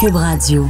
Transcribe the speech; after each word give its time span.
Cube 0.00 0.16
Radio. 0.16 0.66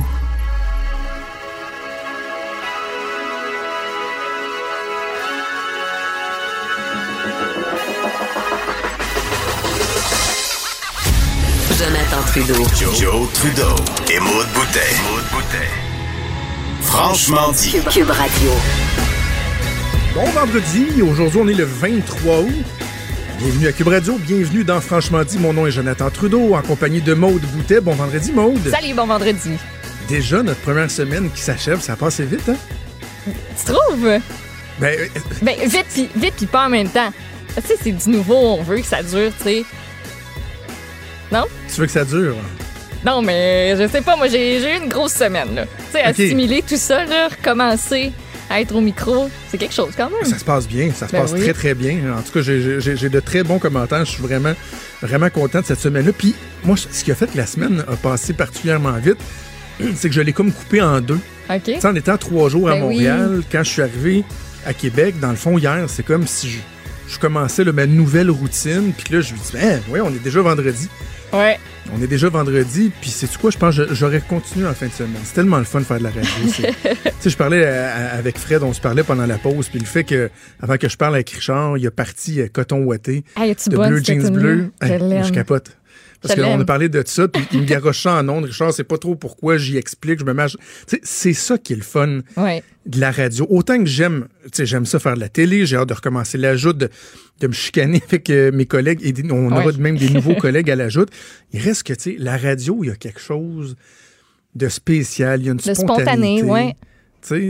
Jonathan 11.78 12.23
Trudeau. 12.27 12.55
Joe, 12.95 13.28
Trudeau 13.34 13.62
et 14.11 14.19
Maude 14.20 14.47
Boutet. 14.55 14.78
Franchement 16.80 17.52
dit. 17.52 17.73
Cube, 17.73 17.88
Cube 17.88 18.11
Radio. 18.11 18.50
Bon 20.14 20.25
vendredi, 20.30 21.02
aujourd'hui 21.02 21.41
on 21.42 21.48
est 21.48 21.55
le 21.55 21.64
23 21.64 22.41
août. 22.41 22.64
Bienvenue 23.39 23.67
à 23.69 23.73
Cube 23.73 23.89
Radio, 23.89 24.17
bienvenue 24.19 24.65
dans 24.65 24.81
Franchement 24.81 25.23
dit. 25.23 25.39
Mon 25.39 25.53
nom 25.53 25.67
est 25.67 25.71
Jonathan 25.71 26.11
Trudeau, 26.11 26.55
en 26.55 26.63
compagnie 26.63 27.03
de 27.03 27.15
Maude 27.15 27.43
Boutet. 27.43 27.81
Bon 27.81 27.93
vendredi, 27.93 28.33
Maude. 28.33 28.67
Salut, 28.71 28.95
bon 28.95 29.07
vendredi. 29.07 29.53
Déjà 30.09 30.43
notre 30.43 30.61
première 30.61 30.91
semaine 30.91 31.31
qui 31.31 31.41
s'achève, 31.43 31.81
ça 31.81 31.93
a 31.95 31.97
passé 31.97 32.25
vite, 32.25 32.48
hein? 32.48 32.56
Tu 33.27 33.73
trouves? 33.73 34.20
Ben, 34.78 34.98
euh, 34.98 35.06
Ben, 35.43 35.55
vite 35.67 35.87
pis, 35.95 36.09
vite 36.17 36.34
pis 36.34 36.47
pas 36.47 36.67
en 36.67 36.69
même 36.70 36.89
temps. 36.89 37.12
Tu 37.56 37.62
sais, 37.62 37.75
c'est 37.83 37.93
du 37.93 38.11
nouveau, 38.11 38.37
on 38.37 38.62
veut 38.62 38.78
que 38.81 38.87
ça 38.87 39.03
dure, 39.03 39.33
tu 39.39 39.45
sais. 39.45 39.65
Non? 41.33 41.45
tu 41.73 41.81
veux 41.81 41.87
que 41.87 41.93
ça 41.93 42.05
dure? 42.05 42.37
Non, 43.05 43.21
mais 43.23 43.75
je 43.77 43.89
sais 43.89 44.00
pas, 44.00 44.17
moi, 44.17 44.28
j'ai 44.28 44.62
eu 44.62 44.77
une 44.83 44.89
grosse 44.89 45.12
semaine, 45.15 45.55
là. 45.55 45.65
Tu 45.65 45.93
sais, 45.93 46.03
assimiler 46.03 46.62
tout 46.62 46.77
ça, 46.77 47.05
là, 47.05 47.28
recommencer 47.28 48.12
être 48.50 48.75
au 48.75 48.80
micro, 48.80 49.28
c'est 49.50 49.58
quelque 49.58 49.75
chose 49.75 49.92
quand 49.97 50.08
même. 50.11 50.25
Ça 50.25 50.39
se 50.39 50.44
passe 50.44 50.69
bien, 50.69 50.91
ça 50.94 51.06
se 51.08 51.12
Ben 51.12 51.22
passe 51.22 51.33
oui. 51.33 51.41
très 51.41 51.52
très 51.52 51.75
bien. 51.75 51.98
En 52.16 52.22
tout 52.22 52.33
cas, 52.33 52.42
j'ai- 52.42 53.08
de 53.08 53.20
très 53.20 53.42
bons 53.42 53.58
commentaires. 53.58 54.05
Je 54.05 54.11
suis 54.12 54.22
vraiment 54.22 54.53
vraiment 55.03 55.30
content 55.30 55.61
de 55.61 55.66
cette 55.66 55.80
semaine-là. 55.80 56.12
Puis 56.16 56.34
moi, 56.64 56.77
ce 56.77 57.05
qui 57.05 57.11
a 57.11 57.14
fait 57.14 57.30
que 57.30 57.36
la 57.36 57.47
semaine 57.47 57.84
a 57.88 57.97
passé 57.97 58.33
particulièrement 58.33 58.92
vite, 58.98 59.19
c'est 59.97 60.08
que 60.08 60.14
je 60.14 60.20
l'ai 60.20 60.33
comme 60.33 60.53
coupé 60.53 60.80
en 60.80 61.00
deux. 61.00 61.19
OK? 61.50 61.70
En 61.84 61.94
étant 61.94 62.16
trois 62.16 62.48
jours 62.48 62.69
à 62.69 62.72
Ben 62.72 62.78
oui. 62.84 62.94
Montréal, 62.94 63.42
quand 63.50 63.62
je 63.64 63.70
suis 63.70 63.83
arrivé 63.83 64.25
à 64.64 64.72
Québec, 64.75 65.20
dans 65.20 65.31
le 65.31 65.36
fond, 65.36 65.58
hier, 65.58 65.84
c'est 65.88 66.05
comme 66.05 66.27
si 66.27 66.48
je, 66.50 66.58
je 67.14 67.19
commençais 67.19 67.62
là, 67.64 67.72
ma 67.72 67.86
nouvelle 67.86 68.31
routine. 68.31 68.92
Puis 68.97 69.14
là, 69.14 69.20
je 69.20 69.33
lui 69.33 69.38
dis, 69.41 69.53
ben, 69.53 69.81
oui, 69.91 70.00
on 70.00 70.08
est 70.10 70.22
déjà 70.22 70.41
vendredi. 70.41 70.88
Ouais. 71.32 71.58
On 71.94 72.02
est 72.02 72.06
déjà 72.06 72.28
vendredi. 72.28 72.91
Puis 73.00 73.10
c'est 73.10 73.30
quoi, 73.36 73.50
je 73.50 73.58
pense 73.58 73.74
j'aurais 73.92 74.20
continué 74.20 74.66
en 74.66 74.74
fin 74.74 74.86
de 74.86 74.92
semaine. 74.92 75.20
C'est 75.24 75.34
tellement 75.34 75.58
le 75.58 75.64
fun 75.64 75.80
de 75.80 75.84
faire 75.84 75.98
de 75.98 76.05
la 76.05 76.10
radio. 76.10 76.24
tu 76.44 76.62
sais, 77.20 77.30
je 77.30 77.36
parlais 77.36 77.64
à- 77.64 77.94
à- 77.94 78.16
avec 78.16 78.38
Fred, 78.38 78.62
on 78.62 78.72
se 78.72 78.80
parlait 78.80 79.02
pendant 79.05 79.27
la 79.27 79.38
pause. 79.38 79.69
Puis 79.69 79.78
le 79.78 79.84
fait 79.86 80.04
que, 80.04 80.30
avant 80.60 80.77
que 80.78 80.88
je 80.88 80.97
parle 80.97 81.14
avec 81.14 81.30
Richard, 81.30 81.78
il 81.78 81.86
a 81.86 81.91
parti 81.91 82.41
euh, 82.41 82.48
coton 82.52 82.82
ouaté 82.84 83.24
Hey, 83.36 83.50
es-tu 83.50 83.69
de 83.69 83.77
bleu 83.77 84.02
jeans 84.02 84.30
bleu. 84.30 84.70
Hey, 84.82 84.98
je 85.24 85.32
capote. 85.32 85.77
Parce 86.27 86.41
qu'on 86.41 86.60
a 86.60 86.64
parlé 86.64 86.88
de 86.88 87.02
ça, 87.06 87.28
puis 87.28 87.42
il 87.52 87.60
me 87.60 87.64
garoche 87.66 88.02
ça 88.02 88.14
en 88.16 88.28
ondes. 88.28 88.44
Richard, 88.46 88.72
c'est 88.72 88.84
pas 88.84 88.98
trop 88.98 89.14
pourquoi 89.16 89.56
j'y 89.58 89.77
explique, 89.77 90.20
je 90.20 90.24
me 90.24 90.48
sais, 90.86 91.00
c'est 91.02 91.32
ça 91.32 91.58
qui 91.58 91.72
est 91.72 91.77
le 91.77 91.82
fun 91.82 92.20
Ouais. 92.36 92.62
de 92.86 93.00
la 93.00 93.10
radio. 93.10 93.46
Autant 93.50 93.78
que 93.78 93.86
j'aime, 93.86 94.28
j'aime 94.58 94.86
ça 94.86 94.98
faire 94.98 95.15
de 95.15 95.20
la 95.20 95.28
télé, 95.28 95.66
j'ai 95.66 95.76
hâte 95.76 95.88
de 95.88 95.94
recommencer 95.94 96.38
l'ajout, 96.38 96.72
de, 96.72 96.88
de 97.41 97.47
me 97.47 97.53
chicaner 97.53 98.03
avec 98.06 98.31
euh, 98.31 98.50
mes 98.53 98.66
collègues 98.66 99.00
et 99.03 99.12
des- 99.12 99.31
on 99.31 99.50
aura 99.50 99.66
Ouais. 99.66 99.72
même 99.78 99.97
des 99.97 100.10
nouveaux 100.10 100.34
collègues 100.41 100.70
à 100.70 100.76
l'ajout. 100.76 101.06
Il 101.53 101.60
reste 101.60 101.82
que, 101.84 101.92
tu 101.92 102.03
sais, 102.12 102.16
la 102.19 102.36
radio, 102.36 102.78
il 102.82 102.88
y 102.88 102.91
a 102.91 102.97
quelque 102.97 103.20
chose 103.20 103.76
de 104.54 104.69
spécial, 104.69 105.41
il 105.41 105.47
y 105.47 105.48
a 105.48 105.53
une 105.53 105.59
De 105.59 105.62
spontanéité. 105.75 106.38
spontané, 106.41 106.42
ouais. 106.42 106.76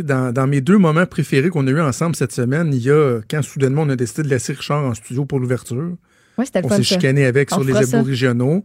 Dans, 0.05 0.33
dans 0.33 0.47
mes 0.47 0.63
deux 0.63 0.79
moments 0.79 1.05
préférés 1.05 1.51
qu'on 1.51 1.67
a 1.67 1.71
eu 1.71 1.81
ensemble 1.81 2.17
cette 2.17 2.33
semaine, 2.33 2.73
il 2.73 2.81
y 2.83 2.91
a 2.91 3.21
quand 3.31 3.43
soudainement 3.43 3.83
on 3.83 3.91
a 3.91 3.97
décidé 3.97 4.23
de 4.23 4.29
laisser 4.29 4.55
Richard 4.55 4.83
en 4.85 4.95
studio 4.95 5.27
pour 5.27 5.39
l'ouverture. 5.39 5.97
Ouais, 6.39 6.45
On 6.63 6.69
s'est 6.69 6.83
chicané 6.83 7.25
avec 7.25 7.51
On 7.53 7.57
sur 7.57 7.65
les 7.65 7.73
régionaux. 7.73 8.65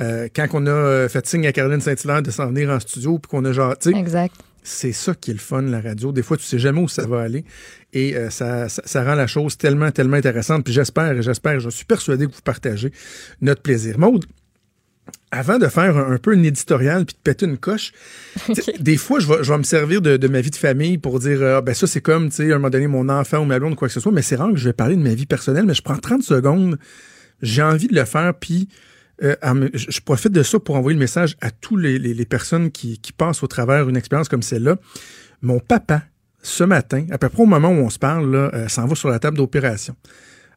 Euh, 0.00 0.28
quand 0.34 0.46
on 0.54 0.66
a 0.66 0.70
euh, 0.70 1.08
fait 1.08 1.26
signe 1.26 1.46
à 1.46 1.52
Caroline 1.52 1.80
Saint-Hilaire 1.80 2.22
de 2.22 2.30
s'en 2.30 2.46
venir 2.48 2.70
en 2.70 2.80
studio, 2.80 3.18
puis 3.18 3.28
qu'on 3.28 3.44
a 3.44 3.52
genre, 3.52 3.74
Exact. 3.94 4.34
c'est 4.62 4.92
ça 4.92 5.14
qui 5.14 5.30
est 5.30 5.34
le 5.34 5.40
fun, 5.40 5.62
la 5.62 5.80
radio. 5.82 6.12
Des 6.12 6.22
fois, 6.22 6.38
tu 6.38 6.44
sais 6.44 6.58
jamais 6.58 6.80
où 6.80 6.88
ça 6.88 7.06
va 7.06 7.20
aller. 7.20 7.44
Et 7.92 8.16
euh, 8.16 8.30
ça, 8.30 8.70
ça, 8.70 8.82
ça 8.86 9.04
rend 9.04 9.14
la 9.14 9.26
chose 9.26 9.58
tellement, 9.58 9.90
tellement 9.90 10.16
intéressante. 10.16 10.64
Puis 10.64 10.72
j'espère, 10.72 11.20
j'espère, 11.20 11.60
je 11.60 11.68
suis 11.68 11.84
persuadé 11.84 12.26
que 12.26 12.32
vous 12.32 12.40
partagez 12.42 12.90
notre 13.42 13.60
plaisir. 13.60 13.98
Maude, 13.98 14.24
avant 15.32 15.58
de 15.58 15.66
faire 15.66 15.96
un, 15.96 16.12
un 16.12 16.18
peu 16.18 16.34
une 16.34 16.44
éditorial 16.44 17.04
puis 17.06 17.14
de 17.16 17.20
péter 17.24 17.46
une 17.46 17.58
coche, 17.58 17.92
des 18.80 18.96
fois, 18.96 19.18
je 19.18 19.26
vais, 19.26 19.42
je 19.42 19.50
vais 19.52 19.58
me 19.58 19.62
servir 19.64 20.00
de, 20.00 20.16
de 20.16 20.28
ma 20.28 20.40
vie 20.40 20.50
de 20.50 20.56
famille 20.56 20.98
pour 20.98 21.18
dire, 21.18 21.42
euh, 21.42 21.60
ben 21.60 21.74
ça, 21.74 21.86
c'est 21.88 22.00
comme, 22.00 22.28
tu 22.28 22.36
sais, 22.36 22.52
à 22.52 22.54
un 22.54 22.58
moment 22.58 22.70
donné, 22.70 22.86
mon 22.86 23.08
enfant 23.08 23.38
ou 23.38 23.44
ma 23.44 23.58
blonde 23.58 23.72
ou 23.72 23.76
quoi 23.76 23.88
que 23.88 23.94
ce 23.94 23.98
soit. 24.00 24.12
Mais 24.12 24.22
c'est 24.22 24.36
rare 24.36 24.50
que 24.52 24.56
je 24.58 24.64
vais 24.68 24.72
parler 24.72 24.94
de 24.96 25.02
ma 25.02 25.14
vie 25.14 25.26
personnelle, 25.26 25.64
mais 25.66 25.74
je 25.74 25.82
prends 25.82 25.96
30 25.96 26.22
secondes. 26.22 26.78
J'ai 27.40 27.62
envie 27.62 27.88
de 27.88 27.94
le 27.94 28.04
faire, 28.04 28.34
puis 28.38 28.68
euh, 29.24 29.34
je 29.74 30.00
profite 30.00 30.32
de 30.32 30.42
ça 30.42 30.58
pour 30.60 30.76
envoyer 30.76 30.94
le 30.96 31.00
message 31.00 31.36
à 31.40 31.50
tous 31.50 31.76
les, 31.76 31.98
les- 31.98 32.14
les 32.14 32.24
personnes 32.24 32.70
qui, 32.70 32.98
qui 32.98 33.12
passent 33.12 33.42
au 33.42 33.46
travers 33.46 33.88
une 33.88 33.96
expérience 33.96 34.28
comme 34.28 34.42
celle-là. 34.42 34.76
Mon 35.42 35.58
papa, 35.60 36.02
ce 36.42 36.64
matin, 36.64 37.06
à 37.10 37.18
peu 37.18 37.28
près 37.28 37.42
au 37.42 37.46
moment 37.46 37.68
où 37.70 37.80
on 37.84 37.90
se 37.90 37.98
parle, 37.98 38.30
là, 38.30 38.50
euh, 38.54 38.68
s'en 38.68 38.86
va 38.86 38.94
sur 38.94 39.08
la 39.08 39.18
table 39.18 39.36
d'opération 39.38 39.96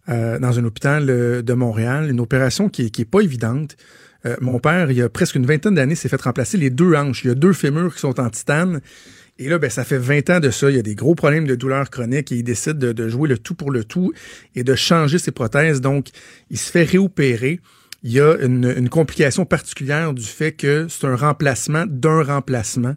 euh, 0.09 0.38
dans 0.40 0.59
un 0.59 0.64
hôpital 0.66 1.09
euh, 1.09 1.41
de 1.41 1.53
Montréal, 1.53 2.09
une 2.09 2.19
opération 2.19 2.69
qui, 2.69 2.84
est- 2.88 2.90
qui 2.90 3.02
est 3.03 3.06
pas 3.09 3.22
évidente. 3.22 3.78
Euh, 4.25 4.36
mon 4.41 4.59
père, 4.59 4.91
il 4.91 4.97
y 4.97 5.02
a 5.02 5.09
presque 5.09 5.36
une 5.36 5.46
vingtaine 5.46 5.75
d'années, 5.75 5.96
s'est 5.96 6.09
fait 6.09 6.22
remplacer 6.22 6.58
les 6.58 6.69
deux 6.69 6.96
hanches. 6.96 7.24
Il 7.24 7.28
y 7.28 7.31
a 7.31 7.36
deux 7.36 7.53
fémurs 7.53 7.94
qui 7.94 8.00
sont 8.00 8.19
en 8.19 8.30
titane. 8.30 8.81
Et 9.38 9.50
là, 9.50 9.59
ben, 9.59 9.69
ça 9.69 9.84
fait 9.84 9.97
20 9.97 10.30
ans 10.30 10.40
de 10.40 10.50
ça. 10.50 10.69
Il 10.69 10.75
y 10.75 10.80
a 10.80 10.84
des 10.84 10.96
gros 10.96 11.13
problèmes 11.13 11.46
de 11.46 11.56
douleurs 11.56 11.90
chroniques 11.90 12.31
et 12.31 12.35
il 12.35 12.44
décide 12.44 12.78
de, 12.78 13.09
jouer 13.09 13.28
le 13.28 13.38
tout 13.38 13.53
pour 13.53 13.72
le 13.72 13.84
tout 13.84 14.14
et 14.56 14.64
de 14.64 14.75
changer 14.75 15.19
ses 15.19 15.31
prothèses. 15.31 15.81
Donc, 15.81 16.08
il 16.50 16.58
se 16.58 16.72
fait 16.72 16.84
réopérer. 16.84 17.59
Il 18.03 18.12
y 18.12 18.19
a 18.19 18.35
une 18.40 18.88
complication 18.88 19.46
particulière 19.46 20.14
du 20.14 20.24
fait 20.24 20.52
que 20.52 20.88
c'est 20.90 21.08
un 21.08 21.16
remplacement 21.16 21.85
d'un 21.88 22.24
remplacement. 22.24 22.96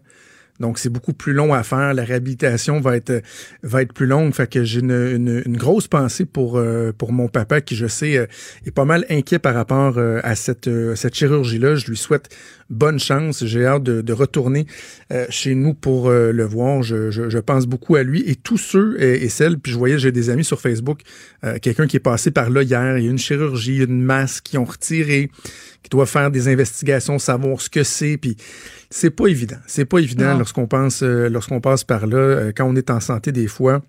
Donc, 0.59 0.79
c'est 0.79 0.89
beaucoup 0.89 1.13
plus 1.13 1.33
long 1.33 1.53
à 1.53 1.63
faire. 1.63 1.93
La 1.93 2.03
réhabilitation 2.03 2.79
va 2.79 2.97
être, 2.97 3.21
va 3.63 3.81
être 3.81 3.93
plus 3.93 4.05
longue. 4.05 4.33
Fait 4.33 4.49
que 4.49 4.63
j'ai 4.63 4.79
une, 4.81 4.91
une, 4.91 5.43
une 5.45 5.57
grosse 5.57 5.87
pensée 5.87 6.25
pour, 6.25 6.57
euh, 6.57 6.91
pour 6.97 7.11
mon 7.11 7.27
papa 7.27 7.61
qui, 7.61 7.75
je 7.75 7.87
sais, 7.87 8.17
euh, 8.17 8.25
est 8.65 8.71
pas 8.71 8.85
mal 8.85 9.05
inquiet 9.09 9.39
par 9.39 9.53
rapport 9.53 9.97
euh, 9.97 10.19
à 10.23 10.35
cette, 10.35 10.67
euh, 10.67 10.95
cette 10.95 11.15
chirurgie-là. 11.15 11.75
Je 11.75 11.87
lui 11.87 11.97
souhaite 11.97 12.29
bonne 12.69 12.99
chance. 12.99 13.45
J'ai 13.45 13.65
hâte 13.65 13.83
de, 13.83 14.01
de 14.01 14.13
retourner 14.13 14.65
euh, 15.11 15.25
chez 15.29 15.55
nous 15.55 15.73
pour 15.73 16.09
euh, 16.09 16.31
le 16.31 16.43
voir. 16.43 16.83
Je, 16.83 17.09
je, 17.09 17.29
je 17.29 17.37
pense 17.39 17.65
beaucoup 17.65 17.95
à 17.95 18.03
lui 18.03 18.23
et 18.29 18.35
tous 18.35 18.57
ceux 18.57 19.01
et, 19.01 19.23
et 19.23 19.29
celles. 19.29 19.57
Puis 19.59 19.71
je 19.71 19.77
voyais, 19.77 19.97
j'ai 19.97 20.11
des 20.11 20.29
amis 20.29 20.43
sur 20.43 20.61
Facebook, 20.61 21.01
euh, 21.43 21.57
quelqu'un 21.61 21.87
qui 21.87 21.97
est 21.97 22.01
passé 22.01 22.31
par 22.31 22.49
là 22.49 22.61
hier. 22.63 22.97
Il 22.97 23.05
y 23.05 23.07
a 23.07 23.11
une 23.11 23.17
chirurgie, 23.17 23.77
une 23.77 24.01
masse 24.03 24.41
qui 24.41 24.57
ont 24.57 24.65
retiré, 24.65 25.31
qui 25.83 25.89
doit 25.89 26.05
faire 26.05 26.31
des 26.31 26.47
investigations, 26.47 27.19
savoir 27.19 27.61
ce 27.61 27.69
que 27.69 27.83
c'est. 27.83 28.17
Puis 28.17 28.37
c'est 28.89 29.11
pas 29.11 29.27
évident. 29.27 29.57
C'est 29.67 29.85
pas 29.85 29.99
évident 29.99 30.37
lorsqu'on 30.37 30.67
pense, 30.67 31.03
euh, 31.03 31.29
lorsqu'on 31.29 31.61
passe 31.61 31.83
par 31.83 32.07
là. 32.07 32.17
Euh, 32.17 32.51
quand 32.55 32.65
on 32.65 32.75
est 32.75 32.89
en 32.89 32.99
santé, 32.99 33.31
des 33.31 33.47
fois. 33.47 33.81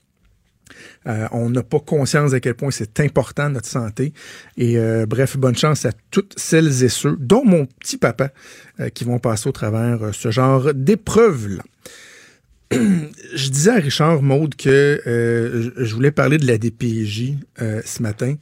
Euh, 1.06 1.26
on 1.32 1.50
n'a 1.50 1.62
pas 1.62 1.80
conscience 1.80 2.32
à 2.32 2.40
quel 2.40 2.54
point 2.54 2.70
c'est 2.70 3.00
important 3.00 3.48
notre 3.48 3.68
santé. 3.68 4.12
Et 4.56 4.78
euh, 4.78 5.06
bref, 5.06 5.36
bonne 5.36 5.56
chance 5.56 5.84
à 5.84 5.92
toutes 6.10 6.34
celles 6.38 6.84
et 6.84 6.88
ceux, 6.88 7.16
dont 7.18 7.44
mon 7.44 7.66
petit 7.66 7.96
papa, 7.96 8.32
euh, 8.80 8.88
qui 8.90 9.04
vont 9.04 9.18
passer 9.18 9.48
au 9.48 9.52
travers 9.52 10.14
ce 10.14 10.30
genre 10.30 10.72
d'épreuves-là. 10.74 11.62
je 12.72 13.48
disais 13.48 13.72
à 13.72 13.76
Richard 13.76 14.22
Maude 14.22 14.54
que 14.54 15.02
je 15.76 15.94
voulais 15.94 16.12
parler 16.12 16.38
de 16.38 16.46
la 16.46 16.56
DPJ 16.56 17.34
ce 17.58 18.02
matin. 18.02 18.36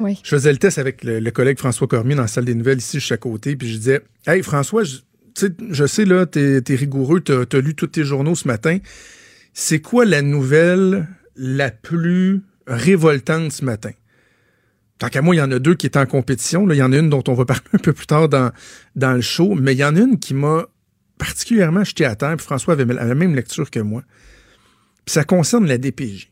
Oui. 0.00 0.18
Je 0.22 0.28
faisais 0.28 0.52
le 0.52 0.58
test 0.58 0.78
avec 0.78 1.04
le, 1.04 1.30
collègue 1.30 1.58
François 1.58 1.86
Cormier 1.86 2.14
dans 2.14 2.22
la 2.22 2.28
salle 2.28 2.44
des 2.44 2.54
nouvelles 2.54 2.78
ici, 2.78 3.00
suis 3.00 3.14
à 3.14 3.16
côté, 3.16 3.56
puis 3.56 3.68
je 3.68 3.76
disais 3.76 4.02
Hey 4.26 4.42
François, 4.42 4.82
je, 4.84 4.98
je 5.70 5.86
sais 5.86 6.04
là, 6.04 6.26
t'es 6.26 6.62
es 6.66 6.74
rigoureux, 6.74 7.20
t'as 7.20 7.44
as 7.50 7.60
lu 7.60 7.74
tous 7.74 7.88
tes 7.88 8.04
journaux 8.04 8.34
ce 8.34 8.48
matin. 8.48 8.78
C'est 9.52 9.80
quoi 9.80 10.04
la 10.04 10.22
nouvelle 10.22 11.08
la 11.36 11.70
plus 11.70 12.42
révoltante 12.66 13.52
ce 13.52 13.64
matin? 13.64 13.92
Tant 14.98 15.08
qu'à 15.08 15.22
moi, 15.22 15.34
il 15.34 15.38
y 15.38 15.42
en 15.42 15.50
a 15.50 15.58
deux 15.58 15.74
qui 15.74 15.86
étaient 15.86 15.98
en 15.98 16.06
compétition. 16.06 16.68
Il 16.70 16.76
y 16.76 16.82
en 16.82 16.92
a 16.92 16.98
une 16.98 17.10
dont 17.10 17.22
on 17.28 17.34
va 17.34 17.44
parler 17.44 17.62
un 17.72 17.78
peu 17.78 17.92
plus 17.92 18.06
tard 18.06 18.28
dans, 18.28 18.52
dans 18.96 19.12
le 19.12 19.20
show, 19.20 19.54
mais 19.54 19.74
il 19.74 19.78
y 19.78 19.84
en 19.84 19.96
a 19.96 20.00
une 20.00 20.18
qui 20.18 20.34
m'a 20.34 20.66
particulièrement 21.18 21.84
jeté 21.84 22.04
à 22.04 22.16
terre. 22.16 22.36
Puis 22.36 22.44
François 22.44 22.74
avait 22.74 22.84
la 22.84 23.14
même 23.14 23.34
lecture 23.34 23.70
que 23.70 23.80
moi. 23.80 24.02
Puis 25.04 25.12
ça 25.14 25.24
concerne 25.24 25.66
la 25.66 25.78
DPJ. 25.78 26.30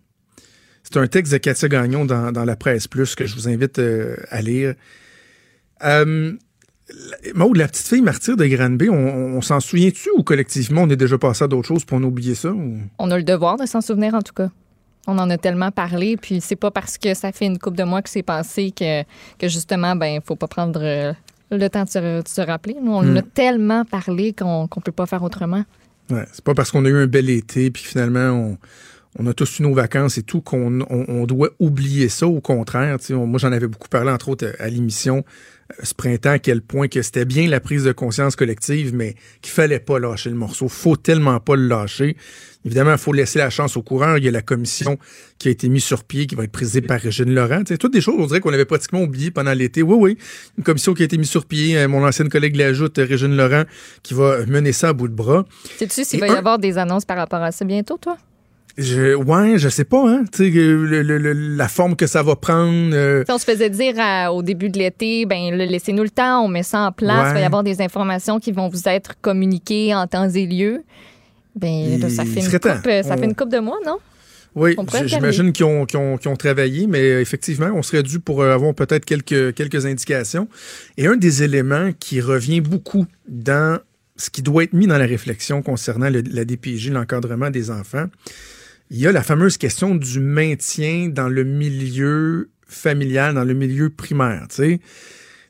C'est 0.82 0.96
un 0.96 1.06
texte 1.06 1.32
de 1.32 1.38
Katia 1.38 1.68
Gagnon 1.68 2.04
dans, 2.04 2.32
dans 2.32 2.44
la 2.44 2.56
presse 2.56 2.88
plus 2.88 3.14
que 3.14 3.24
je 3.26 3.34
vous 3.34 3.48
invite 3.48 3.78
euh, 3.78 4.16
à 4.30 4.42
lire. 4.42 4.74
Euh, 5.84 6.32
Maud, 7.34 7.56
la 7.56 7.68
petite 7.68 7.86
fille 7.86 8.02
martyre 8.02 8.36
de 8.36 8.44
Granby, 8.46 8.90
on, 8.90 8.94
on 9.36 9.40
s'en 9.40 9.60
souvient-tu 9.60 10.10
ou 10.16 10.22
collectivement 10.22 10.82
on 10.82 10.90
est 10.90 10.96
déjà 10.96 11.16
passé 11.16 11.44
à 11.44 11.48
d'autres 11.48 11.68
choses 11.68 11.84
pour 11.84 11.96
en 11.98 12.02
oublier 12.02 12.34
ça? 12.34 12.50
ou- 12.50 12.78
On 12.98 13.10
a 13.10 13.16
le 13.16 13.22
devoir 13.24 13.56
de 13.56 13.64
s'en 13.66 13.80
souvenir, 13.80 14.14
en 14.14 14.20
tout 14.22 14.34
cas. 14.34 14.50
On 15.06 15.18
en 15.18 15.30
a 15.30 15.38
tellement 15.38 15.70
parlé, 15.70 16.16
puis 16.16 16.40
c'est 16.40 16.54
pas 16.56 16.70
parce 16.70 16.98
que 16.98 17.14
ça 17.14 17.32
fait 17.32 17.46
une 17.46 17.58
couple 17.58 17.76
de 17.78 17.82
mois 17.84 18.02
que 18.02 18.10
c'est 18.10 18.22
passé 18.22 18.72
que, 18.76 19.02
que 19.38 19.48
justement, 19.48 19.96
ben, 19.96 20.20
faut 20.24 20.36
pas 20.36 20.46
prendre 20.46 20.80
euh, 20.82 21.12
le 21.50 21.68
temps 21.68 21.84
de 21.84 21.88
se, 21.88 22.22
de 22.22 22.28
se 22.28 22.40
rappeler. 22.40 22.76
Nous, 22.80 22.92
on 22.92 22.98
en 22.98 23.16
a 23.16 23.22
tellement 23.22 23.84
parlé 23.84 24.32
qu'on 24.32 24.68
qu'on 24.68 24.80
peut 24.80 24.92
pas 24.92 25.06
faire 25.06 25.22
autrement. 25.24 25.64
Ouais, 26.10 26.24
c'est 26.32 26.44
pas 26.44 26.54
parce 26.54 26.70
qu'on 26.70 26.84
a 26.84 26.88
eu 26.88 26.96
un 26.96 27.06
bel 27.06 27.30
été 27.30 27.70
puis 27.70 27.82
finalement 27.82 28.30
on, 28.30 28.58
on 29.18 29.26
a 29.26 29.34
tous 29.34 29.58
eu 29.58 29.62
nos 29.62 29.74
vacances 29.74 30.16
et 30.18 30.22
tout 30.22 30.40
qu'on 30.40 30.80
on, 30.82 31.04
on 31.08 31.26
doit 31.26 31.50
oublier 31.60 32.08
ça. 32.08 32.26
Au 32.26 32.40
contraire, 32.40 32.96
on- 33.10 33.26
moi 33.26 33.38
j'en 33.38 33.52
avais 33.52 33.66
beaucoup 33.68 33.88
parlé 33.88 34.10
entre 34.10 34.28
autres 34.30 34.54
à 34.58 34.68
l'émission 34.68 35.18
euh, 35.70 35.74
ce 35.82 35.94
printemps 35.94 36.30
à 36.32 36.38
quel 36.38 36.62
point 36.62 36.88
que 36.88 37.02
c'était 37.02 37.24
bien 37.26 37.46
la 37.48 37.60
prise 37.60 37.84
de 37.84 37.92
conscience 37.92 38.36
collective, 38.36 38.94
mais 38.94 39.14
qu'il 39.42 39.52
fallait 39.52 39.80
pas 39.80 39.98
lâcher 39.98 40.30
le 40.30 40.36
morceau. 40.36 40.68
Faut 40.68 40.96
tellement 40.96 41.38
pas 41.40 41.56
le 41.56 41.66
lâcher. 41.68 42.16
Évidemment, 42.64 42.92
il 42.92 42.98
faut 42.98 43.12
laisser 43.12 43.38
la 43.40 43.50
chance 43.50 43.76
au 43.76 43.82
coureur. 43.82 44.18
Il 44.18 44.24
y 44.24 44.28
a 44.28 44.30
la 44.30 44.40
commission 44.42 44.96
qui 45.38 45.48
a 45.48 45.50
été 45.50 45.68
mise 45.68 45.82
sur 45.82 46.04
pied, 46.04 46.26
qui 46.28 46.34
va 46.36 46.44
être 46.44 46.52
présidée 46.52 46.86
par 46.86 47.00
Régine 47.00 47.34
Laurent. 47.34 47.64
Toutes 47.64 47.92
des 47.92 48.00
choses, 48.00 48.14
on 48.18 48.26
dirait 48.26 48.38
qu'on 48.40 48.52
avait 48.52 48.64
pratiquement 48.64 49.02
oublié 49.02 49.30
pendant 49.32 49.52
l'été. 49.52 49.82
Oui, 49.82 49.96
oui. 49.98 50.18
Une 50.58 50.62
commission 50.64 50.94
qui 50.94 51.02
a 51.02 51.04
été 51.06 51.18
mise 51.18 51.28
sur 51.30 51.44
pied. 51.44 51.76
Euh, 51.76 51.88
Mon 51.88 52.06
ancienne 52.06 52.28
collègue 52.28 52.54
l'ajoute, 52.56 52.98
Régine 52.98 53.36
Laurent, 53.36 53.64
qui 54.04 54.14
va 54.14 54.46
mener 54.46 54.72
ça 54.72 54.90
à 54.90 54.92
bout 54.92 55.08
de 55.08 55.14
bras. 55.14 55.44
Sais-tu 55.76 56.04
s'il 56.04 56.20
va 56.20 56.28
y 56.28 56.30
avoir 56.30 56.58
des 56.60 56.78
annonces 56.78 57.04
par 57.04 57.16
rapport 57.16 57.42
à 57.42 57.50
ça 57.50 57.64
bientôt, 57.64 57.98
toi? 57.98 58.16
Je, 58.78 59.14
ouais, 59.14 59.58
je 59.58 59.68
sais 59.68 59.84
pas, 59.84 60.08
hein. 60.08 60.24
Tu 60.32 60.44
sais, 60.44 60.50
le- 60.50 61.02
le- 61.02 61.18
le- 61.18 61.32
la 61.56 61.68
forme 61.68 61.94
que 61.94 62.06
ça 62.06 62.22
va 62.22 62.36
prendre. 62.36 62.94
euh, 62.94 63.22
on 63.28 63.38
se 63.38 63.44
faisait 63.44 63.68
dire 63.70 63.94
à- 63.98 64.32
au 64.32 64.42
début 64.42 64.70
de 64.70 64.78
l'été, 64.78 65.26
ben 65.26 65.54
laissez-nous 65.54 66.02
le 66.02 66.10
temps, 66.10 66.42
on 66.44 66.48
met 66.48 66.62
ça 66.62 66.80
en 66.80 66.92
place, 66.92 67.24
Ouais. 67.24 67.30
il 67.30 67.34
va 67.34 67.40
y 67.40 67.44
avoir 67.44 67.62
des 67.62 67.82
informations 67.82 68.40
qui 68.40 68.50
vont 68.52 68.68
vous 68.68 68.88
être 68.88 69.14
communiquées 69.20 69.94
en 69.94 70.06
temps 70.06 70.28
et 70.28 70.46
lieu. 70.46 70.82
Ben 71.54 72.00
là, 72.00 72.08
ça 72.08 72.24
fait 72.24 72.40
une 72.40 72.50
coupe, 72.50 72.64
euh, 72.86 73.02
ça 73.02 73.14
On- 73.14 73.18
fait 73.18 73.24
une 73.26 73.34
coupe 73.34 73.50
de 73.50 73.58
mois, 73.58 73.78
non? 73.84 73.98
oui, 74.54 74.74
j'imagine 75.06 75.52
qu'ils 75.52 75.66
ont, 75.66 75.86
ont, 75.94 76.36
travaillé, 76.36 76.86
mais 76.86 77.00
euh, 77.00 77.20
effectivement, 77.20 77.70
on 77.74 77.82
serait 77.82 78.02
dû 78.02 78.20
pour 78.20 78.40
euh, 78.42 78.54
avoir 78.54 78.74
peut-être 78.74 79.04
quelques, 79.04 79.54
quelques 79.54 79.84
indications. 79.84 80.48
Et 80.96 81.06
un 81.06 81.16
des 81.16 81.42
éléments 81.42 81.90
qui 82.00 82.20
revient 82.22 82.62
beaucoup 82.62 83.04
dans 83.28 83.78
ce 84.16 84.30
qui 84.30 84.40
doit 84.42 84.64
être 84.64 84.72
mis 84.72 84.86
dans 84.86 84.98
la 84.98 85.06
réflexion 85.06 85.60
concernant 85.62 86.08
le- 86.08 86.22
la 86.30 86.44
DPJ, 86.46 86.90
l'encadrement 86.90 87.50
des 87.50 87.70
enfants, 87.70 88.06
il 88.92 88.98
y 88.98 89.06
a 89.06 89.12
la 89.12 89.22
fameuse 89.22 89.56
question 89.56 89.94
du 89.94 90.20
maintien 90.20 91.08
dans 91.08 91.30
le 91.30 91.44
milieu 91.44 92.50
familial, 92.66 93.34
dans 93.34 93.44
le 93.44 93.54
milieu 93.54 93.88
primaire. 93.88 94.46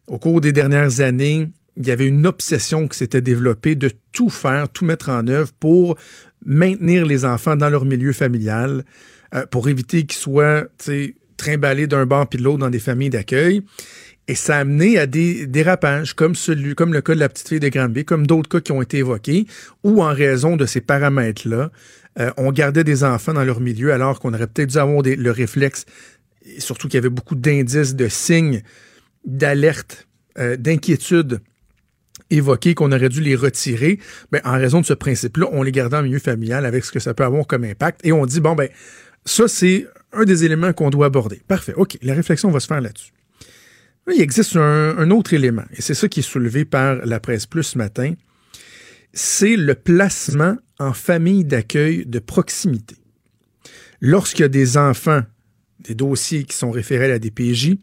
Au 0.07 0.19
cours 0.19 0.41
des 0.41 0.53
dernières 0.53 1.01
années, 1.01 1.49
il 1.77 1.85
y 1.85 1.91
avait 1.91 2.07
une 2.07 2.25
obsession 2.25 2.87
qui 2.87 2.97
s'était 2.97 3.21
développée 3.21 3.75
de 3.75 3.91
tout 4.13 4.31
faire, 4.31 4.69
tout 4.69 4.85
mettre 4.85 5.09
en 5.09 5.27
œuvre 5.27 5.51
pour 5.59 5.99
maintenir 6.47 7.05
les 7.05 7.25
enfants 7.25 7.57
dans 7.57 7.69
leur 7.69 7.85
milieu 7.85 8.13
familial, 8.13 8.85
euh, 9.35 9.45
pour 9.47 9.69
éviter 9.69 10.05
qu'ils 10.05 10.21
soient 10.21 10.69
trimballés 11.37 11.89
d'un 11.89 12.07
bord 12.07 12.29
puis 12.29 12.39
de 12.39 12.45
l'autre 12.45 12.59
dans 12.59 12.71
des 12.71 12.79
familles 12.79 13.11
d'accueil. 13.11 13.63
Et 14.29 14.37
ça 14.37 14.59
a 14.59 14.61
amené 14.61 14.99
à 14.99 15.07
des 15.07 15.49
dérapages, 15.49 16.15
comme 16.15 16.37
celui, 16.37 16.77
comme 16.77 16.93
le 16.93 17.01
cas 17.01 17.17
de 17.17 17.19
la 17.19 17.29
petite 17.29 17.49
fille 17.49 17.61
de 17.61 17.69
Granby, 17.69 18.05
comme 18.05 18.25
d'autres 18.25 18.49
cas 18.49 18.61
qui 18.61 18.71
ont 18.71 18.83
été 18.83 18.99
évoqués, 18.99 19.47
où 19.83 20.01
en 20.01 20.15
raison 20.15 20.57
de 20.57 20.65
ces 20.65 20.81
paramètres-là, 20.81 21.73
euh, 22.19 22.31
on 22.37 22.53
gardait 22.53 22.85
des 22.85 23.05
enfants 23.05 23.33
dans 23.33 23.45
leur 23.45 23.61
milieu 23.61 23.93
alors 23.93 24.21
qu'on 24.21 24.35
aurait 24.35 24.47
peut-être 24.47 24.71
dû 24.71 24.79
avoir 24.79 25.03
le 25.03 25.31
réflexe, 25.31 25.87
et 26.45 26.61
surtout 26.61 26.89
qu'il 26.89 26.97
y 26.97 26.99
avait 26.99 27.09
beaucoup 27.09 27.35
d'indices, 27.35 27.95
de 27.95 28.09
signes, 28.09 28.63
d'alerte, 29.25 30.09
euh, 30.39 30.57
d'inquiétude 30.57 31.41
évoqués 32.31 32.75
qu'on 32.75 32.93
aurait 32.93 33.09
dû 33.09 33.21
les 33.21 33.37
retirer. 33.37 33.99
Ben, 34.31 34.41
en 34.45 34.53
raison 34.53 34.81
de 34.81 34.87
ce 34.87 34.95
principe-là, 34.95 35.47
on 35.53 35.63
les 35.63 35.73
gardait 35.73 35.97
en 35.97 36.03
milieu 36.03 36.19
familial 36.19 36.67
avec 36.67 36.85
ce 36.85 36.93
que 36.93 37.01
ça 37.01 37.15
peut 37.15 37.25
avoir 37.25 37.47
comme 37.47 37.65
impact. 37.65 38.01
Et 38.05 38.13
on 38.13 38.25
dit, 38.27 38.41
bon, 38.41 38.55
ben, 38.55 38.69
ça, 39.25 39.49
c'est 39.49 39.87
un 40.13 40.25
des 40.25 40.45
éléments 40.45 40.73
qu'on 40.73 40.91
doit 40.91 41.07
aborder. 41.07 41.43
Parfait. 41.47 41.75
OK. 41.77 41.99
La 42.03 42.15
réflexion 42.15 42.51
va 42.51 42.61
se 42.61 42.67
faire 42.67 42.81
là-dessus. 42.81 43.13
Là, 44.07 44.15
il 44.17 44.21
existe 44.23 44.57
un, 44.57 44.97
un 44.99 45.11
autre 45.11 45.33
élément, 45.33 45.65
et 45.77 45.81
c'est 45.81 45.95
ça 45.95 46.09
qui 46.09 46.21
est 46.21 46.25
soulevé 46.25 46.65
par 46.65 46.97
la 47.07 47.21
presse 47.21 47.47
plus 47.47 47.63
ce 47.63 47.79
matin, 47.79 48.15
c'est 49.13 49.57
le 49.57 49.75
placement 49.75 50.57
en 50.79 50.93
famille 50.93 51.45
d'accueil 51.45 52.07
de 52.07 52.19
proximité. 52.19 52.97
Lorsqu'il 54.01 54.43
y 54.43 54.45
a 54.45 54.49
des 54.49 54.77
enfants, 54.77 55.23
des 55.81 55.95
dossiers 55.95 56.45
qui 56.45 56.57
sont 56.57 56.71
référés 56.71 57.07
à 57.07 57.09
la 57.09 57.19
DPJ, 57.19 57.77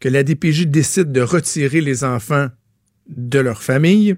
que 0.00 0.08
la 0.08 0.22
DPJ 0.22 0.66
décide 0.66 1.12
de 1.12 1.20
retirer 1.20 1.80
les 1.80 2.04
enfants 2.04 2.48
de 3.08 3.38
leur 3.38 3.62
famille, 3.62 4.16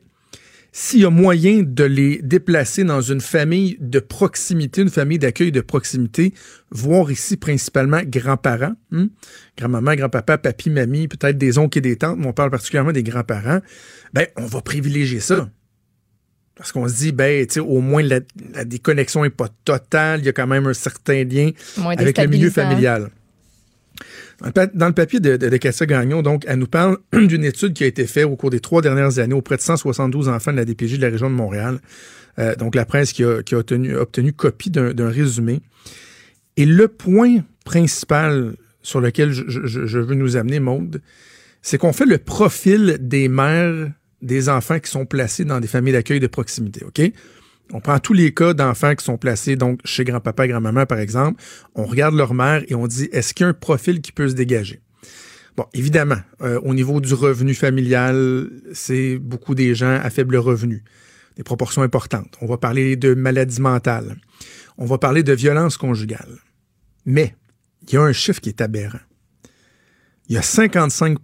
s'il 0.73 1.01
y 1.01 1.05
a 1.07 1.11
moyen 1.11 1.63
de 1.63 1.85
les 1.85 2.21
déplacer 2.23 2.85
dans 2.85 3.01
une 3.01 3.23
famille 3.23 3.79
de 3.81 3.99
proximité, 3.99 4.83
une 4.83 4.91
famille 4.91 5.19
d'accueil 5.19 5.51
de 5.51 5.63
proximité, 5.63 6.35
voire 6.71 7.11
ici 7.11 7.39
principalement 7.39 8.03
grands-parents, 8.05 8.75
hein, 8.93 9.09
grand-maman, 9.57 9.95
grand-papa, 9.95 10.37
papy, 10.37 10.69
mamie, 10.69 11.09
peut-être 11.09 11.39
des 11.39 11.57
oncles 11.57 11.79
et 11.79 11.81
des 11.81 11.97
tantes, 11.97 12.19
mais 12.19 12.27
on 12.27 12.35
parle 12.35 12.51
particulièrement 12.51 12.93
des 12.93 13.03
grands-parents, 13.03 13.61
ben, 14.13 14.27
on 14.37 14.45
va 14.45 14.61
privilégier 14.61 15.21
ça. 15.21 15.49
Parce 16.57 16.73
qu'on 16.73 16.89
se 16.89 16.95
dit, 16.97 17.13
ben, 17.13 17.47
au 17.61 17.81
moins 17.81 18.03
la, 18.03 18.21
la 18.55 18.65
déconnexion 18.65 19.23
n'est 19.25 19.31
pas 19.31 19.49
totale, 19.65 20.21
il 20.21 20.27
y 20.27 20.29
a 20.29 20.33
quand 20.33 20.47
même 20.47 20.67
un 20.67 20.75
certain 20.75 21.23
lien 21.25 21.51
Moins 21.77 21.95
avec 22.03 22.17
le 22.19 22.27
milieu 22.31 22.49
familial. 22.51 23.11
Dans 24.75 24.87
le, 24.89 24.93
papier 24.93 25.19
de, 25.21 25.37
de, 25.39 25.49
de 25.49 25.57
Cassia 25.57 25.87
Gagnon, 25.87 26.21
donc, 26.23 26.45
elle 26.47 26.59
nous 26.59 26.67
parle 26.67 26.99
d'une 27.13 27.45
étude 27.45 27.73
qui 27.73 27.85
a 27.85 27.87
été 27.87 28.07
faite 28.07 28.25
au 28.27 28.37
cours 28.37 28.51
des 28.51 28.61
trois 28.61 28.83
dernières 28.83 29.19
années 29.19 29.35
auprès 29.35 29.57
de 29.57 29.63
172 29.63 30.29
enfants 30.29 30.53
de 30.53 30.59
la 30.59 30.65
DPJ 30.67 30.97
de 30.99 31.03
la 31.03 31.11
région 31.11 31.31
de 31.31 31.35
Montréal. 31.35 31.79
Euh, 32.39 32.55
donc, 32.57 32.75
la 32.75 32.85
presse 32.85 33.13
qui 33.13 33.25
a, 33.25 33.43
qui 33.43 33.55
a 33.55 33.59
obtenu, 33.59 33.97
obtenu 33.97 34.33
copie 34.35 34.71
d'un 34.71 34.93
d'un 34.93 35.09
résumé. 35.09 35.61
Et 36.59 36.67
le 36.67 36.89
point 36.89 37.39
principal 37.65 38.55
sur 38.83 39.01
lequel 39.01 39.33
je, 39.33 39.45
je- 39.49 39.87
je 39.87 39.99
veux 39.99 40.15
nous 40.15 40.37
amener, 40.37 40.61
Maude, 40.61 41.01
c'est 41.63 41.79
qu'on 41.79 41.95
fait 41.95 42.05
le 42.07 42.19
profil 42.19 42.99
des 43.01 43.29
mères 43.29 43.91
des 44.23 44.49
enfants 44.49 44.79
qui 44.79 44.91
sont 44.91 45.07
placés 45.07 45.45
dans 45.45 45.61
des 45.61 45.69
familles 45.69 45.93
d'accueil 45.93 46.21
de 46.21 46.27
proximité, 46.27 46.85
OK? 46.85 47.01
On 47.73 47.81
prend 47.81 47.99
tous 47.99 48.13
les 48.13 48.33
cas 48.33 48.55
d'enfants 48.55 48.95
qui 48.95 49.05
sont 49.05 49.19
placés 49.19 49.57
donc 49.57 49.81
chez 49.85 50.05
grand-papa 50.05 50.45
et 50.45 50.49
grand-maman, 50.49 50.87
par 50.87 51.01
exemple. 51.01 51.43
On 51.75 51.85
regarde 51.85 52.15
leur 52.15 52.33
mère 52.33 52.63
et 52.69 52.75
on 52.75 52.87
dit, 52.87 53.09
est-ce 53.13 53.35
qu'il 53.35 53.45
y 53.45 53.47
a 53.47 53.51
un 53.51 53.55
profil 53.55 54.01
qui 54.01 54.13
peut 54.13 54.29
se 54.29 54.35
dégager? 54.35 54.81
Bon, 55.57 55.67
évidemment, 55.73 56.19
euh, 56.43 56.61
au 56.61 56.75
niveau 56.75 57.01
du 57.01 57.15
revenu 57.15 57.55
familial, 57.55 58.51
c'est 58.73 59.19
beaucoup 59.19 59.55
des 59.55 59.75
gens 59.75 59.99
à 60.01 60.11
faible 60.11 60.37
revenu, 60.37 60.85
des 61.37 61.43
proportions 61.43 61.83
importantes. 61.83 62.37
On 62.41 62.47
va 62.47 62.59
parler 62.59 62.95
de 62.95 63.15
maladies 63.15 63.61
mentales. 63.61 64.17
On 64.79 64.85
va 64.85 64.99
parler 64.99 65.23
de 65.23 65.33
violence 65.33 65.77
conjugale. 65.77 66.39
Mais 67.07 67.35
il 67.89 67.95
y 67.95 67.97
a 67.97 68.03
un 68.03 68.13
chiffre 68.13 68.41
qui 68.41 68.51
est 68.51 68.61
aberrant. 68.61 69.01
Il 70.29 70.35
y 70.35 70.39
a 70.39 70.43
55 70.43 71.19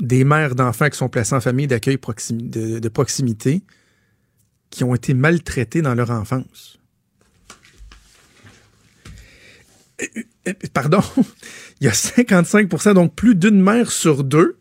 des 0.00 0.24
mères 0.24 0.54
d'enfants 0.54 0.88
qui 0.88 0.98
sont 0.98 1.08
placés 1.08 1.34
en 1.34 1.40
famille 1.40 1.66
d'accueil 1.66 1.98
de, 2.30 2.88
proximité 2.88 3.62
qui 4.70 4.84
ont 4.84 4.94
été 4.94 5.14
maltraitées 5.14 5.82
dans 5.82 5.94
leur 5.94 6.10
enfance. 6.10 6.78
Pardon, 10.72 11.02
il 11.80 11.86
y 11.86 11.88
a 11.88 11.92
55% 11.92 12.94
donc 12.94 13.14
plus 13.14 13.34
d'une 13.34 13.60
mère 13.60 13.90
sur 13.90 14.24
deux, 14.24 14.58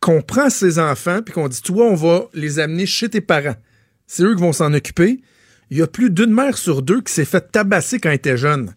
qu'on 0.00 0.22
prend 0.22 0.50
ses 0.50 0.78
enfants 0.78 1.20
puis 1.22 1.34
qu'on 1.34 1.48
dit, 1.48 1.62
toi, 1.62 1.86
on 1.86 1.94
va 1.94 2.28
les 2.32 2.58
amener 2.58 2.86
chez 2.86 3.08
tes 3.08 3.20
parents. 3.20 3.56
C'est 4.06 4.22
eux 4.24 4.34
qui 4.34 4.40
vont 4.40 4.52
s'en 4.52 4.72
occuper. 4.72 5.20
Il 5.70 5.76
y 5.76 5.82
a 5.82 5.86
plus 5.86 6.10
d'une 6.10 6.32
mère 6.32 6.58
sur 6.58 6.82
deux 6.82 7.00
qui 7.00 7.12
s'est 7.12 7.24
fait 7.24 7.52
tabasser 7.52 8.00
quand 8.00 8.08
elle 8.08 8.16
était 8.16 8.36
jeune. 8.36 8.74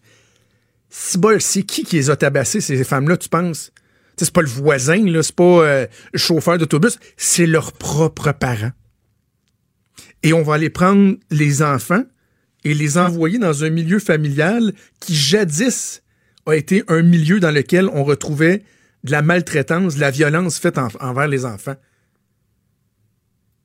Si 0.90 1.18
bol, 1.18 1.40
c'est 1.40 1.64
qui 1.64 1.82
qui 1.82 1.96
les 1.96 2.10
a 2.10 2.14
tabassés, 2.14 2.60
ces 2.60 2.84
femmes-là, 2.84 3.16
tu 3.16 3.28
penses? 3.28 3.72
C'est 4.16 4.30
pas 4.32 4.42
le 4.42 4.48
voisin, 4.48 5.04
c'est 5.22 5.34
pas 5.34 5.44
euh, 5.44 5.86
le 6.12 6.18
chauffeur 6.18 6.56
d'autobus, 6.58 6.98
c'est 7.16 7.46
leurs 7.46 7.72
propres 7.72 8.32
parents. 8.32 8.72
Et 10.22 10.32
on 10.32 10.42
va 10.42 10.54
aller 10.54 10.70
prendre 10.70 11.16
les 11.30 11.62
enfants 11.62 12.04
et 12.64 12.74
les 12.74 12.96
envoyer 12.96 13.38
dans 13.38 13.64
un 13.64 13.70
milieu 13.70 13.98
familial 13.98 14.72
qui 15.00 15.14
jadis 15.14 16.02
a 16.46 16.54
été 16.54 16.84
un 16.88 17.02
milieu 17.02 17.40
dans 17.40 17.50
lequel 17.50 17.88
on 17.92 18.04
retrouvait 18.04 18.62
de 19.02 19.10
la 19.10 19.20
maltraitance, 19.22 19.96
de 19.96 20.00
la 20.00 20.10
violence 20.10 20.58
faite 20.58 20.78
en- 20.78 20.88
envers 21.00 21.28
les 21.28 21.44
enfants. 21.44 21.76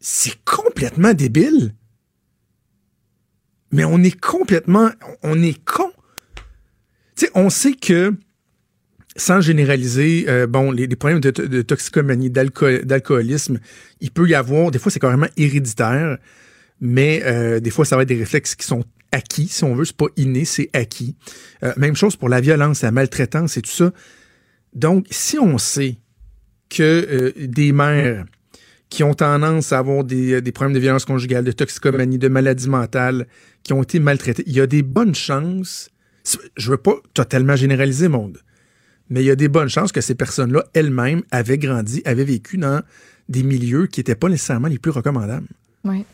C'est 0.02 0.44
complètement 0.44 1.14
débile. 1.14 1.76
Mais 3.72 3.86
on 3.86 4.02
est 4.02 4.20
complètement, 4.20 4.90
on 5.24 5.42
est 5.42 5.64
con. 5.64 5.92
Tu 7.16 7.26
sais, 7.26 7.32
on 7.36 7.50
sait 7.50 7.74
que 7.74 8.14
sans 9.20 9.42
généraliser, 9.42 10.26
euh, 10.28 10.48
bon, 10.48 10.72
les, 10.72 10.88
problèmes 10.88 11.20
de, 11.20 11.30
de 11.30 11.62
toxicomanie, 11.62 12.30
d'alcool- 12.30 12.86
d'alcoolisme, 12.86 13.60
il 14.02 14.12
peut 14.12 14.28
y 14.28 14.34
avoir, 14.34 14.72
des 14.72 14.80
fois 14.80 14.92
c'est 14.92 15.00
carrément 15.00 15.28
héréditaire, 15.38 16.18
mais 16.82 17.22
euh, 17.26 17.60
des 17.60 17.70
fois 17.70 17.86
ça 17.86 17.96
va 17.96 18.04
être 18.04 18.08
des 18.08 18.16
réflexes 18.16 18.56
qui 18.56 18.66
sont 18.66 18.84
acquis, 19.12 19.48
si 19.48 19.64
on 19.64 19.76
veut, 19.76 19.86
c'est 19.86 19.96
pas 19.96 20.08
inné, 20.18 20.46
c'est 20.46 20.70
acquis. 20.74 21.16
Euh, 21.64 21.74
même 21.78 21.96
chose 21.96 22.16
pour 22.16 22.30
la 22.30 22.42
violence, 22.42 22.82
la 22.82 22.92
maltraitance 22.92 23.58
et 23.58 23.62
tout 23.62 23.72
ça. 23.72 23.92
Donc, 24.74 25.08
si 25.10 25.40
on 25.40 25.58
sait 25.58 25.98
que 26.70 27.34
des 27.40 27.72
mères 27.72 28.26
qui 28.90 29.04
ont 29.04 29.16
tendance 29.16 29.74
à 29.74 29.80
avoir 29.80 30.04
des, 30.04 30.42
des 30.42 30.52
problèmes 30.52 30.76
de 30.76 30.80
violence 30.80 31.06
conjugale, 31.06 31.44
de 31.44 31.52
toxicomanie, 31.52 32.20
de 32.20 32.28
maladies 32.28 32.70
mentales, 32.70 33.28
qui 33.64 33.74
ont 33.74 33.82
été 33.82 34.00
maltraitées, 34.00 34.44
il 34.46 34.54
y 34.54 34.62
a 34.62 34.68
des 34.68 34.84
bonnes 34.84 35.16
chances, 35.16 35.90
je 36.56 36.70
veux 36.70 36.78
pas 36.78 36.96
totalement 37.16 37.56
généraliser, 37.56 38.08
monde, 38.08 38.40
mais 39.10 39.22
il 39.22 39.26
y 39.26 39.32
a 39.32 39.36
des 39.36 39.48
bonnes 39.48 39.70
chances 39.70 39.92
que 39.92 40.02
ces 40.02 40.16
personnes-là, 40.16 40.66
elles-mêmes, 40.74 41.24
avaient 41.32 41.58
grandi, 41.58 42.02
avaient 42.06 42.24
vécu 42.24 42.58
dans 42.58 42.82
des 43.28 43.44
milieux 43.44 43.88
qui 43.88 44.00
n'étaient 44.00 44.16
pas 44.16 44.30
nécessairement 44.30 44.68
les 44.68 44.80
plus 44.80 44.92
recommandables. 44.92 45.48
Ouais. 45.84 46.06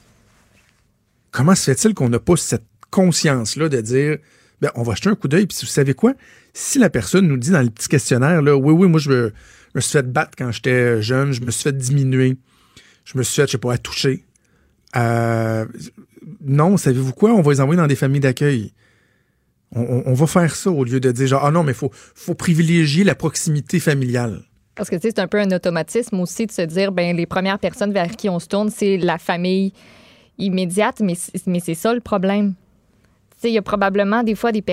Comment 1.32 1.56
se 1.56 1.74
fait-il 1.74 1.94
qu'on 1.94 2.10
n'a 2.10 2.20
pas 2.20 2.38
cette 2.38 2.66
conscience-là 2.92 3.70
de 3.70 3.82
dire, 3.82 4.18
ben, 4.62 4.72
on 4.76 4.84
va 4.84 4.96
jeter 4.96 5.10
un 5.10 5.16
coup 5.16 5.28
d'œil, 5.28 5.48
puis 5.48 5.58
vous 5.62 5.68
savez 5.68 5.94
quoi? 5.94 6.14
Si 6.54 6.80
la 6.80 6.90
personne 6.90 7.28
nous 7.28 7.38
dit 7.38 7.52
dans 7.52 7.62
le 7.62 7.70
petit 7.70 7.90
questionnaire, 7.90 8.42
là, 8.42 8.56
oui, 8.56 8.74
oui, 8.74 8.88
moi, 8.88 9.00
je 9.00 9.10
me, 9.10 9.34
je 9.70 9.72
me 9.76 9.82
suis 9.82 9.92
fait 9.92 10.10
battre 10.10 10.32
quand 10.38 10.52
j'étais 10.52 11.02
jeune, 11.02 11.34
je 11.34 11.42
me 11.42 11.52
suis 11.52 11.64
fait 11.64 11.78
diminuer, 11.78 12.38
je 13.04 13.18
me 13.18 13.24
suis 13.24 13.36
fait, 13.36 13.48
je 13.48 13.54
sais 13.54 13.58
pas, 13.58 13.78
toucher. 13.78 14.24
Euh, 14.96 15.66
non, 16.46 16.78
savez-vous 16.78 17.12
quoi? 17.12 17.34
On 17.34 17.42
va 17.42 17.52
les 17.52 17.60
envoyer 17.60 17.78
dans 17.82 17.88
des 17.88 17.96
familles 17.96 18.22
d'accueil. 18.22 18.72
On, 19.76 20.14
va 20.14 20.26
faire 20.26 20.56
ça 20.56 20.72
au 20.72 20.86
lieu 20.86 21.02
de 21.02 21.12
dire, 21.12 21.28
genre, 21.28 21.44
ah 21.44 21.52
non, 21.52 21.64
mais 21.64 21.74
il 21.74 21.78
faut, 21.78 21.92
faut 21.94 22.34
privilégier 22.34 23.04
la 23.04 23.14
proximité 23.14 23.82
familiale. 23.82 24.42
Parce 24.76 24.90
que 24.90 24.96
tu 24.96 25.04
sais, 25.04 25.10
c'est 25.16 25.20
un 25.20 25.28
peu 25.28 25.40
un 25.40 25.52
automatisme 25.52 26.20
aussi 26.20 26.46
de 26.46 26.52
se 26.52 26.62
dire, 26.62 26.92
ben 26.92 27.16
les 27.16 27.26
premières 27.26 27.60
personnes 27.60 27.92
vers 27.92 28.12
qui 28.12 28.30
on 28.30 28.40
se 28.40 28.48
tourne, 28.48 28.70
c'est 28.70 28.98
la 28.98 29.18
famille 29.18 29.74
immédiate, 30.38 31.02
mais 31.02 31.16
mais 31.46 31.60
c'est 31.60 31.76
ça 31.76 31.94
le 31.94 32.00
problème. 32.02 32.54
Tu 33.32 33.42
sais, 33.42 33.50
il 33.50 33.54
y 33.54 33.58
a 33.58 33.62
probablement 33.62 34.24
des 34.24 34.36
fois 34.36 34.52
des 34.52 34.64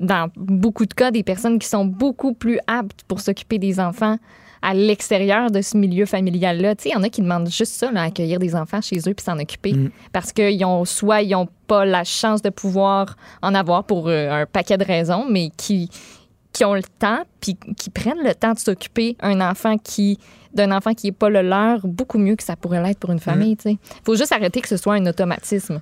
dans 0.00 0.30
beaucoup 0.36 0.86
de 0.86 0.94
cas, 0.94 1.10
des 1.10 1.22
personnes 1.22 1.58
qui 1.58 1.68
sont 1.68 1.84
beaucoup 1.84 2.34
plus 2.34 2.58
aptes 2.66 3.02
pour 3.08 3.20
s'occuper 3.20 3.58
des 3.58 3.78
enfants 3.80 4.18
à 4.66 4.74
l'extérieur 4.74 5.52
de 5.52 5.62
ce 5.62 5.76
milieu 5.76 6.06
familial-là. 6.06 6.74
Il 6.84 6.90
y 6.90 6.96
en 6.96 7.04
a 7.04 7.08
qui 7.08 7.22
demandent 7.22 7.48
juste 7.48 7.74
ça, 7.74 7.92
là, 7.92 8.02
accueillir 8.02 8.40
des 8.40 8.56
enfants 8.56 8.80
chez 8.80 8.98
eux 8.98 9.14
puis 9.14 9.24
s'en 9.24 9.38
occuper. 9.38 9.76
Parce 10.12 10.32
qu'ils 10.32 10.64
ont 10.64 10.84
soit 10.84 11.22
ils 11.22 11.30
n'ont 11.30 11.46
pas 11.68 11.84
la 11.84 12.02
chance 12.02 12.42
de 12.42 12.50
pouvoir 12.50 13.16
en 13.42 13.54
avoir 13.54 13.84
pour 13.84 14.08
euh, 14.08 14.42
un 14.42 14.44
paquet 14.44 14.76
de 14.76 14.84
raisons, 14.84 15.24
mais 15.30 15.50
qui, 15.56 15.88
qui 16.52 16.64
ont 16.64 16.74
le 16.74 16.82
temps 16.82 17.22
puis 17.40 17.56
qui 17.76 17.90
prennent 17.90 18.24
le 18.24 18.34
temps 18.34 18.54
de 18.54 18.58
s'occuper 18.58 19.16
un 19.20 19.40
enfant 19.40 19.78
qui 19.78 20.18
d'un 20.52 20.72
enfant 20.72 20.94
qui 20.94 21.06
n'est 21.06 21.12
pas 21.12 21.28
le 21.28 21.42
leur 21.42 21.86
beaucoup 21.86 22.18
mieux 22.18 22.34
que 22.34 22.42
ça 22.42 22.56
pourrait 22.56 22.82
l'être 22.82 22.98
pour 22.98 23.12
une 23.12 23.20
famille. 23.20 23.56
Il 23.66 23.78
faut 24.04 24.16
juste 24.16 24.32
arrêter 24.32 24.62
que 24.62 24.68
ce 24.68 24.78
soit 24.78 24.94
un 24.94 25.06
automatisme. 25.06 25.80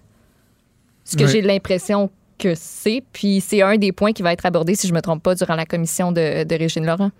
Ce 1.04 1.16
que 1.16 1.26
j'ai 1.26 1.40
l'impression 1.40 2.10
que 2.38 2.54
c'est, 2.54 3.02
puis 3.12 3.40
c'est 3.40 3.62
un 3.62 3.78
des 3.78 3.92
points 3.92 4.12
qui 4.12 4.22
va 4.22 4.32
être 4.32 4.44
abordé, 4.44 4.74
si 4.74 4.88
je 4.88 4.92
me 4.92 5.00
trompe 5.00 5.22
pas, 5.22 5.36
durant 5.36 5.54
la 5.54 5.64
commission 5.64 6.12
de, 6.12 6.44
de 6.44 6.54
Régine 6.56 6.84
Laurent. 6.84 7.12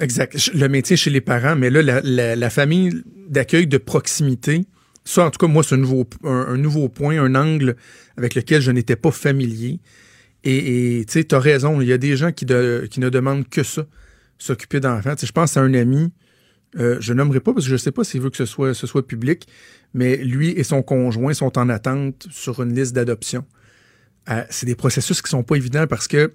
Exact. 0.00 0.50
Le 0.54 0.68
métier 0.68 0.96
chez 0.96 1.10
les 1.10 1.20
parents, 1.20 1.56
mais 1.56 1.70
là, 1.70 2.00
la, 2.02 2.50
famille 2.50 3.02
d'accueil 3.28 3.66
de 3.66 3.78
proximité, 3.78 4.64
ça, 5.04 5.24
en 5.24 5.30
tout 5.30 5.38
cas, 5.38 5.46
moi, 5.46 5.62
c'est 5.62 5.74
un 5.74 6.56
nouveau, 6.56 6.88
point, 6.88 7.20
un 7.20 7.34
angle 7.34 7.76
avec 8.16 8.34
lequel 8.34 8.62
je 8.62 8.70
n'étais 8.70 8.96
pas 8.96 9.10
familier. 9.10 9.80
Et 10.44 11.04
tu 11.06 11.12
sais, 11.12 11.24
tu 11.24 11.34
raison, 11.34 11.80
il 11.80 11.88
y 11.88 11.92
a 11.92 11.98
des 11.98 12.16
gens 12.16 12.30
qui, 12.30 12.46
qui 12.46 13.00
ne 13.00 13.08
demandent 13.08 13.48
que 13.48 13.62
ça, 13.62 13.86
s'occuper 14.38 14.80
d'enfants. 14.80 15.14
Je 15.20 15.32
pense 15.32 15.56
à 15.56 15.60
un 15.60 15.74
ami, 15.74 16.12
euh, 16.78 16.96
je 17.00 17.12
nommerai 17.12 17.40
pas 17.40 17.52
parce 17.52 17.66
que 17.66 17.70
je 17.70 17.76
sais 17.76 17.92
pas 17.92 18.04
s'il 18.04 18.20
veut 18.20 18.30
que 18.30 18.36
ce 18.36 18.46
soit, 18.46 18.74
ce 18.74 18.86
soit 18.86 19.06
public, 19.06 19.46
mais 19.94 20.16
lui 20.16 20.50
et 20.50 20.62
son 20.62 20.82
conjoint 20.82 21.34
sont 21.34 21.58
en 21.58 21.68
attente 21.68 22.26
sur 22.30 22.62
une 22.62 22.74
liste 22.74 22.94
d'adoption. 22.94 23.44
Euh, 24.30 24.44
c'est 24.50 24.66
des 24.66 24.74
processus 24.74 25.22
qui 25.22 25.30
sont 25.30 25.42
pas 25.42 25.56
évidents 25.56 25.86
parce 25.86 26.06
que 26.06 26.32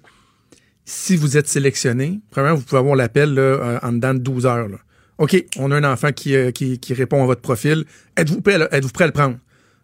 si 0.84 1.16
vous 1.16 1.36
êtes 1.36 1.48
sélectionné, 1.48 2.20
premièrement, 2.30 2.58
vous 2.58 2.64
pouvez 2.64 2.78
avoir 2.78 2.96
l'appel 2.96 3.34
là, 3.34 3.40
euh, 3.40 3.78
en 3.82 3.92
dedans 3.92 4.14
de 4.14 4.18
12 4.18 4.46
heures. 4.46 4.68
là. 4.68 4.78
OK, 5.18 5.44
on 5.58 5.70
a 5.70 5.76
un 5.76 5.84
enfant 5.84 6.12
qui, 6.12 6.34
euh, 6.34 6.50
qui, 6.50 6.78
qui 6.78 6.92
répond 6.94 7.22
à 7.22 7.26
votre 7.26 7.40
profil. 7.40 7.84
Êtes-vous 8.16 8.40
prêt, 8.40 8.58
êtes-vous 8.72 8.90
prêt 8.90 9.04
à 9.04 9.06
le 9.06 9.12
prendre? 9.12 9.38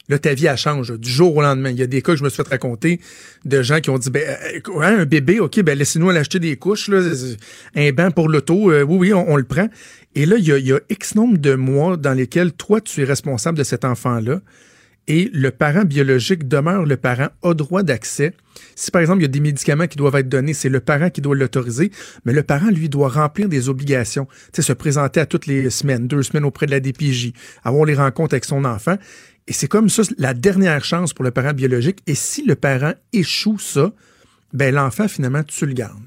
Là, 0.09 0.19
ta 0.19 0.35
vie, 0.35 0.47
elle 0.47 0.57
change 0.57 0.99
du 0.99 1.09
jour 1.09 1.37
au 1.37 1.41
lendemain. 1.41 1.71
Il 1.71 1.79
y 1.79 1.85
a 1.85 1.87
des 1.87 2.03
cas 2.03 2.13
que 2.13 2.19
je 2.19 2.25
me 2.25 2.29
suis 2.29 2.43
fait 2.43 2.49
raconter 2.49 3.01
de 3.45 3.63
gens 3.63 3.81
qui 3.81 3.91
ont 3.91 3.99
dit, 3.99 4.11
ben, 4.11 4.25
euh, 4.27 4.81
un 4.81 5.05
bébé, 5.05 5.39
OK, 5.39 5.61
ben, 5.61 5.79
laissez-nous 5.79 6.11
aller 6.11 6.19
acheter 6.19 6.41
des 6.41 6.57
couches, 6.57 6.89
là, 6.89 7.01
un 7.77 7.93
banc 7.93 8.11
pour 8.11 8.29
l'auto, 8.29 8.73
euh, 8.73 8.83
oui, 8.83 8.97
oui, 8.99 9.15
on, 9.15 9.31
on 9.31 9.37
le 9.37 9.45
prend. 9.45 9.69
Et 10.17 10.27
là, 10.27 10.35
il 10.37 10.45
y, 10.45 10.53
a, 10.53 10.59
il 10.59 10.67
y 10.67 10.73
a 10.73 10.81
X 10.91 11.15
nombre 11.15 11.39
de 11.39 11.55
mois 11.55 11.97
dans 11.97 12.13
lesquels 12.13 12.53
toi, 12.53 12.81
tu 12.81 13.03
es 13.03 13.05
responsable 13.05 13.57
de 13.57 13.63
cet 13.63 13.85
enfant-là 13.85 14.41
et 15.11 15.29
le 15.33 15.51
parent 15.51 15.83
biologique 15.83 16.47
demeure 16.47 16.87
le 16.87 16.97
parent, 16.97 17.31
a 17.43 17.53
droit 17.53 17.83
d'accès. 17.83 18.33
Si 18.77 18.93
par 18.93 19.01
exemple 19.01 19.19
il 19.19 19.23
y 19.23 19.25
a 19.25 19.29
des 19.29 19.41
médicaments 19.41 19.89
qui 19.89 19.97
doivent 19.97 20.15
être 20.15 20.29
donnés, 20.29 20.55
c'est 20.55 20.69
le 20.69 20.79
parent 20.79 21.11
qui 21.11 21.21
doit 21.21 21.35
l'autoriser, 21.35 21.91
mais 22.25 22.33
le 22.33 22.45
parent, 22.45 22.71
lui, 22.71 22.89
doit 22.89 23.09
remplir 23.09 23.49
des 23.49 23.69
obligations. 23.69 24.27
Tu 24.53 24.63
sais, 24.63 24.63
se 24.63 24.73
présenter 24.73 25.19
à 25.19 25.27
toutes 25.27 25.47
les 25.47 25.69
semaines, 25.69 26.07
deux 26.07 26.23
semaines 26.23 26.45
auprès 26.45 26.67
de 26.67 26.71
la 26.71 26.79
DPJ, 26.79 27.33
avoir 27.65 27.87
les 27.87 27.97
rencontres 27.97 28.35
avec 28.35 28.45
son 28.45 28.65
enfant. 28.65 28.99
Et 29.49 29.53
c'est 29.53 29.67
comme 29.67 29.89
ça 29.89 30.03
la 30.17 30.33
dernière 30.33 30.85
chance 30.85 31.13
pour 31.13 31.25
le 31.25 31.33
parent 31.33 31.55
biologique. 31.55 31.99
Et 32.07 32.15
si 32.15 32.47
le 32.47 32.55
parent 32.55 32.93
échoue 33.13 33.59
ça, 33.59 33.93
ben 34.53 34.73
l'enfant, 34.73 35.09
finalement, 35.09 35.43
tu 35.43 35.67
le 35.67 35.73
gardes. 35.73 35.99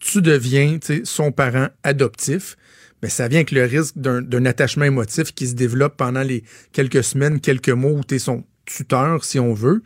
Tu 0.00 0.20
deviens 0.20 0.78
son 1.04 1.32
parent 1.32 1.68
adoptif. 1.82 2.58
Ben, 3.02 3.10
ça 3.10 3.28
vient 3.28 3.38
avec 3.38 3.50
le 3.50 3.64
risque 3.64 3.94
d'un 3.96 4.46
attachement 4.46 4.84
émotif 4.84 5.34
qui 5.34 5.46
se 5.46 5.54
développe 5.54 5.96
pendant 5.96 6.22
les 6.22 6.44
quelques 6.72 7.04
semaines, 7.04 7.40
quelques 7.40 7.68
mois 7.68 7.92
où 7.92 8.02
tu 8.02 8.14
es 8.14 8.18
son 8.18 8.44
tuteur, 8.64 9.24
si 9.24 9.38
on 9.38 9.52
veut, 9.52 9.82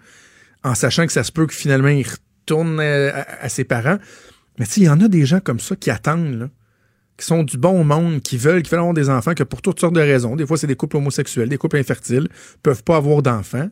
en 0.62 0.74
sachant 0.74 1.06
que 1.06 1.12
ça 1.12 1.24
se 1.24 1.32
peut 1.32 1.46
que 1.46 1.54
finalement 1.54 1.88
il 1.88 2.06
retourne 2.06 2.78
euh, 2.80 3.10
à, 3.14 3.48
ses 3.48 3.64
parents. 3.64 3.98
Mais 4.58 4.66
tu 4.66 4.80
il 4.80 4.84
y 4.84 4.88
en 4.88 5.00
a 5.00 5.08
des 5.08 5.26
gens 5.26 5.40
comme 5.40 5.60
ça 5.60 5.74
qui 5.76 5.90
attendent, 5.90 6.50
qui 7.16 7.26
sont 7.26 7.42
du 7.42 7.58
bon 7.58 7.84
monde, 7.84 8.22
qui 8.22 8.36
veulent, 8.36 8.62
qui 8.62 8.70
veulent 8.70 8.80
avoir 8.80 8.94
des 8.94 9.10
enfants, 9.10 9.34
que 9.34 9.42
pour 9.42 9.60
toutes 9.60 9.80
sortes 9.80 9.94
de 9.94 10.00
raisons, 10.00 10.36
des 10.36 10.46
fois 10.46 10.56
c'est 10.56 10.66
des 10.66 10.76
couples 10.76 10.96
homosexuels, 10.96 11.48
des 11.48 11.58
couples 11.58 11.76
infertiles, 11.76 12.28
peuvent 12.62 12.84
pas 12.84 12.96
avoir 12.96 13.22
d'enfants. 13.22 13.68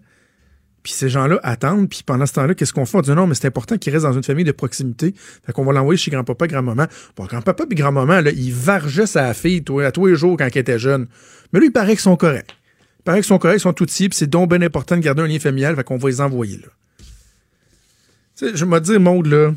Puis 0.89 0.95
ces 0.95 1.11
gens-là 1.11 1.39
attendent, 1.43 1.91
puis 1.91 2.03
pendant 2.03 2.25
ce 2.25 2.33
temps-là, 2.33 2.55
qu'est-ce 2.55 2.73
qu'on 2.73 2.87
fait? 2.87 2.97
On 2.97 3.03
dit 3.03 3.11
non, 3.11 3.27
mais 3.27 3.35
c'est 3.35 3.47
important 3.47 3.77
qu'il 3.77 3.93
reste 3.93 4.07
dans 4.07 4.15
une 4.15 4.23
famille 4.23 4.47
de 4.47 4.53
proximité. 4.53 5.13
Fait 5.45 5.53
qu'on 5.53 5.63
va 5.63 5.75
l'envoyer 5.75 5.99
chez 5.99 6.11
grand-papa, 6.11 6.47
grand-maman. 6.47 6.87
Bon, 7.15 7.27
grand-papa 7.27 7.65
et 7.71 7.75
grand-maman, 7.75 8.23
là, 8.23 8.31
il 8.31 8.55
vargeait 8.55 9.05
sa 9.05 9.35
fille 9.35 9.63
toi, 9.63 9.85
à 9.85 9.93
tous 9.93 10.07
les 10.07 10.15
jours 10.15 10.39
quand 10.39 10.47
elle 10.47 10.57
était 10.57 10.79
jeune. 10.79 11.07
Mais 11.53 11.61
lui, 11.61 11.67
il 11.67 11.73
paraît 11.73 11.89
qu'ils 11.89 11.99
sont 11.99 12.17
corrects. 12.17 12.57
Il 13.01 13.03
paraît 13.03 13.19
qu'ils 13.19 13.27
sont 13.27 13.39
corrects, 13.39 13.59
ils 13.59 13.65
sont 13.65 13.75
tout 13.75 13.85
petits, 13.85 14.09
puis 14.09 14.17
c'est 14.17 14.31
donc 14.31 14.49
bien 14.49 14.63
important 14.63 14.97
de 14.97 15.03
garder 15.03 15.21
un 15.21 15.27
lien 15.27 15.39
familial, 15.39 15.77
fait 15.77 15.85
qu'on 15.85 15.99
va 15.99 16.09
les 16.09 16.23
envoyer 16.23 16.57
là. 16.57 16.69
Tu 18.39 18.47
sais, 18.47 18.57
je 18.57 18.65
vais 18.65 18.81
dire, 18.81 18.99
Maude, 18.99 19.27
là, 19.27 19.53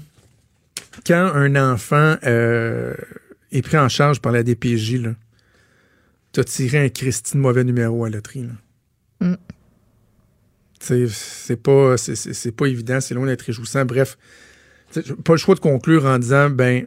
quand 1.07 1.31
un 1.33 1.55
enfant 1.55 2.17
euh, 2.25 2.93
est 3.53 3.61
pris 3.61 3.77
en 3.77 3.87
charge 3.87 4.19
par 4.19 4.33
la 4.33 4.43
DPJ, 4.43 4.95
là, 4.95 5.11
t'as 6.33 6.43
tiré 6.43 6.77
un 6.79 6.89
Christine 6.89 7.39
mauvais 7.39 7.63
numéro 7.63 8.03
à 8.03 8.09
la 8.09 8.17
loterie, 8.17 8.43
là. 9.21 9.27
Mm. 9.29 9.37
C'est 10.81 11.61
pas, 11.61 11.95
c'est- 11.97 12.51
pas 12.51 12.65
évident, 12.65 12.99
c'est 12.99 13.13
loin 13.13 13.27
d'être 13.27 13.43
réjouissant. 13.43 13.85
Bref, 13.85 14.17
pas 15.23 15.33
le 15.33 15.37
choix 15.37 15.55
de 15.55 15.59
conclure 15.59 16.05
en 16.05 16.17
disant, 16.17 16.49
ben, 16.49 16.85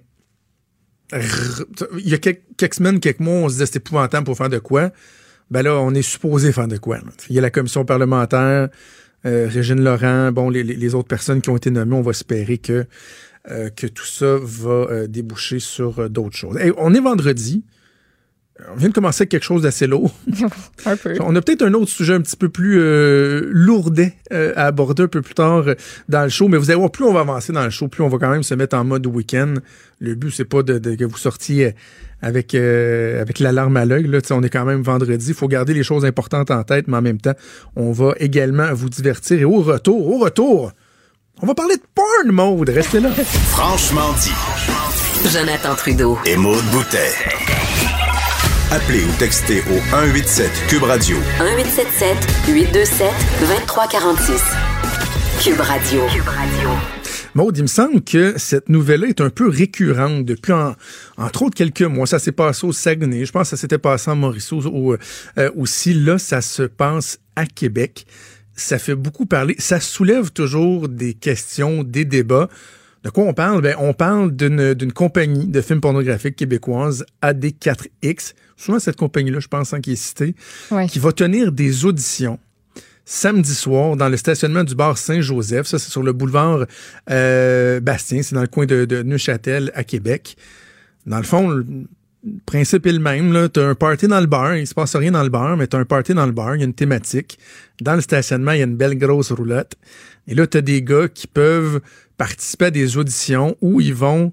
il 1.13 2.09
y 2.09 2.15
a 2.15 2.19
quelques, 2.19 2.75
semaines, 2.75 2.99
quelques 3.01 3.21
mois, 3.21 3.35
on 3.35 3.49
se 3.49 3.55
disait 3.55 3.67
c'est 3.67 3.77
épouvantable 3.77 4.25
pour 4.25 4.37
faire 4.37 4.49
de 4.49 4.59
quoi? 4.59 4.91
Ben 5.51 5.63
là, 5.63 5.77
on 5.77 5.93
est 5.95 6.03
supposé 6.03 6.53
faire 6.53 6.67
de 6.69 6.77
quoi. 6.77 6.99
Il 7.29 7.37
y 7.37 7.39
a 7.39 7.43
la 7.43 7.51
commission 7.51 7.85
parlementaire, 7.85 8.69
euh, 9.27 9.49
Régine 9.49 9.83
Laurent, 9.83 10.33
bon, 10.33 10.51
les, 10.51 10.63
les- 10.63 10.95
autres 10.95 11.09
personnes 11.09 11.41
qui 11.41 11.51
ont 11.51 11.57
été 11.57 11.71
nommées, 11.71 11.95
on 11.95 12.03
va 12.03 12.11
espérer 12.11 12.59
que, 12.59 12.87
euh, 13.51 13.69
que 13.71 13.87
tout 13.87 14.07
ça 14.07 14.39
va 14.43 14.71
euh, 14.91 15.07
déboucher 15.07 15.61
sur 15.61 16.09
d'autres 16.11 16.37
choses. 16.37 16.57
Hey, 16.57 16.73
on 16.79 16.95
est 16.95 17.01
vendredi. 17.01 17.63
On 18.73 18.77
vient 18.77 18.89
de 18.89 18.95
commencer 18.95 19.23
avec 19.23 19.31
quelque 19.31 19.43
chose 19.45 19.63
d'assez 19.63 19.89
lourd. 19.89 20.15
Un 20.87 20.97
peu. 20.97 21.15
On 21.21 21.35
a 21.35 21.43
peut-être 21.43 21.63
un 21.63 21.75
autre 21.75 21.91
sujet 21.91 22.15
un 22.15 22.21
petit 22.21 22.37
peu 22.37 22.49
plus 22.49 22.79
euh, 22.79 23.49
lourdet 23.51 24.15
euh, 24.33 24.53
à 24.55 24.67
aborder 24.67 25.03
un 25.03 25.09
peu 25.09 25.23
plus 25.23 25.35
tard 25.35 25.65
euh, 25.67 25.75
dans 26.09 26.23
le 26.23 26.29
show, 26.29 26.47
mais 26.47 26.57
vous 26.57 26.71
allez 26.71 26.79
voir, 26.79 26.93
plus 26.93 27.05
on 27.05 27.13
va 27.13 27.21
avancer 27.21 27.53
dans 27.53 27.65
le 27.65 27.71
show, 27.71 27.89
plus 27.89 28.05
on 28.05 28.09
va 28.09 28.19
quand 28.19 28.31
même 28.31 28.45
se 28.45 28.55
mettre 28.55 28.77
en 28.77 28.85
mode 28.85 29.07
week-end. 29.09 29.55
Le 29.99 30.15
but, 30.15 30.31
c'est 30.31 30.45
pas 30.45 30.63
de, 30.63 30.79
de- 30.79 30.95
que 30.95 31.05
vous 31.05 31.17
sortiez 31.17 31.75
avec, 32.23 32.55
euh, 32.55 33.21
avec 33.21 33.41
l'alarme 33.41 33.77
à 33.77 33.85
l'œil. 33.87 34.09
On 34.31 34.43
est 34.45 34.51
quand 34.51 34.65
même 34.65 34.83
vendredi. 34.83 35.27
Il 35.29 35.35
faut 35.35 35.49
garder 35.49 35.75
les 35.75 35.83
choses 35.83 36.05
importantes 36.05 36.53
en 36.53 36.63
tête, 36.63 36.87
mais 36.87 36.97
en 36.99 37.03
même 37.03 37.21
temps, 37.21 37.35
on 37.75 37.91
va 37.91 38.15
également 38.21 38.73
vous 38.73 38.89
divertir. 38.89 39.41
Et 39.41 39.45
au 39.45 39.63
retour, 39.63 40.07
au 40.15 40.19
retour, 40.19 40.71
on 41.43 41.47
va 41.49 41.55
parler 41.55 41.75
de 41.77 41.83
porn 41.93 42.31
mode. 42.31 42.69
Restez 42.71 43.01
là. 43.01 43.11
Franchement 43.11 44.13
dit. 44.23 45.29
Jonathan 45.29 45.75
Trudeau. 45.75 46.19
Et 46.25 46.37
Maude 46.37 46.63
Boutet. 46.71 47.11
Appelez 48.75 49.05
ou 49.05 49.19
textez 49.19 49.61
au 49.61 49.79
187 49.91 50.51
Cube 50.69 50.83
Radio 50.83 51.17
1877 51.39 52.17
827 52.49 53.07
2346. 53.41 54.43
Cube 55.43 55.61
Radio. 55.61 56.01
Cube 56.13 56.27
Radio. 56.29 56.69
Maud, 57.35 57.57
il 57.57 57.63
me 57.63 57.67
semble 57.69 58.03
que 58.03 58.35
cette 58.39 58.69
nouvelle-là 58.69 59.09
est 59.09 59.21
un 59.21 59.31
peu 59.31 59.49
récurrente 59.49 60.25
depuis, 60.25 60.53
en- 60.53 60.75
entre 61.19 61.43
autres, 61.43 61.55
quelques 61.57 61.83
mois. 61.83 62.07
Ça 62.07 62.19
s'est 62.19 62.33
passé 62.33 62.67
au 62.67 62.73
Saguenay. 62.73 63.25
Je 63.25 63.33
pense 63.33 63.51
que 63.51 63.57
ça 63.57 63.61
s'était 63.61 63.79
passé 63.79 64.11
en 64.11 64.17
Mauriceau 64.17 64.61
au- 64.67 64.97
euh, 65.39 65.51
aussi. 65.57 65.93
Là, 65.95 66.19
ça 66.19 66.41
se 66.41 66.63
passe 66.63 67.19
à 67.37 67.47
Québec. 67.47 68.07
Ça 68.57 68.79
fait 68.79 68.95
beaucoup 68.95 69.27
parler. 69.27 69.55
Ça 69.59 69.81
soulève 69.81 70.31
toujours 70.31 70.89
des 70.89 71.15
questions, 71.15 71.83
des 71.85 72.05
débats. 72.05 72.49
De 73.05 73.11
quoi 73.11 73.25
on 73.25 73.35
parle? 73.35 73.61
Ben, 73.61 73.77
on 73.79 73.93
parle 73.93 74.35
d'une 74.35 74.73
d'une 74.75 74.93
compagnie 74.93 75.47
de 75.47 75.61
films 75.61 75.81
pornographiques 75.81 76.37
québécoise, 76.37 77.05
AD4X. 77.23 78.35
Souvent, 78.57 78.79
cette 78.79 78.97
compagnie-là, 78.97 79.41
je 79.41 79.49
pense, 79.49 79.73
hein, 79.75 79.81
qui 79.81 79.93
est 79.93 79.97
citée, 79.97 80.35
Ouais. 80.71 80.87
qui 80.87 80.99
va 80.99 81.13
tenir 81.13 81.53
des 81.53 81.85
auditions 81.85 82.39
samedi 83.07 83.55
soir 83.55 83.97
dans 83.97 84.09
le 84.09 84.17
stationnement 84.17 84.65
du 84.65 84.75
bar 84.75 84.97
Saint-Joseph. 84.97 85.67
Ça, 85.67 85.79
c'est 85.79 85.91
sur 85.91 86.03
le 86.03 86.13
boulevard 86.13 86.65
euh, 87.11 87.81
Bastien. 87.81 88.23
C'est 88.23 88.35
dans 88.35 88.41
le 88.41 88.47
coin 88.47 88.65
de, 88.67 88.85
de 88.87 89.03
Neuchâtel, 89.03 89.71
à 89.75 89.85
Québec. 89.85 90.37
Dans 91.07 91.19
le 91.19 91.25
fond, 91.25 91.49
le 91.51 91.65
principe 92.47 92.87
est 92.87 92.93
le 92.93 93.01
même. 93.01 93.49
Tu 93.53 93.61
as 93.61 93.69
un 93.69 93.75
party 93.75 94.09
dans 94.09 94.21
le 94.21 94.27
bar. 94.27 94.57
Il 94.57 94.67
se 94.67 94.73
passe 94.73 94.97
rien 94.97 95.11
dans 95.13 95.23
le 95.23 95.29
bar, 95.29 95.55
mais 95.59 95.67
tu 95.67 95.77
as 95.77 95.81
un 95.81 95.85
party 95.85 96.15
dans 96.15 96.25
le 96.25 96.33
bar. 96.33 96.55
Il 96.57 96.61
y 96.61 96.63
a 96.63 96.65
une 96.65 96.73
thématique. 96.73 97.39
Dans 97.83 97.95
le 97.95 98.01
stationnement, 98.01 98.53
il 98.53 98.59
y 98.61 98.63
a 98.63 98.65
une 98.65 98.77
belle 98.77 98.97
grosse 98.97 99.33
roulotte. 99.33 99.73
Et 100.27 100.35
là, 100.35 100.47
tu 100.47 100.57
as 100.57 100.63
des 100.63 100.81
gars 100.83 101.09
qui 101.09 101.27
peuvent 101.27 101.81
participer 102.17 102.67
à 102.67 102.71
des 102.71 102.97
auditions 102.97 103.57
où 103.61 103.81
ils 103.83 103.95
vont... 103.95 104.33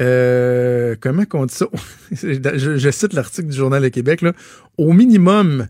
euh, 0.00 0.96
comment 1.00 1.24
qu'on 1.24 1.46
dit 1.46 1.54
ça? 1.54 1.66
je, 2.12 2.90
cite 2.90 3.12
l'article 3.12 3.48
du 3.48 3.56
Journal 3.56 3.82
de 3.82 3.88
Québec. 3.88 4.22
Là. 4.22 4.32
Au 4.78 4.92
minimum, 4.92 5.66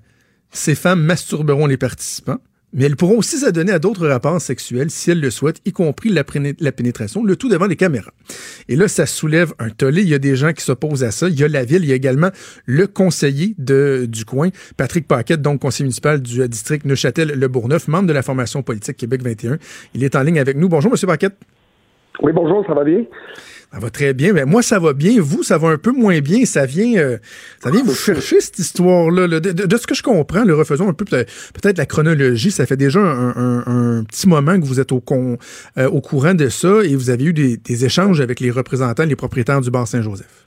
ces 0.51 0.75
femmes 0.75 1.03
masturberont 1.03 1.67
les 1.67 1.77
participants, 1.77 2.39
mais 2.73 2.85
elles 2.85 2.97
pourront 2.97 3.19
aussi 3.19 3.39
s'adonner 3.39 3.71
à 3.71 3.79
d'autres 3.79 4.07
rapports 4.09 4.41
sexuels 4.41 4.91
si 4.91 5.13
elles 5.13 5.21
le 5.21 5.31
souhaitent, 5.31 5.61
y 5.65 5.73
compris 5.73 6.09
la, 6.09 6.25
pénétration, 6.25 7.23
le 7.23 7.37
tout 7.37 7.49
devant 7.49 7.67
les 7.67 7.77
caméras. 7.77 8.11
Et 8.69 8.75
là, 8.75 8.89
ça 8.89 9.07
soulève 9.07 9.53
un 9.61 9.71
tollé. 9.71 10.03
Il 10.03 10.09
y 10.09 10.15
a 10.15 10.19
des 10.19 10.35
gens 10.35 10.53
qui 10.53 10.65
s'opposent 10.65 11.05
à 11.05 11.13
ça. 11.13 11.29
Il 11.29 11.39
y 11.39 11.45
a 11.45 11.49
la 11.49 11.65
ville, 11.65 11.85
il 11.85 11.91
y 11.91 11.93
a 11.93 11.97
également 11.97 12.31
le 12.67 12.87
conseiller 12.89 13.55
de, 13.59 14.07
du 14.09 14.25
coin, 14.25 14.49
Patrick 14.77 15.07
Paquette, 15.07 15.41
donc 15.41 15.61
conseiller 15.61 15.85
municipal 15.85 16.21
du 16.21 16.43
euh, 16.43 16.49
district 16.49 16.85
Neuchâtel-Le 16.85 17.49
Bourgneuf, 17.49 17.87
membre 17.87 18.09
de 18.09 18.13
la 18.13 18.23
formation 18.23 18.63
politique 18.63 18.97
Québec 18.97 19.23
21. 19.23 19.59
Il 19.95 20.03
est 20.03 20.17
en 20.17 20.23
ligne 20.23 20.41
avec 20.41 20.57
nous. 20.57 20.69
Bonjour, 20.69 20.91
Monsieur 20.91 21.07
Paquette. 21.07 21.37
Oui, 22.23 22.33
bonjour, 22.33 22.65
ça 22.67 22.75
va 22.75 22.85
bien? 22.85 23.05
Ça 23.75 23.81
va 23.81 23.91
très 23.91 24.15
bien. 24.15 24.33
Ben, 24.33 24.49
moi, 24.49 24.63
ça 24.63 24.79
va 24.79 24.93
bien. 24.93 25.15
Vous, 25.19 25.43
ça 25.43 25.59
va 25.59 25.69
un 25.71 25.79
peu 25.79 25.91
moins 25.91 26.21
bien. 26.21 26.45
Ça 26.45 26.65
vient, 26.65 26.97
euh, 26.97 27.17
ça 27.59 27.73
vient 27.73 27.83
vous 27.83 27.93
chercher 27.93 28.39
cette 28.39 28.61
histoire-là. 28.61 29.27
là. 29.27 29.41
De, 29.41 29.77
ce 29.77 29.87
que 29.89 29.97
je 29.97 30.03
comprends, 30.05 30.45
le 30.45 30.55
refaisons 30.55 30.89
un 30.89 30.93
peu 30.93 31.05
peut- 31.05 31.25
peut-être 31.61 31.79
la 31.79 31.87
chronologie. 31.87 32.53
Ça 32.53 32.67
fait 32.67 32.77
déjà 32.77 33.01
un, 33.01 34.05
petit 34.05 34.29
moment 34.29 34.61
que 34.61 34.65
vous 34.65 34.79
êtes 34.79 34.93
euh, 34.93 35.89
au 35.89 36.01
courant 36.01 36.35
de 36.35 36.49
ça 36.49 36.85
et 36.85 36.95
vous 36.95 37.11
avez 37.11 37.25
eu 37.25 37.33
des, 37.33 37.85
échanges 37.85 38.21
avec 38.21 38.39
les 38.39 38.53
représentants, 38.53 39.07
les 39.07 39.17
propriétaires 39.17 39.61
du 39.61 39.73
bar 39.73 39.89
Saint-Joseph. 39.89 40.47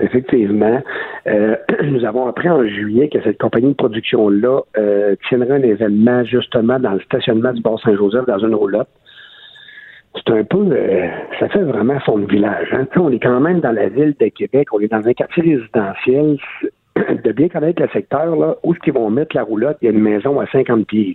Effectivement. 0.00 0.82
Euh, 1.28 1.54
nous 1.84 2.04
avons 2.04 2.26
appris 2.26 2.48
en 2.48 2.66
juillet 2.66 3.08
que 3.08 3.22
cette 3.22 3.38
compagnie 3.38 3.68
de 3.68 3.74
production-là 3.74 4.62
tiendrait 5.28 5.58
un 5.58 5.62
événement 5.62 6.24
justement 6.24 6.80
dans 6.80 6.94
le 6.94 7.00
stationnement 7.02 7.52
du 7.52 7.62
Bar 7.62 7.78
Saint-Joseph 7.84 8.26
dans 8.26 8.38
une 8.38 8.56
roulotte. 8.56 8.88
C'est 10.14 10.30
un 10.30 10.44
peu, 10.44 10.66
euh, 10.70 11.08
ça 11.38 11.48
fait 11.48 11.62
vraiment 11.62 11.94
de 11.94 12.26
village. 12.26 12.68
Hein? 12.72 12.86
On 12.96 13.10
est 13.12 13.18
quand 13.18 13.40
même 13.40 13.60
dans 13.60 13.72
la 13.72 13.88
ville 13.88 14.14
de 14.18 14.28
Québec, 14.28 14.68
on 14.72 14.80
est 14.80 14.88
dans 14.88 15.06
un 15.06 15.12
quartier 15.12 15.42
résidentiel. 15.42 16.38
De 17.24 17.30
bien 17.30 17.48
connaître 17.48 17.80
le 17.80 17.88
secteur, 17.88 18.34
là, 18.34 18.56
où 18.64 18.72
est-ce 18.72 18.80
qu'ils 18.80 18.92
vont 18.94 19.08
mettre 19.08 19.36
la 19.36 19.44
roulotte, 19.44 19.78
il 19.80 19.84
y 19.84 19.88
a 19.88 19.92
une 19.92 20.02
maison 20.02 20.40
à 20.40 20.46
50 20.46 20.84
pieds. 20.86 21.14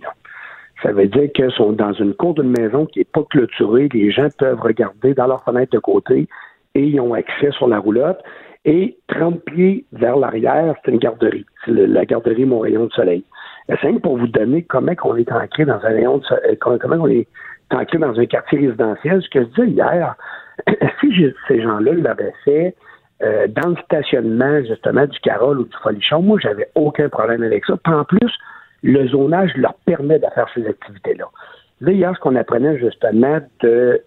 Ça 0.82 0.92
veut 0.92 1.06
dire 1.06 1.30
qu'ils 1.32 1.50
sont 1.50 1.72
dans 1.72 1.92
une 1.92 2.14
cour 2.14 2.34
d'une 2.34 2.54
maison 2.58 2.86
qui 2.86 3.00
n'est 3.00 3.04
pas 3.04 3.22
clôturée. 3.28 3.88
Les 3.92 4.10
gens 4.10 4.28
peuvent 4.38 4.60
regarder 4.60 5.12
dans 5.12 5.26
leur 5.26 5.44
fenêtre 5.44 5.72
de 5.72 5.78
côté 5.78 6.26
et 6.74 6.82
ils 6.82 7.00
ont 7.00 7.12
accès 7.12 7.50
sur 7.52 7.68
la 7.68 7.78
roulotte. 7.78 8.18
Et 8.64 8.96
30 9.08 9.44
pieds 9.44 9.84
vers 9.92 10.16
l'arrière, 10.16 10.74
c'est 10.84 10.90
une 10.90 10.98
garderie. 10.98 11.44
C'est 11.64 11.72
la 11.72 12.06
garderie 12.06 12.46
Mon 12.46 12.60
Rayon 12.60 12.86
de 12.86 12.92
Soleil. 12.92 13.24
C'est 13.68 14.00
pour 14.00 14.16
vous 14.16 14.26
donner 14.26 14.62
comment 14.62 14.92
on 15.04 15.16
est 15.16 15.30
ancré 15.30 15.64
dans 15.66 15.74
un 15.84 15.88
rayon 15.88 16.18
de 16.18 16.24
so- 16.24 16.34
euh, 16.34 16.54
comment 16.58 16.96
on 16.96 17.08
est 17.08 17.26
dans 17.98 18.18
un 18.18 18.26
quartier 18.26 18.58
résidentiel. 18.60 19.22
Ce 19.22 19.28
que 19.28 19.40
je 19.40 19.46
disais 19.46 19.68
hier, 19.68 20.14
si 21.00 21.32
ces 21.48 21.62
gens-là 21.62 21.92
l'avaient 21.94 22.34
fait 22.44 22.74
euh, 23.22 23.46
dans 23.48 23.70
le 23.70 23.76
stationnement, 23.84 24.60
justement, 24.62 25.06
du 25.06 25.18
Carole 25.20 25.60
ou 25.60 25.64
du 25.64 25.76
Folichon, 25.82 26.22
moi, 26.22 26.38
j'avais 26.42 26.68
aucun 26.74 27.08
problème 27.08 27.42
avec 27.42 27.64
ça. 27.64 27.74
Puis 27.82 27.92
en 27.92 28.04
plus, 28.04 28.32
le 28.82 29.06
zonage 29.08 29.52
leur 29.56 29.74
permet 29.86 30.18
de 30.18 30.26
faire 30.34 30.48
ces 30.54 30.66
activités-là. 30.66 31.24
Là, 31.80 31.92
hier, 31.92 32.12
ce 32.14 32.20
qu'on 32.20 32.36
apprenait 32.36 32.78
justement 32.78 33.40
euh, 33.64 33.98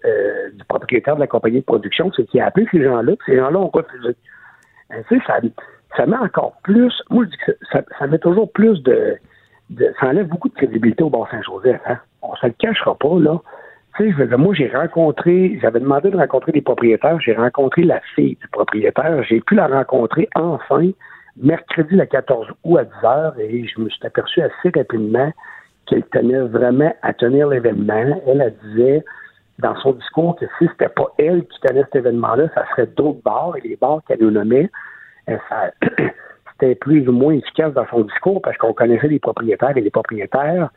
du 0.52 0.64
propriétaire 0.68 1.16
de 1.16 1.20
la 1.20 1.26
compagnie 1.26 1.60
de 1.60 1.64
production, 1.64 2.10
c'est 2.16 2.24
qu'il 2.24 2.40
a 2.40 2.46
appelé 2.46 2.66
ces 2.70 2.82
gens-là, 2.82 3.12
ces 3.26 3.36
gens-là 3.36 3.58
ont 3.58 3.68
refusé. 3.68 4.16
Euh, 4.92 5.02
tu 5.08 5.18
sais, 5.18 5.24
ça, 5.26 5.38
ça 5.96 6.06
met 6.06 6.16
encore 6.16 6.54
plus, 6.62 6.92
moi 7.10 7.24
je 7.24 7.30
dis 7.30 7.36
que 7.46 7.52
ça, 7.98 8.06
met 8.06 8.18
toujours 8.18 8.50
plus 8.52 8.82
de, 8.82 9.16
de- 9.70 9.92
ça 10.00 10.08
enlève 10.08 10.26
beaucoup 10.28 10.48
de 10.48 10.54
crédibilité 10.54 11.02
au 11.02 11.10
Bar 11.10 11.30
Saint-Joseph. 11.30 11.80
Hein? 11.86 11.98
On 12.22 12.34
se 12.36 12.46
le 12.46 12.52
cachera 12.58 12.94
pas, 12.94 13.18
là. 13.18 13.40
Tu 13.96 14.04
sais, 14.04 14.12
je 14.12 14.16
veux 14.16 14.26
dire, 14.26 14.38
moi, 14.38 14.54
j'ai 14.54 14.68
rencontré, 14.68 15.58
j'avais 15.60 15.80
demandé 15.80 16.10
de 16.10 16.16
rencontrer 16.16 16.52
des 16.52 16.60
propriétaires, 16.60 17.20
j'ai 17.20 17.34
rencontré 17.34 17.82
la 17.82 18.00
fille 18.14 18.36
du 18.36 18.48
propriétaire, 18.48 19.22
j'ai 19.24 19.40
pu 19.40 19.54
la 19.54 19.66
rencontrer 19.66 20.28
enfin 20.34 20.90
mercredi 21.40 21.94
le 21.94 22.04
14 22.04 22.48
août 22.64 22.78
à 22.78 22.84
10 22.84 22.90
heures 23.04 23.38
et 23.38 23.66
je 23.66 23.80
me 23.80 23.88
suis 23.88 24.06
aperçu 24.06 24.40
assez 24.40 24.70
rapidement 24.74 25.32
qu'elle 25.86 26.04
tenait 26.04 26.40
vraiment 26.40 26.92
à 27.02 27.12
tenir 27.12 27.48
l'événement. 27.48 28.20
Elle, 28.26 28.40
elle 28.40 28.56
disait 28.70 29.04
dans 29.58 29.74
son 29.76 29.92
discours 29.92 30.36
que 30.36 30.46
si 30.58 30.68
c'était 30.68 30.88
pas 30.88 31.12
elle 31.18 31.44
qui 31.46 31.60
tenait 31.60 31.82
cet 31.84 31.96
événement-là, 31.96 32.48
ça 32.54 32.64
serait 32.70 32.86
d'autres 32.86 33.22
bars 33.24 33.56
et 33.56 33.66
les 33.66 33.76
bars 33.76 34.00
qu'elle 34.06 34.20
nous 34.20 34.30
nommait, 34.30 34.70
euh, 35.28 35.36
c'était 36.52 36.74
plus 36.74 37.08
ou 37.08 37.12
moins 37.12 37.32
efficace 37.34 37.72
dans 37.72 37.86
son 37.88 38.02
discours 38.02 38.40
parce 38.42 38.56
qu'on 38.58 38.72
connaissait 38.72 39.08
les 39.08 39.18
propriétaires 39.18 39.76
et 39.76 39.80
les 39.80 39.90
propriétaires 39.90 40.70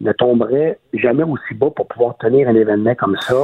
ne 0.00 0.12
tomberaient 0.12 0.78
jamais 0.94 1.24
aussi 1.24 1.54
bas 1.54 1.70
pour 1.74 1.88
pouvoir 1.88 2.16
tenir 2.18 2.48
un 2.48 2.54
événement 2.54 2.94
comme 2.94 3.16
ça 3.20 3.34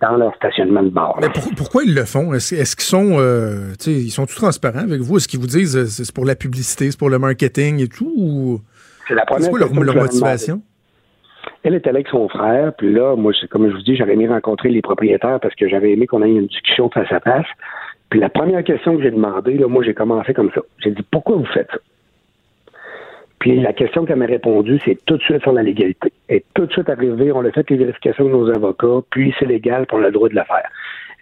dans 0.00 0.16
leur 0.16 0.34
stationnement 0.34 0.82
de 0.82 0.88
bar. 0.88 1.18
Mais 1.20 1.28
pour- 1.28 1.54
pourquoi 1.56 1.84
ils 1.84 1.94
le 1.94 2.04
font? 2.04 2.32
Est-ce 2.34 2.54
qu'ils 2.76 2.84
sont, 2.84 3.18
euh, 3.20 3.72
ils 3.86 4.10
sont 4.10 4.26
tout 4.26 4.34
transparents 4.34 4.80
avec 4.80 5.00
vous? 5.00 5.18
Est-ce 5.18 5.28
qu'ils 5.28 5.38
vous 5.40 5.46
disent 5.46 5.76
euh, 5.76 5.84
c'est 5.86 6.12
pour 6.12 6.24
la 6.24 6.34
publicité, 6.34 6.90
c'est 6.90 6.98
pour 6.98 7.10
le 7.10 7.18
marketing 7.18 7.80
et 7.80 7.88
tout? 7.88 8.12
ou- 8.16 8.60
C'est 9.06 9.14
la 9.14 9.22
C'est 9.22 9.26
première 9.26 9.50
quoi 9.50 9.58
leur, 9.60 9.70
demandé. 9.70 9.98
motivation? 10.00 10.62
Elle 11.64 11.74
était 11.74 11.90
avec 11.90 12.08
son 12.08 12.28
frère, 12.28 12.72
puis 12.76 12.92
là, 12.92 13.14
moi, 13.14 13.32
c'est 13.40 13.48
comme 13.48 13.68
je 13.68 13.74
vous 13.76 13.82
dis, 13.82 13.94
j'aurais 13.96 14.14
aimé 14.14 14.26
rencontrer 14.28 14.68
les 14.70 14.82
propriétaires 14.82 15.38
parce 15.40 15.54
que 15.54 15.68
j'avais 15.68 15.92
aimé 15.92 16.06
qu'on 16.08 16.22
ait 16.22 16.30
une 16.30 16.46
discussion 16.48 16.88
face 16.90 17.10
à 17.12 17.20
face. 17.20 17.46
Puis 18.10 18.18
la 18.18 18.28
première 18.28 18.64
question 18.64 18.96
que 18.96 19.02
j'ai 19.02 19.10
demandé, 19.12 19.54
là, 19.54 19.68
moi, 19.68 19.84
j'ai 19.84 19.94
commencé 19.94 20.34
comme 20.34 20.50
ça. 20.54 20.60
J'ai 20.78 20.90
dit 20.90 21.02
pourquoi 21.10 21.36
vous 21.36 21.46
faites 21.46 21.68
ça? 21.70 21.78
Puis 23.42 23.60
la 23.60 23.72
question 23.72 24.04
qu'elle 24.04 24.18
m'a 24.18 24.26
répondu, 24.26 24.78
c'est 24.84 25.04
tout 25.04 25.16
de 25.16 25.22
suite 25.24 25.42
sur 25.42 25.50
la 25.50 25.64
légalité. 25.64 26.12
Et 26.28 26.44
tout 26.54 26.64
de 26.64 26.72
suite 26.72 26.88
arrivé, 26.88 27.32
on 27.32 27.44
a 27.44 27.50
fait 27.50 27.68
les 27.70 27.76
vérifications 27.76 28.26
de 28.26 28.30
nos 28.30 28.48
avocats, 28.48 29.04
puis 29.10 29.34
c'est 29.36 29.46
légal, 29.46 29.84
puis 29.84 29.96
on 29.96 30.04
a 30.04 30.06
le 30.06 30.12
droit 30.12 30.28
de 30.28 30.36
le 30.36 30.44
faire. 30.44 30.70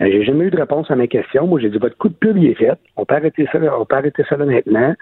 Euh, 0.03 0.09
j'ai 0.13 0.25
jamais 0.25 0.45
eu 0.45 0.51
de 0.51 0.59
réponse 0.59 0.91
à 0.91 0.97
mes 0.97 1.09
questions. 1.09 1.47
Moi, 1.47 1.61
j'ai 1.61 1.71
dit 1.71 1.79
votre 1.79 1.97
coup 1.97 2.11
de 2.11 2.15
pub, 2.15 2.37
il 2.37 2.51
est 2.51 2.55
fait. 2.57 2.73
On 2.99 3.07
peut 3.07 3.15
arrêter 3.15 3.49
ça, 3.51 3.59
on 3.59 3.87
peut 3.87 3.97
arrêter 3.97 4.23
ça 4.29 4.37
là 4.37 4.45
maintenant. 4.45 4.95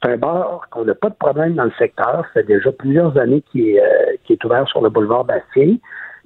C'est 0.00 0.10
un 0.10 0.16
bar 0.16 0.68
qu'on 0.70 0.84
n'a 0.84 0.94
pas 0.94 1.08
de 1.08 1.16
problème 1.16 1.54
dans 1.54 1.64
le 1.64 1.72
secteur. 1.76 2.24
Ça 2.26 2.34
fait 2.34 2.46
déjà 2.46 2.70
plusieurs 2.70 3.18
années 3.18 3.42
qu'il 3.50 3.70
est, 3.70 3.80
euh, 3.80 4.16
est 4.28 4.44
ouvert 4.44 4.68
sur 4.68 4.80
le 4.80 4.90
boulevard 4.90 5.24
Bastien. 5.24 5.74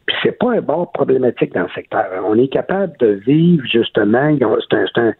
Puis 0.06 0.16
c'est 0.22 0.38
pas 0.38 0.52
un 0.52 0.60
bar 0.60 0.92
problématique 0.92 1.54
dans 1.54 1.62
le 1.62 1.70
secteur. 1.74 2.04
On 2.26 2.36
est 2.36 2.48
capable 2.48 2.94
de 2.98 3.12
vivre 3.26 3.64
justement. 3.64 4.36
C'est 4.68 4.76
un, 4.98 5.06
un, 5.08 5.14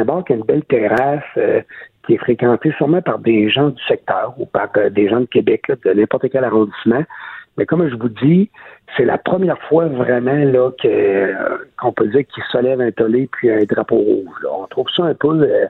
un 0.00 0.04
bar 0.04 0.24
qui 0.24 0.34
a 0.34 0.36
une 0.36 0.44
belle 0.44 0.64
terrasse, 0.66 1.24
euh, 1.36 1.62
qui 2.08 2.14
est 2.14 2.18
fréquenté 2.18 2.72
sûrement 2.78 3.02
par 3.02 3.18
des 3.18 3.50
gens 3.50 3.68
du 3.68 3.82
secteur 3.84 4.32
ou 4.38 4.46
par 4.46 4.68
euh, 4.78 4.88
des 4.88 5.10
gens 5.10 5.20
de 5.20 5.26
Québec, 5.26 5.64
de 5.84 5.92
n'importe 5.92 6.30
quel 6.32 6.42
arrondissement. 6.42 7.04
Mais 7.58 7.66
comme 7.66 7.86
je 7.86 7.96
vous 7.96 8.08
dis, 8.08 8.50
c'est 8.96 9.04
la 9.04 9.18
première 9.18 9.58
fois 9.68 9.88
vraiment 9.88 10.32
là 10.32 10.70
euh, 10.86 11.34
qu'on 11.78 11.92
peut 11.92 12.06
dire 12.06 12.26
qu'il 12.26 12.42
se 12.50 12.58
lève 12.58 12.80
un 12.80 12.90
tollé 12.92 13.28
puis 13.30 13.50
un 13.50 13.62
drapeau 13.64 13.96
rouge. 13.96 14.46
On 14.50 14.66
trouve 14.68 14.86
ça 14.96 15.04
un 15.04 15.14
peu 15.14 15.42
euh, 15.42 15.66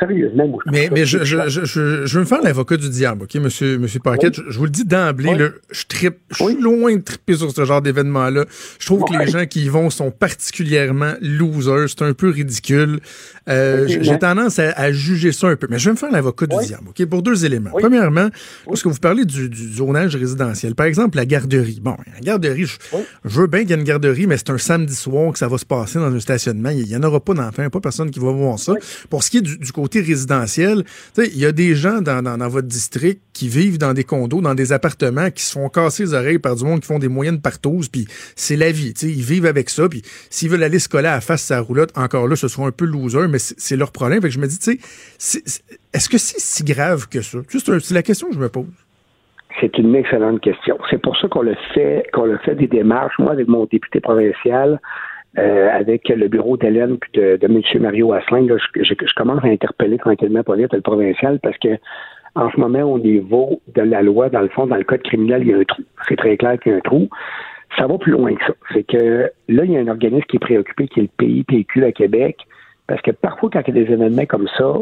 sérieusement. 0.00 0.48
moi, 0.48 0.58
je 0.64 0.70
trouve 0.70 0.80
Mais, 0.80 0.88
mais 0.92 1.06
je, 1.06 1.24
je, 1.24 1.48
je, 1.48 1.64
je, 2.06 2.14
veux 2.14 2.20
me 2.20 2.24
faire 2.24 2.42
l'avocat 2.42 2.76
du 2.76 2.88
diable, 2.88 3.24
OK, 3.24 3.34
monsieur, 3.36 3.78
monsieur 3.78 4.00
Paquette? 4.00 4.34
Je, 4.34 4.42
je 4.50 4.58
vous 4.58 4.64
le 4.64 4.70
dis 4.70 4.84
d'emblée, 4.84 5.30
Oui. 5.38 5.44
je 5.70 5.84
trippe, 5.86 6.16
je 6.30 6.44
suis 6.44 6.60
loin 6.60 6.96
de 6.96 7.02
tripper 7.02 7.36
sur 7.36 7.50
ce 7.50 7.64
genre 7.64 7.82
d'événement-là. 7.82 8.44
Je 8.78 8.86
trouve 8.86 9.04
que 9.04 9.16
les 9.16 9.30
gens 9.30 9.46
qui 9.46 9.64
y 9.64 9.68
vont 9.68 9.90
sont 9.90 10.10
particulièrement 10.10 11.12
losers. 11.20 11.88
C'est 11.88 12.02
un 12.02 12.14
peu 12.14 12.30
ridicule. 12.30 13.00
Euh. 13.48 13.86
J'ai 13.88 14.18
tendance 14.18 14.58
à, 14.58 14.70
à 14.72 14.92
juger 14.92 15.32
ça 15.32 15.48
un 15.48 15.56
peu. 15.56 15.66
Mais 15.70 15.78
je 15.78 15.86
vais 15.86 15.92
me 15.92 15.96
faire 15.96 16.10
l'avocat 16.10 16.46
du 16.46 16.56
diable, 16.66 16.88
OK, 16.88 17.04
pour 17.06 17.22
deux 17.22 17.44
éléments. 17.44 17.70
Premièrement, 17.78 18.28
parce 18.66 18.82
que 18.82 18.88
vous 18.88 18.98
parlez 18.98 19.24
du, 19.24 19.48
du 19.48 19.72
zonage 19.74 20.16
résidentiel. 20.16 20.74
Par 20.74 20.86
exemple, 20.86 21.16
la 21.16 21.26
garderie. 21.26 21.80
Bon, 21.82 21.96
la 22.14 22.20
garderie, 22.20 22.66
je, 22.66 22.76
veux 23.24 23.46
bien 23.46 23.60
qu'il 23.60 23.70
y 23.70 23.72
ait 23.72 23.76
une 23.76 23.84
garderie, 23.84 24.26
mais 24.26 24.36
c'est 24.36 24.50
un 24.50 24.58
samedi 24.58 24.94
soir 24.94 25.32
que 25.32 25.38
ça 25.38 25.48
va 25.48 25.58
se 25.58 25.64
passer 25.66 25.98
dans 25.98 26.12
un 26.14 26.20
stationnement. 26.20 26.70
Il 26.70 26.84
n'y 26.84 26.96
en 26.96 27.02
aura 27.02 27.20
pas 27.20 27.34
d'enfants, 27.34 27.68
pas 27.70 27.80
personne 27.80 28.10
qui 28.10 28.20
va 28.20 28.30
voir 28.30 28.58
ça. 28.58 28.74
Pour 29.08 29.22
ce 29.22 29.30
qui 29.30 29.38
est 29.38 29.42
du, 29.42 29.58
du 29.58 29.72
côté 29.72 29.89
résidentiel, 29.98 30.84
tu 31.14 31.24
sais, 31.24 31.28
il 31.28 31.38
y 31.38 31.46
a 31.46 31.52
des 31.52 31.74
gens 31.74 32.00
dans, 32.00 32.22
dans, 32.22 32.48
votre 32.48 32.68
district 32.68 33.20
qui 33.32 33.48
vivent 33.48 33.78
dans 33.78 33.92
des 33.92 34.04
condos, 34.04 34.40
dans 34.40 34.54
des 34.54 34.72
appartements, 34.72 35.30
qui 35.30 35.42
se 35.42 35.52
font 35.52 35.68
casser 35.68 36.04
les 36.04 36.14
oreilles 36.14 36.38
par 36.38 36.56
du 36.56 36.64
monde 36.64 36.80
qui 36.80 36.86
font 36.86 36.98
des 36.98 37.08
moyennes 37.08 37.40
partous, 37.40 37.88
puis 37.90 38.06
c'est 38.36 38.56
la 38.56 38.70
vie. 38.70 38.94
Ils 39.02 39.22
vivent 39.22 39.46
avec 39.46 39.70
ça, 39.70 39.88
puis 39.88 40.02
s'ils 40.30 40.50
veulent 40.50 40.62
aller 40.62 40.78
se 40.78 40.88
coller 40.88 41.08
à 41.08 41.20
face 41.20 41.42
sa 41.42 41.60
roulotte, 41.60 41.90
encore 41.96 42.28
là, 42.28 42.36
ce 42.36 42.48
sera 42.48 42.66
un 42.66 42.72
peu 42.72 42.84
loser, 42.84 43.26
mais 43.28 43.38
c'est 43.38 43.76
leur 43.76 43.92
problème. 43.92 44.20
Fait 44.22 44.28
que 44.28 44.34
je 44.34 44.40
me 44.40 44.46
dis, 44.46 44.58
tu 44.58 44.78
sais, 45.18 45.42
est-ce 45.92 46.08
que 46.08 46.18
c'est 46.18 46.40
si 46.40 46.64
grave 46.64 47.08
que 47.08 47.20
ça? 47.20 47.38
C'est 47.48 47.94
la 47.94 48.02
question 48.02 48.28
que 48.28 48.34
je 48.34 48.40
me 48.40 48.48
pose. 48.48 48.66
C'est 49.60 49.76
une 49.78 49.94
excellente 49.94 50.40
question. 50.40 50.78
C'est 50.90 51.00
pour 51.00 51.16
ça 51.18 51.28
qu'on 51.28 51.42
le 51.42 51.56
fait, 51.74 52.04
qu'on 52.12 52.24
le 52.24 52.38
fait 52.38 52.54
des 52.54 52.68
démarches. 52.68 53.18
Moi, 53.18 53.32
avec 53.32 53.48
mon 53.48 53.64
député 53.64 54.00
provincial, 54.00 54.80
euh, 55.38 55.68
avec 55.72 56.08
le 56.08 56.28
bureau 56.28 56.56
d'Hélène 56.56 56.98
puis 56.98 57.10
de, 57.14 57.36
de 57.36 57.46
M. 57.46 57.60
Mario 57.82 58.12
Asselin, 58.12 58.42
là, 58.46 58.56
je, 58.58 58.82
je- 58.82 58.94
je 59.06 59.14
commence 59.14 59.42
à 59.44 59.48
interpeller 59.48 59.98
tranquillement 59.98 60.42
pas 60.42 60.56
vite 60.56 60.72
le 60.72 60.80
provincial 60.80 61.38
parce 61.42 61.56
que 61.58 61.68
en 62.36 62.50
ce 62.50 62.60
moment, 62.60 62.82
au 62.82 62.98
niveau 62.98 63.60
de 63.74 63.82
la 63.82 64.02
loi, 64.02 64.28
dans 64.28 64.40
le 64.40 64.48
fond, 64.48 64.66
dans 64.66 64.76
le 64.76 64.84
code 64.84 65.02
criminel, 65.02 65.42
il 65.42 65.48
y 65.48 65.52
a 65.52 65.58
un 65.58 65.64
trou. 65.64 65.82
C'est 66.08 66.16
très 66.16 66.36
clair 66.36 66.58
qu'il 66.60 66.70
y 66.72 66.74
a 66.74 66.78
un 66.78 66.80
trou. 66.80 67.08
Ça 67.76 67.86
va 67.88 67.98
plus 67.98 68.12
loin 68.12 68.34
que 68.34 68.44
ça. 68.44 68.52
C'est 68.72 68.84
que 68.84 69.30
là, 69.48 69.64
il 69.64 69.70
y 69.72 69.76
a 69.76 69.80
un 69.80 69.88
organisme 69.88 70.24
qui 70.28 70.36
est 70.36 70.40
préoccupé, 70.40 70.86
qui 70.88 71.00
est 71.00 71.02
le 71.04 71.08
PIPQ 71.16 71.84
à 71.84 71.92
Québec, 71.92 72.36
parce 72.86 73.00
que 73.02 73.10
parfois, 73.12 73.50
quand 73.52 73.62
il 73.66 73.76
y 73.76 73.80
a 73.80 73.84
des 73.84 73.92
événements 73.92 74.26
comme 74.26 74.48
ça, 74.58 74.74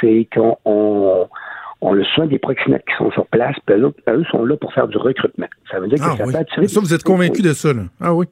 c'est 0.00 0.26
qu'on 0.34 0.56
on, 0.64 1.26
on 1.80 1.92
le 1.92 2.04
soin 2.04 2.26
des 2.26 2.38
proxénètes 2.38 2.84
qui 2.88 2.94
sont 2.96 3.10
sur 3.12 3.26
place, 3.26 3.56
puis 3.66 3.76
eux, 3.76 3.92
eux 4.08 4.24
sont 4.30 4.44
là 4.44 4.56
pour 4.56 4.72
faire 4.72 4.86
du 4.88 4.96
recrutement. 4.96 5.46
Ça 5.70 5.78
veut 5.80 5.88
dire 5.88 5.98
que 5.98 6.04
Ah 6.04 6.16
ça 6.16 6.24
oui. 6.26 6.32
peut 6.32 6.38
attirer... 6.38 6.68
Ça, 6.68 6.80
vous 6.80 6.94
êtes 6.94 7.02
convaincu 7.04 7.42
de 7.42 7.52
ça, 7.52 7.72
là? 7.72 7.82
Ah 8.00 8.14
oui. 8.14 8.26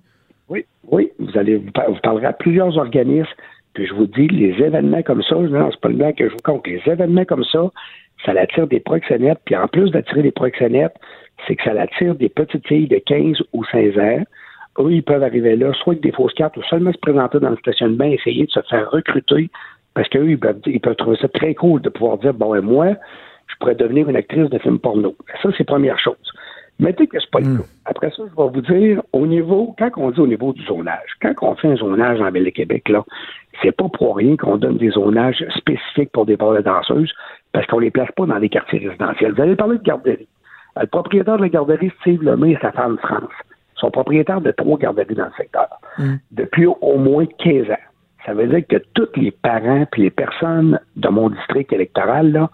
Oui, 0.48 0.64
oui. 0.90 1.10
Vous 1.18 1.36
allez 1.38 1.56
vous, 1.56 1.70
par- 1.72 1.90
vous 1.90 1.98
parlerez 2.02 2.26
à 2.26 2.32
plusieurs 2.32 2.76
organismes, 2.76 3.30
puis 3.74 3.86
je 3.86 3.94
vous 3.94 4.06
dis, 4.06 4.28
les 4.28 4.62
événements 4.62 5.02
comme 5.02 5.22
ça, 5.22 5.36
non, 5.36 5.70
c'est 5.70 5.80
pas 5.80 5.88
le 5.88 5.96
blanc 5.96 6.12
que 6.12 6.28
je 6.28 6.32
vous 6.32 6.42
compte, 6.44 6.66
les 6.66 6.82
événements 6.86 7.24
comme 7.24 7.44
ça, 7.44 7.70
ça 8.24 8.32
attire 8.32 8.66
des 8.66 8.80
proxénètes, 8.80 9.38
puis 9.44 9.56
en 9.56 9.66
plus 9.68 9.90
d'attirer 9.90 10.22
des 10.22 10.30
proxénètes, 10.30 10.94
c'est 11.46 11.56
que 11.56 11.64
ça 11.64 11.72
attire 11.80 12.14
des 12.14 12.28
petites 12.28 12.66
filles 12.66 12.86
de 12.88 12.98
15 12.98 13.38
ou 13.52 13.64
16 13.64 13.98
ans. 13.98 14.22
Eux, 14.78 14.92
ils 14.92 15.02
peuvent 15.02 15.22
arriver 15.22 15.56
là, 15.56 15.72
soit 15.74 15.94
avec 15.94 16.02
des 16.02 16.12
fausses 16.12 16.34
cartes, 16.34 16.56
ou 16.56 16.62
seulement 16.64 16.92
se 16.92 16.98
présenter 16.98 17.40
dans 17.40 17.50
le 17.50 17.56
stationnement, 17.56 18.04
essayer 18.04 18.46
de 18.46 18.50
se 18.50 18.60
faire 18.68 18.90
recruter, 18.90 19.50
parce 19.94 20.08
qu'eux, 20.08 20.30
ils 20.30 20.38
peuvent, 20.38 20.60
ils 20.66 20.80
peuvent 20.80 20.96
trouver 20.96 21.16
ça 21.20 21.28
très 21.28 21.54
cool 21.54 21.80
de 21.82 21.88
pouvoir 21.88 22.18
dire, 22.18 22.32
bon, 22.34 22.54
et 22.54 22.60
moi, 22.60 22.94
je 23.48 23.54
pourrais 23.58 23.74
devenir 23.74 24.08
une 24.08 24.16
actrice 24.16 24.48
de 24.48 24.58
film 24.58 24.78
porno. 24.78 25.14
Ça, 25.42 25.50
c'est 25.58 25.64
première 25.64 25.98
chose. 25.98 26.16
Mettez 26.78 27.06
que 27.06 27.18
c'est 27.20 27.30
pas 27.30 27.40
le 27.40 27.58
cas. 27.58 27.64
Après 27.84 28.10
ça, 28.10 28.22
je 28.28 28.42
vais 28.42 28.48
vous 28.48 28.60
dire, 28.60 29.02
au 29.12 29.26
niveau, 29.26 29.74
quand 29.78 29.90
on 29.96 30.10
dit 30.10 30.20
au 30.20 30.26
niveau 30.26 30.52
du 30.52 30.64
zonage, 30.64 31.16
quand 31.20 31.34
on 31.42 31.54
fait 31.54 31.68
un 31.68 31.76
zonage 31.76 32.20
en 32.20 32.30
Ville 32.30 32.44
de 32.44 32.50
Québec, 32.50 32.88
là, 32.88 33.04
c'est 33.62 33.72
pas 33.72 33.88
pour 33.88 34.16
rien 34.16 34.36
qu'on 34.36 34.56
donne 34.56 34.78
des 34.78 34.90
zonages 34.90 35.44
spécifiques 35.56 36.10
pour 36.12 36.26
des 36.26 36.36
bars 36.36 36.54
de 36.54 36.60
danseuses, 36.60 37.12
parce 37.52 37.66
qu'on 37.66 37.78
les 37.78 37.90
place 37.90 38.10
pas 38.16 38.26
dans 38.26 38.40
des 38.40 38.48
quartiers 38.48 38.80
résidentiels. 38.80 39.32
Vous 39.32 39.42
allez 39.42 39.56
parler 39.56 39.78
de 39.78 39.82
garderie. 39.82 40.28
Euh, 40.78 40.82
Le 40.82 40.86
propriétaire 40.86 41.36
de 41.36 41.42
la 41.42 41.48
garderie, 41.50 41.92
Steve 42.00 42.22
Lemay 42.22 42.52
et 42.52 42.58
sa 42.60 42.72
femme 42.72 42.98
France, 42.98 43.30
sont 43.76 43.90
propriétaires 43.90 44.40
de 44.40 44.50
trois 44.52 44.78
garderies 44.78 45.14
dans 45.14 45.26
le 45.26 45.32
secteur 45.36 45.68
depuis 46.30 46.66
au 46.66 46.98
moins 46.98 47.26
15 47.26 47.70
ans. 47.70 47.74
Ça 48.24 48.34
veut 48.34 48.46
dire 48.46 48.66
que 48.68 48.76
tous 48.94 49.08
les 49.16 49.32
parents 49.32 49.84
puis 49.90 50.02
les 50.02 50.10
personnes 50.10 50.78
de 50.96 51.08
mon 51.08 51.28
district 51.30 51.72
électoral, 51.72 52.30
là, 52.30 52.50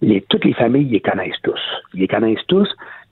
les, 0.00 0.20
toutes 0.28 0.44
les 0.44 0.52
familles, 0.52 0.86
ils 0.86 0.92
les 0.92 1.00
connaissent 1.00 1.40
tous. 1.42 1.60
Ils 1.94 2.00
les 2.00 2.08
connaissent 2.08 2.46
tous 2.46 2.68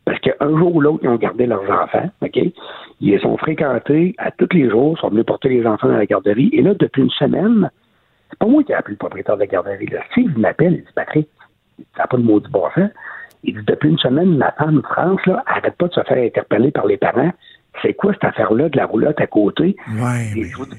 parce 0.07 0.21
qu'un 0.21 0.57
jour 0.57 0.75
ou 0.75 0.81
l'autre, 0.81 1.01
ils 1.03 1.09
ont 1.09 1.16
gardé 1.16 1.47
leurs 1.47 1.69
enfants, 1.69 2.09
OK? 2.23 2.37
Ils 2.37 2.55
les 3.01 3.27
ont 3.27 3.37
fréquentés 3.37 4.14
à 4.19 4.31
tous 4.31 4.49
les 4.53 4.71
jours, 4.71 4.97
sont 4.99 5.09
venus 5.09 5.27
porter 5.27 5.49
les 5.49 5.66
enfants 5.66 5.88
dans 5.88 5.97
la 5.97 6.07
garderie. 6.07 6.49
Et 6.53 6.62
là, 6.62 6.75
depuis 6.75 7.03
une 7.03 7.11
semaine, 7.11 7.69
c'est 8.31 8.38
pas 8.38 8.47
moi 8.47 8.62
qui 8.62 8.71
ai 8.71 8.77
appelé 8.77 8.92
le 8.92 8.99
propriétaire 8.99 9.35
de 9.35 9.40
la 9.40 9.47
garderie. 9.49 9.87
Là. 9.87 10.01
Steve 10.12 10.38
m'appelle, 10.38 10.75
il 10.75 10.83
dit 10.83 10.92
Patrick, 10.95 11.29
n'a 11.99 12.07
pas 12.07 12.16
de 12.16 12.23
maudit 12.23 12.49
bon 12.51 12.71
sens. 12.77 12.88
Il 13.42 13.59
dit 13.59 13.64
depuis 13.66 13.90
une 13.90 13.99
semaine, 13.99 14.37
ma 14.37 14.53
femme 14.53 14.81
France, 14.85 15.21
là, 15.27 15.42
arrête 15.45 15.77
pas 15.77 15.88
de 15.88 15.95
se 15.95 16.03
faire 16.05 16.25
interpeller 16.25 16.71
par 16.71 16.87
les 16.87 16.97
parents. 16.97 17.33
C'est 17.83 17.95
quoi 17.95 18.12
cette 18.15 18.25
affaire-là 18.25 18.69
de 18.69 18.77
la 18.77 18.87
roulotte 18.87 19.21
à 19.21 19.27
côté? 19.27 19.77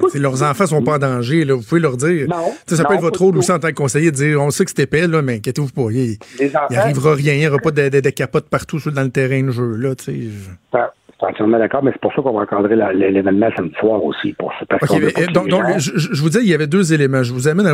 Si 0.10 0.20
leurs 0.20 0.44
enfants 0.44 0.66
sont 0.66 0.84
pas 0.84 0.96
en 0.96 1.00
danger, 1.00 1.46
là, 1.46 1.54
vous 1.56 1.62
pouvez 1.64 1.82
leur 1.82 1.98
dire. 1.98 2.28
Non, 2.28 2.52
ça 2.68 2.84
peut 2.86 2.96
être 2.96 3.02
votre 3.02 3.22
rôle 3.22 3.38
aussi 3.38 3.52
en 3.52 3.60
tant 3.60 3.70
que 3.70 3.74
conseiller 3.74 4.12
de 4.12 4.16
dire 4.16 4.42
on 4.42 4.50
sait 4.50 4.66
que 4.66 4.72
c'est 4.76 4.84
épais, 4.84 5.08
là, 5.08 5.22
mais 5.22 5.36
inquiétez-vous 5.36 5.70
pas. 5.72 5.88
Il, 5.92 6.18
il 6.40 6.56
arrivera 6.78 7.14
rien, 7.14 7.34
il 7.34 7.40
n'y 7.40 7.48
aura 7.48 7.58
pas 7.60 7.72
de, 7.72 7.90
de, 7.90 8.00
de 8.00 8.10
capote 8.10 8.50
partout 8.50 8.80
sur- 8.80 8.92
dans 8.92 9.04
le 9.04 9.10
terrain 9.10 9.44
de 9.44 9.52
jeu. 9.52 9.76
Là, 9.76 9.96
tu 9.96 10.04
sais. 10.06 10.14
Je- 10.14 10.80
suis 11.20 11.26
entièrement 11.26 11.58
d'accord, 11.58 11.84
mais 11.84 11.92
c'est 11.94 12.00
pour 12.02 12.14
ça 12.14 12.22
qu'on 12.22 12.32
va 12.34 12.42
encadrer 12.44 12.76
l'événement 12.94 13.50
samedi 13.56 13.74
soir 13.80 14.04
aussi. 14.04 14.34
Pour 14.34 14.52
ça, 14.60 14.66
parce 14.70 14.84
OK, 14.84 14.88
qu'on 14.90 15.00
veut 15.00 15.06
mais, 15.08 15.12
pas 15.14 15.22
euh, 15.22 15.48
donc, 15.48 15.80
je, 15.80 16.22
vous 16.22 16.30
dis, 16.30 16.38
il 16.42 16.48
y 16.48 16.54
avait 16.54 16.68
deux 16.68 16.94
éléments. 16.94 17.24
Je 17.24 17.34
vous 17.34 17.48
amène 17.48 17.66
à 17.66 17.74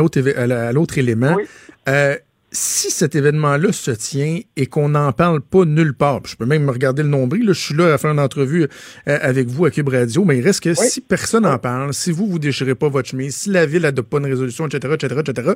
l'autre 0.72 0.96
élément. 0.98 1.34
Oui. 1.36 1.44
Euh, 1.88 2.16
si 2.54 2.90
cet 2.90 3.16
événement-là 3.16 3.72
se 3.72 3.90
tient 3.90 4.40
et 4.56 4.66
qu'on 4.66 4.90
n'en 4.90 5.12
parle 5.12 5.40
pas 5.40 5.64
nulle 5.64 5.92
part, 5.92 6.20
je 6.24 6.36
peux 6.36 6.46
même 6.46 6.64
me 6.64 6.70
regarder 6.70 7.02
le 7.02 7.08
nombril, 7.08 7.46
là, 7.46 7.52
je 7.52 7.60
suis 7.60 7.74
là 7.74 7.92
à 7.92 7.98
faire 7.98 8.12
une 8.12 8.20
entrevue 8.20 8.68
euh, 9.08 9.18
avec 9.20 9.48
vous 9.48 9.64
à 9.64 9.70
Cube 9.70 9.88
Radio, 9.88 10.24
mais 10.24 10.38
il 10.38 10.44
reste 10.44 10.60
que 10.60 10.72
si 10.74 11.00
personne 11.00 11.42
n'en 11.42 11.58
parle, 11.58 11.92
si 11.92 12.12
vous, 12.12 12.28
vous 12.28 12.38
déchirez 12.38 12.76
pas 12.76 12.88
votre 12.88 13.08
chemise, 13.08 13.34
si 13.34 13.50
la 13.50 13.66
ville 13.66 13.82
n'adopte 13.82 14.08
pas 14.08 14.18
une 14.18 14.26
résolution, 14.26 14.66
etc., 14.66 14.94
etc., 14.94 15.20
etc., 15.26 15.52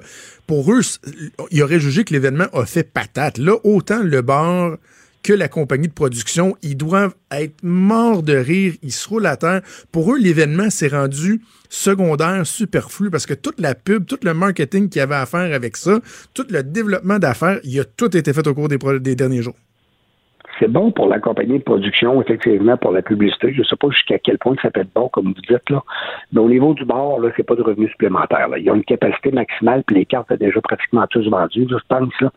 pour 0.46 0.72
eux, 0.72 0.80
ils 1.52 1.62
auraient 1.62 1.80
jugé 1.80 2.02
que 2.04 2.12
l'événement 2.12 2.46
a 2.52 2.66
fait 2.66 2.82
patate. 2.82 3.38
Là, 3.38 3.54
autant 3.62 4.02
le 4.02 4.20
bar 4.20 4.76
que 5.22 5.33
la 5.33 5.48
compagnie 5.48 5.88
de 5.88 5.92
production, 5.92 6.57
ils 6.62 6.76
doivent 6.76 7.14
être 7.31 7.62
morts 7.62 8.22
de 8.22 8.35
rire, 8.35 8.74
ils 8.83 8.92
se 8.92 9.09
roulent 9.09 9.26
à 9.26 9.37
terre. 9.37 9.62
Pour 9.92 10.14
eux, 10.14 10.18
l'événement 10.18 10.70
s'est 10.70 10.88
rendu 10.88 11.42
secondaire, 11.68 12.46
superflu, 12.46 13.11
parce 13.11 13.26
que 13.26 13.35
toute 13.35 13.61
la 13.61 13.74
pub, 13.74 14.07
tout 14.07 14.18
le 14.22 14.35
marketing 14.35 14.88
qu'il 14.88 15.00
y 15.00 15.02
avait 15.02 15.16
à 15.16 15.26
faire 15.26 15.54
avec 15.54 15.76
ça, 15.76 16.00
tout 16.35 16.46
le 16.48 16.62
développement 16.62 17.18
d'affaires, 17.18 17.61
il 17.64 17.78
a 17.81 17.85
tout 17.85 18.16
été 18.16 18.33
fait 18.33 18.46
au 18.46 18.54
cours 18.54 18.68
des, 18.68 18.78
des 19.00 19.14
derniers 19.14 19.42
jours. 19.42 19.57
C'est 20.59 20.68
bon 20.68 20.90
pour 20.90 21.09
la 21.09 21.21
compagnie 21.21 21.59
de 21.59 21.62
production, 21.62 22.21
effectivement, 22.21 22.77
pour 22.77 22.92
la 22.92 23.03
publicité. 23.03 23.53
Je 23.53 23.61
ne 23.61 23.64
sais 23.64 23.77
pas 23.77 23.88
jusqu'à 23.90 24.18
quel 24.18 24.38
point 24.38 24.57
ça 24.61 24.71
peut 24.71 24.81
être 24.81 24.92
bon, 24.94 25.09
comme 25.09 25.27
vous 25.27 25.42
dites, 25.49 25.71
là. 25.71 25.83
Mais 26.33 26.40
au 26.40 26.49
niveau 26.49 26.75
du 26.75 26.85
bar, 26.85 27.18
là, 27.21 27.31
c'est 27.37 27.44
pas 27.44 27.55
de 27.55 27.62
revenus 27.62 27.90
supplémentaires. 27.90 28.49
Là. 28.49 28.59
Ils 28.59 28.71
ont 28.71 28.75
une 28.75 28.85
capacité 28.85 29.31
maximale, 29.31 29.83
puis 29.87 29.97
les 29.97 30.05
cartes 30.05 30.29
sont 30.29 30.37
déjà 30.37 30.61
pratiquement 30.61 31.07
tous 31.09 31.29
vendues, 31.29 31.66
je 31.71 31.77
pense. 31.88 32.21
Là. 32.21 32.31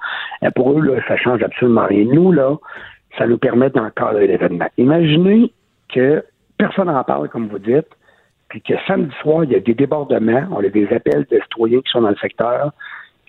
Et 0.44 0.52
pour 0.52 0.78
eux, 0.78 0.82
là, 0.82 1.02
ça 1.08 1.18
change 1.18 1.42
absolument 1.42 1.86
rien. 1.86 2.06
Nous, 2.06 2.32
là, 2.32 2.56
ça 3.18 3.28
nous 3.28 3.38
permet 3.38 3.70
d'encadrer 3.70 4.28
l'événement. 4.28 4.68
Imaginez 4.78 5.52
que 5.90 6.24
personne 6.58 6.88
n'en 6.88 7.04
parle, 7.04 7.30
comme 7.30 7.48
vous 7.48 7.60
dites, 7.60 7.90
puis 8.50 8.62
que 8.62 8.74
samedi 8.86 9.14
soir, 9.22 9.46
il 9.46 9.52
y 9.52 9.56
a 9.56 9.60
des 9.60 9.74
débordements, 9.74 10.44
on 10.52 10.60
a 10.60 10.70
des 10.70 10.88
appels 10.94 11.26
de 11.32 11.40
citoyens 11.40 11.80
qui 11.80 11.90
sont 11.90 12.02
dans 12.02 12.10
le 12.10 12.18
secteur, 12.18 12.72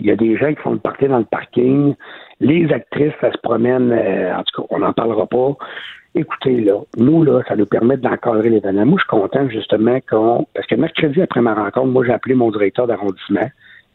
il 0.02 0.08
y 0.08 0.10
a 0.10 0.16
des 0.16 0.36
gens 0.36 0.52
qui 0.52 0.60
font 0.60 0.72
le 0.72 0.78
party 0.78 1.06
dans 1.06 1.18
le 1.18 1.24
parking, 1.24 1.94
les 2.40 2.72
actrices, 2.72 3.12
ça 3.20 3.30
se 3.30 3.38
promène, 3.38 3.92
euh, 3.92 4.34
en 4.34 4.42
tout 4.42 4.62
cas, 4.62 4.66
on 4.70 4.80
n'en 4.80 4.92
parlera 4.92 5.26
pas. 5.26 5.56
Écoutez, 6.16 6.60
là, 6.60 6.80
nous, 6.98 7.22
là, 7.22 7.42
ça 7.46 7.54
nous 7.54 7.66
permet 7.66 7.96
d'encadrer 7.96 8.50
l'événement. 8.50 8.84
Moi, 8.84 8.98
je 8.98 9.04
suis 9.04 9.20
content, 9.20 9.48
justement, 9.48 9.98
qu'on. 10.10 10.46
Parce 10.54 10.66
que 10.66 10.74
mercredi, 10.74 11.22
après 11.22 11.40
ma 11.40 11.54
rencontre, 11.54 11.86
moi, 11.86 12.04
j'ai 12.04 12.12
appelé 12.12 12.34
mon 12.34 12.50
directeur 12.50 12.88
d'arrondissement. 12.88 13.48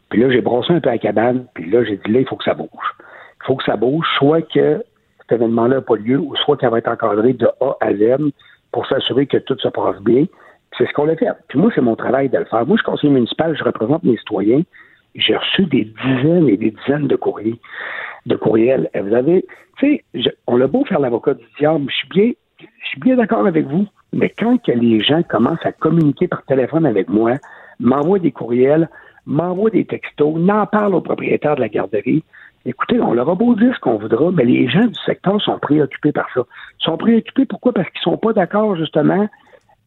Puis 0.09 0.21
là, 0.21 0.31
j'ai 0.31 0.41
brossé 0.41 0.73
un 0.73 0.79
peu 0.79 0.89
la 0.89 0.97
cabane. 0.97 1.45
Puis 1.53 1.69
là, 1.69 1.83
j'ai 1.83 1.97
dit, 1.97 2.11
là, 2.11 2.21
il 2.21 2.27
faut 2.27 2.37
que 2.37 2.45
ça 2.45 2.53
bouge. 2.53 2.69
Il 2.69 3.45
faut 3.45 3.55
que 3.57 3.65
ça 3.65 3.75
bouge, 3.75 4.07
soit 4.17 4.41
que 4.41 4.81
cet 5.21 5.31
événement-là 5.33 5.75
n'a 5.75 5.81
pas 5.81 5.97
lieu, 5.97 6.17
ou 6.17 6.33
soit 6.37 6.55
qu'elle 6.55 6.71
va 6.71 6.77
être 6.77 6.89
encadrée 6.89 7.33
de 7.33 7.47
A 7.59 7.75
à 7.81 7.93
Z 7.93 8.31
pour 8.71 8.87
s'assurer 8.87 9.27
que 9.27 9.37
tout 9.37 9.57
se 9.59 9.67
passe 9.67 9.99
bien. 10.01 10.25
C'est 10.77 10.87
ce 10.87 10.93
qu'on 10.93 11.09
a 11.09 11.15
fait. 11.17 11.27
Puis 11.49 11.59
moi, 11.59 11.69
c'est 11.75 11.81
mon 11.81 11.97
travail 11.97 12.29
de 12.29 12.37
le 12.37 12.45
faire. 12.45 12.65
Moi, 12.65 12.77
je 12.77 12.81
suis 12.81 12.91
conseiller 12.91 13.13
municipal, 13.13 13.55
je 13.57 13.63
représente 13.63 14.03
mes 14.03 14.17
citoyens. 14.17 14.61
J'ai 15.15 15.35
reçu 15.35 15.65
des 15.65 15.85
dizaines 15.85 16.47
et 16.49 16.57
des 16.57 16.71
dizaines 16.71 17.07
de 17.07 17.15
courriers, 17.15 17.59
de 18.25 18.35
courriels. 18.35 18.89
Et 18.93 18.99
vous 18.99 19.13
avez, 19.13 19.45
tu 19.77 20.01
sais, 20.13 20.33
on 20.47 20.61
a 20.61 20.67
beau 20.67 20.85
faire 20.85 20.99
l'avocat 20.99 21.33
du 21.33 21.45
diable, 21.59 21.85
je 21.89 21.95
suis 21.95 22.09
bien, 22.09 22.31
je 22.59 22.87
suis 22.87 22.99
bien 22.99 23.15
d'accord 23.15 23.45
avec 23.45 23.65
vous. 23.67 23.87
Mais 24.13 24.33
quand 24.37 24.57
que 24.63 24.71
les 24.71 25.01
gens 25.01 25.23
commencent 25.23 25.65
à 25.65 25.71
communiquer 25.71 26.27
par 26.27 26.43
téléphone 26.43 26.85
avec 26.85 27.09
moi, 27.09 27.33
m'envoient 27.79 28.19
des 28.19 28.31
courriels, 28.31 28.89
m'envoient 29.25 29.69
des 29.69 29.85
textos, 29.85 30.35
n'en 30.37 30.65
parlent 30.65 30.95
au 30.95 31.01
propriétaire 31.01 31.55
de 31.55 31.61
la 31.61 31.69
garderie, 31.69 32.23
écoutez, 32.65 32.99
on 32.99 33.13
leur 33.13 33.29
a 33.29 33.35
beau 33.35 33.55
dire 33.55 33.73
ce 33.75 33.79
qu'on 33.79 33.97
voudra, 33.97 34.31
mais 34.31 34.45
les 34.45 34.67
gens 34.69 34.85
du 34.85 34.99
secteur 35.05 35.41
sont 35.41 35.59
préoccupés 35.59 36.11
par 36.11 36.27
ça. 36.33 36.41
Ils 36.79 36.83
sont 36.83 36.97
préoccupés 36.97 37.45
pourquoi? 37.45 37.73
Parce 37.73 37.89
qu'ils 37.89 38.01
sont 38.01 38.17
pas 38.17 38.33
d'accord, 38.33 38.75
justement, 38.75 39.27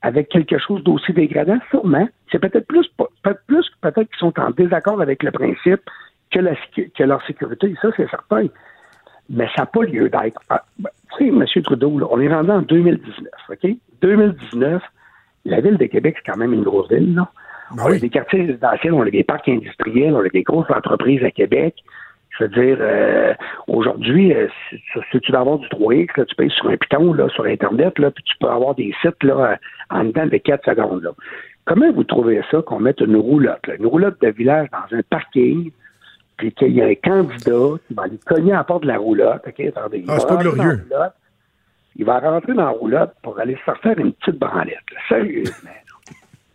avec 0.03 0.29
quelque 0.29 0.59
chose 0.59 0.83
d'aussi 0.83 1.13
dégradant, 1.13 1.59
sûrement. 1.71 2.09
C'est 2.31 2.39
peut-être 2.39 2.67
plus, 2.67 2.87
peut-être 2.97 3.43
plus 3.47 3.67
peut-être 3.81 4.09
qu'ils 4.09 4.19
sont 4.19 4.39
en 4.41 4.51
désaccord 4.51 5.01
avec 5.01 5.23
le 5.23 5.31
principe 5.31 5.81
que, 6.31 6.39
la, 6.39 6.55
sécu- 6.55 6.91
que 6.97 7.03
leur 7.03 7.25
sécurité, 7.27 7.75
ça 7.83 7.89
c'est 7.97 8.09
certain. 8.09 8.47
Mais 9.29 9.47
ça 9.55 9.63
n'a 9.63 9.67
pas 9.67 9.83
lieu 9.85 10.09
d'être. 10.09 10.41
Ah, 10.49 10.65
ben, 10.79 10.91
Tu 11.17 11.25
sais, 11.25 11.29
M. 11.29 11.63
Trudeau, 11.63 11.99
là, 11.99 12.07
on 12.11 12.21
est 12.21 12.33
rendu 12.33 12.51
en 12.51 12.63
2019, 12.63 13.29
OK? 13.51 13.71
2019, 14.01 14.83
la 15.45 15.61
ville 15.61 15.77
de 15.77 15.87
Québec, 15.87 16.17
c'est 16.19 16.33
quand 16.33 16.39
même 16.39 16.53
une 16.53 16.63
grosse 16.65 16.89
ville, 16.91 17.15
là. 17.15 17.29
Ben 17.73 17.85
on 17.87 17.93
a 17.93 17.99
des 17.99 18.09
quartiers 18.09 18.47
résidentiels, 18.47 18.93
on 18.95 19.03
a 19.03 19.11
des 19.11 19.23
parcs 19.23 19.49
industriels, 19.49 20.15
on 20.15 20.25
a 20.25 20.29
des 20.29 20.43
grosses 20.43 20.71
entreprises 20.71 21.23
à 21.23 21.31
Québec. 21.31 21.77
Je 22.41 22.45
veux 22.47 22.49
dire, 22.51 22.79
euh, 22.81 23.35
aujourd'hui, 23.69 24.33
euh, 24.35 24.49
si, 24.71 24.77
si 25.13 25.21
tu 25.21 25.31
veux 25.33 25.39
avoir 25.39 25.59
du 25.59 25.69
3X, 25.69 26.09
là, 26.17 26.25
tu 26.25 26.35
payes 26.35 26.51
sur 26.51 26.69
un 26.71 26.77
piton, 26.77 27.13
là, 27.13 27.29
sur 27.29 27.45
Internet, 27.45 27.99
là, 27.99 28.11
puis 28.11 28.25
tu 28.25 28.35
peux 28.41 28.49
avoir 28.49 28.75
des 28.75 28.95
sites 29.03 29.23
là, 29.23 29.35
euh, 29.53 29.57
en 29.91 30.05
dedans 30.05 30.27
de 30.27 30.37
4 30.39 30.65
secondes. 30.65 31.03
Là. 31.03 31.11
Comment 31.67 31.93
vous 31.93 32.05
trouvez 32.05 32.41
ça 32.51 32.63
qu'on 32.63 32.81
mette 32.81 33.01
une 33.01 33.17
roulotte, 33.17 33.67
là, 33.67 33.75
une 33.79 33.87
roulotte 33.87 34.21
de 34.23 34.29
village 34.29 34.69
dans 34.73 34.97
un 34.97 35.03
parking, 35.11 35.71
puis 36.39 36.53
qu'il 36.53 36.73
y 36.73 36.81
a 36.81 36.87
un 36.87 36.95
candidat 36.95 37.77
qui 37.87 37.95
va 37.95 38.05
aller 38.05 38.19
cogner 38.27 38.53
à 38.53 38.57
la 38.57 38.65
porte 38.65 38.83
de 38.85 38.89
la 38.89 38.97
roulotte, 38.97 39.43
OK, 39.47 39.61
attendez, 39.61 39.99
il 39.99 40.05
Ah, 40.09 40.15
va 40.15 40.19
c'est 40.21 40.27
pas 40.29 40.35
rentrer 40.37 40.51
dans 40.51 40.57
la 40.57 40.63
glorieux. 40.65 40.83
roulotte, 40.91 41.13
il 41.97 42.05
va 42.07 42.19
rentrer 42.21 42.55
dans 42.55 42.65
la 42.65 42.71
roulotte 42.71 43.13
pour 43.23 43.39
aller 43.39 43.59
se 43.67 43.71
faire 43.83 43.99
une 43.99 44.13
petite 44.15 44.39
branlette, 44.39 44.79
là, 44.95 45.01
sérieusement. 45.09 45.71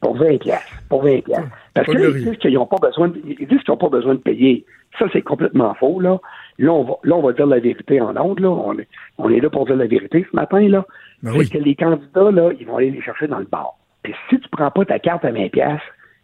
Pour 0.02 0.18
20 0.18 0.38
piastres. 0.40 0.72
Pour 0.88 1.04
20 1.04 1.24
piastres. 1.24 1.50
Parce 1.74 1.88
Pas 1.88 1.94
que 1.94 1.98
là, 1.98 2.04
ils 2.04 2.12
glorieux. 2.12 2.30
disent 2.32 2.38
qu'ils 2.40 2.54
n'ont 2.54 2.68
pas 2.68 2.78
besoin 2.80 3.08
de, 3.08 3.20
ils 3.26 3.48
disent 3.48 3.60
qu'ils 3.62 3.72
n'ont 3.72 3.78
pas 3.78 3.90
besoin 3.90 4.14
de 4.14 4.20
payer. 4.20 4.64
Ça, 5.00 5.06
c'est 5.12 5.22
complètement 5.22 5.74
faux, 5.76 6.00
là. 6.00 6.20
Là, 6.58 6.72
on 6.72 6.84
va, 6.84 6.94
là, 7.04 7.16
on 7.16 7.22
va 7.22 7.34
dire 7.34 7.48
la 7.48 7.60
vérité 7.60 8.00
en 8.02 8.16
ondes, 8.18 8.40
là. 8.40 8.50
On 8.50 8.78
est, 8.78 8.88
on 9.18 9.30
est 9.30 9.40
là 9.42 9.50
pour 9.50 9.66
dire 9.66 9.76
la 9.76 9.88
vérité 9.88 10.26
ce 10.30 10.36
matin, 10.36 10.62
là. 10.70 10.86
Ben 11.24 11.32
oui. 11.36 11.50
que 11.50 11.58
les 11.58 11.76
candidats, 11.76 12.32
là, 12.32 12.52
ils 12.60 12.66
vont 12.66 12.78
aller 12.78 12.92
les 12.92 13.02
chercher 13.02 13.28
dans 13.28 13.40
le 13.40 13.46
bar. 13.46 13.74
Puis 14.04 14.14
si 14.30 14.40
tu 14.40 14.48
prends 14.50 14.72
pas 14.72 14.86
ta 14.86 15.00
carte 15.00 15.26
à 15.26 15.32
20 15.32 15.50
pièces, 15.52 15.82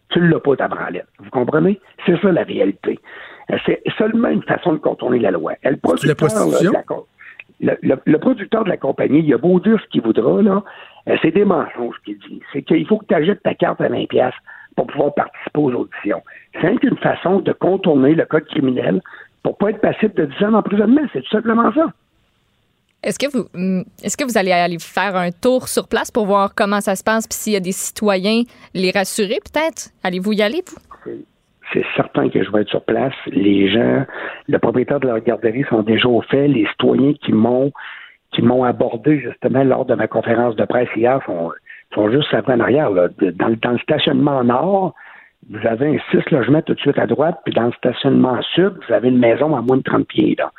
tu 0.10 0.19
l'as 0.27 0.39
pas 0.39 0.55
ta 0.55 0.67
branlette. 0.67 1.07
Vous 1.19 1.29
comprenez? 1.31 1.79
C'est 2.05 2.19
ça 2.21 2.31
la 2.31 2.43
réalité. 2.43 2.99
Euh, 3.51 3.57
C'est 3.65 3.81
seulement 3.97 4.29
une 4.29 4.43
façon 4.43 4.73
de 4.73 4.77
contourner 4.77 5.19
la 5.19 5.31
loi. 5.31 5.53
Le 5.63 5.77
producteur, 5.77 6.10
là, 6.10 6.15
prostitution? 6.15 6.71
de 6.71 6.75
la 6.75 6.84
co- 6.84 7.07
le, 7.62 7.77
le- 7.81 7.99
le 8.05 8.17
producteur 8.19 8.63
de 8.63 8.69
la 8.69 8.77
compagnie, 8.77 9.19
il 9.19 9.34
a 9.34 9.38
beau 9.38 9.60
dire 9.60 9.79
ce 9.81 9.88
qu'il 9.89 10.01
voudra, 10.01 10.41
là, 10.41 10.63
euh, 11.10 11.15
c'est 11.21 11.31
des 11.31 11.45
mensonges 11.45 11.95
qu'il 12.05 12.17
dit. 12.19 12.41
C'est 12.53 12.62
qu'il 12.62 12.86
faut 12.88 12.97
que 12.97 13.05
tu 13.05 13.13
achètes 13.15 13.41
ta 13.43 13.53
carte 13.53 13.81
à 13.81 13.88
20 13.89 14.07
pièces 14.07 14.34
pour 14.75 14.88
pouvoir 14.88 15.13
participer 15.13 15.60
aux 15.60 15.73
auditions. 15.73 16.21
C'est 16.62 16.75
qu'une 16.77 16.97
façon 16.97 17.39
de 17.39 17.51
contourner 17.53 18.15
le 18.15 18.25
code 18.25 18.45
criminel 18.45 19.01
pour 19.43 19.57
pas 19.57 19.71
être 19.71 19.81
passible 19.81 20.13
de 20.13 20.25
10 20.25 20.45
ans 20.45 20.51
d'emprisonnement. 20.51 21.01
C'est 21.13 21.21
tout 21.21 21.29
simplement 21.29 21.73
ça. 21.73 21.91
Est-ce 23.03 23.17
que 23.17 23.31
vous 23.31 23.47
hum, 23.55 23.84
est-ce 24.03 24.15
que 24.15 24.23
vous 24.23 24.38
allez 24.38 24.51
aller 24.51 24.77
faire 24.79 25.15
un 25.15 25.31
tour 25.31 25.67
sur 25.67 25.88
place 25.88 26.12
pour 26.12 26.27
voir 26.27 26.53
comment 26.55 26.81
ça 26.81 26.95
se 26.95 27.03
passe 27.03 27.27
puis 27.27 27.36
s'il 27.36 27.53
y 27.53 27.55
a 27.55 27.60
des 27.60 27.71
citoyens 27.71 28.43
les 28.75 28.91
rassurer 28.91 29.39
peut-être? 29.43 29.89
Allez-vous 30.03 30.34
y 30.34 30.41
aller 30.43 30.62
vous? 30.67 31.13
C'est 31.73 31.86
certain 31.95 32.29
que 32.29 32.43
je 32.43 32.51
vais 32.51 32.62
être 32.62 32.69
sur 32.69 32.84
place. 32.84 33.13
Les 33.27 33.71
gens, 33.71 34.05
le 34.47 34.60
propriétaire 34.60 34.99
de 34.99 35.07
la 35.07 35.19
garderie 35.21 35.63
sont 35.69 35.84
déjà 35.84 36.07
au 36.10 36.21
fait. 36.21 36.47
Les 36.47 36.67
citoyens 36.67 37.13
qui 37.13 37.31
m'ont 37.31 37.71
qui 38.34 38.41
m'ont 38.41 38.63
abordé 38.63 39.19
justement 39.19 39.63
lors 39.63 39.86
de 39.86 39.95
ma 39.95 40.07
conférence 40.07 40.55
de 40.55 40.63
presse 40.65 40.89
hier 40.95 41.19
sont, 41.25 41.51
sont 41.93 42.10
juste 42.12 42.34
après 42.34 42.54
en 42.54 42.60
arrière. 42.60 42.89
Là. 42.91 43.08
Dans, 43.34 43.47
le- 43.49 43.56
dans 43.56 43.71
le 43.71 43.80
stationnement 43.80 44.43
nord, 44.43 44.93
vous 45.49 45.65
avez 45.67 45.95
un 45.95 45.97
six 46.12 46.30
logements 46.32 46.62
tout 46.62 46.73
de 46.73 46.80
suite 46.80 46.99
à 46.99 47.08
droite, 47.08 47.39
puis 47.43 47.54
dans 47.54 47.65
le 47.65 47.71
stationnement 47.73 48.41
sud, 48.54 48.73
vous 48.88 48.93
avez 48.93 49.10
une 49.10 49.17
maison 49.19 49.56
à 49.56 49.62
moins 49.62 49.77
de 49.77 49.82
30 49.84 50.08
pieds. 50.08 50.36
Là. 50.38 50.51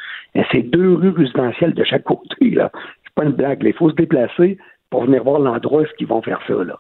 C'est 0.51 0.63
deux 0.63 0.95
rues 0.95 1.11
résidentielles 1.11 1.75
de 1.75 1.85
chaque 1.85 2.03
côté. 2.05 2.51
Là. 2.51 2.71
C'est 3.05 3.15
pas 3.15 3.25
une 3.25 3.33
blague. 3.33 3.63
Il 3.65 3.73
faut 3.75 3.91
se 3.91 3.95
déplacer 3.95 4.59
pour 4.91 5.05
venir 5.05 5.23
voir 5.23 5.39
l'endroit 5.39 5.83
où 5.83 5.87
ils 6.01 6.07
vont 6.07 6.21
faire 6.23 6.41
ça. 6.47 6.55
Là. 6.65 6.77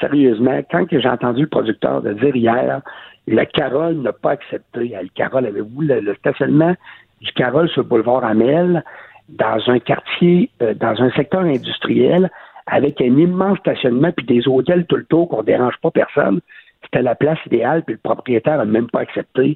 Sérieusement, 0.00 0.60
quand 0.70 0.84
j'ai 0.90 1.08
entendu 1.08 1.42
le 1.42 1.48
producteur 1.48 2.02
de 2.02 2.12
dire 2.12 2.36
hier, 2.36 2.82
le 3.26 3.44
Carole 3.46 3.94
n'a 4.02 4.12
pas 4.12 4.32
accepté. 4.32 4.94
Le 5.02 5.08
Carole, 5.14 5.46
avez-vous 5.46 5.80
le, 5.80 6.00
le 6.00 6.14
stationnement 6.16 6.74
du 7.22 7.32
Carole 7.32 7.68
sur 7.70 7.82
le 7.82 7.88
boulevard 7.88 8.22
Amel, 8.24 8.84
dans 9.30 9.58
un 9.70 9.78
quartier, 9.80 10.50
euh, 10.62 10.74
dans 10.74 11.02
un 11.02 11.10
secteur 11.12 11.40
industriel, 11.40 12.30
avec 12.66 13.00
un 13.00 13.04
immense 13.16 13.58
stationnement 13.58 14.10
puis 14.16 14.26
des 14.26 14.46
hôtels 14.48 14.86
tout 14.86 14.96
le 14.96 15.04
tour 15.04 15.28
qu'on 15.28 15.42
dérange 15.42 15.74
pas 15.82 15.90
personne. 15.90 16.40
C'était 16.82 17.02
la 17.02 17.14
place 17.14 17.38
idéale, 17.46 17.82
puis 17.84 17.94
le 17.94 18.00
propriétaire 18.02 18.58
n'a 18.58 18.64
même 18.64 18.88
pas 18.88 19.00
accepté. 19.00 19.54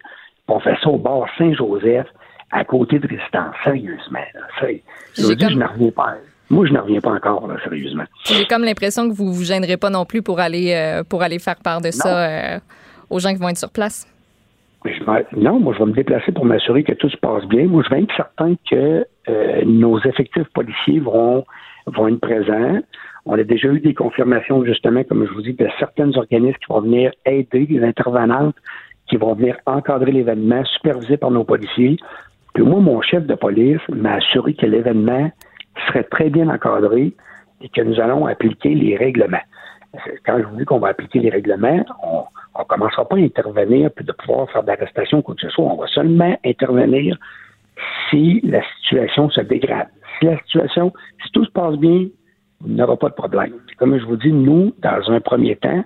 On 0.49 0.59
fait 0.61 0.77
ça 0.83 0.89
au 0.91 0.99
bord 0.99 1.27
Saint-Joseph, 1.39 2.07
à 2.51 2.65
côté 2.65 2.99
de 2.99 3.07
Résistance. 3.07 3.55
Sérieusement, 3.63 4.19
là. 4.35 4.41
C'est- 4.61 4.83
Je 5.17 5.35
dis, 5.35 5.37
comme- 5.45 5.51
je 5.55 5.59
n'en 5.59 5.69
reviens 5.69 5.91
pas. 5.91 6.15
Moi, 6.51 6.67
je 6.67 6.73
n'en 6.73 6.83
reviens 6.83 7.01
pas 7.01 7.13
encore, 7.13 7.47
là, 7.47 7.55
sérieusement. 7.63 8.03
J'ai 8.25 8.45
comme 8.47 8.65
l'impression 8.65 9.09
que 9.09 9.15
vous 9.15 9.33
vous 9.33 9.45
gênerez 9.45 9.77
pas 9.77 9.91
non 9.91 10.05
plus 10.05 10.21
pour 10.23 10.41
aller 10.41 10.73
euh, 10.75 11.05
pour 11.05 11.23
aller 11.23 11.39
faire 11.39 11.55
part 11.63 11.81
de 11.81 11.93
ça 11.93 12.55
euh, 12.57 12.59
aux 13.09 13.21
gens 13.21 13.31
qui 13.33 13.37
vont 13.41 13.49
être 13.51 13.59
sur 13.59 13.71
place. 13.71 14.09
Je 14.85 15.37
non, 15.37 15.61
moi, 15.61 15.75
je 15.75 15.79
vais 15.79 15.91
me 15.91 15.93
déplacer 15.93 16.33
pour 16.33 16.45
m'assurer 16.47 16.83
que 16.83 16.93
tout 16.93 17.11
se 17.11 17.17
passe 17.19 17.45
bien. 17.45 17.67
Moi, 17.67 17.83
je 17.85 17.95
vais 17.95 18.03
être 18.03 18.17
certain 18.17 18.55
que 18.69 19.07
euh, 19.29 19.63
nos 19.65 20.01
effectifs 20.01 20.49
policiers 20.55 20.99
vont, 21.01 21.45
vont 21.87 22.09
être 22.09 22.21
présents. 22.21 22.81
On 23.27 23.39
a 23.39 23.45
déjà 23.45 23.69
eu 23.69 23.81
des 23.81 23.95
confirmations, 23.95 24.65
justement, 24.65 25.05
comme 25.05 25.27
je 25.27 25.33
vous 25.33 25.43
dis, 25.43 25.53
de 25.53 25.69
certains 25.79 26.11
organismes 26.17 26.59
qui 26.59 26.73
vont 26.73 26.81
venir 26.81 27.13
aider, 27.27 27.67
des 27.67 27.83
intervenantes 27.83 28.57
qui 29.11 29.17
vont 29.17 29.35
venir 29.35 29.57
encadrer 29.67 30.13
l'événement, 30.13 30.65
supervisé 30.65 31.17
par 31.17 31.31
nos 31.31 31.45
policiers. 31.45 31.97
Puis 32.55 32.63
moi, 32.63 32.81
mon 32.81 33.03
chef 33.03 33.27
de 33.27 33.35
police 33.35 33.81
m'a 33.89 34.15
assuré 34.15 34.55
que 34.55 34.67
l'événement 34.67 35.31
serait 35.87 36.05
très 36.05 36.31
bien 36.31 36.49
encadré 36.49 37.13
et 37.61 37.69
que 37.69 37.83
nous 37.83 38.01
allons 38.01 38.27
appliquer 38.27 38.75
les 38.75 38.97
règlements. 38.97 39.43
Quand 40.25 40.39
je 40.39 40.45
vous 40.45 40.57
dis 40.57 40.65
qu'on 40.65 40.79
va 40.79 40.89
appliquer 40.89 41.19
les 41.19 41.31
règlements, 41.31 41.85
on 42.03 42.25
ne 42.61 42.65
commencera 42.65 43.07
pas 43.07 43.17
à 43.17 43.21
intervenir 43.21 43.91
puis 43.95 44.05
de 44.05 44.13
pouvoir 44.13 44.49
faire 44.51 44.63
d'arrestation 44.63 45.19
ou 45.19 45.23
quoi 45.23 45.35
que 45.35 45.43
ce 45.43 45.51
soit. 45.51 45.65
On 45.65 45.77
va 45.77 45.89
seulement 45.89 46.39
intervenir 46.45 47.19
si 48.11 48.41
la 48.45 48.61
situation 48.79 49.31
se 49.31 49.41
dégrade. 49.41 49.89
Si 50.19 50.27
la 50.27 50.39
situation, 50.41 50.93
si 51.25 51.31
tout 51.33 51.45
se 51.45 51.51
passe 51.51 51.77
bien, 51.77 52.07
il 52.67 52.75
n'y 52.75 52.83
aura 52.83 52.97
pas 52.97 53.09
de 53.09 53.15
problème. 53.15 53.53
Comme 53.79 53.99
je 53.99 54.05
vous 54.05 54.17
dis, 54.17 54.33
nous, 54.33 54.75
dans 54.83 55.11
un 55.11 55.21
premier 55.21 55.57
temps, 55.57 55.85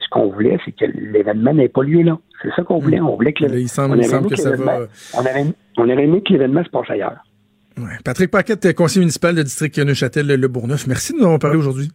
ce 0.00 0.08
qu'on 0.10 0.30
voulait, 0.30 0.58
c'est 0.64 0.72
que 0.72 0.84
l'événement 0.86 1.54
n'ait 1.54 1.68
pas 1.68 1.82
lieu 1.82 2.02
là. 2.02 2.18
C'est 2.42 2.50
ça 2.54 2.62
qu'on 2.62 2.78
voulait. 2.78 3.00
On 3.00 3.14
voulait 3.16 3.32
que, 3.32 3.44
le- 3.44 3.60
il 3.60 3.68
semble- 3.68 3.92
on 3.92 3.94
il 3.96 4.00
aurait 4.00 4.08
semble 4.08 4.26
aimé 4.26 4.36
que 4.36 4.42
ça 4.42 4.50
l'événement- 4.50 4.78
va- 4.80 4.86
On 5.14 5.20
aurait, 5.20 5.44
on 5.78 5.82
aurait 5.90 6.04
aimé 6.04 6.22
que 6.22 6.32
l'événement 6.32 6.64
se 6.64 6.70
passe 6.70 6.90
ailleurs. 6.90 7.16
Ouais. 7.78 7.96
Patrick 8.04 8.30
Paquette, 8.30 8.74
conseiller 8.74 9.00
municipal 9.00 9.34
de 9.34 9.42
district 9.42 9.78
Neuchâtel-Le 9.78 10.48
Bourgneuf. 10.48 10.86
Merci 10.86 11.12
de 11.12 11.18
nous 11.18 11.24
avoir 11.24 11.38
parlé 11.38 11.56
aujourd'hui. 11.58 11.90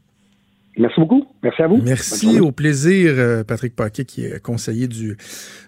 Merci 0.78 1.00
beaucoup. 1.02 1.26
Merci 1.44 1.62
à 1.64 1.68
vous. 1.68 1.78
Merci, 1.84 2.40
au 2.40 2.52
plaisir, 2.52 3.14
euh, 3.18 3.44
Patrick 3.44 3.76
Paquet, 3.76 4.06
qui 4.06 4.26
est 4.26 4.40
conseiller 4.42 4.88
du, 4.88 5.18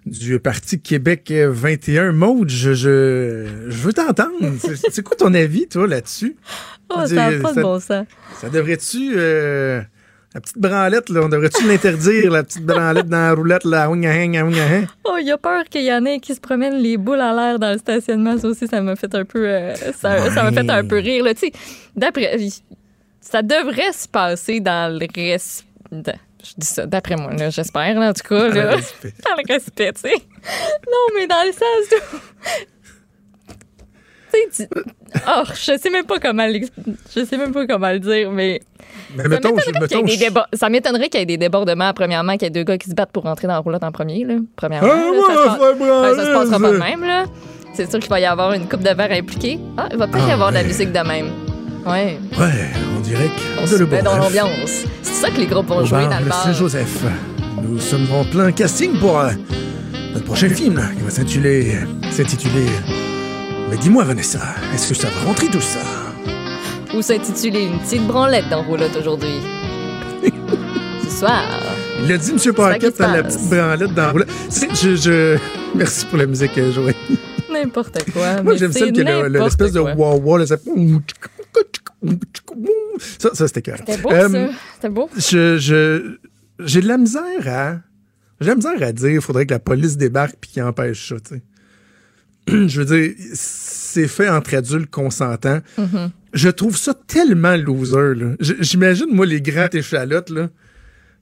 du 0.05 0.39
Parti 0.39 0.79
Québec 0.79 1.29
euh, 1.31 1.51
21. 1.51 2.13
Maude, 2.13 2.49
je, 2.49 2.73
je, 2.73 3.45
je 3.67 3.77
veux 3.77 3.91
t'entendre. 3.93 4.31
C'est 4.89 5.03
quoi 5.03 5.17
ton 5.17 5.33
avis, 5.33 5.67
toi, 5.67 5.87
là-dessus? 5.87 6.37
Oh, 6.89 7.05
ça 7.05 7.31
n'a 7.31 7.39
pas 7.41 7.49
de 7.49 7.55
ça- 7.55 7.61
bon 7.61 7.79
sens. 7.79 8.05
Ça 8.39 8.49
devrait-tu... 8.49 9.13
euh, 9.17 9.81
la 10.35 10.41
petite 10.41 10.57
branlette, 10.57 11.09
là, 11.09 11.21
on 11.25 11.29
devrait-tu 11.29 11.67
l'interdire, 11.67 12.31
la 12.31 12.43
petite 12.43 12.65
branlette 12.65 13.07
dans 13.07 13.17
la 13.17 13.33
roulette, 13.33 13.65
là, 13.65 13.87
ouingahang, 13.89 14.41
ouingahang? 14.43 14.87
Oh, 15.03 15.17
il 15.19 15.27
y 15.27 15.31
a 15.31 15.37
peur 15.37 15.63
qu'il 15.65 15.83
y 15.83 15.93
en 15.93 16.05
ait 16.05 16.19
qui 16.19 16.33
se 16.33 16.39
promènent 16.39 16.77
les 16.81 16.97
boules 16.97 17.19
à 17.21 17.33
l'air 17.35 17.59
dans 17.59 17.71
le 17.71 17.77
stationnement. 17.77 18.37
Ça 18.39 18.47
aussi, 18.47 18.67
ça 18.67 18.81
m'a 18.81 18.95
fait 18.95 19.13
un 19.13 19.25
peu, 19.25 19.47
euh, 19.47 19.75
ça, 19.75 20.31
ça 20.31 20.43
m'a 20.43 20.51
fait 20.51 20.67
un 20.69 20.83
peu 20.85 20.97
rire. 20.97 21.23
Là. 21.25 21.33
Tu 21.35 21.41
sais, 21.47 21.51
d'après, 21.95 22.35
ça 23.23 23.41
devrait 23.41 23.93
se 23.93 24.07
passer 24.07 24.59
dans 24.59 24.91
le 24.93 25.07
respect. 25.15 25.65
Je 26.45 26.51
dis 26.57 26.67
ça 26.67 26.85
d'après 26.85 27.15
moi, 27.15 27.31
là, 27.33 27.49
j'espère, 27.49 27.97
là, 27.99 28.09
en 28.09 28.13
tout 28.13 28.27
cas. 28.27 28.49
Dans 28.49 28.55
Là, 28.55 28.63
le 28.71 28.75
respect. 28.75 29.13
dans 29.25 29.35
le 29.37 29.53
respect, 29.53 29.93
tu 29.93 30.01
sais. 30.01 30.15
Non, 30.15 31.15
mais 31.15 31.25
dans 31.27 31.43
le 31.45 31.51
sens 31.53 32.01
où. 32.13 32.17
Tu 34.33 34.39
sais, 34.51 34.69
Oh, 35.27 35.43
je 35.53 35.77
sais 35.77 35.89
même 35.91 36.05
pas 36.05 36.17
comment 36.19 36.45
l'ex- 36.47 36.71
je 37.15 37.23
sais 37.23 37.37
même 37.37 37.51
pas 37.53 37.67
comment 37.67 37.91
le 37.91 37.99
dire, 37.99 38.31
mais 38.31 38.61
Mais 39.15 39.23
ça 39.23 39.29
mettons, 39.29 39.49
je- 39.59 39.69
m'étonnerait 39.71 39.87
qu'il 39.87 40.09
y 40.09 40.13
ait 40.13 40.17
des 40.17 40.25
déba- 40.29 40.47
ça 40.53 40.69
m'étonnerait 40.69 41.09
qu'il 41.09 41.19
y 41.19 41.23
ait 41.23 41.27
des 41.27 41.37
débordements. 41.37 41.93
Premièrement, 41.93 42.33
qu'il 42.33 42.43
y 42.43 42.47
ait 42.47 42.49
deux 42.49 42.63
gars 42.63 42.77
qui 42.79 42.89
se 42.89 42.95
battent 42.95 43.11
pour 43.11 43.23
rentrer 43.23 43.45
dans 43.47 43.53
la 43.53 43.59
roulotte 43.59 43.83
en 43.83 43.91
premier. 43.91 44.23
Là. 44.25 44.35
Premièrement, 44.55 44.89
Ah, 44.91 44.95
là, 44.95 45.21
ça, 45.27 45.53
se 45.53 45.57
branler, 45.77 46.09
Ouais, 46.09 46.15
ça 46.17 46.25
se 46.25 46.31
passera 46.33 46.59
pas 46.59 46.71
de 46.71 46.77
même. 46.77 47.03
là. 47.05 47.25
C'est 47.75 47.89
sûr 47.89 47.99
qu'il 47.99 48.09
va 48.09 48.19
y 48.19 48.25
avoir 48.25 48.53
une 48.53 48.67
coupe 48.67 48.81
de 48.83 48.89
verre 48.89 49.11
impliquée. 49.11 49.59
Ah, 49.77 49.87
il 49.91 49.97
va 49.97 50.07
peut-être 50.07 50.27
y 50.27 50.31
Ah, 50.31 50.33
avoir 50.33 50.49
de 50.49 50.55
la 50.55 50.61
ouais. 50.61 50.67
musique 50.67 50.91
de 50.91 50.99
même. 50.99 51.31
Ouais, 51.85 52.17
Ouais, 52.39 52.69
on 52.97 53.01
dirait 53.01 53.29
on 53.59 53.63
que... 53.63 53.67
se 53.69 53.75
Le 53.77 53.85
met 53.87 54.01
dans 54.01 54.15
Bourgneuf. 54.17 54.35
l'ambiance. 54.35 54.83
C'est 55.01 55.13
ça 55.13 55.29
que 55.29 55.37
les 55.37 55.45
groupes 55.47 55.67
vont 55.67 55.77
au 55.79 55.85
jouer 55.85 55.99
bar 56.01 56.09
dans 56.11 56.19
le 56.19 56.25
bar. 56.25 56.43
Saint-Joseph. 56.43 57.03
Nous 57.61 57.79
sommes 57.79 58.07
en 58.13 58.23
plein 58.23 58.51
casting 58.51 58.97
pour 58.99 59.19
euh, 59.19 59.31
notre 60.13 60.25
prochain 60.25 60.49
film 60.49 60.81
qui 60.97 61.03
va 61.03 61.09
s'intituler. 61.09 61.75
s'intituler 62.11 62.65
Mais 63.69 63.77
dis-moi, 63.77 64.03
Vanessa, 64.05 64.39
est-ce 64.73 64.89
que 64.89 64.95
ça 64.95 65.07
va 65.09 65.27
rentrer 65.27 65.47
tout 65.47 65.61
ça? 65.61 65.79
Ou 66.95 67.01
s'intituler 67.01 67.65
Une 67.65 67.79
petite 67.79 68.05
branlette 68.07 68.47
dans 68.49 68.63
roulotte 68.63 68.95
aujourd'hui. 68.95 69.39
Ce 71.03 71.19
soir. 71.19 71.43
Il 72.01 72.07
l'a 72.09 72.17
dit, 72.17 72.31
M. 72.31 72.37
dans 72.55 72.67
la 72.67 73.23
petite 73.23 73.49
branlette 73.49 73.93
dans. 73.93 74.13
C'est- 74.49 74.73
Je, 74.75 74.95
je... 74.95 75.37
Merci 75.75 76.05
pour 76.05 76.17
la 76.17 76.25
musique, 76.27 76.57
euh, 76.57 76.71
Joël. 76.71 76.95
N'importe 77.51 78.03
quoi. 78.13 78.41
Moi, 78.43 78.55
j'aime 78.55 78.71
celle 78.71 78.91
que 78.93 79.01
l'espèce 79.27 79.71
de 79.73 79.79
wah-wah, 79.79 80.39
là, 80.39 80.45
ça... 80.47 80.55
Ça, 83.19 83.29
ça 83.33 83.47
c'était 83.47 83.61
cœur. 83.61 83.77
C'était 83.79 83.97
beau, 83.97 84.09
ça. 84.09 84.29
C'était 84.75 84.89
beau. 84.89 85.09
je, 85.15 85.57
je, 85.57 86.17
j'ai 86.59 86.81
de 86.81 86.87
la 86.87 86.97
misère 86.97 87.47
à. 87.47 87.79
J'ai 88.41 88.45
de 88.45 88.49
la 88.49 88.55
misère 88.55 88.87
à 88.87 88.91
dire 88.91 89.09
il 89.09 89.21
faudrait 89.21 89.45
que 89.45 89.53
la 89.53 89.59
police 89.59 89.97
débarque 89.97 90.35
puis 90.39 90.51
qu'il 90.51 90.63
empêche 90.63 91.09
ça, 91.09 91.15
tu 91.19 91.35
sais. 91.35 91.41
je 92.47 92.81
veux 92.81 92.85
dire, 92.85 93.13
c'est 93.33 94.07
fait 94.07 94.29
entre 94.29 94.55
adultes 94.55 94.91
consentants. 94.91 95.59
Mm-hmm. 95.77 96.09
Je 96.33 96.49
trouve 96.49 96.77
ça 96.77 96.93
tellement 96.93 97.55
loser, 97.55 98.13
J'imagine, 98.59 99.07
moi, 99.11 99.25
les 99.25 99.41
grands 99.41 99.69
échalotes, 99.71 100.29
là. 100.29 100.47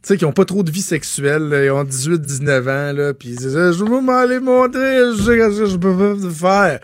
Tu 0.01 0.07
sais, 0.07 0.17
qui 0.17 0.25
ont 0.25 0.31
pas 0.31 0.45
trop 0.45 0.63
de 0.63 0.71
vie 0.71 0.81
sexuelle, 0.81 1.43
là, 1.49 1.63
ils 1.63 1.69
ont 1.69 1.83
18, 1.83 2.21
19 2.21 2.67
ans, 2.67 2.93
là, 2.93 3.13
puis 3.13 3.29
ils 3.29 3.35
disent, 3.35 3.53
je 3.53 3.83
veux 3.83 4.01
m'aller 4.01 4.39
montrer, 4.39 4.97
je 5.15 5.21
sais 5.21 5.51
ce 5.51 5.59
que 5.59 5.65
je 5.67 5.77
peux 5.77 5.95
pas 5.95 6.29
faire. 6.31 6.79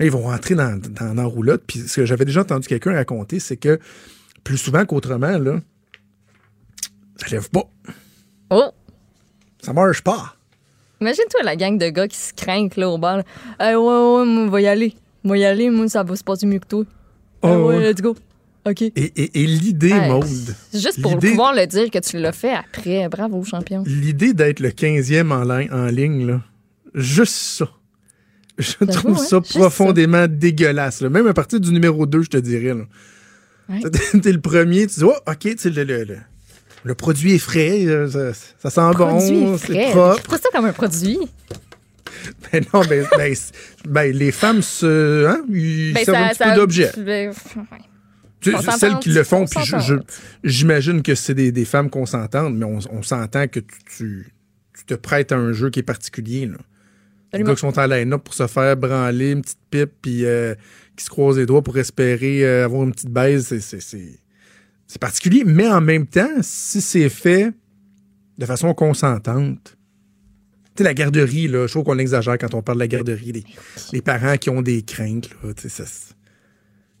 Ils 0.00 0.10
vont 0.10 0.22
rentrer 0.22 0.54
dans, 0.54 0.78
dans, 0.80 1.14
dans 1.14 1.22
la 1.22 1.24
roulotte, 1.24 1.62
puis 1.66 1.78
ce 1.80 1.96
que 1.96 2.06
j'avais 2.06 2.24
déjà 2.24 2.40
entendu 2.42 2.66
quelqu'un 2.68 2.94
raconter, 2.94 3.38
c'est 3.40 3.56
que 3.56 3.78
plus 4.42 4.56
souvent 4.58 4.84
qu'autrement, 4.84 5.38
là, 5.38 5.60
ça 7.16 7.28
lève 7.28 7.48
pas. 7.50 7.64
Oh! 8.50 8.70
Ça 9.62 9.72
marche 9.72 10.02
pas. 10.02 10.34
Imagine-toi 11.00 11.42
la 11.44 11.56
gang 11.56 11.78
de 11.78 11.88
gars 11.90 12.08
qui 12.08 12.16
se 12.16 12.32
craignent 12.34 12.70
là, 12.76 12.88
au 12.88 12.98
bar. 12.98 13.18
Hey, 13.60 13.74
ouais, 13.74 13.82
ouais, 13.82 14.24
moi, 14.24 14.42
on 14.44 14.48
va 14.48 14.60
y 14.60 14.66
aller. 14.66 14.94
Moi, 15.22 15.38
y 15.38 15.44
aller, 15.44 15.70
moi, 15.70 15.88
ça 15.88 16.02
va 16.02 16.16
se 16.16 16.24
passer 16.24 16.46
mieux 16.46 16.58
que 16.58 16.66
toi. 16.66 16.84
Oh, 17.42 17.48
ouais, 17.48 17.76
ouais. 17.76 17.92
let's 17.92 18.00
go. 18.02 18.14
OK. 18.66 18.82
Et, 18.82 18.92
et- 18.96 19.42
et 19.42 19.46
l'idée, 19.46 19.90
Hey, 19.90 20.10
Maude, 20.10 20.26
Juste 20.72 21.00
pour 21.02 21.18
pouvoir 21.18 21.54
le 21.54 21.66
dire 21.66 21.90
que 21.90 21.98
tu 21.98 22.18
l'as 22.18 22.32
fait 22.32 22.52
après. 22.54 23.08
Bravo, 23.08 23.44
champion. 23.44 23.82
l'idée 23.86 24.32
d'être 24.32 24.60
le 24.60 24.70
15e 24.70 25.30
en, 25.32 25.42
ligne- 25.44 25.70
en 25.72 25.86
ligne, 25.86 26.26
là, 26.26 26.40
juste 26.94 27.34
ça. 27.34 27.68
Je 28.58 28.84
trouve 28.84 29.18
hein, 29.18 29.24
ça 29.24 29.40
profondément 29.40 30.26
dégueulasse. 30.28 31.00
là. 31.00 31.08
Même 31.10 31.26
à 31.26 31.34
partir 31.34 31.58
du 31.60 31.72
numéro 31.72 32.06
2, 32.06 32.22
je 32.22 32.28
te 32.30 32.36
dirais. 32.36 32.72
Ouais. 33.68 33.80
T'es 34.22 34.32
le 34.32 34.40
premier, 34.40 34.86
tu 34.86 35.00
dis, 35.00 35.04
oh, 35.04 35.14
OK, 35.26 35.56
tu 35.56 35.70
le, 35.70 35.84
le, 35.84 36.04
le- 36.04 36.18
Le 36.84 36.94
produit 36.94 37.34
est 37.34 37.38
frais, 37.38 37.84
euh, 37.86 38.08
ça, 38.32 38.32
ça 38.58 38.70
sent 38.70 38.94
Produit 38.94 39.40
bon, 39.40 39.58
c'est 39.58 39.90
propre. 39.90 40.20
Pourquoi 40.20 40.38
ça 40.38 40.48
comme 40.52 40.66
un 40.66 40.72
produit? 40.72 41.18
Ben 42.52 42.62
non, 42.72 42.82
ben, 42.88 43.06
ben, 43.16 43.34
ben, 43.88 44.14
les 44.16 44.30
femmes 44.32 44.62
se, 44.62 45.26
hein, 45.26 45.42
ils 45.50 45.92
Ben, 45.94 46.04
servent 46.04 46.16
un 46.18 46.28
petit 46.28 46.38
peu 46.50 46.54
d'objet. 46.54 46.90
ouais. 46.98 47.30
Celles 48.78 48.98
qui 49.00 49.08
le 49.08 49.24
font, 49.24 49.46
puis 49.46 49.64
je- 49.64 49.78
je- 49.78 49.94
j'imagine 50.44 51.02
que 51.02 51.14
c'est 51.14 51.34
des, 51.34 51.50
des 51.50 51.64
femmes 51.64 51.88
consentantes, 51.90 52.54
mais 52.54 52.66
on, 52.66 52.78
on 52.92 53.02
s'entend 53.02 53.48
que 53.48 53.60
tu, 53.60 53.66
tu- 53.96 54.26
tu 54.76 54.84
te 54.84 54.94
prêtes 54.94 55.32
à 55.32 55.36
un 55.36 55.52
jeu 55.52 55.70
qui 55.70 55.80
est 55.80 55.84
particulier. 55.84 56.46
Là. 56.46 56.58
Les 57.34 57.40
Absolument. 57.40 57.48
gars 57.50 57.54
qui 57.54 57.60
sont 57.60 57.78
en 57.80 57.86
line-up 57.86 58.22
pour 58.24 58.34
se 58.34 58.46
faire 58.46 58.76
branler 58.76 59.32
une 59.32 59.42
petite 59.42 59.58
pipe, 59.70 59.90
puis 60.02 60.24
euh, 60.24 60.54
qui 60.96 61.04
se 61.04 61.10
croisent 61.10 61.38
les 61.38 61.46
doigts 61.46 61.62
pour 61.62 61.76
espérer 61.78 62.44
euh, 62.44 62.64
avoir 62.64 62.84
une 62.84 62.92
petite 62.92 63.10
baise, 63.10 63.46
c'est- 63.46 63.60
c'est- 63.60 63.80
c'est 63.80 64.18
c'est 64.86 65.00
particulier. 65.00 65.42
Mais 65.44 65.66
en 65.68 65.80
même 65.80 66.06
temps, 66.06 66.30
si 66.42 66.80
c'est 66.80 67.08
fait 67.08 67.52
de 68.38 68.46
façon 68.46 68.72
consentante, 68.74 69.76
tu 70.76 70.82
sais, 70.82 70.84
la 70.84 70.94
garderie, 70.94 71.48
là, 71.48 71.66
je 71.66 71.72
trouve 71.72 71.84
qu'on 71.84 71.98
exagère 71.98 72.36
quand 72.38 72.52
on 72.54 72.62
parle 72.62 72.78
de 72.78 72.82
la 72.84 72.88
garderie. 72.88 73.32
Les, 73.32 73.44
les 73.92 74.02
parents 74.02 74.36
qui 74.36 74.50
ont 74.50 74.60
des 74.62 74.82
craintes, 74.82 75.30
là, 75.42 75.54
tu 75.54 75.68
sais, 75.68 75.68
ça, 75.68 75.84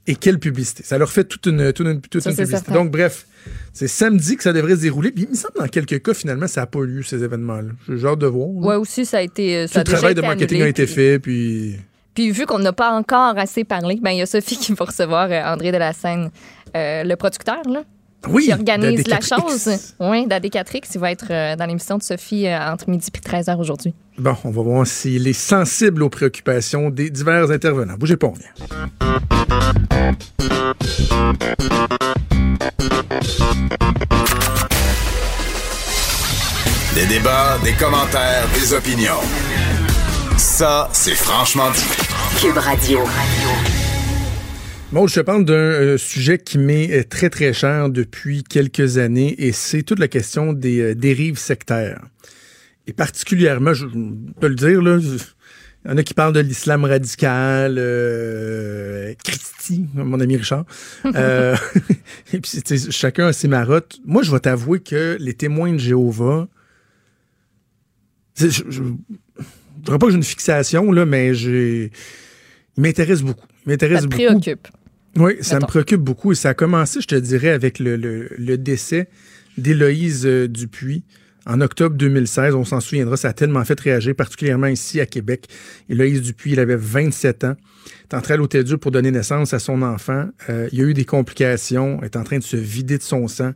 et 0.06 0.16
quelle 0.16 0.38
publicité. 0.38 0.82
Ça 0.82 0.98
leur 0.98 1.10
fait 1.10 1.24
toute 1.24 1.46
une, 1.46 1.72
toute 1.72 1.86
une, 1.86 2.00
toute 2.00 2.20
Ça, 2.22 2.30
une 2.30 2.36
publicité. 2.36 2.58
certain. 2.64 2.74
Donc, 2.74 2.90
bref, 2.90 3.26
c'est 3.72 3.88
samedi 3.88 4.36
que 4.36 4.42
ça 4.42 4.52
devrait 4.52 4.76
se 4.76 4.80
dérouler. 4.82 5.10
Puis, 5.12 5.24
il 5.24 5.30
me 5.30 5.34
semble, 5.34 5.54
dans 5.58 5.66
quelques 5.68 6.02
cas, 6.02 6.14
finalement, 6.14 6.46
ça 6.46 6.62
n'a 6.62 6.66
pas 6.66 6.80
eu 6.80 6.86
lieu, 6.86 7.02
ces 7.02 7.22
événements-là. 7.22 7.70
J'ai 7.88 8.06
hâte 8.06 8.18
de 8.18 8.26
voir. 8.26 8.48
Ouais, 8.48 8.76
aussi, 8.76 9.04
ça 9.06 9.18
a 9.18 9.22
été. 9.22 9.56
euh, 9.56 9.66
Tout 9.66 9.72
Ça 9.72 9.80
a 9.80 9.82
le 9.82 9.84
déjà 9.84 9.96
travail 9.98 10.14
de 10.14 10.20
marketing 10.20 10.56
annulé, 10.56 10.62
a 10.66 10.68
été 10.68 10.84
puis- 10.84 10.94
fait, 10.94 11.18
puis... 11.18 11.76
Puis 12.14 12.30
vu 12.30 12.46
qu'on 12.46 12.60
n'a 12.60 12.72
pas 12.72 12.92
encore 12.92 13.36
assez 13.38 13.64
parlé, 13.64 13.98
ben 14.00 14.10
il 14.12 14.18
y 14.18 14.22
a 14.22 14.26
Sophie 14.26 14.56
qui 14.56 14.72
va 14.74 14.84
recevoir 14.84 15.28
euh, 15.32 15.42
André 15.52 15.72
de 15.72 15.78
la 15.78 15.92
Seine, 15.92 16.30
euh, 16.76 17.02
le 17.02 17.16
producteur, 17.16 17.60
là, 17.68 17.82
Oui, 18.28 18.44
qui 18.44 18.52
organise 18.52 19.06
la 19.06 19.20
chose. 19.20 19.68
Oui, 20.00 20.26
d'Adécatrix. 20.26 20.82
Il 20.94 21.00
va 21.00 21.10
être 21.10 21.26
euh, 21.30 21.56
dans 21.56 21.66
l'émission 21.66 21.98
de 21.98 22.02
Sophie 22.02 22.46
euh, 22.46 22.72
entre 22.72 22.88
midi 22.88 23.08
et 23.12 23.18
13h 23.18 23.58
aujourd'hui. 23.58 23.94
Bon, 24.18 24.36
on 24.44 24.50
va 24.50 24.62
voir 24.62 24.86
s'il 24.86 25.26
est 25.26 25.32
sensible 25.32 26.02
aux 26.02 26.08
préoccupations 26.08 26.90
des 26.90 27.10
divers 27.10 27.50
intervenants. 27.50 27.96
Bougez 27.98 28.16
pas, 28.16 28.28
on 28.28 28.32
vient. 28.32 29.74
Des 36.94 37.06
débats, 37.06 37.58
des 37.64 37.72
commentaires, 37.72 38.46
des 38.54 38.72
opinions. 38.72 39.20
Ça, 40.36 40.88
c'est 40.92 41.14
franchement 41.14 41.70
dit. 41.72 42.40
Cube 42.40 42.58
Radio. 42.58 43.00
Bon, 44.94 45.08
je 45.08 45.16
te 45.16 45.20
parle 45.22 45.44
d'un 45.44 45.54
euh, 45.54 45.98
sujet 45.98 46.38
qui 46.38 46.56
m'est 46.56 46.88
euh, 46.92 47.02
très, 47.02 47.28
très 47.28 47.52
cher 47.52 47.90
depuis 47.90 48.44
quelques 48.44 48.96
années 48.96 49.34
et 49.44 49.50
c'est 49.50 49.82
toute 49.82 49.98
la 49.98 50.06
question 50.06 50.52
des 50.52 50.78
euh, 50.78 50.94
dérives 50.94 51.36
sectaires. 51.36 52.00
Et 52.86 52.92
particulièrement, 52.92 53.74
je 53.74 53.86
peux 54.38 54.46
le 54.46 54.54
dire, 54.54 54.80
là, 54.80 55.00
il 55.00 55.90
y 55.90 55.92
en 55.92 55.96
a 55.96 56.04
qui 56.04 56.14
parlent 56.14 56.32
de 56.32 56.38
l'islam 56.38 56.84
radical, 56.84 57.74
euh, 57.76 59.14
Christy, 59.24 59.84
mon 59.94 60.20
ami 60.20 60.36
Richard. 60.36 60.64
Euh, 61.16 61.56
et 62.32 62.38
puis, 62.38 62.62
chacun 62.92 63.26
a 63.26 63.32
ses 63.32 63.48
marottes. 63.48 63.98
Moi, 64.04 64.22
je 64.22 64.30
vais 64.30 64.38
t'avouer 64.38 64.78
que 64.78 65.16
les 65.18 65.34
témoins 65.34 65.72
de 65.72 65.78
Jéhovah, 65.78 66.46
je, 68.38 68.46
je, 68.46 68.62
je 68.70 68.82
dirais 69.78 69.98
pas 69.98 70.06
que 70.06 70.12
j'ai 70.12 70.18
une 70.18 70.22
fixation, 70.22 70.92
là, 70.92 71.04
mais 71.04 71.34
j'ai, 71.34 71.90
il 72.76 72.80
m'intéresse 72.80 73.22
beaucoup. 73.22 73.48
Il 73.66 73.70
m'intéresse 73.70 74.04
beaucoup. 74.04 74.22
préoccupe. 74.22 74.68
Oui, 75.16 75.34
ça 75.40 75.56
me 75.56 75.66
préoccupe 75.66 76.00
beaucoup 76.00 76.32
et 76.32 76.34
ça 76.34 76.50
a 76.50 76.54
commencé, 76.54 77.00
je 77.00 77.06
te 77.06 77.14
dirais, 77.14 77.50
avec 77.50 77.78
le, 77.78 77.96
le- 77.96 78.28
le 78.36 78.58
décès 78.58 79.08
d'Éloïse 79.58 80.26
euh, 80.26 80.48
Dupuis 80.48 81.04
en 81.46 81.60
octobre 81.60 81.94
2016. 81.96 82.54
On 82.54 82.64
s'en 82.64 82.80
souviendra, 82.80 83.16
ça 83.16 83.28
a 83.28 83.32
tellement 83.32 83.64
fait 83.64 83.78
réagir, 83.78 84.14
particulièrement 84.16 84.66
ici 84.66 85.00
à 85.00 85.06
Québec. 85.06 85.46
Éloïse 85.88 86.22
Dupuis, 86.22 86.52
il 86.52 86.60
avait 86.60 86.76
27 86.76 87.44
ans. 87.44 87.54
est 88.10 88.14
entré 88.14 88.34
à 88.34 88.36
l'hôtel 88.36 88.64
Dieu 88.64 88.76
pour 88.78 88.90
donner 88.90 89.10
naissance 89.10 89.54
à 89.54 89.58
son 89.58 89.82
enfant. 89.82 90.26
Euh, 90.48 90.68
il 90.72 90.78
y 90.78 90.82
a 90.82 90.84
eu 90.86 90.94
des 90.94 91.04
complications, 91.04 91.98
elle 92.00 92.06
est 92.06 92.16
en 92.16 92.24
train 92.24 92.38
de 92.38 92.42
se 92.44 92.56
vider 92.56 92.98
de 92.98 93.02
son 93.02 93.28
sang. 93.28 93.52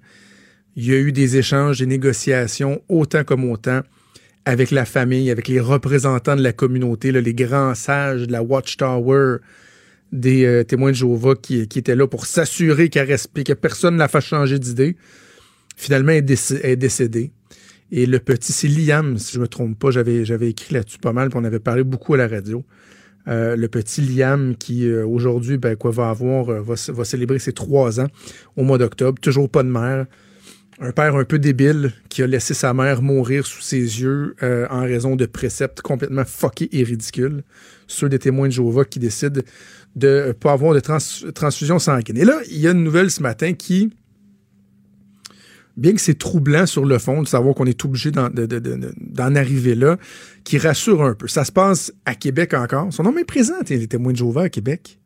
Il 0.76 0.86
y 0.86 0.92
a 0.92 0.98
eu 0.98 1.10
des 1.10 1.38
échanges, 1.38 1.78
des 1.80 1.86
négociations, 1.86 2.80
autant 2.88 3.24
comme 3.24 3.50
autant, 3.50 3.80
avec 4.44 4.70
la 4.70 4.84
famille, 4.84 5.30
avec 5.30 5.48
les 5.48 5.58
représentants 5.58 6.36
de 6.36 6.42
la 6.42 6.52
communauté, 6.52 7.10
là, 7.10 7.20
les 7.20 7.34
grands 7.34 7.74
sages 7.74 8.26
de 8.28 8.32
la 8.32 8.42
Watchtower, 8.44 9.38
des 10.12 10.44
euh, 10.44 10.64
témoins 10.64 10.90
de 10.90 10.96
Jéhovah 10.96 11.34
qui, 11.34 11.68
qui 11.68 11.78
étaient 11.78 11.96
là 11.96 12.06
pour 12.06 12.26
s'assurer 12.26 12.88
qu'elle 12.88 13.08
respire, 13.08 13.44
que 13.44 13.52
personne 13.52 13.94
ne 13.94 13.98
la 13.98 14.08
fasse 14.08 14.24
changer 14.24 14.58
d'idée. 14.58 14.96
Finalement, 15.76 16.12
elle 16.12 16.24
est, 16.28 16.76
décédée. 16.76 17.30
Et 17.92 18.06
le 18.06 18.18
petit, 18.18 18.52
c'est 18.52 18.68
Liam, 18.68 19.16
si 19.16 19.34
je 19.34 19.40
me 19.40 19.48
trompe 19.48 19.78
pas, 19.78 19.90
j'avais, 19.90 20.22
écrit 20.48 20.74
là-dessus 20.74 20.98
pas 20.98 21.12
mal, 21.12 21.28
puis 21.28 21.38
on 21.40 21.44
avait 21.44 21.60
parlé 21.60 21.84
beaucoup 21.84 22.14
à 22.14 22.16
la 22.16 22.26
radio. 22.26 22.64
Euh, 23.28 23.56
le 23.56 23.68
petit 23.68 24.00
Liam 24.00 24.56
qui, 24.56 24.88
euh, 24.88 25.06
aujourd'hui, 25.06 25.58
ben, 25.58 25.76
quoi, 25.76 25.90
va 25.90 26.10
avoir, 26.10 26.62
va 26.62 27.04
célébrer 27.04 27.38
ses 27.38 27.52
trois 27.52 28.00
ans 28.00 28.08
au 28.56 28.64
mois 28.64 28.78
d'octobre. 28.78 29.20
Toujours 29.20 29.48
pas 29.48 29.62
de 29.62 29.68
mère. 29.68 30.06
Un 30.80 30.92
père 30.92 31.16
un 31.16 31.24
peu 31.24 31.40
débile 31.40 31.92
qui 32.08 32.22
a 32.22 32.26
laissé 32.28 32.54
sa 32.54 32.72
mère 32.72 33.02
mourir 33.02 33.44
sous 33.46 33.60
ses 33.62 33.78
yeux 33.78 34.36
euh, 34.44 34.66
en 34.70 34.82
raison 34.82 35.16
de 35.16 35.26
préceptes 35.26 35.80
complètement 35.80 36.24
fuckés 36.24 36.68
et 36.70 36.84
ridicules. 36.84 37.42
Ceux 37.88 38.08
des 38.08 38.20
témoins 38.20 38.46
de 38.46 38.52
Jéhovah 38.52 38.84
qui 38.84 39.00
décident 39.00 39.40
de 39.96 40.06
euh, 40.08 40.32
pas 40.34 40.52
avoir 40.52 40.74
de 40.74 40.80
trans- 40.80 40.98
transfusion 41.34 41.80
sanguine. 41.80 42.16
Et 42.18 42.24
là, 42.24 42.38
il 42.48 42.58
y 42.58 42.68
a 42.68 42.70
une 42.70 42.84
nouvelle 42.84 43.10
ce 43.10 43.20
matin 43.22 43.54
qui, 43.54 43.92
bien 45.76 45.94
que 45.94 46.00
c'est 46.00 46.16
troublant 46.16 46.64
sur 46.64 46.84
le 46.84 46.98
fond 46.98 47.22
de 47.22 47.26
savoir 47.28 47.56
qu'on 47.56 47.66
est 47.66 47.84
obligé 47.84 48.12
d'en, 48.12 48.28
de- 48.30 48.46
de- 48.46 48.60
de- 48.60 48.94
d'en 49.00 49.34
arriver 49.34 49.74
là, 49.74 49.96
qui 50.44 50.58
rassure 50.58 51.02
un 51.02 51.14
peu. 51.14 51.26
Ça 51.26 51.44
se 51.44 51.50
passe 51.50 51.92
à 52.04 52.14
Québec 52.14 52.54
encore. 52.54 52.92
Son 52.92 53.02
nom 53.02 53.16
est 53.18 53.24
présent, 53.24 53.54
les 53.68 53.88
témoins 53.88 54.12
de 54.12 54.18
Jéhovah 54.18 54.42
à 54.42 54.48
Québec. 54.48 55.00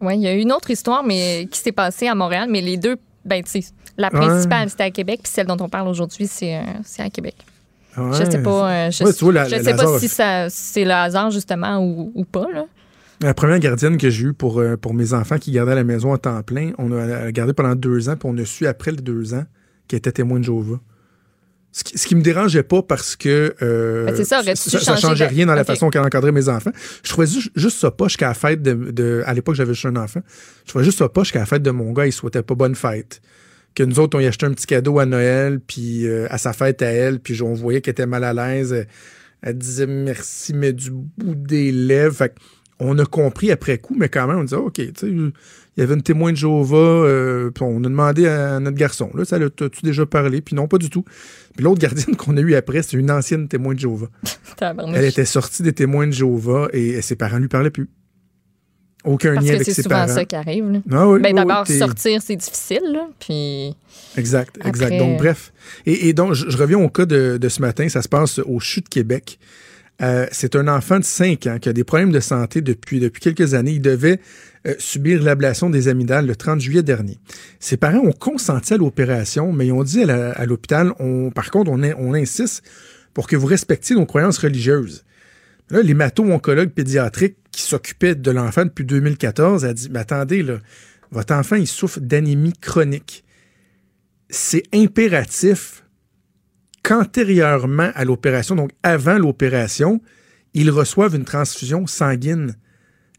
Oui, 0.00 0.14
il 0.18 0.22
y 0.22 0.28
a 0.28 0.34
une 0.34 0.52
autre 0.52 0.70
histoire 0.70 1.02
mais 1.02 1.48
qui 1.50 1.58
s'est 1.58 1.72
passée 1.72 2.06
à 2.06 2.14
Montréal, 2.14 2.48
mais 2.48 2.60
les 2.60 2.76
deux, 2.76 2.96
ben, 3.24 3.42
la 3.98 4.10
principale, 4.10 4.68
c'était 4.70 4.82
à 4.84 4.90
Québec, 4.90 5.20
puis 5.22 5.32
celle 5.32 5.46
dont 5.46 5.56
on 5.60 5.68
parle 5.68 5.88
aujourd'hui, 5.88 6.26
c'est 6.26 6.56
euh, 6.56 6.62
c'est 6.84 7.02
à 7.02 7.10
Québec. 7.10 7.34
Je 7.96 8.24
sais 8.30 8.42
pas, 8.42 8.70
euh, 8.70 8.90
je, 8.90 9.04
Ouais, 9.04 9.12
tu 9.14 9.24
vois, 9.24 9.32
la- 9.32 9.44
je 9.48 9.56
la- 9.56 9.62
sais 9.64 9.74
pas 9.74 9.98
si, 9.98 10.08
ça, 10.08 10.50
si 10.50 10.72
c'est 10.72 10.84
le 10.84 10.90
hasard, 10.92 11.30
justement, 11.30 11.78
ou, 11.82 12.12
ou 12.14 12.24
pas, 12.24 12.46
là. 12.52 12.66
La 13.22 13.32
première 13.32 13.58
gardienne 13.58 13.96
que 13.96 14.10
j'ai 14.10 14.24
eue 14.26 14.32
pour, 14.34 14.58
euh, 14.60 14.76
pour 14.76 14.92
mes 14.92 15.14
enfants 15.14 15.38
qui 15.38 15.50
gardaient 15.50 15.72
à 15.72 15.76
la 15.76 15.84
maison 15.84 16.12
à 16.12 16.18
temps 16.18 16.42
plein, 16.42 16.72
on 16.76 16.92
a, 16.92 17.32
gardé 17.32 17.54
pendant 17.54 17.74
deux 17.74 18.10
ans, 18.10 18.16
puis 18.16 18.28
on 18.30 18.36
a 18.36 18.44
su 18.44 18.66
après 18.66 18.90
les 18.90 18.98
deux 18.98 19.32
ans 19.32 19.44
qu'elle 19.88 19.96
était 19.98 20.12
témoin 20.12 20.38
de 20.40 20.44
Jéhovah. 20.44 20.78
Ce 21.72 21.84
qui, 21.84 21.96
ce 21.98 22.06
qui 22.06 22.14
me 22.14 22.20
dérangeait 22.22 22.62
pas 22.62 22.82
parce 22.82 23.16
que 23.16 23.54
euh, 23.62 24.04
Ben, 24.06 24.24
ça, 24.24 24.42
changé 24.42 25.00
changeait 25.00 25.26
de- 25.26 25.30
rien 25.34 25.46
dans 25.46 25.54
la 25.54 25.64
façon 25.64 25.88
qu'elle 25.90 26.02
encadrait 26.02 26.32
mes 26.32 26.48
enfants. 26.50 26.70
Je 27.02 27.08
trouvais 27.10 27.26
juste, 27.26 27.50
juste 27.54 27.78
ça 27.78 27.90
poche 27.90 28.16
qu'à 28.18 28.28
la 28.28 28.34
fête 28.34 28.60
de, 28.62 28.74
de- 28.92 29.22
à 29.26 29.32
l'époque 29.34 29.54
j'avais 29.56 29.72
juste 29.74 29.86
un 29.86 29.96
enfant. 29.96 30.20
Je 30.64 30.70
trouvais 30.70 30.84
juste 30.84 30.98
ça 30.98 31.08
poche 31.08 31.32
qu'à 31.32 31.38
la 31.40 31.46
fête 31.46 31.62
de 31.62 31.70
mon 31.70 31.92
gars, 31.92 32.06
il 32.06 32.12
souhaitait 32.12 32.42
pas 32.42 32.54
bonne 32.54 32.74
fête. 32.74 33.20
Que 33.76 33.82
nous 33.82 34.00
autres, 34.00 34.16
on 34.16 34.20
y 34.20 34.26
acheté 34.26 34.46
un 34.46 34.52
petit 34.52 34.66
cadeau 34.66 34.98
à 34.98 35.04
Noël, 35.04 35.60
puis 35.60 36.06
euh, 36.06 36.26
à 36.30 36.38
sa 36.38 36.54
fête 36.54 36.80
à 36.80 36.86
elle, 36.86 37.20
puis 37.20 37.40
on 37.42 37.52
voyait 37.52 37.82
qu'elle 37.82 37.92
était 37.92 38.06
mal 38.06 38.24
à 38.24 38.32
l'aise. 38.32 38.86
Elle, 39.42 39.58
disait 39.58 39.86
merci, 39.86 40.54
mais 40.54 40.72
du 40.72 40.90
bout 40.90 41.34
des 41.34 41.70
lèvres. 41.72 42.16
Fait 42.16 42.34
on 42.78 42.98
a 42.98 43.04
compris 43.04 43.50
après 43.50 43.78
coup, 43.78 43.94
mais 43.96 44.08
quand 44.08 44.26
même, 44.26 44.38
on 44.38 44.44
disait, 44.44 44.56
OK, 44.56 44.74
tu 44.74 44.92
sais, 44.96 45.08
il 45.08 45.32
y 45.76 45.82
avait 45.82 45.94
une 45.94 46.02
témoin 46.02 46.32
de 46.32 46.36
Jéhovah, 46.36 46.76
euh, 46.76 47.50
puis 47.50 47.64
on 47.64 47.78
a 47.80 47.88
demandé 47.88 48.26
à 48.26 48.60
notre 48.60 48.76
garçon, 48.76 49.10
là, 49.14 49.24
ça 49.24 49.38
l'as-tu 49.38 49.82
déjà 49.82 50.06
parlé? 50.06 50.40
Puis 50.40 50.56
non, 50.56 50.68
pas 50.68 50.78
du 50.78 50.90
tout. 50.90 51.04
Puis 51.54 51.64
l'autre 51.64 51.80
gardienne 51.80 52.16
qu'on 52.18 52.36
a 52.36 52.40
eue 52.40 52.54
après, 52.54 52.82
c'est 52.82 52.96
une 52.96 53.10
ancienne 53.10 53.46
témoin 53.46 53.74
de 53.74 53.78
Jéhovah. 53.78 54.08
Elle 54.94 55.04
était 55.04 55.26
sortie 55.26 55.62
des 55.62 55.74
témoins 55.74 56.06
de 56.06 56.12
Jéhovah 56.12 56.68
et 56.72 57.02
ses 57.02 57.16
parents 57.16 57.38
lui 57.38 57.48
parlaient 57.48 57.70
plus. 57.70 57.90
Aucun 59.06 59.34
Parce 59.34 59.46
lien 59.46 59.52
que 59.52 59.56
avec 59.56 59.66
c'est 59.70 59.82
souvent 59.82 60.06
ça 60.08 60.24
qui 60.24 60.34
arrive, 60.36 60.70
là. 60.70 60.80
Ah 60.90 61.08
oui, 61.08 61.20
Ben, 61.20 61.28
oui, 61.30 61.34
d'abord, 61.34 61.64
oui, 61.68 61.78
sortir, 61.78 62.20
c'est 62.20 62.36
difficile, 62.36 62.82
là, 62.92 63.08
puis... 63.20 63.74
Exact, 64.16 64.58
exact. 64.64 64.98
Donc, 64.98 65.18
bref. 65.18 65.52
Et, 65.86 66.08
et 66.08 66.12
donc, 66.12 66.34
je, 66.34 66.50
je 66.50 66.56
reviens 66.56 66.78
au 66.78 66.88
cas 66.88 67.06
de, 67.06 67.38
de 67.38 67.48
ce 67.48 67.60
matin. 67.60 67.88
Ça 67.88 68.02
se 68.02 68.08
passe 68.08 68.40
au 68.40 68.58
CHU 68.58 68.80
de 68.80 68.88
Québec. 68.88 69.38
Euh, 70.02 70.26
c'est 70.30 70.56
un 70.56 70.68
enfant 70.68 70.98
de 70.98 71.04
5 71.04 71.46
ans 71.46 71.58
qui 71.58 71.68
a 71.68 71.72
des 71.72 71.84
problèmes 71.84 72.12
de 72.12 72.20
santé 72.20 72.60
depuis, 72.60 73.00
depuis 73.00 73.20
quelques 73.20 73.54
années. 73.54 73.72
Il 73.72 73.80
devait 73.80 74.20
euh, 74.66 74.74
subir 74.78 75.22
l'ablation 75.22 75.70
des 75.70 75.88
amygdales 75.88 76.26
le 76.26 76.36
30 76.36 76.60
juillet 76.60 76.82
dernier. 76.82 77.18
Ses 77.60 77.76
parents 77.76 78.04
ont 78.04 78.12
consenti 78.12 78.74
à 78.74 78.76
l'opération, 78.76 79.52
mais 79.52 79.68
ils 79.68 79.72
ont 79.72 79.84
dit 79.84 80.02
à 80.02 80.44
l'hôpital, 80.44 80.92
par 81.34 81.50
contre, 81.50 81.70
on 81.70 82.14
insiste 82.14 82.62
pour 83.14 83.26
que 83.26 83.36
vous 83.36 83.46
respectiez 83.46 83.96
nos 83.96 84.04
croyances 84.04 84.38
religieuses. 84.38 85.04
Là, 85.70 85.82
l'hémato-oncologue 85.82 86.70
pédiatrique 86.70 87.36
qui 87.50 87.62
s'occupait 87.62 88.14
de 88.14 88.30
l'enfant 88.30 88.64
depuis 88.64 88.84
2014 88.84 89.64
a 89.64 89.74
dit, 89.74 89.88
mais 89.90 90.00
attendez, 90.00 90.42
là, 90.42 90.58
votre 91.10 91.34
enfant, 91.34 91.64
souffre 91.66 92.00
d'anémie 92.00 92.52
chronique. 92.52 93.24
C'est 94.28 94.64
impératif 94.72 95.84
qu'antérieurement 96.82 97.90
à 97.94 98.04
l'opération, 98.04 98.54
donc 98.54 98.70
avant 98.82 99.18
l'opération, 99.18 100.00
ils 100.54 100.70
reçoivent 100.70 101.16
une 101.16 101.24
transfusion 101.24 101.86
sanguine 101.86 102.56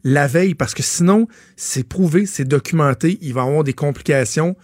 la 0.04 0.26
veille, 0.26 0.54
parce 0.54 0.74
que 0.74 0.82
sinon, 0.82 1.26
c'est 1.56 1.86
prouvé, 1.86 2.24
c'est 2.24 2.44
documenté, 2.44 3.18
il 3.20 3.34
va 3.34 3.42
avoir 3.42 3.64
des 3.64 3.72
complications 3.72 4.56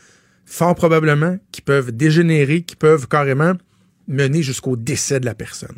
fort 0.47 0.74
probablement, 0.74 1.39
qui 1.53 1.61
peuvent 1.61 1.93
dégénérer, 1.93 2.62
qui 2.62 2.76
peuvent 2.76 3.09
carrément 3.09 3.55
mener 4.07 4.43
jusqu'au 4.43 4.76
décès 4.76 5.20
de 5.20 5.24
la 5.24 5.35
personne. 5.35 5.76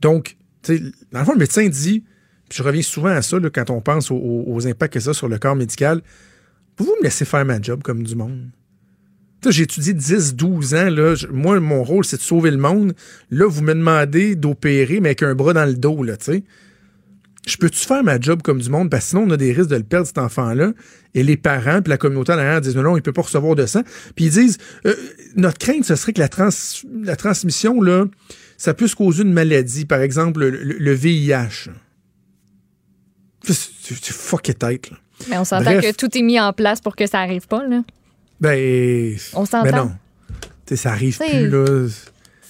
Donc, 0.00 0.36
tu 0.64 0.76
sais, 0.76 0.82
dans 1.12 1.32
le 1.32 1.38
médecin 1.38 1.68
dit, 1.68 2.04
puis 2.48 2.58
je 2.58 2.62
reviens 2.62 2.82
souvent 2.82 3.08
à 3.08 3.22
ça 3.22 3.38
quand 3.52 3.70
on 3.70 3.80
pense 3.80 4.10
aux, 4.10 4.66
impacts 4.66 4.94
que 4.94 5.00
ça 5.00 5.10
a 5.10 5.14
sur 5.14 5.28
le 5.28 5.38
corps 5.38 5.56
médical, 5.56 6.02
pouvez-vous 6.76 6.96
me 6.98 7.04
laisser 7.04 7.24
faire 7.24 7.44
ma 7.44 7.60
job 7.60 7.82
comme 7.82 8.02
du 8.02 8.16
monde? 8.16 8.50
J'ai 9.46 9.64
étudié 9.64 9.92
10, 9.92 10.36
12 10.36 10.74
ans. 10.74 10.88
Là. 10.88 11.14
Moi, 11.30 11.60
mon 11.60 11.84
rôle, 11.84 12.04
c'est 12.04 12.16
de 12.16 12.22
sauver 12.22 12.50
le 12.50 12.56
monde. 12.56 12.94
Là, 13.30 13.46
vous 13.46 13.62
me 13.62 13.74
demandez 13.74 14.36
d'opérer, 14.36 15.00
mais 15.00 15.10
avec 15.10 15.22
un 15.22 15.34
bras 15.34 15.52
dans 15.52 15.66
le 15.66 15.74
dos, 15.74 16.02
là, 16.02 16.16
tu 16.16 16.24
sais. 16.24 16.44
Je 17.46 17.58
peux-tu 17.58 17.80
faire 17.80 18.02
ma 18.02 18.18
job 18.18 18.40
comme 18.40 18.58
du 18.58 18.70
monde? 18.70 18.88
Parce 18.88 19.04
que 19.04 19.10
sinon, 19.10 19.24
on 19.24 19.30
a 19.30 19.36
des 19.36 19.52
risques 19.52 19.68
de 19.68 19.76
le 19.76 19.82
perdre, 19.82 20.06
cet 20.06 20.16
enfant-là. 20.16 20.72
Et 21.12 21.22
les 21.22 21.36
parents, 21.36 21.82
puis 21.82 21.90
la 21.90 21.98
communauté 21.98 22.32
en 22.32 22.38
arrière 22.38 22.62
disent 22.62 22.74
non, 22.74 22.82
non, 22.82 22.96
il 22.96 23.02
peut 23.02 23.12
pas 23.12 23.20
recevoir 23.20 23.54
de 23.54 23.66
sang. 23.66 23.82
Puis 24.16 24.26
ils 24.26 24.30
disent, 24.30 24.56
euh, 24.86 24.94
notre 25.36 25.58
crainte, 25.58 25.84
ce 25.84 25.94
serait 25.94 26.14
que 26.14 26.20
la, 26.20 26.30
la 27.02 27.16
transmission, 27.16 27.82
là, 27.82 28.06
ça 28.56 28.74
puisse 28.74 28.94
causer 28.94 29.22
une 29.22 29.32
maladie, 29.32 29.84
par 29.84 30.00
exemple 30.00 30.40
le, 30.40 30.50
le- 30.50 30.78
le 30.78 30.92
VIH. 30.92 31.68
C'est 33.42 33.52
c'est 33.54 34.12
fucké 34.14 34.54
tête, 34.54 34.90
là. 34.90 34.96
Mais 35.28 35.38
on 35.38 35.44
s'entend 35.44 35.80
que 35.80 35.92
tout 35.94 36.16
est 36.16 36.22
mis 36.22 36.40
en 36.40 36.52
place 36.52 36.80
pour 36.80 36.96
que 36.96 37.06
ça 37.06 37.20
arrive 37.20 37.46
pas, 37.46 37.66
là. 37.66 37.82
Ben, 38.40 39.16
On 39.34 39.44
s'entend. 39.44 39.70
ben 39.70 39.76
non. 39.76 39.92
Ça 40.76 40.90
arrive 40.92 41.18
plus, 41.18 41.48
là. 41.50 41.86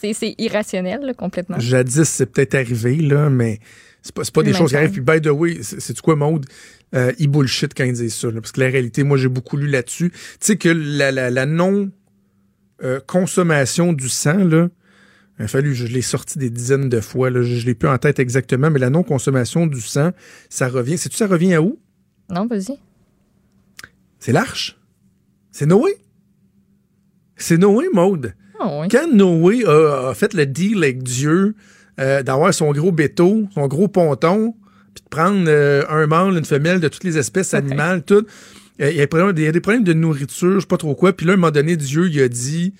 C'est 0.00 0.34
irrationnel, 0.38 1.00
là, 1.02 1.14
complètement. 1.14 1.58
Jadis, 1.58 2.04
c'est 2.04 2.26
peut-être 2.26 2.54
arrivé, 2.54 2.96
là, 2.96 3.28
mais 3.30 3.58
c'est 4.02 4.14
pas, 4.14 4.22
pas 4.32 4.42
des 4.42 4.52
choses 4.52 4.70
qui 4.70 4.76
arrivent. 4.76 4.92
Puis, 4.92 5.00
by 5.00 5.20
the 5.20 5.28
way, 5.30 5.58
c'est 5.62 5.98
quoi, 6.00 6.14
Maude? 6.16 6.46
Euh, 6.94 7.12
ils 7.18 7.26
bullshit 7.28 7.74
quand 7.74 7.82
ils 7.84 7.92
disent 7.94 8.14
ça. 8.14 8.28
là, 8.30 8.40
parce 8.40 8.52
que 8.52 8.60
la 8.60 8.68
réalité, 8.68 9.02
moi, 9.02 9.16
j'ai 9.18 9.28
beaucoup 9.28 9.56
lu 9.56 9.66
là-dessus. 9.66 10.10
Tu 10.12 10.18
sais 10.40 10.56
que 10.56 10.68
la, 10.68 11.10
la- 11.10 11.30
la 11.30 11.46
non-consommation 11.46 13.92
du 13.92 14.08
sang, 14.08 14.36
là, 14.44 14.68
il 15.38 15.44
a 15.44 15.48
fallu, 15.48 15.74
je 15.74 15.86
l'ai 15.86 16.02
sorti 16.02 16.38
des 16.38 16.50
dizaines 16.50 16.88
de 16.88 17.00
fois, 17.00 17.28
là, 17.30 17.42
je, 17.42 17.54
je 17.56 17.66
l'ai 17.66 17.74
plus 17.74 17.88
en 17.88 17.98
tête 17.98 18.18
exactement, 18.20 18.70
mais 18.70 18.78
la 18.78 18.90
non-consommation 18.90 19.66
du 19.66 19.80
sang, 19.80 20.12
ça 20.48 20.68
revient. 20.68 20.96
Sais-tu, 20.96 21.16
ça 21.16 21.26
revient 21.26 21.54
à 21.54 21.62
où? 21.62 21.78
Non, 22.30 22.46
vas-y. 22.46 22.78
C'est 24.18 24.32
l'Arche? 24.32 24.78
C'est 25.50 25.66
Noé? 25.66 25.96
C'est 27.36 27.58
Noé, 27.58 27.86
Maude. 27.92 28.34
Ah 28.60 28.80
oui. 28.80 28.88
Quand 28.88 29.12
Noé 29.12 29.64
a, 29.66 30.08
a 30.10 30.14
fait 30.14 30.34
le 30.34 30.46
deal 30.46 30.78
avec 30.78 31.02
Dieu 31.02 31.54
euh, 32.00 32.22
d'avoir 32.22 32.54
son 32.54 32.72
gros 32.72 32.92
béteau, 32.92 33.48
son 33.54 33.66
gros 33.66 33.88
ponton, 33.88 34.54
puis 34.94 35.02
de 35.04 35.08
prendre 35.08 35.44
euh, 35.48 35.82
un 35.88 36.06
mâle, 36.06 36.38
une 36.38 36.44
femelle 36.44 36.80
de 36.80 36.88
toutes 36.88 37.04
les 37.04 37.18
espèces 37.18 37.54
animales, 37.54 38.04
tout, 38.04 38.24
euh, 38.80 38.90
il 38.90 38.96
y, 38.96 39.00
a 39.00 39.02
des 39.02 39.06
problèmes- 39.08 39.34
il 39.36 39.42
y 39.42 39.46
a 39.48 39.52
des 39.52 39.60
problèmes 39.60 39.84
de 39.84 39.92
nourriture, 39.92 40.54
je 40.54 40.60
sais 40.60 40.66
pas 40.66 40.76
trop 40.76 40.94
quoi. 40.94 41.12
Puis 41.12 41.26
là, 41.26 41.32
à 41.32 41.34
un 41.34 41.36
moment 41.36 41.50
donné, 41.50 41.76
Dieu, 41.76 42.08
il 42.08 42.20
a 42.22 42.28
dit 42.28 42.74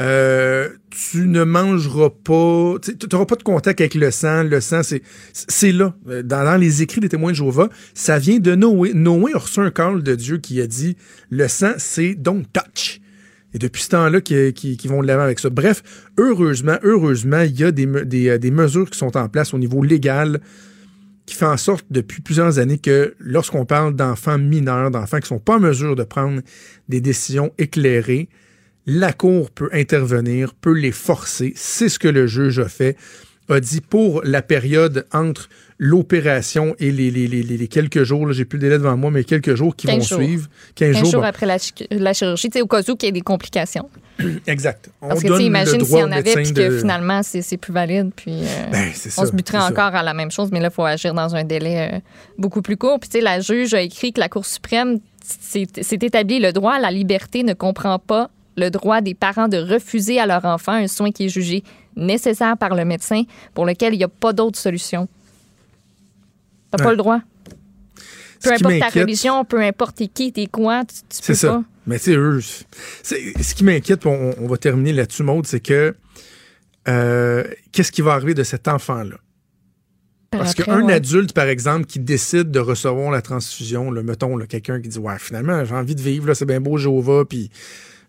euh, 0.00 0.68
Tu 0.90 1.26
ne 1.26 1.44
mangeras 1.44 2.10
pas, 2.10 2.74
tu 2.82 3.06
n'auras 3.12 3.26
pas 3.26 3.36
de 3.36 3.42
contact 3.42 3.80
avec 3.80 3.94
le 3.94 4.10
sang. 4.10 4.42
Le 4.42 4.60
sang, 4.60 4.82
c'est 4.82 5.02
c'est 5.32 5.72
là. 5.72 5.94
Euh, 6.08 6.22
Dans, 6.22 6.60
les 6.60 6.82
écrits 6.82 7.00
des 7.00 7.08
témoins 7.08 7.32
de 7.32 7.36
Jéhovah, 7.36 7.68
ça 7.94 8.18
vient 8.18 8.38
de 8.38 8.54
Noé. 8.54 8.92
Noé 8.94 9.32
a 9.34 9.38
reçu 9.38 9.60
un 9.60 9.70
call 9.70 10.02
de 10.02 10.14
Dieu 10.14 10.38
qui 10.38 10.60
a 10.60 10.66
dit 10.66 10.96
Le 11.30 11.48
sang, 11.48 11.72
c'est 11.78 12.14
don't 12.14 12.44
touch. 12.52 13.00
Et 13.54 13.58
depuis 13.58 13.82
ce 13.82 13.88
temps-là, 13.90 14.20
qui, 14.20 14.52
qui, 14.52 14.88
vont 14.88 15.00
de 15.00 15.06
l'avant 15.06 15.22
avec 15.22 15.38
ça. 15.38 15.48
Bref, 15.48 15.82
heureusement, 16.18 16.76
heureusement, 16.82 17.40
il 17.40 17.58
y 17.58 17.64
a 17.64 17.70
des, 17.70 17.86
euh, 17.86 18.38
des 18.38 18.50
mesures 18.50 18.90
qui 18.90 18.98
sont 18.98 19.16
en 19.16 19.28
place 19.28 19.54
au 19.54 19.58
niveau 19.58 19.82
légal 19.82 20.40
qui 21.26 21.34
fait 21.34 21.46
en 21.46 21.56
sorte 21.56 21.84
depuis 21.90 22.22
plusieurs 22.22 22.58
années 22.58 22.78
que 22.78 23.14
lorsqu'on 23.18 23.66
parle 23.66 23.94
d'enfants 23.94 24.38
mineurs, 24.38 24.90
d'enfants 24.90 25.18
qui 25.18 25.24
ne 25.24 25.38
sont 25.38 25.38
pas 25.40 25.56
en 25.56 25.60
mesure 25.60 25.96
de 25.96 26.04
prendre 26.04 26.40
des 26.88 27.00
décisions 27.00 27.52
éclairées, 27.58 28.28
la 28.86 29.12
Cour 29.12 29.50
peut 29.50 29.68
intervenir, 29.72 30.54
peut 30.54 30.72
les 30.72 30.92
forcer. 30.92 31.52
C'est 31.56 31.88
ce 31.88 31.98
que 31.98 32.08
le 32.08 32.26
juge 32.26 32.58
a 32.60 32.68
fait. 32.68 32.96
A 33.48 33.60
dit 33.60 33.80
pour 33.80 34.22
la 34.24 34.42
période 34.42 35.06
entre 35.12 35.48
l'opération 35.78 36.74
et 36.78 36.90
les, 36.90 37.10
les, 37.10 37.26
les, 37.28 37.42
les- 37.42 37.68
quelques 37.68 38.02
jours, 38.02 38.32
j'ai 38.32 38.44
plus 38.44 38.56
le 38.58 38.62
délai 38.62 38.78
devant 38.78 38.96
moi, 38.96 39.10
mais 39.10 39.22
quelques 39.24 39.54
jours 39.54 39.74
qui 39.76 39.86
15 39.86 39.96
vont 39.96 40.02
jours. 40.04 40.18
suivre. 40.18 40.48
15, 40.74 40.92
15 40.94 41.00
jours. 41.02 41.10
jours 41.12 41.20
bon. 41.22 41.26
après 41.28 41.46
la, 41.46 41.56
la 41.90 42.12
chirurgie, 42.12 42.48
au 42.60 42.66
cas 42.66 42.80
où 42.80 42.96
qu'il 42.96 43.06
y 43.06 43.10
ait 43.10 43.12
des 43.12 43.20
complications. 43.20 43.88
Exact. 44.46 44.90
On 45.00 45.08
Parce 45.08 45.20
que, 45.20 45.24
tu 45.26 45.28
donne 45.28 45.36
sais, 45.38 45.42
le 45.44 45.48
imagine 45.48 45.78
droit 45.78 45.88
s'il 45.88 45.98
y 45.98 46.02
en 46.02 46.12
avait, 46.12 46.34
puis 46.34 46.52
que 46.52 46.68
de- 46.70 46.78
finalement, 46.78 47.20
c'est 47.22 47.56
plus 47.56 47.72
valide, 47.72 48.10
puis 48.16 48.32
euh, 48.42 48.70
Ben, 48.72 48.90
on 49.18 49.26
se 49.26 49.32
buterait 49.32 49.58
ça. 49.58 49.66
encore 49.68 49.94
à 49.94 50.02
la 50.02 50.14
même 50.14 50.30
chose, 50.30 50.48
mais 50.50 50.60
là, 50.60 50.68
il 50.70 50.74
faut 50.74 50.84
agir 50.84 51.14
dans 51.14 51.34
un 51.36 51.44
délai 51.44 51.90
euh, 51.94 51.98
beaucoup 52.38 52.62
plus 52.62 52.76
court. 52.76 52.98
Puis, 52.98 53.08
tu 53.10 53.18
sais, 53.18 53.22
la 53.24 53.40
juge 53.40 53.74
a 53.74 53.80
écrit 53.80 54.12
que 54.12 54.20
la 54.20 54.28
Cour 54.28 54.44
suprême 54.46 54.98
s'est 55.22 55.66
s'est 55.82 55.98
établi 56.02 56.40
le 56.40 56.52
droit 56.52 56.74
à 56.74 56.80
la 56.80 56.90
liberté 56.90 57.42
ne 57.42 57.52
comprend 57.52 57.98
pas 57.98 58.30
le 58.56 58.70
droit 58.70 59.00
des 59.00 59.14
parents 59.14 59.48
de 59.48 59.58
refuser 59.58 60.18
à 60.18 60.26
leur 60.26 60.44
enfant 60.44 60.72
un 60.72 60.88
soin 60.88 61.10
qui 61.10 61.26
est 61.26 61.28
jugé 61.28 61.62
nécessaire 61.96 62.56
par 62.56 62.74
le 62.74 62.84
médecin 62.84 63.22
pour 63.54 63.66
lequel 63.66 63.94
il 63.94 63.98
n'y 63.98 64.04
a 64.04 64.08
pas 64.08 64.32
d'autre 64.32 64.58
solution. 64.58 65.08
T'as 66.70 66.78
pas 66.78 66.84
Ouais. 66.86 66.90
le 66.92 66.96
droit. 66.96 67.20
Peu 68.42 68.52
importe 68.52 68.78
ta 68.78 69.00
religion, 69.00 69.44
peu 69.44 69.60
importe 69.62 70.02
qui, 70.12 70.32
t'es 70.32 70.46
quoi, 70.46 70.84
tu, 70.84 70.94
tu 70.96 71.00
C'est 71.10 71.26
peux 71.28 71.34
ça. 71.34 71.48
pas. 71.48 71.62
Mais 71.86 71.98
tu 71.98 72.04
sais, 72.06 72.16
eux, 72.16 72.40
c'est- 73.02 73.42
ce 73.42 73.54
qui 73.54 73.64
m'inquiète, 73.64 74.04
on, 74.06 74.34
on 74.38 74.46
va 74.46 74.56
terminer 74.56 74.92
là-dessus, 74.92 75.22
Maude, 75.22 75.46
c'est 75.46 75.60
que 75.60 75.94
euh, 76.88 77.44
qu'est-ce 77.72 77.90
qui 77.92 78.02
va 78.02 78.12
arriver 78.12 78.34
de 78.34 78.42
cet 78.42 78.68
enfant-là? 78.68 79.16
Par 80.30 80.40
Parce 80.40 80.54
qu'un 80.54 80.82
ouais. 80.84 80.92
adulte, 80.92 81.32
par 81.32 81.46
exemple, 81.48 81.86
qui 81.86 81.98
décide 81.98 82.50
de 82.50 82.58
recevoir 82.60 83.10
la 83.10 83.22
transfusion, 83.22 83.90
là, 83.90 84.02
mettons, 84.02 84.36
quelqu'un 84.46 84.80
qui 84.80 84.88
dit 84.88 84.98
Ouais, 84.98 85.18
finalement, 85.18 85.64
j'ai 85.64 85.74
envie 85.74 85.94
de 85.94 86.00
vivre, 86.02 86.26
là, 86.28 86.34
c'est 86.34 86.44
bien 86.46 86.60
beau, 86.60 86.76
Jéhovah, 86.76 87.24
puis 87.24 87.50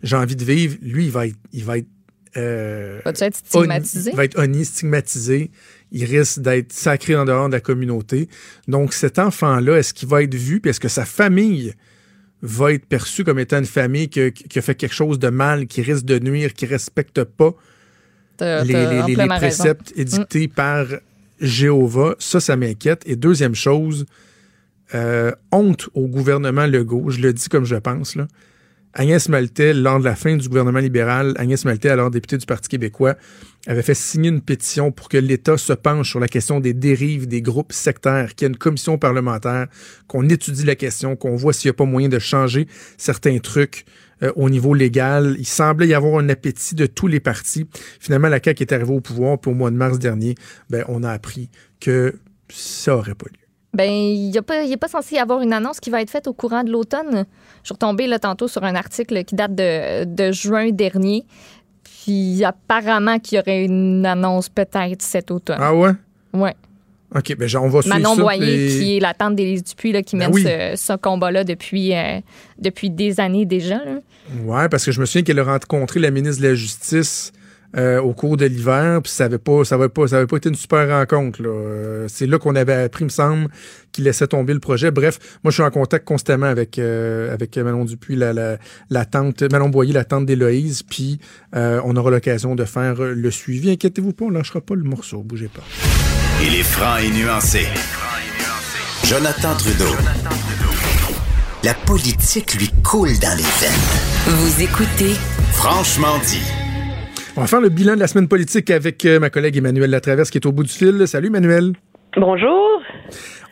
j'ai 0.03 0.15
envie 0.15 0.35
de 0.35 0.43
vivre, 0.45 0.77
lui, 0.81 1.05
il 1.05 1.11
va 1.11 1.27
être. 1.27 1.35
Il 1.53 1.63
va 1.65 1.77
être 1.79 1.87
euh, 2.35 2.99
être 3.05 3.35
stigmatisé? 3.35 4.11
Il 4.11 4.15
va 4.15 4.25
être 4.25 4.37
honni, 4.39 4.63
stigmatisé. 4.65 5.49
Il 5.91 6.03
risque 6.05 6.39
d'être 6.39 6.71
sacré 6.71 7.15
en 7.15 7.25
dehors 7.25 7.47
de 7.47 7.53
la 7.53 7.61
communauté. 7.61 8.27
Donc, 8.67 8.93
cet 8.93 9.17
enfant-là, 9.17 9.77
est-ce 9.77 9.93
qu'il 9.93 10.07
va 10.07 10.21
être 10.21 10.35
vu, 10.35 10.59
puis 10.59 10.69
est-ce 10.69 10.79
que 10.79 10.89
sa 10.89 11.05
famille 11.05 11.73
va 12.43 12.73
être 12.73 12.85
perçue 12.85 13.23
comme 13.23 13.39
étant 13.39 13.57
une 13.57 13.65
famille 13.65 14.09
qui 14.09 14.19
a 14.21 14.61
fait 14.61 14.75
quelque 14.75 14.93
chose 14.93 15.17
de 15.17 15.29
mal, 15.29 15.65
qui 15.65 15.81
risque 15.81 16.05
de 16.05 16.19
nuire, 16.19 16.53
qui 16.53 16.65
respecte 16.67 17.23
pas 17.23 17.55
les, 18.63 18.73
les- 18.73 18.73
les- 18.85 18.89
les 18.89 18.99
amplement 19.01 19.39
raison. 19.39 19.63
préceptes 19.63 19.93
édictés 19.95 20.47
par 20.47 20.85
Jéhovah? 21.41 22.15
Ça, 22.19 22.39
ça 22.39 22.55
m'inquiète. 22.55 23.01
Et 23.07 23.15
deuxième 23.15 23.55
chose, 23.55 24.05
euh, 24.93 25.31
honte 25.51 25.89
au 25.95 26.07
gouvernement 26.07 26.67
Legault, 26.67 27.09
je 27.09 27.19
le 27.21 27.33
dis 27.33 27.49
comme 27.49 27.65
je 27.65 27.75
pense. 27.77 28.15
Là. 28.15 28.27
Agnès 28.93 29.29
Maltais, 29.29 29.73
lors 29.73 29.99
de 29.99 30.05
la 30.05 30.15
fin 30.15 30.35
du 30.35 30.47
gouvernement 30.47 30.79
libéral, 30.79 31.33
Agnès 31.37 31.63
Maltais, 31.65 31.89
alors 31.89 32.09
députée 32.09 32.37
du 32.37 32.45
Parti 32.45 32.69
québécois, 32.69 33.15
avait 33.67 33.81
fait 33.81 33.93
signer 33.93 34.29
une 34.29 34.41
pétition 34.41 34.91
pour 34.91 35.09
que 35.09 35.17
l'État 35.17 35.57
se 35.57 35.73
penche 35.73 36.09
sur 36.09 36.19
la 36.19 36.27
question 36.27 36.59
des 36.59 36.73
dérives 36.73 37.27
des 37.27 37.41
groupes 37.41 37.73
sectaires, 37.73 38.33
qu'il 38.33 38.45
y 38.45 38.49
ait 38.49 38.53
une 38.53 38.57
commission 38.57 38.97
parlementaire, 38.97 39.67
qu'on 40.07 40.27
étudie 40.29 40.63
la 40.63 40.75
question, 40.75 41.15
qu'on 41.15 41.35
voit 41.35 41.53
s'il 41.53 41.69
n'y 41.69 41.71
a 41.71 41.77
pas 41.77 41.85
moyen 41.85 42.09
de 42.09 42.19
changer 42.19 42.67
certains 42.97 43.37
trucs 43.39 43.85
euh, 44.23 44.31
au 44.35 44.49
niveau 44.49 44.73
légal. 44.73 45.35
Il 45.37 45.45
semblait 45.45 45.87
y 45.87 45.93
avoir 45.93 46.19
un 46.19 46.29
appétit 46.29 46.75
de 46.75 46.85
tous 46.85 47.07
les 47.07 47.19
partis. 47.19 47.67
Finalement, 47.99 48.29
la 48.29 48.41
CAQ 48.43 48.61
est 48.61 48.73
arrivée 48.73 48.93
au 48.93 49.01
pouvoir, 49.01 49.39
puis 49.39 49.51
au 49.51 49.53
mois 49.53 49.69
de 49.69 49.75
mars 49.75 49.99
dernier, 49.99 50.35
ben, 50.69 50.83
on 50.87 51.03
a 51.03 51.11
appris 51.11 51.49
que 51.79 52.15
ça 52.49 52.95
aurait 52.95 53.15
pas 53.15 53.27
lieu. 53.27 53.46
Ben, 53.73 53.89
il 53.89 54.31
n'est 54.31 54.41
pas, 54.41 54.63
est 54.63 54.77
pas 54.77 54.87
censé 54.87 55.15
y 55.15 55.19
avoir 55.19 55.41
une 55.41 55.53
annonce 55.53 55.79
qui 55.79 55.89
va 55.89 56.01
être 56.01 56.09
faite 56.09 56.27
au 56.27 56.33
courant 56.33 56.63
de 56.63 56.71
l'automne. 56.71 57.25
Je 57.63 57.67
suis 57.67 57.73
retombée 57.73 58.07
là, 58.07 58.17
tantôt 58.17 58.47
sur 58.47 58.63
un 58.63 58.75
article 58.75 59.23
qui 59.23 59.35
date 59.35 59.53
de, 59.55 60.05
de 60.05 60.31
juin 60.31 60.71
dernier. 60.71 61.25
Puis 61.83 62.43
apparemment 62.43 63.19
qu'il 63.19 63.37
y 63.37 63.41
aurait 63.41 63.65
une 63.65 64.05
annonce 64.05 64.49
peut-être 64.49 65.01
cet 65.01 65.29
automne. 65.31 65.57
Ah 65.59 65.75
ouais? 65.75 65.91
Ouais. 66.33 66.55
OK, 67.15 67.35
ben 67.37 67.49
on 67.57 67.69
va 67.69 67.81
suivre 67.81 67.97
Manon 67.97 68.15
ça. 68.15 68.21
Boyer, 68.21 68.67
qui 68.67 68.97
est 68.97 68.99
la 68.99 69.13
tante 69.13 69.35
d'Élise 69.35 69.63
Dupuis, 69.63 69.91
là, 69.93 70.01
qui 70.01 70.17
Ben 70.17 70.25
mène 70.29 70.33
oui. 70.33 70.43
ce, 70.43 70.73
ce 70.75 70.93
combat-là 70.97 71.45
depuis, 71.45 71.95
euh, 71.95 72.19
depuis 72.59 72.89
des 72.89 73.19
années 73.21 73.45
déjà. 73.45 73.79
Ouais, 74.43 74.67
parce 74.67 74.83
que 74.85 74.91
je 74.91 74.99
me 74.99 75.05
souviens 75.05 75.23
qu'elle 75.23 75.39
a 75.39 75.43
rencontré 75.45 76.01
la 76.01 76.11
ministre 76.11 76.41
de 76.41 76.49
la 76.49 76.55
Justice 76.55 77.31
euh, 77.75 77.99
au 77.99 78.13
cours 78.13 78.37
de 78.37 78.45
l'hiver, 78.45 79.01
puis 79.03 79.11
ça 79.11 79.25
avait 79.25 79.37
pas, 79.37 79.65
ça 79.65 79.75
avait 79.75 79.89
pas, 79.89 80.07
ça 80.07 80.17
avait 80.17 80.27
pas 80.27 80.37
été 80.37 80.49
une 80.49 80.55
super 80.55 80.87
rencontre. 80.87 81.41
Euh, 81.43 82.05
c'est 82.07 82.25
là 82.25 82.39
qu'on 82.39 82.55
avait 82.55 82.73
appris, 82.73 83.03
me 83.03 83.09
semble, 83.09 83.49
qu'il 83.91 84.05
laissait 84.05 84.27
tomber 84.27 84.53
le 84.53 84.59
projet. 84.59 84.91
Bref, 84.91 85.19
moi, 85.43 85.51
je 85.51 85.55
suis 85.55 85.63
en 85.63 85.71
contact 85.71 86.05
constamment 86.05 86.45
avec 86.45 86.79
euh, 86.79 87.33
avec 87.33 87.57
Manon 87.57 87.85
Dupuis, 87.85 88.15
la, 88.15 88.33
la, 88.33 88.57
la 88.89 89.05
tante, 89.05 89.43
Manon 89.51 89.69
Boyer, 89.69 89.93
la 89.93 90.05
tante 90.05 90.25
d'Éloïse, 90.25 90.83
puis 90.83 91.19
euh, 91.55 91.81
on 91.83 91.95
aura 91.95 92.11
l'occasion 92.11 92.55
de 92.55 92.65
faire 92.65 92.95
le 92.99 93.31
suivi. 93.31 93.71
Inquiétez-vous 93.71 94.13
pas, 94.13 94.25
on 94.25 94.29
lâchera 94.29 94.61
pas 94.61 94.75
le 94.75 94.83
morceau, 94.83 95.23
bougez 95.23 95.49
pas. 95.49 95.63
Il 96.41 96.55
est 96.55 96.63
franc 96.63 96.97
et 96.97 97.09
nuancé. 97.09 97.65
Jonathan 99.03 99.55
Trudeau. 99.55 99.95
La 101.63 101.73
politique 101.73 102.53
lui 102.55 102.69
coule 102.83 103.17
dans 103.19 103.35
les 103.35 103.43
veines. 103.43 104.37
Vous 104.37 104.61
écoutez 104.61 105.15
Franchement 105.53 106.19
dit. 106.25 106.66
On 107.37 107.41
va 107.41 107.45
faire 107.45 107.61
le 107.61 107.69
bilan 107.69 107.93
de 107.93 107.99
la 107.99 108.07
semaine 108.07 108.27
politique 108.27 108.71
avec 108.71 109.05
euh, 109.05 109.19
ma 109.19 109.29
collègue 109.29 109.57
Emmanuel 109.57 109.91
Latraverse 109.91 110.31
qui 110.31 110.39
est 110.39 110.47
au 110.47 110.51
bout 110.51 110.63
du 110.63 110.71
fil. 110.71 111.07
Salut 111.07 111.27
Emmanuel. 111.27 111.73
Bonjour. 112.15 112.81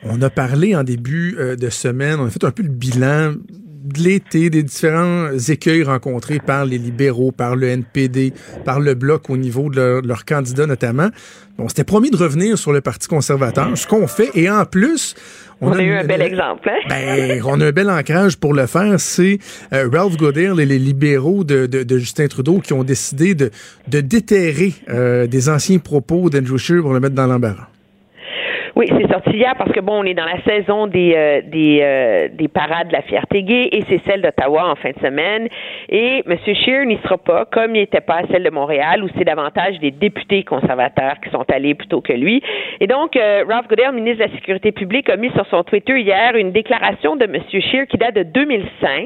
On 0.01 0.19
a 0.23 0.31
parlé 0.31 0.75
en 0.75 0.83
début 0.83 1.35
euh, 1.37 1.55
de 1.55 1.69
semaine, 1.69 2.19
on 2.19 2.25
a 2.25 2.31
fait 2.31 2.43
un 2.43 2.49
peu 2.49 2.63
le 2.63 2.69
bilan 2.69 3.33
l'été, 3.97 4.49
des 4.49 4.63
différents 4.63 5.29
écueils 5.49 5.83
rencontrés 5.83 6.39
par 6.39 6.65
les 6.65 6.77
libéraux, 6.77 7.31
par 7.31 7.55
le 7.55 7.67
NPD, 7.67 8.33
par 8.63 8.79
le 8.79 8.93
Bloc 8.93 9.29
au 9.29 9.37
niveau 9.37 9.69
de 9.69 9.75
leur, 9.75 10.01
leur 10.01 10.25
candidat 10.25 10.65
notamment. 10.65 11.09
On 11.57 11.69
s'était 11.69 11.85
promis 11.85 12.11
de 12.11 12.17
revenir 12.17 12.57
sur 12.57 12.73
le 12.73 12.81
Parti 12.81 13.07
conservateur, 13.07 13.77
ce 13.77 13.87
qu'on 13.87 14.07
fait, 14.07 14.29
et 14.35 14.49
en 14.49 14.65
plus... 14.65 15.15
On, 15.61 15.71
a, 15.71 15.81
eu 15.81 15.93
un 15.93 16.03
bel 16.03 16.21
exemple. 16.21 16.69
Hein? 16.69 16.85
Ben, 16.89 17.41
on 17.45 17.61
a 17.61 17.67
un 17.67 17.71
bel 17.71 17.89
ancrage 17.89 18.35
pour 18.35 18.53
le 18.53 18.65
faire. 18.67 18.99
C'est 18.99 19.39
euh, 19.71 19.89
Ralph 19.91 20.17
Goodale 20.17 20.59
et 20.59 20.65
les 20.65 20.77
libéraux 20.77 21.45
de, 21.45 21.65
de, 21.65 21.83
de, 21.83 21.97
Justin 21.97 22.27
Trudeau 22.27 22.59
qui 22.59 22.73
ont 22.73 22.83
décidé 22.83 23.35
de, 23.35 23.51
de 23.87 24.01
déterrer 24.01 24.73
euh, 24.89 25.27
des 25.27 25.47
anciens 25.47 25.79
propos 25.79 26.29
d'Andrew 26.29 26.57
Scheer 26.57 26.81
pour 26.81 26.93
le 26.93 26.99
mettre 26.99 27.15
dans 27.15 27.27
l'embarras. 27.27 27.69
Oui, 28.77 28.87
c'est 28.89 29.09
sorti 29.09 29.29
hier 29.29 29.55
parce 29.57 29.71
que 29.71 29.79
bon, 29.79 30.01
on 30.01 30.03
est 30.03 30.13
dans 30.13 30.25
la 30.25 30.41
saison 30.41 30.87
des 30.87 31.13
euh, 31.15 31.41
des, 31.45 31.79
euh, 31.81 32.27
des 32.29 32.49
parades 32.49 32.89
de 32.89 32.91
la 32.93 33.03
fierté 33.03 33.41
gay 33.41 33.69
et 33.71 33.85
c'est 33.87 34.01
celle 34.05 34.21
d'Ottawa 34.21 34.69
en 34.69 34.75
fin 34.75 34.89
de 34.89 34.99
semaine. 34.99 35.47
Et 35.87 36.23
M. 36.27 36.37
Scheer 36.43 36.85
n'y 36.85 36.97
sera 36.97 37.17
pas, 37.17 37.45
comme 37.45 37.73
il 37.73 37.79
n'était 37.79 38.01
pas 38.01 38.15
à 38.15 38.27
celle 38.29 38.43
de 38.43 38.49
Montréal, 38.49 39.01
où 39.01 39.07
c'est 39.17 39.23
davantage 39.23 39.79
des 39.79 39.91
députés 39.91 40.43
conservateurs 40.43 41.21
qui 41.23 41.29
sont 41.29 41.45
allés 41.49 41.73
plutôt 41.73 42.01
que 42.01 42.11
lui. 42.11 42.43
Et 42.81 42.87
donc, 42.87 43.15
euh, 43.15 43.45
Ralph 43.47 43.69
Goodell, 43.69 43.93
ministre 43.93 44.25
de 44.25 44.29
la 44.29 44.35
Sécurité 44.35 44.73
publique, 44.73 45.09
a 45.09 45.15
mis 45.15 45.31
sur 45.31 45.45
son 45.45 45.63
Twitter 45.63 45.97
hier 45.97 46.35
une 46.35 46.51
déclaration 46.51 47.15
de 47.15 47.23
M. 47.23 47.37
Scheer 47.49 47.87
qui 47.87 47.95
date 47.95 48.15
de 48.15 48.23
2005, 48.23 49.05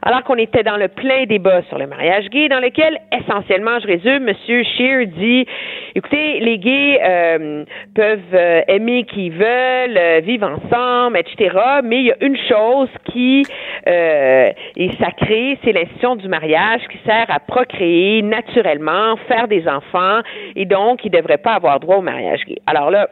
alors 0.00 0.24
qu'on 0.24 0.36
était 0.36 0.62
dans 0.62 0.78
le 0.78 0.88
plein 0.88 1.26
débat 1.26 1.60
sur 1.68 1.76
le 1.76 1.86
mariage 1.86 2.30
gay, 2.30 2.48
dans 2.48 2.60
lequel, 2.60 2.98
essentiellement, 3.12 3.78
je 3.78 3.88
résume, 3.88 4.26
M. 4.26 4.34
Scheer 4.46 5.06
dit, 5.06 5.46
écoutez, 5.94 6.40
les 6.40 6.58
gays 6.58 6.98
euh, 7.04 7.64
peuvent 7.94 8.64
aimer 8.68 8.85
qui 9.08 9.30
veulent, 9.30 9.96
euh, 9.96 10.20
vivre 10.20 10.46
ensemble, 10.46 11.18
etc. 11.18 11.56
Mais 11.84 12.00
il 12.00 12.06
y 12.06 12.12
a 12.12 12.16
une 12.20 12.36
chose 12.48 12.88
qui 13.12 13.44
euh, 13.86 14.50
est 14.76 14.98
sacrée, 14.98 15.58
c'est 15.64 15.72
l'institution 15.72 16.16
du 16.16 16.28
mariage 16.28 16.82
qui 16.90 16.98
sert 17.04 17.26
à 17.28 17.40
procréer 17.40 18.22
naturellement, 18.22 19.16
faire 19.28 19.48
des 19.48 19.66
enfants, 19.68 20.20
et 20.54 20.64
donc 20.64 21.04
il 21.04 21.12
ne 21.12 21.18
devrait 21.18 21.38
pas 21.38 21.54
avoir 21.54 21.80
droit 21.80 21.96
au 21.96 22.02
mariage 22.02 22.40
gay. 22.46 22.58
Alors 22.66 22.90
là, 22.90 23.08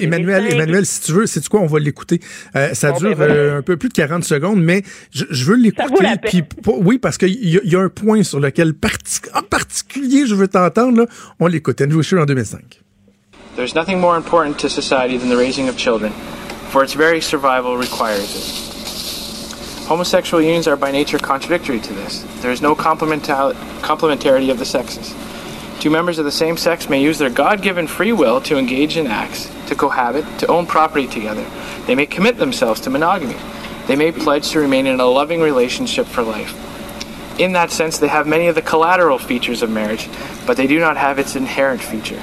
Emmanuel, 0.00 0.52
Emmanuel, 0.52 0.86
si 0.86 1.02
tu 1.02 1.12
veux, 1.12 1.26
c'est 1.26 1.46
quoi, 1.48 1.60
on 1.60 1.66
va 1.66 1.78
l'écouter. 1.78 2.20
Euh, 2.56 2.72
ça 2.74 2.92
dure 2.92 3.16
ben, 3.16 3.30
euh, 3.30 3.58
un 3.58 3.62
peu 3.62 3.76
plus 3.76 3.88
de 3.88 3.94
40 3.94 4.24
secondes, 4.24 4.62
mais 4.62 4.82
je, 5.10 5.24
je 5.30 5.44
veux 5.44 5.56
l'écouter. 5.56 6.42
Oui, 6.66 6.98
parce 6.98 7.18
qu'il 7.18 7.30
y, 7.30 7.60
y, 7.62 7.76
a 7.76 7.80
un 7.80 7.88
point 7.88 8.22
sur 8.22 8.40
lequel 8.40 8.72
en 9.34 9.42
particulier 9.42 10.26
je 10.26 10.34
veux 10.34 10.48
t'entendre. 10.48 11.06
On 11.40 11.46
l'écoute. 11.46 11.80
Andrew 11.80 12.02
Scheer 12.02 12.20
en 12.20 12.26
2005. 12.26 12.80
There's 13.58 13.74
nothing 13.74 13.98
more 14.00 14.16
important 14.16 14.60
to 14.60 14.70
society 14.70 15.16
than 15.16 15.28
the 15.28 15.36
raising 15.36 15.68
of 15.68 15.76
children, 15.76 16.12
for 16.70 16.84
its 16.84 16.92
very 16.92 17.20
survival 17.20 17.76
requires 17.76 18.36
it. 18.36 19.86
Homosexual 19.88 20.40
unions 20.40 20.68
are 20.68 20.76
by 20.76 20.92
nature 20.92 21.18
contradictory 21.18 21.80
to 21.80 21.92
this. 21.92 22.22
There 22.40 22.52
is 22.52 22.62
no 22.62 22.76
complementarity 22.76 24.50
of 24.52 24.60
the 24.60 24.64
sexes. 24.64 25.12
Two 25.80 25.90
members 25.90 26.20
of 26.20 26.24
the 26.24 26.30
same 26.30 26.56
sex 26.56 26.88
may 26.88 27.02
use 27.02 27.18
their 27.18 27.30
God 27.30 27.60
given 27.60 27.88
free 27.88 28.12
will 28.12 28.40
to 28.42 28.56
engage 28.56 28.96
in 28.96 29.08
acts, 29.08 29.50
to 29.66 29.74
cohabit, 29.74 30.24
to 30.38 30.46
own 30.46 30.64
property 30.64 31.08
together. 31.08 31.44
They 31.88 31.96
may 31.96 32.06
commit 32.06 32.36
themselves 32.36 32.80
to 32.82 32.90
monogamy. 32.90 33.34
They 33.88 33.96
may 33.96 34.12
pledge 34.12 34.50
to 34.50 34.60
remain 34.60 34.86
in 34.86 35.00
a 35.00 35.04
loving 35.04 35.40
relationship 35.40 36.06
for 36.06 36.22
life. 36.22 36.54
In 37.40 37.54
that 37.54 37.72
sense, 37.72 37.98
they 37.98 38.06
have 38.06 38.28
many 38.28 38.46
of 38.46 38.54
the 38.54 38.62
collateral 38.62 39.18
features 39.18 39.62
of 39.62 39.70
marriage, 39.70 40.08
but 40.46 40.56
they 40.56 40.68
do 40.68 40.78
not 40.78 40.96
have 40.96 41.18
its 41.18 41.34
inherent 41.34 41.80
feature. 41.80 42.22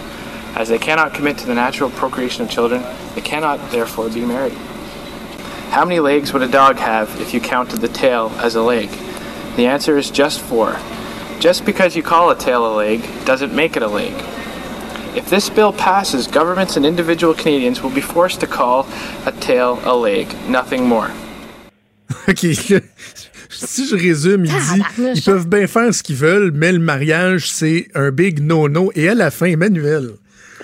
As 0.55 0.69
they 0.69 0.79
cannot 0.79 1.13
commit 1.13 1.37
to 1.39 1.45
the 1.45 1.53
natural 1.53 1.89
procreation 1.89 2.43
of 2.43 2.49
children, 2.49 2.81
they 3.13 3.21
cannot 3.21 3.71
therefore 3.71 4.09
be 4.09 4.25
married. 4.25 4.53
How 5.71 5.83
many 5.83 5.99
legs 5.99 6.31
would 6.31 6.41
a 6.41 6.47
dog 6.47 6.77
have 6.77 7.19
if 7.19 7.33
you 7.33 7.41
counted 7.41 7.81
the 7.81 7.89
tail 7.89 8.31
as 8.37 8.55
a 8.55 8.61
leg? 8.61 8.89
The 9.57 9.67
answer 9.67 9.97
is 9.97 10.09
just 10.09 10.39
four. 10.39 10.79
Just 11.39 11.65
because 11.65 11.97
you 11.97 12.03
call 12.03 12.29
a 12.29 12.35
tail 12.35 12.65
a 12.65 12.73
leg 12.73 13.01
doesn't 13.25 13.53
make 13.53 13.75
it 13.75 13.83
a 13.83 13.87
leg. 13.87 14.13
If 15.15 15.29
this 15.29 15.49
bill 15.49 15.73
passes, 15.73 16.27
governments 16.27 16.77
and 16.77 16.85
individual 16.85 17.33
Canadians 17.33 17.81
will 17.81 17.89
be 17.89 18.01
forced 18.01 18.39
to 18.39 18.47
call 18.47 18.87
a 19.25 19.33
tail 19.33 19.79
a 19.83 19.95
leg, 19.95 20.33
nothing 20.47 20.87
more. 20.87 21.11
OK. 22.29 22.55
si 23.49 23.87
je 23.87 23.95
résume, 23.95 24.45
il 24.45 24.51
dit 24.51 24.81
ils 25.15 25.21
peuvent 25.21 25.47
bien 25.47 25.67
faire 25.67 25.93
ce 25.93 26.03
qu'ils 26.03 26.15
veulent, 26.15 26.51
mais 26.53 26.71
le 26.71 26.79
mariage, 26.79 27.49
c'est 27.49 27.87
un 27.95 28.11
big 28.11 28.39
no-no. 28.39 28.91
Et 28.95 29.09
à 29.09 29.15
la 29.15 29.31
fin, 29.31 29.47
Emmanuel, 29.47 30.15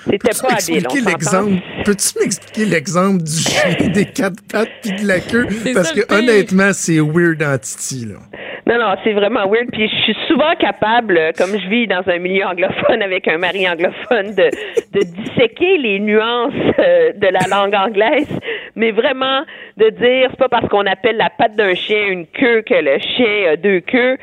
C'était 0.05 0.29
pas 0.41 0.55
habile. 0.55 1.05
l'exemple? 1.05 1.53
Peux-tu 1.85 2.19
m'expliquer 2.19 2.65
l'exemple 2.65 3.23
du 3.23 3.31
chien 3.37 3.89
des 3.89 4.05
quatre 4.05 4.41
pattes 4.51 4.69
puis 4.81 4.91
de 5.01 5.07
la 5.07 5.19
queue? 5.19 5.47
Parce 5.73 5.91
que 5.91 6.01
honnêtement, 6.13 6.73
c'est 6.73 6.99
weird 6.99 7.41
en 7.43 7.57
titi, 7.57 8.05
là. 8.05 8.19
Non, 8.67 8.77
non, 8.77 8.95
c'est 9.03 9.13
vraiment 9.13 9.47
weird. 9.49 9.69
Puis 9.71 9.89
je 9.89 9.95
suis 10.03 10.17
souvent 10.27 10.55
capable, 10.59 11.19
comme 11.37 11.59
je 11.59 11.67
vis 11.67 11.87
dans 11.87 12.03
un 12.07 12.19
milieu 12.19 12.45
anglophone 12.45 13.01
avec 13.01 13.27
un 13.27 13.37
mari 13.37 13.67
anglophone, 13.67 14.35
de, 14.35 14.49
de 14.93 15.03
disséquer 15.03 15.77
les 15.77 15.99
nuances 15.99 16.53
euh, 16.79 17.11
de 17.13 17.27
la 17.27 17.47
langue 17.49 17.73
anglaise, 17.73 18.29
mais 18.75 18.91
vraiment 18.91 19.41
de 19.77 19.89
dire 19.89 20.29
c'est 20.29 20.37
pas 20.37 20.49
parce 20.49 20.67
qu'on 20.69 20.85
appelle 20.85 21.17
la 21.17 21.29
patte 21.29 21.55
d'un 21.55 21.73
chien 21.73 22.07
une 22.07 22.27
queue 22.27 22.61
que 22.61 22.75
le 22.75 22.99
chien 22.99 23.51
a 23.51 23.55
deux 23.55 23.81
queues. 23.81 24.17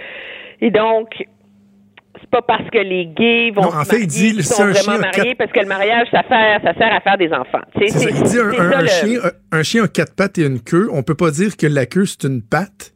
Et 0.60 0.70
donc, 0.70 1.24
c'est 2.28 2.40
pas 2.40 2.42
parce 2.42 2.68
que 2.70 2.78
les 2.78 3.06
gays 3.06 3.50
vont 3.50 3.62
en 3.62 3.84
fait, 3.84 4.00
il 4.00 4.06
dit, 4.06 4.42
sont 4.42 4.66
vraiment 4.66 4.98
mariés, 4.98 5.34
parce 5.34 5.50
que 5.52 5.60
le 5.60 5.66
mariage, 5.66 6.08
ça, 6.10 6.22
fait, 6.22 6.64
ça 6.64 6.74
sert 6.74 6.92
à 6.92 7.00
faire 7.00 7.18
des 7.18 7.32
enfants. 7.32 7.62
C'est. 7.76 7.86
Il 7.86 8.22
dit 8.22 8.38
un, 8.38 8.86
chien, 8.86 9.20
un 9.52 9.62
chien 9.62 9.84
a 9.84 9.88
quatre 9.88 10.14
pattes 10.14 10.38
et 10.38 10.44
une 10.44 10.60
queue. 10.60 10.88
On 10.92 11.02
peut 11.02 11.14
pas 11.14 11.30
dire 11.30 11.56
que 11.56 11.66
la 11.66 11.86
queue, 11.86 12.06
c'est 12.06 12.24
une 12.24 12.42
patte. 12.42 12.92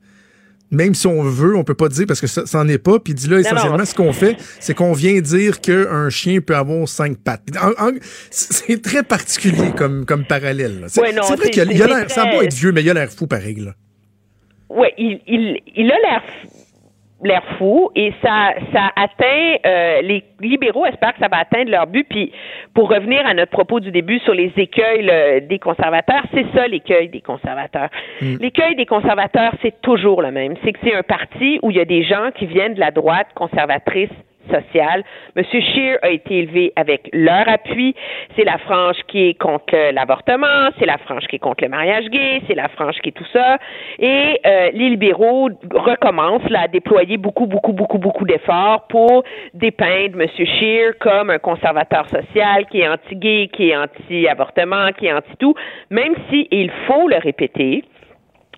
Même 0.71 0.95
si 0.95 1.07
on 1.07 1.23
veut, 1.23 1.55
on 1.55 1.65
peut 1.65 1.75
pas 1.75 1.89
dire 1.89 2.07
parce 2.09 2.21
que 2.21 2.27
ça, 2.27 2.45
n'en 2.55 2.67
est 2.67 2.79
pas. 2.79 2.99
Puis 2.99 3.13
il 3.13 3.17
dit 3.17 3.29
là, 3.29 3.41
essentiellement, 3.41 3.85
ce 3.85 3.95
qu'on 3.95 4.13
fait, 4.13 4.37
c'est 4.59 4.75
qu'on 4.75 4.95
vient 4.95 5.21
dire 5.21 5.61
qu'un 5.61 6.09
chien 6.09 6.41
peut 6.41 6.57
avoir 6.57 6.89
cinq 6.89 7.19
pattes. 7.19 7.43
c'est 8.31 8.81
très 8.81 9.03
particulier 9.03 9.73
comme, 9.77 10.07
comme 10.07 10.25
parallèle. 10.25 10.87
C'est, 10.89 11.01
vrai 11.01 11.51
qu'il 11.51 11.61
a, 11.61 11.87
l'air, 11.87 12.11
ça 12.11 12.25
va 12.25 12.45
être 12.45 12.55
vieux, 12.55 12.73
mais 12.73 12.83
il 12.83 12.89
a 12.89 12.95
l'air 12.95 13.11
fou 13.11 13.27
pareil. 13.27 13.57
Là. 13.57 13.73
Oui, 14.71 14.89
il, 14.97 15.21
il, 15.27 15.61
il 15.77 15.93
a 15.93 15.97
l'air 15.99 16.23
l'air 17.23 17.43
fou 17.59 17.91
et 17.95 18.13
ça 18.23 18.55
ça 18.73 18.91
atteint 18.97 19.57
euh, 19.65 20.03
les 20.03 20.25
libéraux 20.41 20.87
espèrent 20.87 21.15
que 21.15 21.21
ça 21.21 21.29
va 21.29 21.39
atteindre 21.39 21.71
leur 21.71 21.87
but. 21.87 22.07
Puis 22.09 22.33
pour 22.75 22.91
revenir 22.91 23.27
à 23.27 23.35
notre 23.35 23.53
propos 23.53 23.81
du 23.81 23.91
début 23.91 24.19
sur 24.21 24.35
les 24.35 24.53
écueils 24.57 25.47
des 25.49 25.59
conservateurs 25.59 26.23
c'est 26.35 26.47
ça 26.55 26.67
l'écueil 26.67 27.09
des 27.09 27.21
conservateurs. 27.21 27.89
Mm. 28.21 28.37
l'écueil 28.41 28.77
des 28.77 28.87
conservateurs 28.87 29.53
c'est 29.63 29.81
toujours 29.83 30.23
le 30.23 30.31
même. 30.31 30.55
C'est 30.65 30.73
que 30.73 30.81
c'est 30.83 30.95
un 30.95 31.03
parti 31.03 31.59
où 31.63 31.71
il 31.71 31.77
y 31.77 31.81
a 31.81 31.85
des 31.85 32.03
gens 32.03 32.31
qui 32.35 32.47
viennent 32.47 32.75
de 32.75 32.81
la 32.81 32.91
droite 32.91 33.29
conservatrice 33.35 34.11
sociale. 34.51 35.05
Monsieur 35.37 35.61
Scheer 35.61 35.99
a 36.03 36.11
été 36.11 36.39
élevé 36.39 36.73
avec 36.77 37.09
leur 37.13 37.49
appui. 37.49 37.95
C'est 38.37 38.45
la 38.45 38.59
frange 38.59 38.97
qui 39.09 39.29
est 39.29 39.35
contre 39.35 39.93
l'avortement, 39.93 40.71
c'est 40.79 40.87
la 40.87 40.99
frange 40.99 41.27
qui 41.27 41.37
est 41.37 41.39
contre 41.39 41.65
le 41.65 41.71
mariage 41.71 42.07
gay, 42.07 42.43
c'est 42.47 42.55
la 42.55 42.69
frange 42.69 42.97
qui 43.03 43.11
est 43.11 43.13
tout 43.13 43.27
ça. 43.33 43.59
Et 43.99 44.41
euh, 44.45 44.71
les 44.73 44.91
libéraux 44.91 45.51
recommencent 45.75 46.49
là, 46.51 46.63
à 46.63 46.69
déployer 46.69 47.17
beaucoup, 47.17 47.47
beaucoup, 47.47 47.73
beaucoup, 47.73 47.99
beaucoup 47.99 48.25
d'efforts 48.25 48.87
pour 48.89 49.25
dépeindre 49.55 50.17
Monsieur 50.17 50.47
Scheer 50.47 50.93
comme 50.99 51.31
un 51.31 51.39
conservateur 51.39 52.09
social 52.09 52.67
qui 52.67 52.81
est 52.81 52.89
anti-gay, 52.89 53.49
qui 53.53 53.71
est 53.71 53.77
anti-avortement, 53.77 54.93
qui 54.97 55.07
est 55.07 55.13
anti-tout, 55.13 55.55
même 55.91 56.15
si, 56.31 56.49
il 56.51 56.71
faut 56.87 57.09
le 57.09 57.17
répéter, 57.17 57.85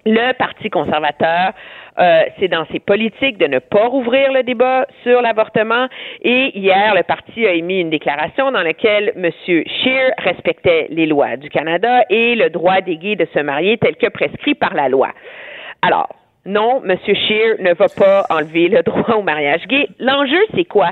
le 0.07 0.33
Parti 0.33 0.69
conservateur 0.71 1.53
euh, 1.99 2.23
c'est 2.39 2.49
dans 2.49 2.67
ses 2.73 2.81
politiques 2.81 3.39
de 3.39 3.47
ne 3.47 3.59
pas 3.59 3.87
rouvrir 3.87 4.33
le 4.33 4.43
débat 4.43 4.87
sur 5.03 5.23
l'avortement. 5.23 5.87
Et 6.23 6.59
hier, 6.59 6.95
le 6.95 7.03
parti 7.03 7.47
a 7.47 7.53
émis 7.53 7.81
une 7.81 7.91
déclaration 7.91 8.51
dans 8.51 8.63
laquelle 8.63 9.13
M. 9.17 9.31
Scheer 9.41 10.13
respectait 10.19 10.89
les 10.91 11.07
lois 11.07 11.37
du 11.37 11.49
Canada 11.49 12.05
et 12.11 12.35
le 12.35 12.51
droit 12.51 12.81
des 12.81 12.97
gays 12.97 13.17
de 13.17 13.27
se 13.33 13.41
marier 13.41 13.79
tel 13.79 13.97
que 13.97 14.09
prescrit 14.09 14.55
par 14.55 14.75
la 14.75 14.89
loi. 14.89 15.11
Alors, 15.83 16.09
non, 16.47 16.83
M. 16.85 16.97
Scheer 17.05 17.57
ne 17.61 17.73
va 17.73 17.87
pas 17.89 18.27
enlever 18.29 18.69
le 18.69 18.83
droit 18.83 19.17
au 19.17 19.23
mariage 19.23 19.67
gay. 19.67 19.89
L'enjeu, 19.99 20.41
c'est 20.55 20.65
quoi? 20.65 20.91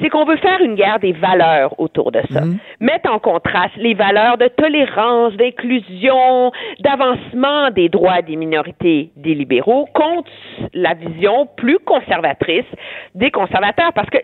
C'est 0.00 0.10
qu'on 0.10 0.24
veut 0.24 0.36
faire 0.36 0.60
une 0.60 0.74
guerre 0.74 0.98
des 0.98 1.12
valeurs 1.12 1.78
autour 1.78 2.12
de 2.12 2.20
ça. 2.32 2.42
Mhm. 2.42 2.58
Mettre 2.80 3.10
en 3.10 3.18
contraste 3.18 3.76
les 3.76 3.94
valeurs 3.94 4.38
de 4.38 4.48
tolérance, 4.48 5.34
d'inclusion, 5.34 6.52
d'avancement 6.80 7.70
des 7.70 7.88
droits 7.88 8.22
des 8.22 8.36
minorités 8.36 9.10
des 9.16 9.34
libéraux 9.34 9.86
contre 9.94 10.30
la 10.74 10.94
vision 10.94 11.48
plus 11.56 11.78
conservatrice 11.78 12.66
des 13.14 13.30
conservateurs. 13.30 13.92
Parce 13.92 14.10
que 14.10 14.18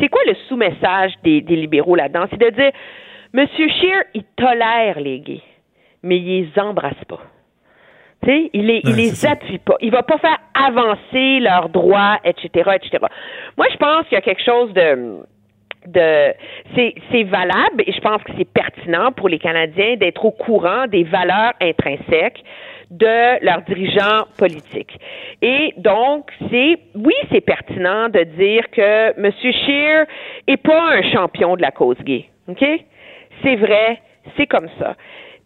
c'est 0.00 0.08
quoi 0.08 0.20
le 0.26 0.34
sous-message 0.48 1.12
des, 1.22 1.40
des 1.40 1.56
libéraux 1.56 1.96
là-dedans? 1.96 2.26
C'est 2.30 2.40
de 2.40 2.50
dire, 2.50 2.72
M. 3.34 3.46
Scheer, 3.56 4.04
il 4.14 4.24
tolère 4.36 5.00
les 5.00 5.20
gays, 5.20 5.42
mais 6.02 6.18
il 6.18 6.48
les 6.54 6.60
embrasse 6.60 7.02
pas 7.08 7.20
il 8.52 8.66
les, 8.66 8.80
il 8.84 8.94
les 8.96 9.26
appuie 9.26 9.58
pas. 9.58 9.76
Il 9.80 9.90
va 9.90 10.02
pas 10.02 10.18
faire 10.18 10.38
avancer 10.54 11.40
leurs 11.40 11.68
droits, 11.68 12.18
etc., 12.24 12.48
etc. 12.76 13.04
Moi, 13.56 13.66
je 13.70 13.76
pense 13.76 14.06
qu'il 14.08 14.14
y 14.14 14.16
a 14.16 14.22
quelque 14.22 14.44
chose 14.44 14.72
de 14.72 15.22
de 15.86 16.32
c'est 16.74 16.94
c'est 17.12 17.24
valable 17.24 17.82
et 17.86 17.92
je 17.92 18.00
pense 18.00 18.22
que 18.22 18.32
c'est 18.38 18.48
pertinent 18.50 19.12
pour 19.12 19.28
les 19.28 19.38
Canadiens 19.38 19.96
d'être 19.96 20.24
au 20.24 20.30
courant 20.30 20.86
des 20.86 21.04
valeurs 21.04 21.52
intrinsèques 21.60 22.42
de 22.90 23.44
leurs 23.44 23.62
dirigeants 23.62 24.24
politiques. 24.38 24.98
Et 25.42 25.74
donc, 25.76 26.30
c'est, 26.50 26.78
oui, 26.94 27.14
c'est 27.30 27.40
pertinent 27.40 28.08
de 28.08 28.22
dire 28.24 28.70
que 28.70 29.18
M. 29.18 29.32
Scheer 29.40 30.06
est 30.46 30.56
pas 30.56 30.96
un 30.96 31.02
champion 31.12 31.56
de 31.56 31.62
la 31.62 31.70
cause 31.70 31.98
gay. 32.04 32.26
OK? 32.48 32.64
C'est 33.42 33.56
vrai, 33.56 34.00
c'est 34.36 34.46
comme 34.46 34.68
ça. 34.78 34.94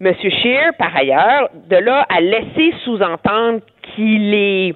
M. 0.00 0.14
Scheer, 0.14 0.72
par 0.78 0.96
ailleurs, 0.96 1.50
de 1.68 1.76
là 1.76 2.06
à 2.08 2.20
laisser 2.20 2.72
sous-entendre 2.84 3.60
qu'il 3.82 4.32
est 4.34 4.74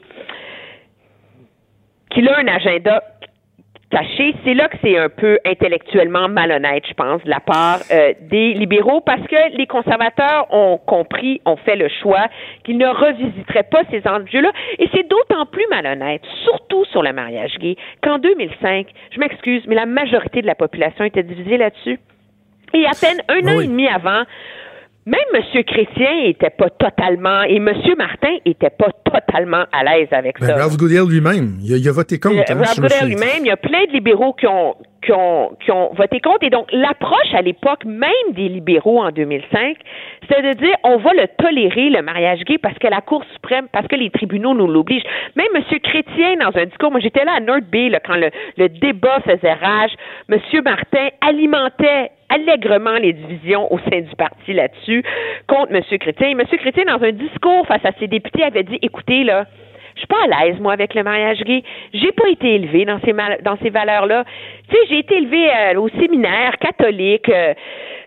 qu'il 2.11 2.29
a 2.29 2.39
un 2.39 2.47
agenda 2.47 3.03
caché, 3.93 4.35
c'est 4.45 4.55
là 4.55 4.69
que 4.69 4.77
c'est 4.83 4.99
un 4.99 5.11
peu 5.11 5.39
intellectuellement 5.45 6.29
malhonnête, 6.29 6.85
je 6.89 6.95
pense, 6.95 7.23
de 7.25 7.31
la 7.31 7.41
part 7.41 7.81
euh, 7.91 8.15
des 8.23 8.55
libéraux, 8.55 9.01
parce 9.01 9.21
que 9.27 9.57
les 9.57 9.67
conservateurs 9.67 10.47
ont 10.51 10.79
compris, 10.79 11.41
ont 11.45 11.57
fait 11.57 11.77
le 11.77 11.89
choix 12.03 12.27
qu'ils 12.65 12.79
ne 12.79 12.87
revisiteraient 12.87 13.69
pas 13.71 13.83
ces 13.91 14.03
enjeux-là, 14.09 14.51
et 14.79 14.89
c'est 14.95 15.07
d'autant 15.09 15.45
plus 15.47 15.67
malhonnête, 15.71 16.23
surtout 16.45 16.85
sur 16.87 17.03
le 17.03 17.13
mariage 17.13 17.59
gay, 17.59 17.77
qu'en 18.03 18.19
2005, 18.19 18.87
je 19.11 19.21
m'excuse, 19.21 19.63
mais 19.67 19.75
la 19.75 19.87
majorité 19.87 20.41
de 20.41 20.47
la 20.47 20.55
population 20.55 21.05
était 21.05 21.23
divisée 21.23 21.59
là-dessus. 21.59 22.01
Et 22.75 22.87
à 22.87 22.93
peine 22.99 23.21
un 23.29 23.47
an 23.55 23.61
et 23.61 23.67
demi 23.67 23.87
avant, 23.87 24.23
même 25.07 25.21
M. 25.35 25.65
Chrétien 25.65 26.25
était 26.27 26.51
pas 26.51 26.71
totalement, 26.71 27.43
et 27.43 27.57
M. 27.57 27.71
Martin 27.99 28.37
était 28.45 28.71
pas 28.71 28.91
totalement 29.05 29.65
à 29.73 29.85
l'aise 29.85 30.09
avec 30.13 30.39
Ben, 30.41 30.47
ça. 30.47 30.55
Ralph 30.57 30.77
Goodale 30.77 31.09
lui-même, 31.09 31.59
il 31.63 31.75
a, 31.75 31.77
il 31.77 31.89
a 31.89 31.93
voté 31.93 32.21
contre. 32.21 32.39
Euh, 32.39 32.45
hein, 32.49 32.63
Ralph 32.63 33.03
lui-même, 33.05 33.41
il 33.41 33.47
y 33.47 33.51
a 33.51 33.57
plein 33.57 33.85
de 33.87 33.93
libéraux 33.93 34.33
qui 34.33 34.47
ont, 34.47 34.77
qui 35.03 35.13
ont, 35.13 35.91
voté 35.95 36.21
contre. 36.21 36.43
Et 36.43 36.51
donc, 36.51 36.67
l'approche 36.73 37.35
à 37.35 37.43
l'époque, 37.43 37.85
même 37.85 38.11
des 38.31 38.49
libéraux 38.49 39.01
en 39.03 39.11
2005, 39.11 39.77
c'était 40.29 40.43
de 40.43 40.53
dire 40.55 40.75
on 40.85 40.97
va 40.97 41.11
le 41.13 41.27
tolérer, 41.39 41.91
le 41.91 42.03
mariage 42.03 42.45
gay, 42.45 42.59
parce 42.59 42.79
que 42.79 42.87
la 42.87 43.01
Cour 43.01 43.25
suprême, 43.35 43.67
parce 43.73 43.87
que 43.89 43.97
les 43.97 44.11
tribunaux 44.11 44.55
nous 44.55 44.67
l'obligent. 44.67 45.05
Même 45.37 45.47
M. 45.55 45.63
Chrétien, 45.81 46.37
dans 46.37 46.57
un 46.57 46.67
discours, 46.67 46.91
moi 46.91 47.01
j'étais 47.01 47.25
là 47.25 47.35
à 47.37 47.41
North 47.41 47.65
Bay 47.65 47.89
là, 47.89 48.01
quand 48.01 48.17
le, 48.17 48.31
le 48.57 48.69
débat 48.69 49.21
faisait 49.21 49.53
rage, 49.53 49.93
M. 50.31 50.39
Martin 50.65 51.09
alimentait 51.21 52.11
allègrement 52.29 52.95
les 52.95 53.13
divisions 53.13 53.73
au 53.73 53.79
sein 53.91 54.01
du 54.01 54.17
parti 54.17 54.53
là-dessus 54.53 55.03
contre 55.49 55.75
M. 55.75 55.83
Chrétien. 55.99 56.29
Et 56.29 56.33
M. 56.33 56.43
Chrétien, 56.47 56.85
dans 56.85 57.03
un 57.03 57.13
discours 57.13 57.67
face 57.67 57.85
à 57.85 57.93
ses 57.99 58.07
députés, 58.07 58.45
avait 58.45 58.63
dit 58.63 58.79
écoutez, 58.83 59.25
là, 59.25 59.47
je 59.95 60.01
suis 60.01 60.07
pas 60.07 60.25
à 60.25 60.45
l'aise, 60.47 60.59
moi, 60.61 60.73
avec 60.73 60.95
le 60.95 61.03
mariage 61.03 61.43
gay. 61.45 61.63
J'ai 61.93 62.13
pas 62.13 62.29
été 62.31 62.55
élevée 62.55 62.85
dans 62.85 63.01
ces, 63.05 63.13
mal- 63.13 63.41
dans 63.43 63.57
ces 63.63 63.71
valeurs-là. 63.71 64.25
Tu 64.69 64.75
sais, 64.77 64.83
j'ai 64.89 64.99
été 65.01 65.17
élevée 65.17 65.49
euh, 65.51 65.81
au 65.81 65.89
séminaire 65.91 66.59
catholique. 66.59 67.29
euh, 67.29 67.55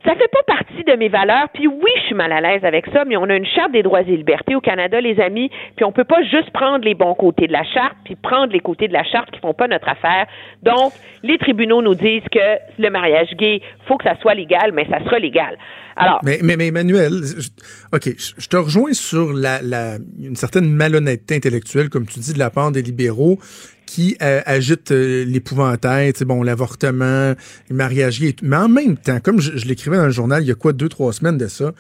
ça 0.06 0.16
fait 0.16 0.30
pas 0.32 0.44
partie 0.48 0.84
de 0.84 0.94
mes 0.98 1.10
valeurs. 1.10 1.48
Puis 1.54 1.68
oui, 1.68 1.92
je 2.02 2.06
suis 2.08 2.16
mal 2.16 2.32
à 2.32 2.40
l'aise 2.42 2.64
avec 2.64 2.86
ça, 2.94 3.04
mais 3.06 3.18
on 3.18 3.24
a 3.24 3.36
une 3.36 3.46
charte 3.46 3.72
des 3.72 3.84
droits 3.84 4.02
et 4.02 4.16
libertés 4.18 4.56
au 4.56 4.62
Canada, 4.62 5.02
les 5.02 5.20
amis. 5.20 5.50
Puis 5.76 5.84
on 5.86 5.92
peut 5.92 6.04
pas 6.04 6.22
juste 6.24 6.52
prendre 6.52 6.86
les 6.86 6.94
bons 6.94 7.16
côtés 7.16 7.48
de 7.48 7.54
la 7.54 7.64
charte, 7.64 7.96
puis 8.06 8.16
prendre 8.16 8.54
les 8.54 8.60
côtés 8.60 8.88
de 8.88 8.94
la 8.94 9.04
charte 9.04 9.32
qui 9.32 9.40
font 9.40 9.54
pas 9.54 9.68
notre 9.68 9.90
affaire. 9.90 10.26
Donc, 10.64 10.94
les 11.24 11.38
tribunaux 11.38 11.82
nous 11.82 11.96
disent 11.96 12.24
que 12.32 12.40
le 12.82 12.90
mariage 12.90 13.30
gay, 13.38 13.62
faut 13.88 13.98
que 13.98 14.04
ça 14.04 14.16
soit 14.22 14.34
légal, 14.36 14.72
mais 14.74 14.86
ça 14.90 15.00
sera 15.04 15.18
légal. 15.20 15.58
Alors, 15.98 16.20
Mais, 16.24 16.40
mais, 16.44 16.58
mais 16.58 16.68
Emmanuel, 16.68 17.14
je- 17.24 17.50
OK, 17.94 18.10
je 18.38 18.48
te 18.48 18.58
rejoins 18.58 18.92
sur 18.94 19.32
la, 19.34 19.62
la, 19.62 19.96
une 20.22 20.36
certaine 20.36 20.70
malhonnêteté 20.70 21.36
intellectuelle, 21.36 21.90
comme 21.90 22.06
tu 22.06 22.20
dis, 22.20 22.34
de 22.34 22.40
la 22.40 22.50
part 22.50 22.72
des 22.72 22.82
libéraux 22.82 23.38
qui 23.86 24.18
euh, 24.22 24.42
agitent 24.46 24.92
euh, 24.92 25.26
l'épouvantail, 25.26 26.14
bon, 26.26 26.44
l'avortement, 26.44 27.34
le 27.70 27.76
mariage 27.76 28.20
gay. 28.20 28.36
Mais 28.42 28.58
en 28.58 28.70
même 28.70 28.98
temps, 28.98 29.20
comme 29.20 29.40
je, 29.40 29.52
l'écrivais 29.66 29.98
dans 29.98 30.06
le 30.06 30.12
journal 30.12 30.44
il 30.44 30.48
y 30.48 30.52
a 30.52 30.56
quoi, 30.56 30.74
deux, 30.74 30.90
trois 30.90 31.14
semaines 31.14 31.38
de 31.38 31.48
ça, 31.48 31.74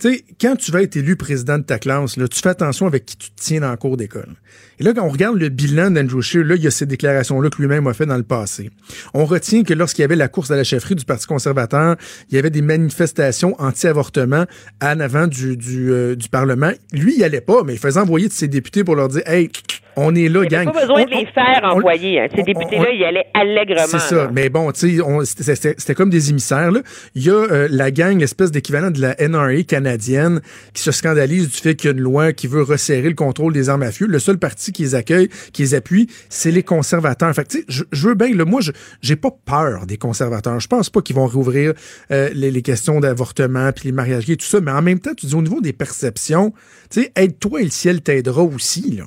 tu 0.00 0.12
sais, 0.12 0.24
quand 0.40 0.56
tu 0.56 0.72
vas 0.72 0.82
être 0.82 0.96
élu 0.96 1.14
président 1.16 1.58
de 1.58 1.62
ta 1.62 1.78
classe, 1.78 2.16
là, 2.16 2.26
tu 2.26 2.40
fais 2.40 2.48
attention 2.48 2.86
avec 2.86 3.06
qui 3.06 3.16
tu 3.16 3.30
te 3.30 3.40
tiens 3.40 3.60
dans 3.60 3.70
le 3.70 3.76
cours 3.76 3.96
d'école. 3.96 4.34
Et 4.80 4.82
là, 4.82 4.92
quand 4.92 5.04
on 5.04 5.08
regarde 5.08 5.38
le 5.38 5.48
bilan 5.48 5.92
d'Andrew 5.92 6.20
Scheer, 6.20 6.44
là, 6.44 6.56
il 6.56 6.62
y 6.62 6.66
a 6.66 6.70
ces 6.72 6.86
déclarations-là 6.86 7.48
que 7.48 7.62
lui-même 7.62 7.86
a 7.86 7.94
fait 7.94 8.06
dans 8.06 8.16
le 8.16 8.24
passé. 8.24 8.70
On 9.14 9.24
retient 9.24 9.62
que 9.62 9.72
lorsqu'il 9.72 10.02
y 10.02 10.04
avait 10.04 10.16
la 10.16 10.26
course 10.26 10.50
à 10.50 10.56
la 10.56 10.64
chefferie 10.64 10.96
du 10.96 11.04
Parti 11.04 11.26
conservateur, 11.26 11.96
il 12.28 12.34
y 12.34 12.38
avait 12.38 12.50
des 12.50 12.62
manifestations 12.62 13.54
anti-avortement 13.60 14.46
en 14.82 15.00
avant 15.00 15.28
du, 15.28 15.56
du, 15.56 15.92
euh, 15.92 16.16
du 16.16 16.28
Parlement. 16.28 16.72
Lui, 16.92 17.14
il 17.16 17.22
allait 17.22 17.40
pas, 17.40 17.62
mais 17.62 17.74
il 17.74 17.78
faisait 17.78 18.00
envoyer 18.00 18.26
de 18.26 18.32
ses 18.32 18.48
députés 18.48 18.82
pour 18.82 18.96
leur 18.96 19.08
dire, 19.08 19.22
hey, 19.26 19.50
on 19.96 20.14
est 20.14 20.28
là, 20.28 20.42
il 20.44 20.48
gang. 20.48 20.64
pas 20.72 20.80
besoin 20.80 21.02
On- 21.02 21.04
de 21.04 21.10
les 21.10 21.26
faire 21.26 21.60
on- 21.62 21.78
envoyer. 21.78 22.20
hein. 22.20 22.26
Ces 22.34 22.42
députés-là, 22.42 22.90
ils 22.92 23.04
allaient 23.04 23.26
allègrement. 23.34 23.86
c'est 23.86 23.98
ça. 24.00 24.14
là. 24.16 24.30
Mais 24.32 24.48
bon, 24.48 24.70
tu 24.72 24.98
sais, 25.24 25.54
c'était- 25.76 25.94
comme 25.94 26.10
des 26.10 26.30
émissaires. 26.30 26.70
Là. 26.72 26.80
Il 27.14 27.22
y 27.24 27.30
a 27.30 27.34
euh, 27.34 27.68
la 27.70 27.90
gang, 27.90 28.18
l'espèce 28.18 28.50
d'équivalent 28.50 28.90
de 28.90 29.00
la 29.00 29.14
NRA 29.20 29.62
canadienne, 29.62 30.40
qui 30.72 30.82
se 30.82 30.92
scandalise 30.92 31.48
du 31.50 31.56
fait 31.56 31.74
qu'il 31.74 31.90
y 31.90 31.92
a 31.92 31.96
une 31.96 32.02
loi 32.02 32.32
qui 32.32 32.46
veut 32.46 32.62
resserrer 32.62 33.08
le 33.08 33.14
contrôle 33.14 33.52
des 33.52 33.68
armes 33.68 33.82
à 33.82 33.90
feu. 33.92 34.06
Le 34.06 34.18
seul 34.18 34.38
parti 34.38 34.72
qui 34.72 34.82
les 34.82 34.94
accueille, 34.94 35.28
qui 35.52 35.62
les 35.62 35.74
appuie, 35.74 36.08
c'est 36.28 36.50
les 36.50 36.62
conservateurs. 36.62 37.32
Fait 37.34 37.44
que, 37.44 37.48
tu 37.48 37.58
sais, 37.58 37.64
je, 37.68 37.84
je 37.92 38.08
veux 38.08 38.14
bien, 38.14 38.34
là, 38.34 38.44
moi, 38.44 38.60
je 38.60 38.72
j'ai 39.02 39.16
pas 39.16 39.30
peur 39.44 39.86
des 39.86 39.96
conservateurs. 39.98 40.58
Je 40.60 40.68
pense 40.68 40.90
pas 40.90 41.00
qu'ils 41.02 41.16
vont 41.16 41.26
rouvrir 41.26 41.72
euh, 42.10 42.30
les, 42.34 42.50
les 42.50 42.62
questions 42.62 43.00
d'avortement 43.00 43.70
puis 43.72 43.86
les 43.86 43.92
mariages 43.92 44.26
gays 44.26 44.34
et 44.34 44.36
tout 44.36 44.46
ça. 44.46 44.60
Mais 44.60 44.70
en 44.72 44.82
même 44.82 44.98
temps, 44.98 45.12
tu 45.16 45.26
dis 45.26 45.34
au 45.34 45.42
niveau 45.42 45.60
des 45.60 45.72
perceptions, 45.72 46.52
tu 46.90 47.02
sais, 47.02 47.12
aide-toi 47.16 47.60
et 47.60 47.64
le 47.64 47.70
ciel 47.70 48.00
t'aidera 48.02 48.42
aussi, 48.42 48.90
là. 48.96 49.04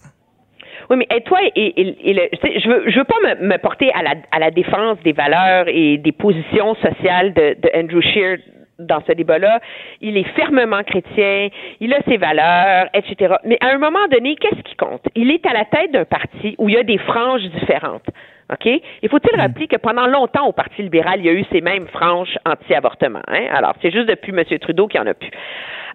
Oui, 0.89 0.97
mais 0.97 1.07
et 1.15 1.21
toi, 1.21 1.39
et, 1.43 1.51
et- 1.81 2.09
et 2.09 2.13
le, 2.13 2.21
je 2.33 2.69
veux, 2.69 2.89
je 2.89 2.97
veux 2.97 3.03
pas 3.03 3.15
me, 3.23 3.47
me 3.47 3.57
porter 3.57 3.91
à 3.93 4.03
la, 4.03 4.13
à 4.31 4.39
la 4.39 4.51
défense 4.51 4.97
des 5.03 5.11
valeurs 5.11 5.65
et 5.67 5.97
des 5.97 6.11
positions 6.11 6.75
sociales 6.75 7.33
de, 7.33 7.55
de 7.61 7.69
Andrew 7.77 8.01
Scheer 8.01 8.37
dans 8.79 9.01
ce 9.07 9.11
débat-là. 9.11 9.59
Il 10.01 10.17
est 10.17 10.27
fermement 10.35 10.83
chrétien, 10.83 11.49
il 11.79 11.93
a 11.93 11.97
ses 12.07 12.17
valeurs, 12.17 12.87
etc. 12.93 13.35
Mais 13.43 13.57
à 13.59 13.73
un 13.73 13.79
moment 13.79 14.07
donné, 14.11 14.35
qu'est-ce 14.35 14.61
qui 14.61 14.75
compte? 14.75 15.01
Il 15.15 15.31
est 15.31 15.45
à 15.45 15.53
la 15.53 15.65
tête 15.65 15.91
d'un 15.91 16.05
parti 16.05 16.55
où 16.59 16.69
il 16.69 16.75
y 16.75 16.77
a 16.77 16.83
des 16.83 16.99
franges 16.99 17.41
différentes. 17.59 18.05
OK? 18.53 18.65
Il 19.01 19.09
faut-il 19.09 19.37
rappeler 19.37 19.67
que 19.67 19.75
pendant 19.75 20.07
longtemps, 20.07 20.45
au 20.47 20.53
Parti 20.53 20.81
libéral, 20.81 21.19
il 21.19 21.25
y 21.25 21.29
a 21.29 21.33
eu 21.33 21.43
ces 21.51 21.59
mêmes 21.59 21.87
franges 21.87 22.37
anti-avortement. 22.45 23.19
Hein? 23.27 23.47
Alors, 23.51 23.73
c'est 23.81 23.91
juste 23.91 24.07
depuis 24.07 24.31
M. 24.31 24.41
Trudeau 24.59 24.87
qu'il 24.87 25.01
n'y 25.01 25.05
en 25.07 25.11
a 25.11 25.13
plus. 25.15 25.31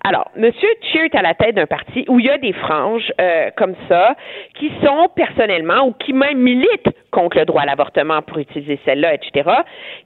Alors, 0.05 0.31
M. 0.37 0.51
Scheer 0.91 1.05
est 1.05 1.15
à 1.15 1.23
la 1.23 1.35
tête 1.35 1.55
d'un 1.55 1.67
parti 1.67 2.05
où 2.09 2.19
il 2.19 2.27
y 2.27 2.31
a 2.31 2.39
des 2.39 2.53
franges 2.53 3.13
euh, 3.21 3.51
comme 3.57 3.75
ça 3.89 4.17
qui 4.55 4.71
sont 4.85 5.09
personnellement 5.15 5.87
ou 5.87 5.93
qui 5.93 6.13
même 6.13 6.39
militent 6.39 6.89
contre 7.11 7.39
le 7.39 7.45
droit 7.45 7.63
à 7.63 7.67
l'avortement 7.67 8.23
pour 8.23 8.39
utiliser 8.39 8.79
celle-là, 8.85 9.15
etc. 9.15 9.51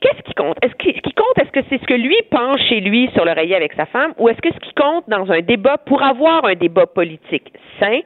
Qu'est-ce 0.01 0.23
qui 0.23 0.35
compte? 0.35 0.57
Est-ce 0.63 0.75
que, 0.75 0.93
ce 0.97 1.01
qui 1.01 1.13
compte, 1.15 1.39
est-ce 1.41 1.51
que 1.53 1.61
c'est 1.71 1.79
ce 1.81 1.87
que 1.87 1.95
lui 1.95 2.17
pense 2.31 2.61
chez 2.69 2.81
lui 2.81 3.09
sur 3.15 3.25
l'oreiller 3.25 3.55
avec 3.57 3.73
sa 3.75 3.87
femme 3.87 4.13
ou 4.19 4.29
est-ce 4.29 4.41
que 4.41 4.53
ce 4.53 4.59
qui 4.59 4.75
compte 4.75 5.05
dans 5.09 5.31
un 5.31 5.41
débat 5.41 5.79
pour 5.79 6.03
avoir 6.03 6.45
un 6.45 6.55
débat 6.55 6.87
politique 6.87 7.53
sain, 7.81 8.01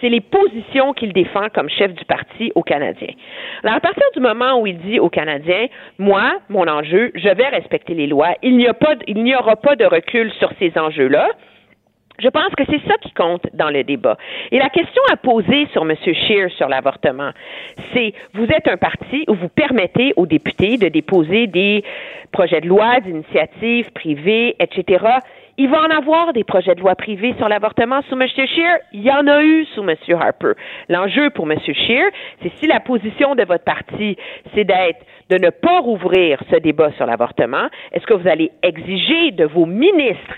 c'est 0.00 0.08
les 0.08 0.20
positions 0.20 0.92
qu'il 0.92 1.12
défend 1.12 1.48
comme 1.54 1.68
chef 1.70 1.94
du 1.94 2.04
parti 2.04 2.52
aux 2.54 2.62
Canadiens. 2.62 3.14
Alors, 3.62 3.76
à 3.76 3.80
partir 3.80 4.02
du 4.14 4.20
moment 4.20 4.60
où 4.60 4.66
il 4.66 4.76
dit 4.78 4.98
aux 5.00 5.08
Canadiens, 5.08 5.66
moi, 5.98 6.34
mon 6.48 6.66
enjeu, 6.68 7.10
je 7.14 7.28
vais 7.28 7.48
respecter 7.48 7.94
les 7.94 8.06
lois, 8.06 8.34
il 8.42 8.56
n'y 8.56 8.66
a 8.66 8.74
pas, 8.74 8.96
de- 8.96 9.04
il 9.06 9.22
n'y 9.22 9.34
aura 9.34 9.56
pas 9.56 9.76
de 9.76 9.84
recul 9.84 10.30
sur 10.32 10.50
ces 10.58 10.76
enjeux-là. 10.76 11.28
Je 12.18 12.28
pense 12.28 12.54
que 12.56 12.62
c'est 12.70 12.80
ça 12.86 12.94
qui 13.00 13.12
compte 13.12 13.44
dans 13.54 13.70
le 13.70 13.82
débat. 13.82 14.16
Et 14.52 14.58
la 14.58 14.68
question 14.68 15.02
à 15.12 15.16
poser 15.16 15.66
sur 15.72 15.82
M. 15.82 15.96
Scheer 15.96 16.48
sur 16.52 16.68
l'avortement, 16.68 17.30
c'est 17.92 18.14
vous 18.34 18.44
êtes 18.44 18.68
un 18.68 18.76
parti 18.76 19.24
où 19.26 19.34
vous 19.34 19.48
permettez 19.48 20.12
aux 20.16 20.26
députés 20.26 20.76
de 20.76 20.88
déposer 20.88 21.48
des 21.48 21.82
projets 22.30 22.60
de 22.60 22.68
loi, 22.68 23.00
d'initiatives 23.00 23.90
privées, 23.92 24.54
etc. 24.60 25.04
Il 25.56 25.68
va 25.68 25.82
en 25.82 25.90
avoir 25.90 26.32
des 26.32 26.42
projets 26.42 26.74
de 26.74 26.80
loi 26.80 26.94
privés 26.94 27.34
sur 27.36 27.48
l'avortement 27.48 28.02
sous 28.08 28.20
M. 28.20 28.26
Scheer? 28.28 28.78
Il 28.92 29.02
y 29.02 29.10
en 29.10 29.26
a 29.26 29.42
eu 29.42 29.64
sous 29.66 29.82
M. 29.82 29.94
Harper. 30.10 30.52
L'enjeu 30.88 31.30
pour 31.30 31.50
M. 31.50 31.58
Scheer, 31.60 32.10
c'est 32.42 32.52
si 32.56 32.66
la 32.66 32.80
position 32.80 33.34
de 33.34 33.44
votre 33.44 33.62
parti, 33.62 34.16
c'est 34.54 34.64
d'être, 34.64 35.04
de 35.30 35.38
ne 35.38 35.50
pas 35.50 35.80
rouvrir 35.80 36.40
ce 36.50 36.56
débat 36.56 36.90
sur 36.92 37.06
l'avortement, 37.06 37.68
est-ce 37.92 38.06
que 38.06 38.14
vous 38.14 38.28
allez 38.28 38.50
exiger 38.62 39.30
de 39.30 39.44
vos 39.44 39.66
ministres 39.66 40.34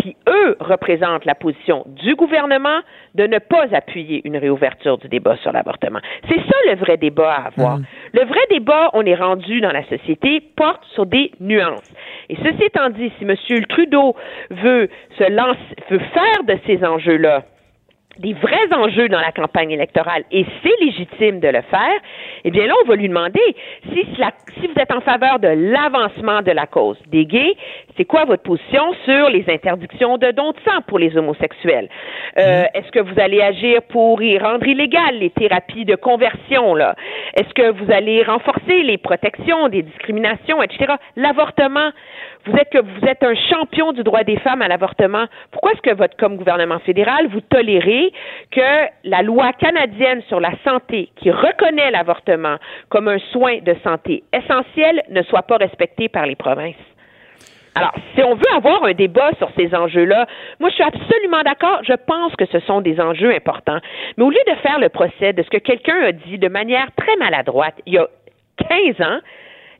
qui, 0.00 0.16
eux, 0.28 0.56
représentent 0.60 1.24
la 1.24 1.34
position 1.34 1.84
du 1.86 2.14
gouvernement 2.14 2.80
de 3.14 3.26
ne 3.26 3.38
pas 3.38 3.66
appuyer 3.72 4.22
une 4.24 4.36
réouverture 4.36 4.98
du 4.98 5.08
débat 5.08 5.36
sur 5.38 5.52
l'avortement. 5.52 6.00
C'est 6.28 6.38
ça 6.38 6.56
le 6.68 6.76
vrai 6.76 6.96
débat 6.96 7.32
à 7.32 7.46
avoir. 7.48 7.78
Le 8.12 8.24
vrai 8.24 8.40
débat, 8.50 8.90
on 8.92 9.04
est 9.04 9.14
rendu 9.14 9.60
dans 9.60 9.72
la 9.72 9.84
société, 9.84 10.40
porte 10.56 10.84
sur 10.94 11.06
des 11.06 11.32
nuances. 11.40 11.92
Et 12.28 12.36
ceci 12.36 12.64
étant 12.64 12.90
dit, 12.90 13.12
si 13.18 13.24
M. 13.24 13.34
Trudeau 13.68 14.16
veut 14.50 14.88
se 15.18 15.30
lancer, 15.30 15.60
veut 15.90 15.98
faire 15.98 16.44
de 16.46 16.58
ces 16.66 16.84
enjeux-là 16.84 17.44
des 18.20 18.34
vrais 18.34 18.72
enjeux 18.72 19.08
dans 19.08 19.20
la 19.20 19.32
campagne 19.32 19.70
électorale, 19.70 20.24
et 20.30 20.44
c'est 20.62 20.84
légitime 20.84 21.40
de 21.40 21.48
le 21.48 21.62
faire, 21.62 21.98
eh 22.44 22.50
bien 22.50 22.66
là, 22.66 22.74
on 22.84 22.88
va 22.88 22.96
lui 22.96 23.08
demander 23.08 23.40
si, 23.92 24.06
si 24.60 24.66
vous 24.66 24.78
êtes 24.78 24.92
en 24.92 25.00
faveur 25.00 25.38
de 25.38 25.48
l'avancement 25.48 26.42
de 26.42 26.52
la 26.52 26.66
cause 26.66 26.98
des 27.06 27.24
gays, 27.24 27.56
c'est 27.96 28.04
quoi 28.04 28.24
votre 28.24 28.42
position 28.42 28.94
sur 29.04 29.30
les 29.30 29.44
interdictions 29.48 30.18
de 30.18 30.30
dons 30.32 30.52
de 30.52 30.58
sang 30.66 30.80
pour 30.86 30.98
les 30.98 31.16
homosexuels? 31.16 31.88
Euh, 32.38 32.64
est-ce 32.74 32.90
que 32.92 33.00
vous 33.00 33.18
allez 33.18 33.40
agir 33.40 33.82
pour 33.88 34.22
y 34.22 34.38
rendre 34.38 34.66
illégal 34.66 35.18
les 35.18 35.30
thérapies 35.30 35.84
de 35.84 35.96
conversion, 35.96 36.74
là? 36.74 36.94
Est-ce 37.34 37.52
que 37.54 37.70
vous 37.70 37.90
allez 37.90 38.22
renforcer 38.22 38.82
les 38.82 38.98
protections 38.98 39.68
des 39.68 39.82
discriminations, 39.82 40.62
etc.? 40.62 40.94
L'avortement, 41.16 41.90
vous 42.46 42.56
êtes 42.56 42.70
que 42.70 42.78
vous 42.78 43.06
êtes 43.06 43.22
un 43.22 43.34
champion 43.34 43.92
du 43.92 44.02
droit 44.02 44.24
des 44.24 44.38
femmes 44.38 44.62
à 44.62 44.68
l'avortement. 44.68 45.26
Pourquoi 45.50 45.72
est-ce 45.72 45.82
que 45.82 45.94
votre, 45.94 46.16
comme 46.16 46.36
gouvernement 46.36 46.78
fédéral, 46.80 47.26
vous 47.28 47.40
tolérez 47.40 48.09
que 48.50 48.88
la 49.04 49.22
loi 49.22 49.52
canadienne 49.52 50.22
sur 50.28 50.40
la 50.40 50.52
santé, 50.64 51.10
qui 51.16 51.30
reconnaît 51.30 51.90
l'avortement 51.90 52.56
comme 52.88 53.08
un 53.08 53.18
soin 53.32 53.58
de 53.58 53.74
santé 53.84 54.22
essentiel, 54.32 55.02
ne 55.10 55.22
soit 55.22 55.42
pas 55.42 55.56
respectée 55.56 56.08
par 56.08 56.26
les 56.26 56.36
provinces? 56.36 56.74
Alors, 57.74 57.92
si 58.14 58.22
on 58.22 58.34
veut 58.34 58.52
avoir 58.54 58.84
un 58.84 58.92
débat 58.92 59.30
sur 59.38 59.48
ces 59.56 59.74
enjeux-là, 59.74 60.26
moi, 60.58 60.70
je 60.70 60.74
suis 60.74 60.84
absolument 60.84 61.42
d'accord. 61.44 61.80
Je 61.86 61.94
pense 61.94 62.34
que 62.36 62.44
ce 62.46 62.58
sont 62.60 62.80
des 62.80 63.00
enjeux 63.00 63.32
importants. 63.32 63.78
Mais 64.16 64.24
au 64.24 64.30
lieu 64.30 64.40
de 64.48 64.54
faire 64.56 64.78
le 64.80 64.88
procès 64.88 65.32
de 65.32 65.42
ce 65.42 65.48
que 65.48 65.58
quelqu'un 65.58 66.02
a 66.02 66.12
dit 66.12 66.38
de 66.38 66.48
manière 66.48 66.88
très 66.96 67.16
maladroite 67.16 67.74
il 67.86 67.94
y 67.94 67.98
a 67.98 68.08
15 68.68 69.06
ans, 69.06 69.18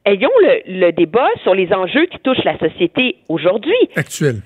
ayons 0.06 0.30
le, 0.40 0.62
le 0.66 0.92
débat 0.92 1.28
sur 1.42 1.54
les 1.54 1.72
enjeux 1.72 2.06
qui 2.06 2.18
touchent 2.20 2.44
la 2.44 2.58
société 2.58 3.16
aujourd'hui. 3.28 3.76
Actuel, 3.96 4.36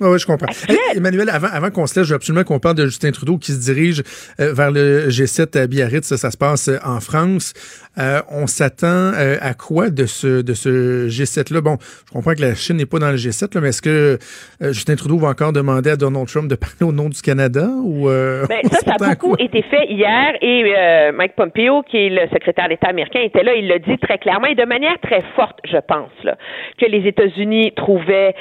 oui. 0.00 0.08
Oui, 0.08 0.18
je 0.18 0.26
comprends. 0.26 0.48
Emmanuel, 0.94 1.28
avant, 1.30 1.48
avant 1.52 1.70
qu'on 1.70 1.86
se 1.86 1.98
laisse, 1.98 2.08
je 2.08 2.12
veux 2.12 2.16
absolument 2.16 2.44
qu'on 2.44 2.58
parle 2.58 2.76
de 2.76 2.86
Justin 2.86 3.10
Trudeau 3.10 3.38
qui 3.38 3.52
se 3.52 3.72
dirige 3.72 4.02
euh, 4.40 4.52
vers 4.52 4.70
le 4.70 5.08
G7 5.08 5.58
à 5.58 5.66
Biarritz. 5.66 6.06
Ça, 6.06 6.16
ça 6.16 6.30
se 6.30 6.36
passe 6.36 6.68
euh, 6.68 6.78
en 6.84 7.00
France. 7.00 7.52
Euh, 7.98 8.20
on 8.30 8.46
s'attend 8.46 9.12
à 9.40 9.54
quoi 9.54 9.90
de 9.90 10.06
ce, 10.06 10.40
de 10.40 10.54
ce 10.54 11.08
G7-là? 11.08 11.60
Bon, 11.60 11.78
je 12.06 12.12
comprends 12.12 12.34
que 12.34 12.40
la 12.40 12.54
Chine 12.54 12.76
n'est 12.76 12.86
pas 12.86 13.00
dans 13.00 13.10
le 13.10 13.16
G7, 13.16 13.54
là, 13.54 13.60
mais 13.60 13.70
est-ce 13.70 13.82
que 13.82 14.18
Justin 14.60 14.94
Trudeau 14.94 15.18
va 15.18 15.28
encore 15.28 15.52
demander 15.52 15.90
à 15.90 15.96
Donald 15.96 16.28
Trump 16.28 16.48
de 16.48 16.54
parler 16.54 16.82
au 16.82 16.92
nom 16.92 17.08
du 17.08 17.20
Canada? 17.20 17.66
Ou, 17.82 18.06
ben, 18.06 18.60
ça, 18.70 18.78
ça 18.86 18.94
a 19.00 19.08
beaucoup 19.08 19.34
été 19.40 19.62
fait 19.62 19.86
hier 19.88 20.32
et 20.40 21.10
Mike 21.12 21.34
Pompeo, 21.34 21.82
qui 21.82 21.96
est 21.96 22.08
le 22.08 22.28
secrétaire 22.32 22.68
d'État 22.68 22.86
américain, 22.88 23.20
était 23.20 23.42
là. 23.42 23.54
Il 23.56 23.66
l'a 23.66 23.80
dit 23.80 23.98
très 23.98 24.18
clairement 24.18 24.46
et 24.46 24.54
de 24.54 24.64
manière 24.64 24.98
très 25.02 25.22
forte, 25.34 25.58
je 25.64 25.78
pense, 25.78 26.12
là, 26.22 26.36
que 26.80 26.86
les 26.86 27.04
États-Unis 27.08 27.72
trouvaient 27.74 28.36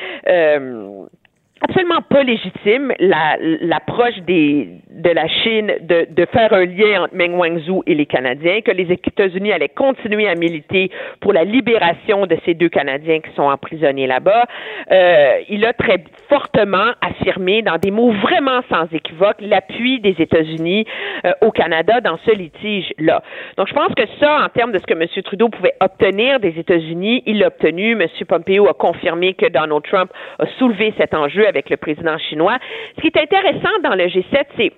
absolument 1.61 2.01
pas 2.01 2.23
légitime 2.23 2.93
l'approche 2.99 4.17
des 4.25 4.81
de 4.97 5.09
la 5.11 5.27
Chine 5.27 5.73
de, 5.81 6.07
de 6.09 6.25
faire 6.25 6.51
un 6.53 6.65
lien 6.65 7.03
entre 7.03 7.15
Meng 7.15 7.35
Wanzhou 7.35 7.83
et 7.85 7.93
les 7.93 8.05
Canadiens, 8.05 8.61
que 8.61 8.71
les 8.71 8.91
États-Unis 8.91 9.51
allaient 9.51 9.69
continuer 9.69 10.27
à 10.27 10.35
militer 10.35 10.89
pour 11.21 11.33
la 11.33 11.43
libération 11.43 12.25
de 12.25 12.35
ces 12.45 12.55
deux 12.55 12.69
Canadiens 12.69 13.19
qui 13.19 13.33
sont 13.35 13.43
emprisonnés 13.43 14.07
là-bas. 14.07 14.45
Euh, 14.91 15.39
il 15.49 15.65
a 15.65 15.73
très 15.73 16.03
fortement 16.29 16.91
affirmé, 17.01 17.61
dans 17.61 17.77
des 17.77 17.91
mots 17.91 18.11
vraiment 18.11 18.61
sans 18.69 18.85
équivoque, 18.91 19.37
l'appui 19.39 19.99
des 19.99 20.15
États-Unis 20.17 20.85
euh, 21.25 21.31
au 21.41 21.51
Canada 21.51 22.01
dans 22.01 22.17
ce 22.25 22.31
litige-là. 22.31 23.21
Donc, 23.57 23.67
je 23.67 23.73
pense 23.73 23.93
que 23.93 24.03
ça, 24.19 24.43
en 24.43 24.49
termes 24.49 24.71
de 24.71 24.79
ce 24.79 24.85
que 24.85 24.93
M. 24.93 25.05
Trudeau 25.23 25.49
pouvait 25.49 25.75
obtenir 25.79 26.39
des 26.39 26.57
États-Unis, 26.57 27.23
il 27.25 27.39
l'a 27.39 27.47
obtenu. 27.47 27.91
M. 27.91 28.07
Pompeo 28.27 28.67
a 28.67 28.73
confirmé 28.73 29.35
que 29.35 29.47
Donald 29.47 29.83
Trump 29.83 30.11
a 30.39 30.45
soulevé 30.57 30.93
cet 30.97 31.13
enjeu 31.13 31.47
avec 31.47 31.69
le 31.69 31.77
président 31.77 32.17
chinois. 32.17 32.57
Ce 32.95 33.01
qui 33.01 33.07
est 33.07 33.17
intéressant 33.17 33.79
dans 33.83 33.95
le 33.95 34.05
G7, 34.05 34.43
c'est 34.57 34.71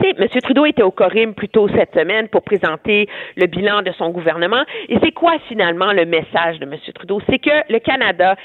M. 0.00 0.28
Trudeau 0.42 0.64
était 0.64 0.82
au 0.82 0.90
Corim 0.90 1.34
plus 1.34 1.48
tôt 1.48 1.68
cette 1.68 1.94
semaine 1.94 2.28
pour 2.28 2.42
présenter 2.42 3.08
le 3.36 3.46
bilan 3.46 3.82
de 3.82 3.92
son 3.92 4.10
gouvernement. 4.10 4.64
Et 4.88 4.98
c'est 5.02 5.12
quoi 5.12 5.38
finalement 5.48 5.92
le 5.92 6.04
message 6.04 6.58
de 6.58 6.64
M. 6.64 6.76
Trudeau? 6.94 7.20
C'est 7.28 7.38
que 7.38 7.72
le 7.72 7.78
Canada 7.78 8.36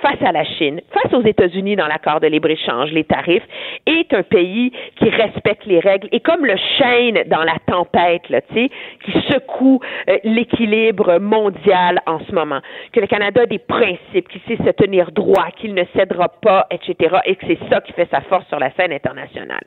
face 0.00 0.22
à 0.22 0.32
la 0.32 0.44
Chine, 0.44 0.80
face 0.90 1.12
aux 1.12 1.22
États-Unis 1.22 1.76
dans 1.76 1.86
l'accord 1.86 2.20
de 2.20 2.26
libre-échange, 2.26 2.90
les 2.92 3.04
tarifs, 3.04 3.46
est 3.86 4.12
un 4.14 4.22
pays 4.22 4.72
qui 4.96 5.08
respecte 5.10 5.66
les 5.66 5.80
règles 5.80 6.08
et 6.12 6.20
comme 6.20 6.46
le 6.46 6.56
chêne 6.78 7.24
dans 7.26 7.42
la 7.42 7.56
tempête, 7.66 8.28
là, 8.28 8.40
qui 8.42 9.12
secoue 9.30 9.80
euh, 10.08 10.18
l'équilibre 10.24 11.18
mondial 11.18 12.00
en 12.06 12.20
ce 12.20 12.32
moment, 12.32 12.60
que 12.92 13.00
le 13.00 13.06
Canada 13.06 13.42
a 13.42 13.46
des 13.46 13.58
principes, 13.58 14.28
qui 14.28 14.40
sait 14.46 14.62
se 14.62 14.70
tenir 14.70 15.10
droit, 15.12 15.50
qu'il 15.56 15.74
ne 15.74 15.84
cédera 15.96 16.28
pas, 16.28 16.66
etc., 16.70 17.16
et 17.24 17.36
que 17.36 17.46
c'est 17.46 17.58
ça 17.68 17.80
qui 17.80 17.92
fait 17.92 18.08
sa 18.10 18.20
force 18.22 18.46
sur 18.48 18.58
la 18.58 18.70
scène 18.72 18.92
internationale. 18.92 19.64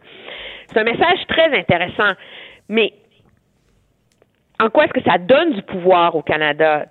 C'est 0.67 0.79
un 0.79 0.83
message 0.83 1.19
très 1.27 1.57
intéressant, 1.57 2.13
mais 2.69 2.93
en 4.59 4.69
quoi 4.69 4.85
est-ce 4.85 4.93
que 4.93 5.03
ça 5.03 5.17
donne 5.17 5.53
du 5.53 5.61
pouvoir 5.61 6.15
au 6.15 6.21
Canada? 6.21 6.85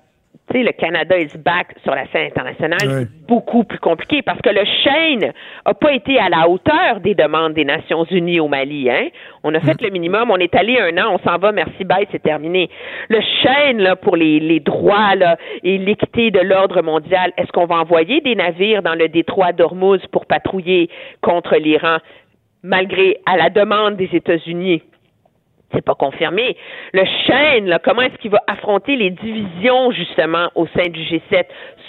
Sais, 0.55 0.63
le 0.63 0.73
Canada 0.73 1.19
is 1.19 1.37
back 1.37 1.75
sur 1.83 1.95
la 1.95 2.07
scène 2.09 2.27
internationale, 2.27 2.81
c'est 2.81 3.27
beaucoup 3.27 3.65
plus 3.65 3.79
compliqué 3.79 4.23
parce 4.23 4.41
que 4.41 4.51
le 4.51 4.65
Chêne 4.83 5.33
n'a 5.67 5.75
pas 5.75 5.93
été 5.93 6.19
à 6.19 6.29
la 6.29 6.49
hauteur 6.49 7.01
des 7.01 7.15
demandes 7.15 7.55
des 7.55 7.65
Nations 7.65 8.05
Unies 8.05 8.41
au 8.41 8.49
Mali. 8.49 8.89
Hein? 8.91 9.09
On 9.43 9.55
a 9.55 9.61
fait 9.61 9.81
mm. 9.81 9.85
le 9.85 9.91
minimum, 9.91 10.31
on 10.31 10.37
est 10.37 10.55
allé 10.55 10.79
un 10.79 10.97
an, 10.99 11.15
on 11.15 11.29
s'en 11.29 11.39
va, 11.39 11.53
merci, 11.53 11.85
bye, 11.85 12.07
c'est 12.13 12.23
terminé. 12.23 12.71
Le 13.09 13.21
Chêne, 13.43 13.79
là, 13.79 13.97
pour 13.97 14.17
les, 14.17 14.41
les 14.41 14.61
droits 14.61 15.15
là, 15.17 15.37
et 15.63 15.79
l'équité 15.79 16.31
de 16.31 16.41
l'ordre 16.41 16.83
mondial, 16.83 17.33
est-ce 17.37 17.51
qu'on 17.53 17.67
va 17.67 17.77
envoyer 17.77 18.21
des 18.21 18.35
navires 18.35 18.83
dans 18.83 18.95
le 18.95 19.09
détroit 19.09 19.53
d'Ormuz 19.53 20.01
pour 20.13 20.27
patrouiller 20.27 20.89
contre 21.21 21.57
l'Iran, 21.57 21.99
malgré 22.63 23.19
à 23.27 23.37
la 23.37 23.51
demande 23.51 23.97
des 23.97 24.09
États-Unis? 24.13 24.83
C'est 25.75 25.85
pas 25.85 25.95
confirmé. 25.95 26.57
Le 26.93 27.05
chêne, 27.27 27.79
comment 27.85 28.03
est-ce 28.03 28.17
qu'il 28.19 28.31
va 28.31 28.43
affronter 28.47 28.97
les 28.97 29.11
divisions 29.11 29.91
justement 29.93 30.51
au 30.55 30.67
sein 30.69 30.89
du 30.89 31.01
G7 31.01 31.45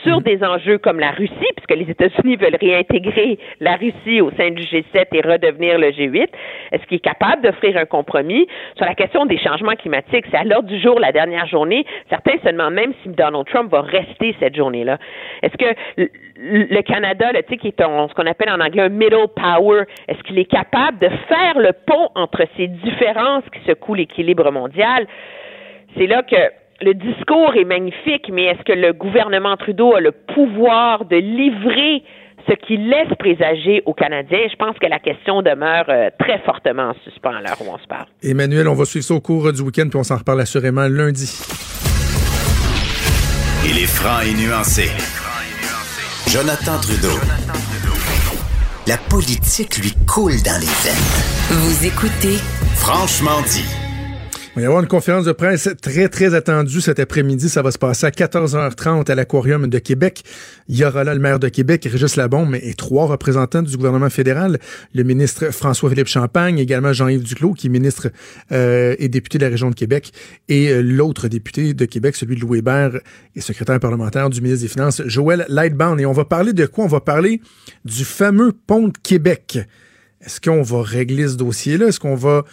sur 0.05 0.21
des 0.21 0.43
enjeux 0.43 0.77
comme 0.77 0.99
la 0.99 1.11
Russie, 1.11 1.33
puisque 1.55 1.75
les 1.75 1.89
États-Unis 1.89 2.35
veulent 2.35 2.57
réintégrer 2.61 3.39
la 3.59 3.75
Russie 3.75 4.21
au 4.21 4.31
sein 4.31 4.51
du 4.51 4.61
G7 4.63 5.07
et 5.13 5.21
redevenir 5.21 5.79
le 5.79 5.87
G8. 5.87 6.27
Est-ce 6.71 6.85
qu'il 6.85 6.97
est 6.97 6.99
capable 6.99 7.41
d'offrir 7.41 7.75
un 7.77 7.85
compromis? 7.85 8.47
Sur 8.75 8.85
la 8.85 8.93
question 8.93 9.25
des 9.25 9.37
changements 9.37 9.75
climatiques? 9.75 10.25
C'est 10.29 10.37
à 10.37 10.43
l'heure 10.43 10.63
du 10.63 10.79
jour, 10.79 10.99
la 10.99 11.11
dernière 11.11 11.47
journée. 11.47 11.85
Certains 12.09 12.37
se 12.43 12.49
demandent 12.49 12.73
même 12.73 12.93
si 13.01 13.09
Donald 13.09 13.45
Trump 13.47 13.71
va 13.71 13.81
rester 13.81 14.35
cette 14.39 14.55
journée-là. 14.55 14.97
Est-ce 15.41 15.57
que 15.57 15.75
le 16.37 16.81
Canada, 16.81 17.31
là, 17.31 17.41
qui 17.41 17.67
est 17.67 17.81
ce 17.81 18.13
qu'on 18.13 18.25
appelle 18.25 18.49
en 18.49 18.59
anglais 18.59 18.83
un 18.83 18.89
middle 18.89 19.27
power, 19.35 19.83
est-ce 20.07 20.21
qu'il 20.23 20.37
est 20.37 20.49
capable 20.49 20.99
de 20.99 21.09
faire 21.27 21.57
le 21.57 21.71
pont 21.85 22.09
entre 22.15 22.45
ces 22.57 22.67
différences 22.67 23.43
qui 23.51 23.59
secouent 23.65 23.95
l'équilibre 23.95 24.51
mondial? 24.51 25.07
C'est 25.97 26.07
là 26.07 26.23
que 26.23 26.35
le 26.81 26.93
discours 26.93 27.53
est 27.55 27.63
magnifique, 27.63 28.29
mais 28.31 28.45
est-ce 28.45 28.63
que 28.63 28.73
le 28.73 28.93
gouvernement 28.93 29.55
Trudeau 29.57 29.95
a 29.95 30.01
le 30.01 30.11
pouvoir 30.11 31.05
de 31.05 31.15
livrer 31.15 32.03
ce 32.47 32.53
qui 32.67 32.77
laisse 32.77 33.13
présager 33.17 33.81
aux 33.85 33.93
Canadiens? 33.93 34.47
Je 34.51 34.55
pense 34.55 34.77
que 34.77 34.87
la 34.87 34.99
question 34.99 35.41
demeure 35.41 35.85
euh, 35.89 36.09
très 36.19 36.39
fortement 36.39 36.89
en 36.89 36.93
suspens 37.03 37.35
à 37.35 37.41
l'heure 37.41 37.57
où 37.61 37.71
on 37.73 37.77
se 37.77 37.87
parle. 37.87 38.07
Emmanuel, 38.21 38.67
on 38.67 38.73
va 38.73 38.85
suivre 38.85 39.05
ça 39.05 39.13
au 39.13 39.21
cours 39.21 39.51
du 39.53 39.61
week-end, 39.61 39.87
puis 39.89 39.97
on 39.97 40.03
s'en 40.03 40.17
reparle 40.17 40.41
assurément 40.41 40.87
lundi. 40.89 41.31
Il 43.67 43.81
est 43.81 43.87
franc 43.87 44.21
et 44.21 44.33
nuancé. 44.33 44.91
Jonathan 46.27 46.79
Trudeau. 46.81 47.17
La 48.87 48.97
politique 49.09 49.77
lui 49.77 49.93
coule 50.05 50.43
dans 50.43 50.59
les 50.59 50.67
veines. 50.83 51.49
Vous 51.49 51.87
écoutez 51.87 52.37
Franchement 52.75 53.41
dit. 53.47 53.84
Il 54.55 54.59
va 54.59 54.63
y 54.63 54.65
avoir 54.67 54.81
une 54.81 54.87
conférence 54.87 55.25
de 55.25 55.33
presse 55.33 55.67
très, 55.81 56.07
très 56.07 56.33
attendue 56.33 56.79
cet 56.79 57.01
après-midi. 57.01 57.49
Ça 57.49 57.61
va 57.61 57.71
se 57.71 57.77
passer 57.77 58.05
à 58.05 58.09
14h30 58.09 59.11
à 59.11 59.13
l'Aquarium 59.13 59.67
de 59.67 59.79
Québec. 59.79 60.23
Il 60.69 60.77
y 60.77 60.85
aura 60.85 61.03
là 61.03 61.13
le 61.13 61.19
maire 61.19 61.39
de 61.39 61.49
Québec, 61.49 61.85
Régis 61.91 62.15
Labombe, 62.15 62.55
et 62.55 62.73
trois 62.73 63.05
représentants 63.05 63.63
du 63.63 63.75
gouvernement 63.75 64.09
fédéral. 64.09 64.57
Le 64.93 65.03
ministre 65.03 65.51
François-Philippe 65.51 66.07
Champagne, 66.07 66.57
également 66.57 66.93
Jean-Yves 66.93 67.23
Duclos, 67.23 67.51
qui 67.51 67.67
est 67.67 67.69
ministre 67.69 68.07
euh, 68.53 68.95
et 68.97 69.09
député 69.09 69.39
de 69.39 69.43
la 69.43 69.49
région 69.49 69.71
de 69.71 69.75
Québec, 69.75 70.13
et 70.47 70.69
euh, 70.69 70.81
l'autre 70.81 71.27
député 71.27 71.73
de 71.73 71.83
Québec, 71.83 72.15
celui 72.15 72.37
de 72.37 72.39
Louis 72.39 72.59
Hébert, 72.59 72.97
et 73.35 73.41
secrétaire 73.41 73.81
parlementaire 73.81 74.29
du 74.29 74.39
ministre 74.39 74.63
des 74.63 74.69
Finances, 74.69 75.01
Joël 75.05 75.45
Lightbound. 75.49 75.99
Et 75.99 76.05
on 76.05 76.13
va 76.13 76.23
parler 76.23 76.53
de 76.53 76.65
quoi? 76.65 76.85
On 76.85 76.87
va 76.87 77.01
parler 77.01 77.41
du 77.83 78.05
fameux 78.05 78.53
pont 78.53 78.87
de 78.87 78.97
Québec. 79.03 79.59
Est-ce 80.21 80.39
qu'on 80.39 80.61
va 80.61 80.81
régler 80.81 81.27
ce 81.27 81.35
dossier-là? 81.35 81.87
Est-ce 81.87 81.99
qu'on 81.99 82.15
va 82.15 82.45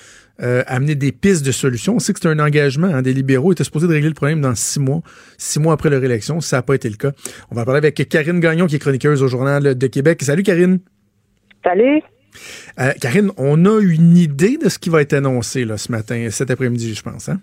euh, 0.42 0.62
amener 0.66 0.94
des 0.94 1.12
pistes 1.12 1.44
de 1.44 1.52
solutions. 1.52 1.96
On 1.96 1.98
sait 1.98 2.12
que 2.12 2.20
c'est 2.20 2.28
un 2.28 2.38
engagement 2.38 2.88
hein, 2.88 3.02
des 3.02 3.12
libéraux. 3.12 3.52
Ils 3.52 3.54
étaient 3.54 3.64
supposés 3.64 3.86
de 3.86 3.92
régler 3.92 4.08
le 4.08 4.14
problème 4.14 4.40
dans 4.40 4.54
six 4.54 4.80
mois, 4.80 5.02
six 5.38 5.60
mois 5.60 5.74
après 5.74 5.90
leur 5.90 6.02
élection. 6.02 6.40
Ça 6.40 6.56
n'a 6.56 6.62
pas 6.62 6.74
été 6.74 6.88
le 6.88 6.96
cas. 6.96 7.12
On 7.50 7.54
va 7.54 7.64
parler 7.64 7.78
avec 7.78 8.08
Karine 8.08 8.40
Gagnon, 8.40 8.66
qui 8.66 8.76
est 8.76 8.80
chroniqueuse 8.80 9.22
au 9.22 9.28
Journal 9.28 9.76
de 9.76 9.86
Québec. 9.86 10.22
Salut, 10.22 10.42
Karine. 10.42 10.80
Salut. 11.64 12.02
Euh, 12.80 12.92
Karine, 13.00 13.30
on 13.36 13.64
a 13.66 13.80
une 13.80 14.16
idée 14.16 14.56
de 14.56 14.68
ce 14.68 14.78
qui 14.78 14.90
va 14.90 15.02
être 15.02 15.12
annoncé 15.12 15.64
là, 15.64 15.76
ce 15.76 15.92
matin, 15.92 16.28
cet 16.30 16.50
après-midi, 16.50 16.94
je 16.94 17.02
pense. 17.02 17.28
Hein? 17.28 17.40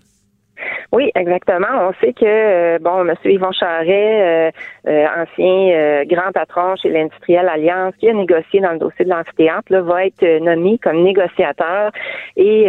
Oui, 0.92 1.12
exactement. 1.14 1.68
On 1.82 1.94
sait 2.02 2.14
que 2.14 2.26
euh, 2.26 2.80
bon, 2.82 3.08
M. 3.08 3.14
Yvon 3.24 3.52
Charret, 3.52 4.50
euh, 4.50 4.52
euh, 4.88 5.06
ancien 5.22 6.04
grand 6.06 6.32
patron 6.34 6.76
chez 6.78 6.90
l'Industriel 6.90 7.48
Alliance, 7.48 7.94
qui 8.00 8.10
a 8.10 8.14
négocié 8.14 8.60
dans 8.60 8.72
le 8.72 8.80
dossier 8.80 9.06
de 9.06 9.12
l'amphithéâtre, 9.12 9.72
va 9.78 10.06
être 10.06 10.26
nommé 10.40 10.80
comme 10.80 11.04
négociateur 11.04 11.92
Et 12.36 12.66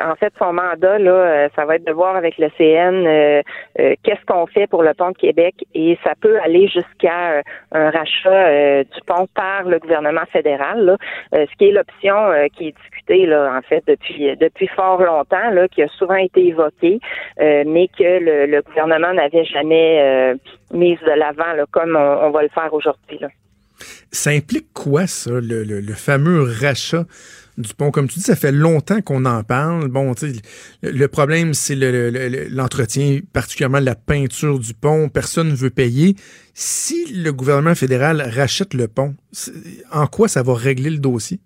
en 0.00 0.14
fait, 0.14 0.32
son 0.38 0.52
mandat, 0.52 0.98
là, 0.98 1.48
ça 1.56 1.64
va 1.64 1.76
être 1.76 1.86
de 1.86 1.92
voir 1.92 2.14
avec 2.14 2.38
le 2.38 2.48
CN 2.56 3.42
qu'est-ce 3.76 4.24
qu'on 4.26 4.46
fait 4.46 4.68
pour 4.68 4.82
le 4.82 4.94
pont 4.94 5.10
de 5.10 5.16
Québec 5.16 5.54
et 5.74 5.98
ça 6.04 6.12
peut 6.20 6.38
aller 6.40 6.68
jusqu'à 6.68 7.42
un 7.72 7.90
rachat 7.90 8.84
du 8.84 9.00
pont 9.06 9.26
par 9.34 9.64
le 9.64 9.78
gouvernement 9.78 10.26
fédéral, 10.32 10.84
là, 10.84 10.96
ce 11.32 11.56
qui 11.56 11.68
est 11.68 11.72
l'option 11.72 12.14
qui 12.54 12.68
est 12.68 12.76
discutée 12.76 13.26
là, 13.26 13.54
en 13.56 13.62
fait 13.62 13.82
depuis 13.86 14.36
depuis 14.36 14.68
fort 14.68 15.02
longtemps, 15.02 15.50
là, 15.50 15.66
qui 15.68 15.82
a 15.82 15.88
souvent 15.88 16.14
été 16.14 16.46
évoquée, 16.46 17.00
mais 17.38 17.88
que 17.88 18.46
le, 18.46 18.62
gouvernement 18.62 19.12
n'avait 19.14 19.44
jamais 19.44 20.34
mise 20.72 20.98
de 21.00 21.18
l'avant, 21.18 21.64
comme 21.70 21.96
on, 21.96 22.30
va 22.30 22.42
le 22.42 22.48
faire 22.48 22.72
aujourd'hui. 22.72 23.20
Ça 24.10 24.30
implique 24.30 24.72
quoi, 24.72 25.06
ça, 25.06 25.30
le, 25.32 25.80
fameux 25.94 26.42
rachat 26.42 27.04
du 27.58 27.74
pont? 27.74 27.90
Comme 27.90 28.08
tu 28.08 28.18
dis, 28.18 28.24
ça 28.24 28.36
fait 28.36 28.52
longtemps 28.52 29.00
qu'on 29.00 29.24
en 29.24 29.42
parle. 29.42 29.88
Bon, 29.88 30.14
le 30.82 31.06
problème, 31.06 31.54
c'est 31.54 31.76
l'entretien, 32.50 33.20
particulièrement 33.32 33.80
la 33.80 33.94
peinture 33.94 34.58
du 34.58 34.74
pont. 34.74 35.08
Personne 35.08 35.48
ne 35.48 35.54
veut 35.54 35.70
payer. 35.70 36.14
Si 36.54 37.12
le 37.12 37.32
gouvernement 37.32 37.74
fédéral 37.74 38.22
rachète 38.34 38.74
le 38.74 38.88
pont, 38.88 39.14
en 39.90 40.06
quoi 40.06 40.28
ça 40.28 40.42
va 40.42 40.54
régler 40.54 40.90
le 40.90 40.98
dossier? 40.98 41.40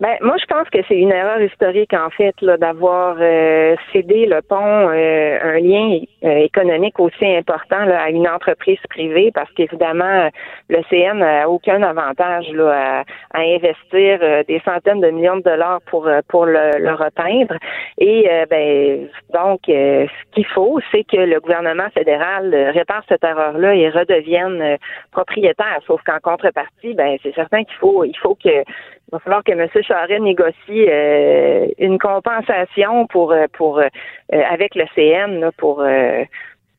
Ben, 0.00 0.16
moi, 0.22 0.36
je 0.40 0.46
pense 0.46 0.66
que 0.70 0.78
c'est 0.88 0.96
une 0.96 1.12
erreur 1.12 1.42
historique, 1.42 1.92
en 1.92 2.08
fait, 2.08 2.34
d'avoir 2.42 3.16
euh, 3.20 3.76
cédé 3.92 4.24
le 4.24 4.40
pont, 4.40 4.88
euh, 4.88 5.38
un 5.42 5.60
lien 5.60 5.98
euh, 6.24 6.38
économique 6.38 6.98
aussi 6.98 7.26
important 7.26 7.84
là, 7.84 8.04
à 8.04 8.08
une 8.08 8.26
entreprise 8.26 8.78
privée, 8.88 9.30
parce 9.34 9.50
qu'évidemment, 9.52 10.30
le 10.70 10.78
CN 10.88 11.18
n'a 11.18 11.50
aucun 11.50 11.82
avantage 11.82 12.50
là, 12.52 13.04
à, 13.34 13.40
investir 13.40 14.20
des 14.48 14.62
centaines 14.64 15.02
de 15.02 15.10
millions 15.10 15.36
de 15.36 15.42
dollars 15.42 15.82
pour 15.82 16.08
pour 16.28 16.46
le, 16.46 16.78
le 16.78 16.94
repeindre. 16.94 17.56
Et 17.98 18.26
ben, 18.48 19.06
donc, 19.34 19.60
ce 19.66 20.32
qu'il 20.32 20.46
faut, 20.46 20.80
c'est 20.92 21.04
que 21.04 21.18
le 21.18 21.40
gouvernement 21.40 21.90
fédéral 21.92 22.54
répare 22.72 23.02
cette 23.08 23.24
erreur-là 23.24 23.74
et 23.74 23.90
redevienne 23.90 24.78
propriétaire. 25.12 25.80
Sauf 25.86 26.00
qu'en 26.04 26.20
contrepartie, 26.20 26.94
ben, 26.94 27.18
c'est 27.22 27.34
certain 27.34 27.64
qu'il 27.64 27.76
faut 27.76 28.04
il 28.04 28.16
faut 28.16 28.34
que 28.34 28.64
il 29.10 29.16
va 29.16 29.18
falloir 29.18 29.42
que 29.42 29.50
M. 29.50 29.66
Charest 29.82 30.22
négocie 30.22 30.86
euh, 30.88 31.66
une 31.78 31.98
compensation 31.98 33.08
pour 33.08 33.32
euh, 33.32 33.46
pour 33.52 33.80
euh, 33.80 33.88
avec 34.30 34.76
le 34.76 34.84
CN 34.94 35.50
pour 35.56 35.84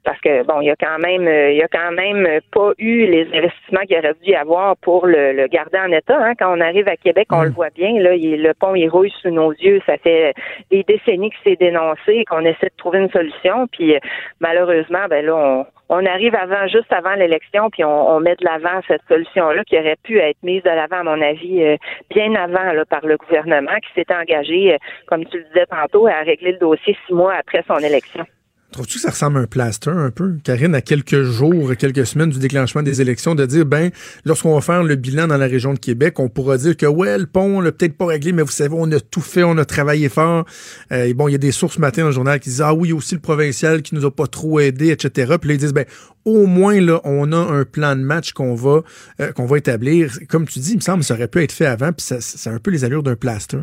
parce 0.04 0.20
que 0.22 0.43
bon, 0.43 0.62
il 0.62 0.68
y 0.68 0.72
a 0.72 0.76
quand 0.76 0.99
même 0.99 1.24
il 1.24 1.58
y 1.58 1.64
a 1.64 1.68
quand 1.68 1.91
même 1.91 2.28
pas 2.52 2.72
eu 2.78 3.06
les 3.06 3.28
investissements 3.34 3.82
qu'il 3.82 3.97
aurait 3.97 4.14
dû 4.22 4.32
y 4.32 4.36
avoir 4.36 4.78
pour 4.78 5.06
le, 5.08 5.47
garder 5.47 5.80
en 5.80 5.91
état. 5.91 6.18
Hein. 6.18 6.34
Quand 6.38 6.56
on 6.56 6.62
arrive 6.62 6.88
à 6.88 6.97
Québec, 6.97 7.28
on 7.32 7.43
le 7.43 7.49
mm. 7.49 7.54
voit 7.54 7.70
bien, 7.70 7.99
là, 7.99 8.16
le 8.16 8.54
pont 8.54 8.76
il 8.76 8.88
rouille 8.89 9.14
sous 9.22 9.30
nos 9.30 9.52
yeux. 9.52 9.82
Ça 9.86 9.97
fait 9.97 10.34
des 10.70 10.84
décennies 10.84 11.30
que 11.30 11.38
c'est 11.43 11.60
dénoncé, 11.60 12.26
qu'on 12.26 12.45
essaie 12.45 12.68
de 12.68 12.78
trouver 12.78 12.99
une 12.99 13.12
solution. 13.12 13.68
Puis 13.68 13.95
malheureusement, 14.39 15.06
ben 15.10 15.26
là, 15.26 15.36
on 15.36 15.66
on 15.93 16.06
arrive 16.06 16.34
avant, 16.36 16.68
juste 16.68 16.91
avant 16.93 17.16
l'élection, 17.16 17.70
puis 17.70 17.84
on, 17.84 18.22
met 18.22 18.38
de 18.38 18.45
l'avant 18.45 18.80
cette 18.88 19.02
solution-là 19.10 19.66
qui 19.66 19.78
aurait 19.78 19.97
pu 20.02 20.20
être 20.20 20.41
mise 20.41 20.64
de 20.64 20.70
l'avant, 20.70 20.99
à 20.99 21.04
mon 21.04 21.22
avis, 21.22 21.62
euh, 21.62 21.76
bien 22.10 22.34
avant 22.34 22.72
là, 22.72 22.86
par 22.86 23.06
le 23.06 23.18
gouvernement 23.18 23.76
qui 23.84 23.93
s'était 23.93 24.16
engagé, 24.16 24.74
euh, 24.74 24.78
comme 25.08 25.26
tu 25.26 25.39
le 25.39 25.43
disais 25.43 25.66
tantôt, 25.66 26.08
à 26.08 26.22
régler 26.22 26.54
le 26.54 26.60
dossier 26.60 26.95
six 27.06 27.14
mois 27.14 27.34
après 27.34 27.62
son 27.68 27.78
élection. 27.80 28.26
Trouves-tu 28.72 28.95
que 28.95 29.01
ça 29.01 29.09
ressemble 29.09 29.38
à 29.38 29.41
un 29.41 29.47
plaster 29.47 29.89
un 29.89 30.11
peu, 30.11 30.38
Karine, 30.45 30.74
à 30.76 30.82
quelques 30.82 31.24
jours, 31.24 31.76
quelques 31.76 32.05
semaines 32.05 32.30
du 32.30 32.39
déclenchement 32.39 32.82
des 32.82 33.01
élections, 33.01 33.36
de 33.36 33.45
dire, 33.45 33.65
ben, 33.65 33.91
lorsqu'on 34.24 34.55
va 34.55 34.61
faire 34.61 34.84
le 34.84 34.95
bilan 34.95 35.28
dans 35.28 35.36
la 35.36 35.47
région 35.47 35.74
de 35.74 35.80
Québec, 35.80 36.19
on 36.19 36.30
pourra 36.30 36.57
dire 36.57 36.78
que, 36.78 36.86
ouais, 36.86 37.17
le 37.17 37.26
pont, 37.26 37.57
on 37.57 37.59
l'a 37.59 37.74
peut-être 37.74 37.97
pas 37.97 38.05
réglé, 38.05 38.32
mais 38.32 38.43
vous 38.43 38.51
savez, 38.51 38.74
on 38.78 38.89
a 38.93 39.01
tout 39.01 39.19
fait, 39.19 39.43
on 39.43 39.57
a 39.57 39.65
travaillé 39.65 40.07
fort. 40.07 40.45
Euh, 40.93 41.03
et 41.03 41.13
bon, 41.13 41.28
il 41.28 41.34
y 41.34 41.36
a 41.36 41.38
des 41.38 41.51
sources 41.51 41.80
matin 41.80 42.03
dans 42.03 42.07
le 42.07 42.13
journal 42.13 42.39
qui 42.39 42.49
disent, 42.49 42.61
ah 42.61 42.74
oui, 42.74 42.93
aussi 42.93 43.13
le 43.13 43.19
provincial 43.19 43.82
qui 43.82 43.93
nous 43.93 44.05
a 44.05 44.11
pas 44.11 44.28
trop 44.28 44.61
aidé, 44.61 44.91
etc. 44.91 45.36
Puis 45.38 45.49
là, 45.49 45.55
ils 45.55 45.59
disent, 45.59 45.74
ben, 45.74 45.86
au 46.24 46.45
moins, 46.45 46.80
là, 46.80 47.01
on 47.03 47.34
a 47.34 47.38
un 47.38 47.65
plan 47.65 47.97
de 47.97 48.01
match 48.01 48.32
qu'on 48.32 48.55
va, 48.55 48.84
euh, 49.19 49.34
qu'on 49.34 49.47
va 49.47 49.57
établir. 49.57 50.17
Comme 50.30 50.47
tu 50.47 50.59
dis, 50.59 50.72
il 50.72 50.78
me 50.78 50.82
semble 50.82 51.03
ça 51.03 51.15
aurait 51.15 51.28
pu 51.28 51.43
être 51.43 51.51
fait 51.51 51.65
avant, 51.65 51.91
puis 51.91 52.05
ça, 52.05 52.22
ça 52.22 52.51
a 52.51 52.53
un 52.53 52.59
peu 52.59 52.72
les 52.72 52.86
allures 52.86 53.03
d'un 53.03 53.17
plaster. 53.17 53.59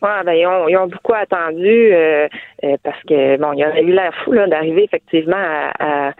Ouais, 0.00 0.22
ben, 0.24 0.32
ils, 0.32 0.46
ont, 0.46 0.68
ils 0.68 0.76
ont 0.76 0.86
beaucoup 0.86 1.14
attendu 1.14 1.92
euh, 1.92 2.28
euh, 2.62 2.76
parce 2.84 3.02
que 3.02 3.36
bon, 3.36 3.52
il 3.52 3.58
y 3.58 3.66
aurait 3.66 3.82
eu 3.82 3.92
l'air 3.92 4.14
fou 4.24 4.32
d'arriver 4.32 4.84
effectivement 4.84 5.36
à, 5.36 6.08
à 6.08 6.12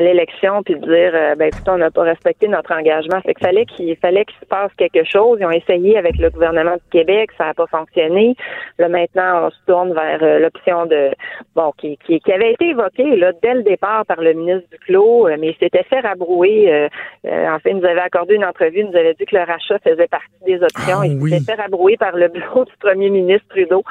l'élection 0.00 0.62
puis 0.62 0.74
de 0.74 0.80
dire 0.80 1.12
euh, 1.14 1.34
ben 1.36 1.46
écoute, 1.46 1.68
on 1.68 1.78
n'a 1.78 1.90
pas 1.90 2.02
respecté 2.02 2.48
notre 2.48 2.72
engagement. 2.72 3.20
Fait 3.22 3.34
que 3.34 3.40
fallait 3.40 3.64
qu'il 3.66 3.96
fallait 3.96 4.24
qu'il 4.24 4.38
se 4.40 4.46
passe 4.46 4.70
quelque 4.76 5.04
chose. 5.04 5.38
Ils 5.40 5.46
ont 5.46 5.50
essayé 5.50 5.96
avec 5.96 6.16
le 6.18 6.30
gouvernement 6.30 6.74
du 6.74 6.90
Québec, 6.90 7.30
ça 7.38 7.46
n'a 7.46 7.54
pas 7.54 7.66
fonctionné. 7.66 8.34
Là 8.78 8.88
maintenant, 8.88 9.46
on 9.46 9.50
se 9.50 9.56
tourne 9.66 9.94
vers 9.94 10.22
euh, 10.22 10.38
l'option 10.38 10.86
de 10.86 11.10
bon 11.54 11.72
qui, 11.78 11.98
qui, 12.04 12.20
qui, 12.20 12.32
avait 12.32 12.52
été 12.52 12.70
évoquée 12.70 13.16
là 13.16 13.32
dès 13.42 13.54
le 13.54 13.62
départ 13.62 14.04
par 14.06 14.20
le 14.20 14.32
ministre 14.32 14.68
Duclos, 14.70 15.28
euh, 15.28 15.36
mais 15.38 15.48
il 15.48 15.56
s'était 15.56 15.84
fait 15.84 16.00
rabrouer. 16.00 16.88
en 17.24 17.58
fait, 17.60 17.70
il 17.70 17.76
nous 17.78 17.86
avait 17.86 18.00
accordé 18.00 18.34
une 18.34 18.44
entrevue, 18.44 18.80
il 18.80 18.86
nous 18.86 18.96
avait 18.96 19.14
dit 19.14 19.24
que 19.24 19.36
le 19.36 19.42
rachat 19.42 19.78
faisait 19.78 20.08
partie 20.08 20.26
des 20.46 20.62
options. 20.62 21.00
Ah, 21.00 21.06
il 21.06 21.20
s'était 21.22 21.52
fait 21.52 21.60
rabrouer 21.60 21.96
par 21.96 22.16
le 22.16 22.28
bureau 22.36 22.64
du 22.64 22.72
premier 22.80 23.10
ministre 23.10 23.46
Trudeau. 23.48 23.82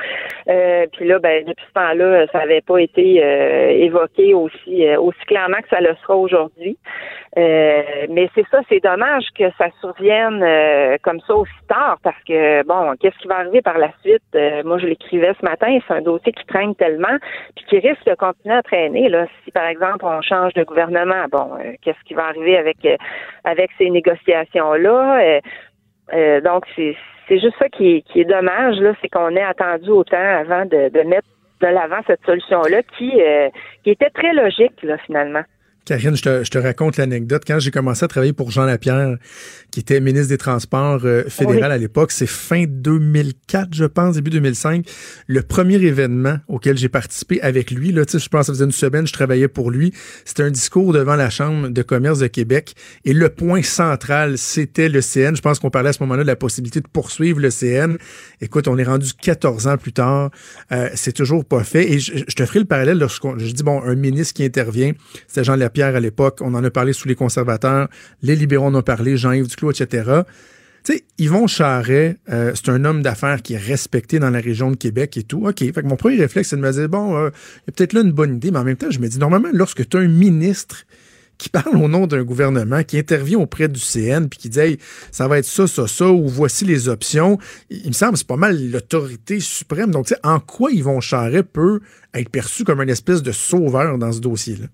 puis 0.46 1.08
là, 1.08 1.20
ben 1.20 1.46
depuis 1.46 1.66
ce 1.68 1.74
temps-là, 1.74 2.28
ça 2.32 2.39
n'avait 2.39 2.62
pas 2.62 2.80
été 2.80 3.16
évoqué 3.84 4.34
aussi 4.34 4.86
aussi 4.98 5.26
clairement 5.28 5.62
que 5.62 5.70
ça 5.70 5.82
le 5.88 5.96
sera 6.02 6.16
aujourd'hui. 6.16 6.78
Euh, 7.38 7.84
mais 8.10 8.30
c'est 8.34 8.46
ça, 8.50 8.62
c'est 8.70 8.80
dommage 8.80 9.26
que 9.38 9.44
ça 9.58 9.68
survienne 9.82 10.42
euh, 10.42 10.96
comme 11.04 11.20
ça 11.28 11.36
aussi 11.36 11.52
tard 11.68 11.98
parce 12.02 12.22
que 12.26 12.64
bon, 12.64 12.94
qu'est-ce 13.00 13.18
qui 13.18 13.28
va 13.28 13.40
arriver 13.40 13.62
par 13.62 13.78
la 13.78 13.92
suite? 14.02 14.24
Euh, 14.36 14.64
Moi, 14.64 14.78
je 14.78 14.88
l'écrivais 14.88 15.34
ce 15.40 15.46
matin. 15.46 15.78
C'est 15.86 15.94
un 15.94 16.02
dossier 16.02 16.32
qui 16.32 16.46
traîne 16.46 16.76
tellement, 16.76 17.18
puis 17.56 17.66
qui 17.66 17.80
risque 17.80 18.06
de 18.06 18.16
continuer 18.16 18.56
à 18.56 18.64
traîner. 18.64 19.10
Là, 19.10 19.28
si 19.44 19.52
par 19.52 19.66
exemple 19.66 20.06
on 20.06 20.22
change 20.22 20.54
de 20.54 20.64
gouvernement, 20.64 21.26
bon, 21.30 21.58
qu'est-ce 21.82 22.02
qui 22.06 22.14
va 22.14 22.28
arriver 22.28 22.58
avec 22.58 22.88
avec 23.44 23.70
ces 23.78 23.90
négociations 23.90 24.74
là 24.74 25.42
Donc 26.42 26.66
c'est 26.76 26.96
c'est 27.28 27.40
juste 27.40 27.58
ça 27.60 27.68
qui 27.68 27.96
est, 27.98 28.02
qui 28.02 28.22
est 28.22 28.26
dommage 28.26 28.78
là, 28.78 28.94
c'est 29.02 29.10
qu'on 29.10 29.36
ait 29.36 29.44
attendu 29.44 29.90
autant 29.90 30.18
avant 30.18 30.64
de, 30.66 30.90
de 30.90 31.02
mettre 31.02 31.28
de 31.62 31.68
l'avant 31.68 32.00
cette 32.06 32.24
solution-là 32.26 32.84
qui, 32.98 33.14
qui 33.84 33.90
était 33.90 34.12
très 34.12 34.34
logique, 34.34 34.84
là, 34.84 34.98
finalement. 35.00 35.44
Karine, 35.86 36.16
je 36.16 36.24
te, 36.24 36.44
je 36.44 36.50
te 36.50 36.58
raconte 36.58 36.98
l'anecdote. 36.98 37.44
Quand 37.46 37.60
j'ai 37.60 37.70
commencé 37.70 38.04
à 38.04 38.08
travailler 38.08 38.34
pour 38.34 38.50
Jean 38.50 38.66
Lapierre, 38.66 39.18
qui 39.70 39.82
était 39.82 40.00
ministre 40.02 40.30
des 40.30 40.40
Transports 40.40 41.02
euh, 41.06 41.26
fédéral 41.30 41.72
à 41.72 41.78
l'époque, 41.78 42.12
c'est 42.12 42.26
fin 42.26 42.66
2004, 42.68 43.68
je 43.72 43.86
pense, 43.86 44.16
début 44.16 44.32
2005, 44.32 44.84
le 45.28 45.44
premier 45.44 45.76
événement 45.76 46.38
auquel 46.48 46.76
j'ai 46.76 46.90
participé 46.90 47.40
avec 47.42 47.70
lui, 47.70 47.92
là, 47.92 48.02
je 48.12 48.18
pense 48.30 48.42
que 48.42 48.46
ça 48.48 48.54
faisait 48.54 48.66
une 48.66 48.72
semaine, 48.72 49.06
je 49.06 49.14
travaillais 49.14 49.48
pour 49.48 49.70
lui, 49.70 49.94
c'était 50.26 50.42
un 50.42 50.50
discours 50.50 50.92
devant 50.92 51.16
la 51.16 51.30
Chambre 51.30 51.70
de 51.70 51.82
commerce 51.84 52.18
de 52.18 52.28
Québec. 52.28 52.74
Et 53.04 53.14
le 53.14 53.30
point 53.30 53.62
central, 53.62 54.40
c'était 54.40 54.90
le 54.90 55.02
CN. 55.02 55.36
Je 55.36 55.42
pense 55.42 55.60
qu'on 55.60 55.70
parlait 55.70 55.90
à 55.90 55.94
ce 55.94 56.02
moment-là 56.02 56.24
de 56.24 56.28
la 56.28 56.36
possibilité 56.36 56.80
de 56.80 56.88
poursuivre 56.88 57.40
le 57.40 57.52
CN. 57.52 57.98
Écoute, 58.42 58.68
on 58.68 58.78
est 58.80 58.84
rendu 58.84 59.12
14 59.14 59.68
ans 59.68 59.78
plus 59.78 59.94
tard. 59.94 60.32
Euh, 60.72 60.90
c'est 60.96 61.14
toujours 61.14 61.46
pas 61.46 61.64
fait. 61.64 61.92
Et 61.92 62.00
je, 62.00 62.24
te 62.24 62.46
ferai 62.46 62.60
le 62.60 62.66
parallèle 62.66 62.98
lorsqu'on, 62.98 63.38
je 63.38 63.52
dis, 63.52 63.64
bon, 63.64 63.84
un 63.84 63.96
ministre 63.96 64.34
qui 64.34 64.44
intervient, 64.44 64.94
c'était 65.28 65.44
Jean 65.44 65.56
Lapierre 65.56 65.74
Pierre 65.76 65.95
à 65.95 65.99
l'époque. 65.99 66.39
On 66.41 66.55
en 66.55 66.63
a 66.63 66.71
parlé 66.71 66.93
sous 66.93 67.07
les 67.07 67.13
conservateurs. 67.13 67.89
Les 68.23 68.36
libéraux 68.36 68.65
en 68.65 68.76
ont 68.76 68.82
parlé, 68.82 69.17
Jean-Yves 69.17 69.47
Duclos, 69.47 69.71
etc. 69.71 70.21
Tu 70.84 70.93
sais, 70.93 71.03
Yvon 71.17 71.47
Charret, 71.47 72.17
euh, 72.32 72.53
c'est 72.55 72.69
un 72.69 72.86
homme 72.86 73.01
d'affaires 73.01 73.41
qui 73.41 73.53
est 73.53 73.59
respecté 73.59 74.19
dans 74.19 74.30
la 74.30 74.39
région 74.39 74.71
de 74.71 74.76
Québec 74.76 75.17
et 75.17 75.23
tout. 75.23 75.47
OK. 75.47 75.59
Fait 75.59 75.71
que 75.73 75.88
mon 75.88 75.97
premier 75.97 76.17
réflexe, 76.17 76.49
c'est 76.49 76.55
de 76.55 76.61
me 76.61 76.71
dire, 76.71 76.88
bon, 76.88 77.15
euh, 77.15 77.30
il 77.57 77.67
y 77.67 77.69
a 77.69 77.71
peut-être 77.73 77.93
là 77.93 78.01
une 78.01 78.11
bonne 78.11 78.36
idée, 78.38 78.51
mais 78.51 78.59
en 78.59 78.63
même 78.63 78.78
temps, 78.78 78.89
je 78.89 78.99
me 78.99 79.07
dis, 79.07 79.19
normalement, 79.19 79.49
lorsque 79.51 79.88
tu 79.88 79.97
as 79.97 79.99
un 79.99 80.07
ministre 80.07 80.86
qui 81.38 81.49
parle 81.49 81.76
au 81.76 81.88
nom 81.89 82.07
d'un 82.07 82.23
gouvernement, 82.23 82.84
qui 82.84 82.97
intervient 82.97 83.39
auprès 83.39 83.67
du 83.67 83.80
CN, 83.80 84.28
puis 84.30 84.39
qui 84.39 84.49
dit 84.49 84.78
ça 85.11 85.28
va 85.28 85.39
être 85.39 85.45
ça, 85.45 85.67
ça, 85.67 85.88
ça, 85.88 86.07
ou 86.07 86.28
voici 86.30 86.63
les 86.63 86.88
options. 86.88 87.38
Il 87.69 87.88
me 87.88 87.93
semble 87.93 88.15
c'est 88.15 88.28
pas 88.28 88.38
mal 88.38 88.57
l'autorité 88.71 89.41
suprême. 89.41 89.91
Donc, 89.91 90.05
tu 90.05 90.13
sais, 90.13 90.19
en 90.23 90.39
quoi 90.39 90.71
Yvon 90.71 91.01
Charret 91.01 91.43
peut 91.43 91.82
être 92.13 92.30
perçu 92.30 92.63
comme 92.63 92.82
une 92.82 92.89
espèce 92.89 93.21
de 93.21 93.34
sauveur 93.34 93.97
dans 93.97 94.13
ce 94.13 94.19
dossier-là? 94.19 94.67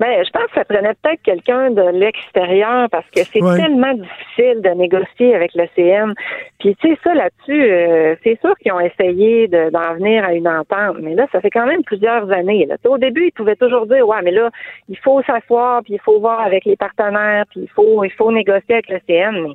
Ben, 0.00 0.24
je 0.24 0.30
pense 0.30 0.46
que 0.46 0.54
ça 0.54 0.64
prenait 0.64 0.94
peut-être 1.02 1.22
quelqu'un 1.22 1.70
de 1.70 1.82
l'extérieur 1.82 2.88
parce 2.90 3.08
que 3.10 3.22
c'est 3.22 3.40
tellement 3.40 3.94
difficile 3.94 4.60
de 4.62 4.70
négocier 4.70 5.34
avec 5.34 5.54
le 5.54 5.66
CN. 5.76 6.12
Puis 6.58 6.76
tu 6.76 6.88
sais 6.88 6.98
ça 7.04 7.14
là-dessus, 7.14 7.70
euh, 7.70 8.16
c'est 8.24 8.38
sûr 8.40 8.54
qu'ils 8.58 8.72
ont 8.72 8.80
essayé 8.80 9.48
d'en 9.48 9.94
venir 9.94 10.24
à 10.24 10.32
une 10.32 10.48
entente, 10.48 10.96
mais 11.00 11.14
là 11.14 11.26
ça 11.32 11.40
fait 11.40 11.50
quand 11.50 11.66
même 11.66 11.84
plusieurs 11.84 12.30
années. 12.30 12.66
Là. 12.66 12.76
Au 12.88 12.98
début, 12.98 13.26
ils 13.26 13.32
pouvaient 13.32 13.56
toujours 13.56 13.86
dire 13.86 14.06
ouais, 14.06 14.22
mais 14.22 14.32
là 14.32 14.50
il 14.88 14.98
faut 14.98 15.22
s'asseoir, 15.22 15.82
puis 15.82 15.94
il 15.94 16.00
faut 16.00 16.20
voir 16.20 16.40
avec 16.40 16.64
les 16.64 16.76
partenaires, 16.76 17.44
puis 17.50 17.60
il 17.62 17.70
faut 17.70 18.04
il 18.04 18.12
faut 18.12 18.32
négocier 18.32 18.74
avec 18.74 18.88
le 18.88 19.00
CN. 19.06 19.32
Mais 19.42 19.54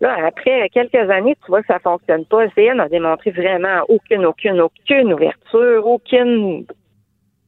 Là, 0.00 0.14
après 0.26 0.68
quelques 0.68 1.10
années, 1.10 1.36
tu 1.42 1.46
vois 1.48 1.62
que 1.62 1.68
ça 1.68 1.78
fonctionne 1.78 2.26
pas. 2.26 2.44
Le 2.44 2.50
CN 2.54 2.80
a 2.80 2.88
démontré 2.88 3.30
vraiment 3.30 3.82
aucune, 3.88 4.26
aucune, 4.26 4.60
aucune 4.60 5.12
ouverture, 5.12 5.86
aucune 5.86 6.66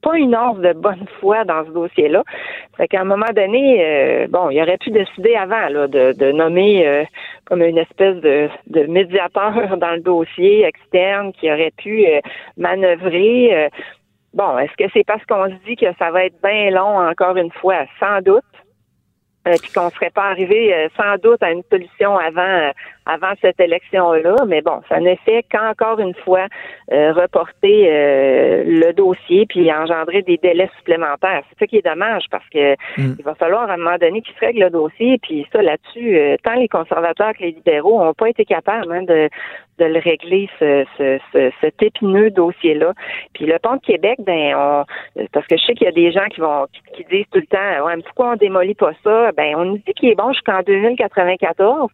pas 0.02 0.16
une 0.16 0.36
once 0.36 0.58
de 0.58 0.72
bonne 0.72 1.06
foi 1.20 1.44
dans 1.44 1.64
ce 1.64 1.70
dossier-là. 1.70 2.22
Fait 2.76 2.88
qu'à 2.88 3.00
un 3.00 3.04
moment 3.04 3.32
donné, 3.34 3.84
euh, 3.84 4.26
bon, 4.28 4.50
il 4.50 4.60
aurait 4.60 4.78
pu 4.78 4.90
décider 4.90 5.34
avant 5.34 5.68
là, 5.68 5.86
de, 5.88 6.32
nommer 6.32 6.86
euh, 6.86 7.04
comme 7.44 7.62
une 7.62 7.78
espèce 7.78 8.16
de, 8.16 8.48
de 8.66 8.86
médiateur 8.86 9.76
dans 9.76 9.92
le 9.92 10.00
dossier 10.00 10.64
externe 10.64 11.32
qui 11.32 11.50
aurait 11.50 11.72
pu 11.76 12.06
euh, 12.06 12.20
manœuvrer. 12.56 13.68
bon, 14.34 14.58
est-ce 14.58 14.76
que 14.76 14.90
c'est 14.92 15.04
parce 15.04 15.24
qu'on 15.26 15.46
se 15.46 15.64
dit 15.66 15.76
que 15.76 15.92
ça 15.98 16.10
va 16.10 16.24
être 16.24 16.40
bien 16.42 16.70
long 16.70 17.08
encore 17.08 17.36
une 17.36 17.52
fois? 17.52 17.84
Sans 17.98 18.20
doute. 18.22 18.44
Puis 19.44 19.72
qu'on 19.74 19.86
ne 19.86 19.90
serait 19.90 20.10
pas 20.10 20.24
arrivé 20.24 20.88
sans 20.96 21.16
doute 21.22 21.42
à 21.42 21.50
une 21.50 21.62
solution 21.70 22.18
avant 22.18 22.70
avant 23.08 23.32
cette 23.40 23.58
élection-là, 23.58 24.36
mais 24.46 24.60
bon, 24.60 24.82
ça 24.88 25.00
ne 25.00 25.14
fait 25.24 25.44
qu'encore 25.50 25.98
une 25.98 26.14
fois 26.14 26.46
euh, 26.92 27.12
reporter 27.12 27.88
euh, 27.88 28.64
le 28.66 28.92
dossier 28.92 29.46
puis 29.46 29.72
engendrer 29.72 30.20
des 30.22 30.36
délais 30.36 30.70
supplémentaires. 30.76 31.42
C'est 31.48 31.58
ça 31.58 31.66
qui 31.66 31.78
est 31.78 31.84
dommage 31.84 32.24
parce 32.30 32.46
que 32.50 32.74
mm. 32.98 33.16
il 33.18 33.24
va 33.24 33.34
falloir 33.34 33.70
à 33.70 33.74
un 33.74 33.76
moment 33.78 33.96
donné 33.98 34.20
qu'ils 34.20 34.34
se 34.34 34.40
règle 34.40 34.60
le 34.60 34.70
dossier 34.70 35.18
puis 35.22 35.46
ça 35.52 35.62
là-dessus, 35.62 36.18
euh, 36.18 36.36
tant 36.44 36.54
les 36.54 36.68
conservateurs 36.68 37.32
que 37.32 37.44
les 37.44 37.52
libéraux 37.52 38.04
n'ont 38.04 38.14
pas 38.14 38.28
été 38.28 38.44
capables 38.44 38.92
hein, 38.92 39.02
de 39.02 39.30
de 39.78 39.84
le 39.84 39.98
régler 39.98 40.48
ce, 40.58 40.84
ce, 40.96 41.18
ce, 41.32 41.50
cet 41.60 41.82
épineux 41.82 42.30
dossier-là. 42.30 42.92
Puis 43.32 43.46
le 43.46 43.58
pont 43.58 43.76
de 43.76 43.80
Québec, 43.80 44.18
ben 44.26 44.54
on, 44.56 44.84
parce 45.32 45.46
que 45.46 45.56
je 45.56 45.64
sais 45.64 45.74
qu'il 45.74 45.86
y 45.86 45.88
a 45.88 45.92
des 45.92 46.12
gens 46.12 46.26
qui 46.30 46.40
vont 46.40 46.66
qui, 46.94 47.04
disent 47.10 47.26
tout 47.32 47.38
le 47.38 47.46
temps 47.46 47.86
ouais, 47.86 47.94
pourquoi 48.04 48.32
on 48.32 48.36
démolit 48.36 48.74
pas 48.74 48.92
ça? 49.04 49.32
Ben 49.32 49.54
on 49.56 49.64
nous 49.64 49.78
dit 49.78 49.94
qu'il 49.94 50.10
est 50.10 50.14
bon 50.14 50.32
jusqu'en 50.32 50.60
2094. 50.62 51.90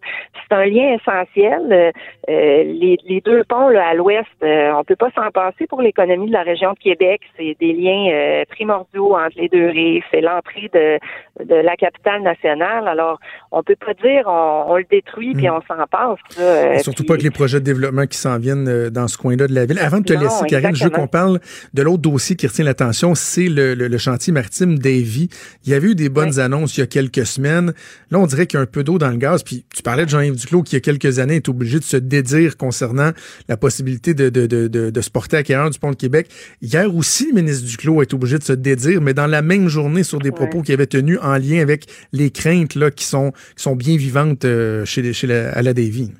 C'est 0.48 0.54
un 0.54 0.64
lien 0.66 0.94
essentiel. 0.94 1.62
Euh, 1.70 1.90
euh, 2.30 2.64
les, 2.64 2.98
les, 3.04 3.20
deux 3.20 3.44
ponts 3.44 3.68
là, 3.68 3.88
à 3.88 3.94
l'ouest, 3.94 4.26
euh, 4.42 4.72
on 4.74 4.84
peut 4.84 4.96
pas 4.96 5.10
s'en 5.14 5.30
passer 5.30 5.66
pour 5.66 5.82
l'économie 5.82 6.28
de 6.28 6.32
la 6.32 6.42
région 6.42 6.72
de 6.72 6.78
Québec. 6.78 7.20
C'est 7.36 7.56
des 7.60 7.72
liens 7.72 8.44
primordiaux 8.48 9.14
entre 9.14 9.36
les 9.36 9.48
deux 9.48 9.68
rives. 9.68 10.02
C'est 10.10 10.20
l'entrée 10.20 10.70
de, 10.72 10.98
de 11.44 11.54
la 11.54 11.76
capitale 11.76 12.22
nationale. 12.22 12.88
Alors, 12.88 13.18
on 13.52 13.62
peut 13.62 13.76
pas 13.76 13.94
dire 13.94 14.24
on, 14.26 14.76
le 14.76 14.84
détruit 14.84 15.34
puis 15.34 15.48
hmm. 15.48 15.54
on 15.54 15.60
s'en 15.62 15.86
passe. 15.90 16.82
surtout 16.82 17.04
pas 17.04 17.16
que 17.16 17.22
les 17.22 17.30
projets 17.30 17.60
de 17.60 17.64
qui 18.06 18.18
s'en 18.18 18.38
viennent 18.38 18.88
dans 18.90 19.08
ce 19.08 19.16
coin-là 19.16 19.46
de 19.46 19.54
la 19.54 19.66
ville. 19.66 19.78
Avant 19.78 19.98
de 19.98 20.04
te 20.04 20.12
laisser, 20.12 20.44
Karine, 20.48 20.74
je 20.74 20.84
veux 20.84 20.90
qu'on 20.90 21.06
parle 21.06 21.40
de 21.72 21.82
l'autre 21.82 22.02
dossier 22.02 22.36
qui 22.36 22.46
retient 22.46 22.64
l'attention, 22.64 23.14
c'est 23.14 23.48
le, 23.48 23.74
le, 23.74 23.98
chantier 23.98 24.32
maritime 24.32 24.78
d'Avy. 24.78 25.28
Il 25.64 25.70
y 25.70 25.74
avait 25.74 25.88
eu 25.88 25.94
des 25.94 26.08
bonnes 26.08 26.38
annonces 26.38 26.76
il 26.76 26.80
y 26.80 26.82
a 26.82 26.86
quelques 26.86 27.26
semaines. 27.26 27.72
Là, 28.10 28.18
on 28.18 28.26
dirait 28.26 28.46
qu'il 28.46 28.58
y 28.58 28.60
a 28.60 28.62
un 28.62 28.66
peu 28.66 28.84
d'eau 28.84 28.98
dans 28.98 29.10
le 29.10 29.16
gaz. 29.16 29.42
Puis 29.42 29.64
tu 29.74 29.82
parlais 29.82 30.04
de 30.04 30.10
Jean-Yves 30.10 30.36
Duclos 30.36 30.62
qui, 30.62 30.72
il 30.72 30.76
y 30.76 30.78
a 30.78 30.80
quelques 30.80 31.18
années, 31.18 31.36
est 31.36 31.48
obligé 31.48 31.78
de 31.78 31.84
se 31.84 31.96
dédire 31.96 32.56
concernant 32.56 33.12
la 33.48 33.56
possibilité 33.56 34.14
de, 34.14 34.28
de, 34.28 34.46
de, 34.46 34.68
de, 34.68 34.90
de 34.90 35.00
se 35.00 35.10
porter 35.10 35.36
acquéreur 35.36 35.70
du 35.70 35.78
pont 35.78 35.90
de 35.90 35.96
Québec. 35.96 36.28
Hier 36.60 36.94
aussi, 36.94 37.28
le 37.28 37.42
ministre 37.42 37.66
Duclos 37.66 38.02
est 38.02 38.12
obligé 38.14 38.38
de 38.38 38.44
se 38.44 38.52
dédire, 38.52 39.00
mais 39.00 39.14
dans 39.14 39.26
la 39.26 39.42
même 39.42 39.68
journée 39.68 40.02
sur 40.02 40.18
des 40.18 40.32
propos 40.32 40.62
qu'il 40.62 40.74
avait 40.74 40.86
tenus 40.86 41.18
en 41.22 41.36
lien 41.36 41.60
avec 41.60 41.86
les 42.12 42.30
craintes 42.30 42.74
là, 42.74 42.90
qui, 42.90 43.04
sont, 43.04 43.32
qui 43.56 43.62
sont 43.62 43.76
bien 43.76 43.96
vivantes 43.96 44.44
euh, 44.44 44.84
chez, 44.84 45.12
chez 45.12 45.26
la, 45.26 45.52
à 45.52 45.62
la 45.62 45.74
Davy. 45.74 46.12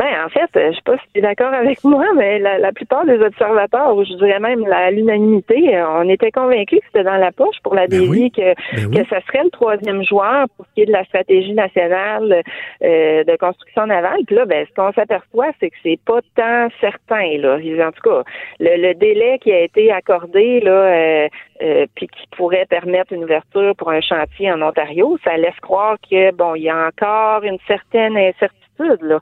Ben, 0.00 0.24
en 0.24 0.30
fait, 0.30 0.48
je 0.54 0.74
sais 0.74 0.82
pas 0.82 0.96
si 0.96 1.12
tu 1.12 1.18
es 1.18 1.20
d'accord 1.20 1.52
avec 1.52 1.84
moi, 1.84 2.06
mais 2.16 2.38
la, 2.38 2.72
plupart 2.72 3.04
des 3.04 3.20
observateurs, 3.20 3.94
ou 3.94 4.02
je 4.02 4.14
dirais 4.14 4.40
même 4.40 4.64
à 4.72 4.90
l'unanimité, 4.90 5.76
euh, 5.76 5.84
on 5.90 6.08
était 6.08 6.30
convaincus 6.30 6.80
que 6.80 6.86
c'était 6.86 7.04
dans 7.04 7.18
la 7.18 7.32
poche 7.32 7.56
pour 7.62 7.74
la 7.74 7.86
ben 7.86 8.08
que, 8.30 8.54
ben 8.76 8.90
que 8.90 9.08
ça 9.10 9.20
serait 9.26 9.44
le 9.44 9.50
troisième 9.50 10.02
joueur 10.02 10.46
pour 10.56 10.64
ce 10.64 10.72
qui 10.72 10.80
est 10.82 10.86
de 10.86 10.92
la 10.92 11.04
stratégie 11.04 11.52
nationale 11.52 12.42
euh, 12.82 13.24
de 13.24 13.36
construction 13.36 13.88
navale. 13.88 14.24
Puis 14.26 14.36
là, 14.36 14.46
ben, 14.46 14.64
ce 14.66 14.74
qu'on 14.74 14.90
s'aperçoit, 14.92 15.50
c'est 15.60 15.68
que 15.68 15.76
c'est 15.82 16.00
pas 16.06 16.20
tant 16.34 16.68
certain. 16.80 17.36
Là. 17.36 17.58
En 17.86 17.92
tout 17.92 18.08
cas, 18.08 18.22
le, 18.58 18.94
délai 18.94 19.38
qui 19.40 19.52
a 19.52 19.60
été 19.60 19.92
accordé 19.92 20.60
là, 20.60 21.28
euh, 21.60 21.86
puis 21.94 22.06
qui 22.06 22.26
pourrait 22.38 22.64
permettre 22.70 23.12
une 23.12 23.24
ouverture 23.24 23.76
pour 23.76 23.90
un 23.90 24.00
chantier 24.00 24.50
en 24.50 24.62
Ontario, 24.62 25.18
ça 25.24 25.36
laisse 25.36 25.60
croire 25.60 25.98
que 26.10 26.32
bon, 26.32 26.54
il 26.54 26.62
y 26.62 26.70
a 26.70 26.86
encore 26.86 27.44
une 27.44 27.58
certaine 27.66 28.16
incertitude 28.16 29.02
là. 29.02 29.20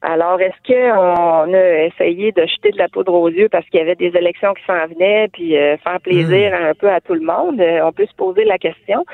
Alors, 0.00 0.40
est-ce 0.40 0.72
qu'on 0.72 1.52
a 1.52 1.84
essayé 1.84 2.30
de 2.30 2.46
jeter 2.46 2.70
de 2.70 2.78
la 2.78 2.88
poudre 2.88 3.12
aux 3.14 3.28
yeux 3.28 3.48
parce 3.48 3.66
qu'il 3.66 3.80
y 3.80 3.82
avait 3.82 3.96
des 3.96 4.16
élections 4.16 4.54
qui 4.54 4.64
s'en 4.64 4.86
venaient, 4.86 5.28
puis 5.32 5.56
euh, 5.56 5.76
faire 5.78 6.00
plaisir 6.00 6.52
hmm. 6.52 6.66
un 6.66 6.74
peu 6.74 6.88
à 6.88 7.00
tout 7.00 7.14
le 7.14 7.20
monde? 7.20 7.60
Euh, 7.60 7.80
on 7.82 7.92
peut 7.92 8.06
se 8.06 8.14
poser 8.14 8.44
la 8.44 8.58
question. 8.58 9.04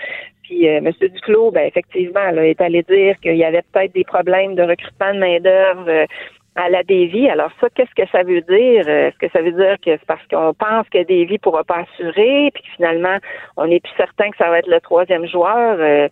Puis 0.42 0.68
euh, 0.68 0.78
M. 0.84 0.90
Duclos, 1.00 1.52
ben, 1.52 1.66
effectivement, 1.66 2.30
là, 2.30 2.46
est 2.46 2.60
allé 2.60 2.82
dire 2.82 3.18
qu'il 3.20 3.36
y 3.36 3.44
avait 3.44 3.62
peut-être 3.72 3.94
des 3.94 4.04
problèmes 4.04 4.56
de 4.56 4.62
recrutement 4.62 5.14
de 5.14 5.18
main-d'œuvre 5.18 6.06
à 6.56 6.68
la 6.68 6.82
Davy. 6.82 7.30
Alors 7.30 7.50
ça, 7.62 7.68
qu'est-ce 7.74 7.94
que 7.94 8.08
ça 8.10 8.22
veut 8.22 8.42
dire? 8.42 8.86
Est-ce 8.86 9.16
que 9.16 9.30
ça 9.30 9.40
veut 9.40 9.52
dire 9.52 9.76
que 9.82 9.92
c'est 9.92 10.06
parce 10.06 10.24
qu'on 10.26 10.52
pense 10.52 10.86
que 10.90 10.98
Davy 10.98 11.32
ne 11.32 11.38
pourra 11.38 11.64
pas 11.64 11.84
assurer, 11.90 12.50
puis 12.52 12.62
finalement, 12.76 13.16
on 13.56 13.66
n'est 13.66 13.80
plus 13.80 13.92
certain 13.96 14.30
que 14.30 14.36
ça 14.36 14.50
va 14.50 14.58
être 14.58 14.68
le 14.68 14.80
troisième 14.80 15.26
joueur? 15.26 16.10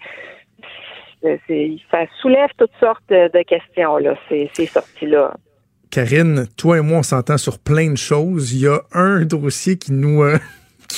Ça 1.91 1.99
soulève 2.21 2.51
toutes 2.57 2.75
sortes 2.81 3.09
de 3.09 3.43
questions, 3.45 3.99
ces, 4.29 4.67
sorties-là. 4.67 5.35
Karine, 5.91 6.47
toi 6.57 6.79
et 6.79 6.81
moi, 6.81 6.99
on 6.99 7.03
s'entend 7.03 7.39
sur 7.39 7.59
plein 7.59 7.91
de 7.91 7.99
choses. 7.99 8.53
Il 8.53 8.61
y 8.61 8.67
a 8.67 8.81
un 8.93 9.25
dossier 9.25 9.77
qui 9.77 9.93
nous, 9.93 10.23
euh, 10.23 10.39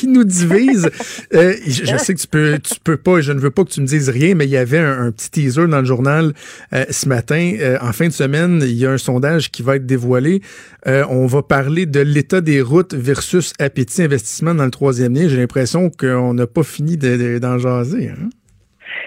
divise. 0.25 0.89
Euh, 1.35 1.55
je, 1.67 1.97
sais 1.99 2.15
que 2.15 2.21
tu 2.21 2.27
peux, 2.29 2.59
tu 2.61 2.75
peux 2.83 2.97
pas, 2.97 3.21
je 3.21 3.33
ne 3.33 3.41
veux 3.41 3.51
pas 3.51 3.65
que 3.65 3.71
tu 3.71 3.81
me 3.81 3.87
dises 3.87 4.09
rien, 4.09 4.37
mais 4.37 4.45
il 4.45 4.51
y 4.51 4.57
avait 4.57 4.79
un, 4.79 5.11
petit 5.11 5.31
teaser 5.31 5.67
dans 5.67 5.81
le 5.81 5.85
journal 5.85 6.33
euh, 6.73 6.85
ce 6.91 7.09
matin. 7.09 7.77
en 7.81 7.93
fin 7.93 8.07
de 8.07 8.13
semaine, 8.13 8.61
il 8.63 8.75
y 8.75 8.87
a 8.87 8.93
un 8.93 8.99
sondage 8.99 9.51
qui 9.51 9.63
va 9.63 9.77
être 9.77 9.87
dévoilé. 9.87 10.43
on 10.87 11.27
va 11.27 11.43
parler 11.43 11.87
de 11.87 12.01
l'état 12.01 12.41
des 12.41 12.61
routes 12.61 12.95
versus 12.95 13.53
appétit 13.59 14.05
investissement 14.05 14.55
dans 14.55 14.65
le 14.65 14.71
troisième 14.71 15.15
lien. 15.15 15.27
J'ai 15.29 15.37
l'impression 15.37 15.91
qu'on 15.91 16.35
n'a 16.35 16.47
pas 16.47 16.63
fini 16.63 16.97
d'en 16.97 17.59
jaser. 17.59 18.11
Hein? 18.11 18.29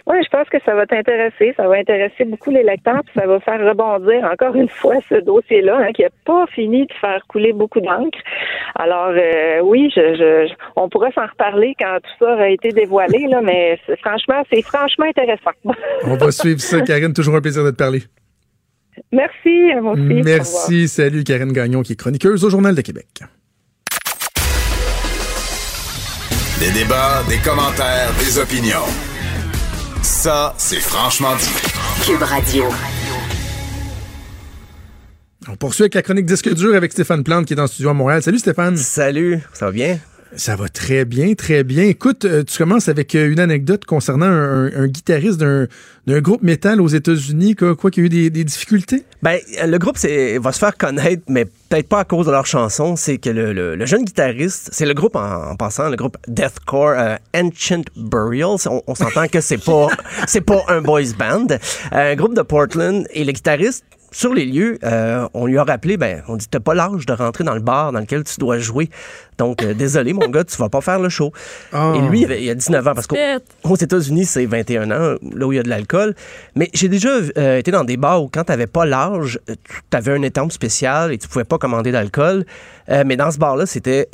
Oui, 0.08 0.16
je 0.24 0.30
pense 0.30 0.48
que 0.48 0.58
ça 0.66 0.74
va 0.74 0.86
t'intéresser. 0.86 1.54
Ça 1.58 1.68
va 1.68 1.76
intéresser 1.76 2.24
beaucoup 2.24 2.50
les 2.50 2.64
lecteurs, 2.64 3.02
puis 3.04 3.14
ça 3.14 3.28
va 3.28 3.42
faire 3.42 3.60
rebondir 3.60 4.24
encore 4.24 4.56
une 4.56 4.70
fois 4.70 4.96
ce 5.10 5.16
dossier-là, 5.16 5.80
hein, 5.82 5.92
qui 5.94 6.04
n'a 6.04 6.10
pas 6.26 6.46
fini 6.48 6.86
de 6.86 6.94
faire 7.02 7.22
couler 7.28 7.52
beaucoup 7.52 7.82
d'encre. 7.82 8.18
Alors 8.76 9.12
euh, 9.12 9.60
oui, 9.64 9.92
je, 9.94 10.16
je, 10.16 10.54
on 10.78 10.88
pourrait 10.88 11.12
s'en 11.12 11.26
reparler 11.26 11.76
quand 11.78 11.98
tout 12.02 12.12
ça 12.20 12.34
aura 12.34 12.50
été 12.50 12.70
dévoilé, 12.70 13.28
là, 13.28 13.42
mais 13.42 13.78
franchement, 14.00 14.42
c'est 14.50 14.62
franchement 14.62 15.06
intéressant. 15.06 15.52
on 16.06 16.16
va 16.16 16.32
suivre 16.32 16.62
ça, 16.62 16.80
Karine. 16.82 17.12
Toujours 17.12 17.36
un 17.36 17.42
plaisir 17.42 17.66
de 17.66 17.72
te 17.72 17.76
parler. 17.76 18.04
Merci, 19.12 19.74
moi 19.82 19.92
aussi. 19.92 20.22
Merci. 20.24 20.88
Salut, 20.88 21.26
Karine 21.26 21.52
Gagnon, 21.52 21.82
qui 21.82 21.94
est 21.94 21.98
chroniqueuse 21.98 22.46
au 22.46 22.50
Journal 22.50 22.76
de 22.76 22.82
Québec. 22.82 23.08
Des 26.60 26.72
débats, 26.72 27.24
des 27.28 27.38
commentaires, 27.38 28.10
des 28.18 28.40
opinions. 28.40 29.17
Ça, 30.08 30.56
c'est 30.58 30.80
franchement 30.80 31.36
dit. 31.36 31.50
Cube 32.06 32.24
Radio. 32.24 32.64
On 35.50 35.58
poursuit 35.58 35.84
avec 35.84 35.96
la 35.96 36.02
chronique 36.02 36.26
disque 36.26 36.54
dur 36.54 36.74
avec 36.76 36.94
Stéphane 36.94 37.26
Plante 37.26 37.46
qui 37.46 37.52
est 37.52 37.56
dans 37.58 37.64
le 37.64 37.68
studio 37.68 37.90
à 37.90 37.94
Montréal. 37.94 38.24
Salut 38.24 38.40
Stéphane. 38.40 38.78
Salut, 38.78 39.42
ça 39.52 39.66
va 39.66 39.74
bien? 39.74 40.00
Ça 40.36 40.56
va 40.56 40.68
très 40.68 41.06
bien, 41.06 41.34
très 41.34 41.64
bien. 41.64 41.84
Écoute, 41.84 42.26
euh, 42.26 42.44
tu 42.44 42.58
commences 42.58 42.90
avec 42.90 43.16
euh, 43.16 43.32
une 43.32 43.40
anecdote 43.40 43.86
concernant 43.86 44.26
un, 44.28 44.88
guitariste 44.88 45.40
d'un 45.40 45.68
groupe 46.22 46.44
métal 46.44 46.82
aux 46.82 46.88
États-Unis, 46.88 47.56
quoi, 47.56 47.76
qu'il 47.92 48.04
a 48.04 48.06
eu 48.06 48.30
des, 48.30 48.44
difficultés? 48.44 49.04
Ben, 49.24 49.40
le 49.66 49.78
groupe 49.78 49.98
va 49.98 50.52
se 50.52 50.60
faire 50.60 50.78
connaître, 50.78 51.24
mais 51.28 51.46
peut-être 51.46 51.88
pas 51.88 52.00
à 52.02 52.04
cause 52.06 52.26
de 52.26 52.32
leur 52.32 52.46
chanson. 52.46 52.96
C'est 52.96 53.18
que 53.18 53.30
le, 53.30 53.86
jeune 53.86 54.04
guitariste, 54.04 54.70
c'est 54.72 54.86
le 54.86 54.94
groupe 54.94 55.16
en, 55.16 55.56
passant, 55.56 55.90
le 55.90 55.96
groupe 55.96 56.18
Deathcore 56.28 56.96
euh, 56.98 57.16
Ancient 57.36 57.84
Burials. 57.96 58.68
On, 58.88 58.96
s'entend 58.96 59.28
que 59.28 59.42
c'est 59.42 59.64
pas 59.64 59.88
c'est 60.28 60.42
pas 60.42 60.64
un 60.68 60.82
boys 60.82 61.14
band, 61.18 61.48
un 61.92 62.16
groupe 62.16 62.36
de 62.36 62.42
Portland 62.42 63.06
et 63.12 63.24
le 63.24 63.32
guitariste 63.32 63.86
sur 64.12 64.34
les 64.34 64.46
lieux, 64.46 64.80
euh, 64.84 65.28
on 65.34 65.46
lui 65.46 65.58
a 65.58 65.64
rappelé, 65.64 65.98
ben, 65.98 66.24
on 66.28 66.38
dit, 66.38 66.48
t'as 66.50 66.60
pas 66.60 66.74
l'âge 66.74 67.06
de 67.06 67.14
rentrer 67.14 67.44
dans 67.44 67.54
le 67.54 67.62
bar 67.62 67.92
dans 67.92 68.00
lequel 68.00 68.24
tu 68.24 68.40
dois 68.40 68.58
jouer. 68.58 68.90
Donc, 69.38 69.62
euh, 69.64 69.74
désolé, 69.74 70.14
mon 70.14 70.28
gars, 70.30 70.44
tu 70.44 70.56
vas 70.58 70.70
pas 70.70 70.82
faire 70.82 71.00
le 71.00 71.10
show. 71.10 71.32
Ah. 71.74 71.94
Et 71.96 72.02
lui, 72.08 72.22
il, 72.22 72.50
a 72.50 72.56
19 72.56 72.88
ans, 72.88 72.94
parce 72.94 73.08
qu'aux 73.08 73.76
États-Unis, 73.76 74.26
c'est 74.26 74.46
21 74.46 74.92
ans, 74.92 75.16
là 75.34 75.48
où 75.48 75.52
il 75.52 75.58
y 75.58 75.60
a 75.60 75.64
de 75.64 75.70
l'alcool. 75.70 76.16
Mais 76.56 76.70
j'ai 76.74 76.88
déjà 76.90 77.10
euh, 77.38 77.58
été 77.58 77.72
dans 77.72 77.84
des 77.84 77.98
bars 77.98 78.24
où, 78.24 78.30
quand 78.32 78.46
t'avais 78.46 78.68
pas 78.68 78.86
l'âge, 78.86 79.40
tu 79.48 79.98
avais 79.98 80.14
un 80.14 80.22
étampe 80.22 80.52
spécial 80.52 81.12
et 81.12 81.18
tu 81.18 81.28
pouvais 81.28 81.46
pas 81.46 81.58
commander 81.58 81.92
d'alcool. 81.92 82.46
mais 83.06 83.18
dans 83.18 83.32
ce 83.32 83.38
bar-là, 83.38 83.66
c'était 83.66 84.08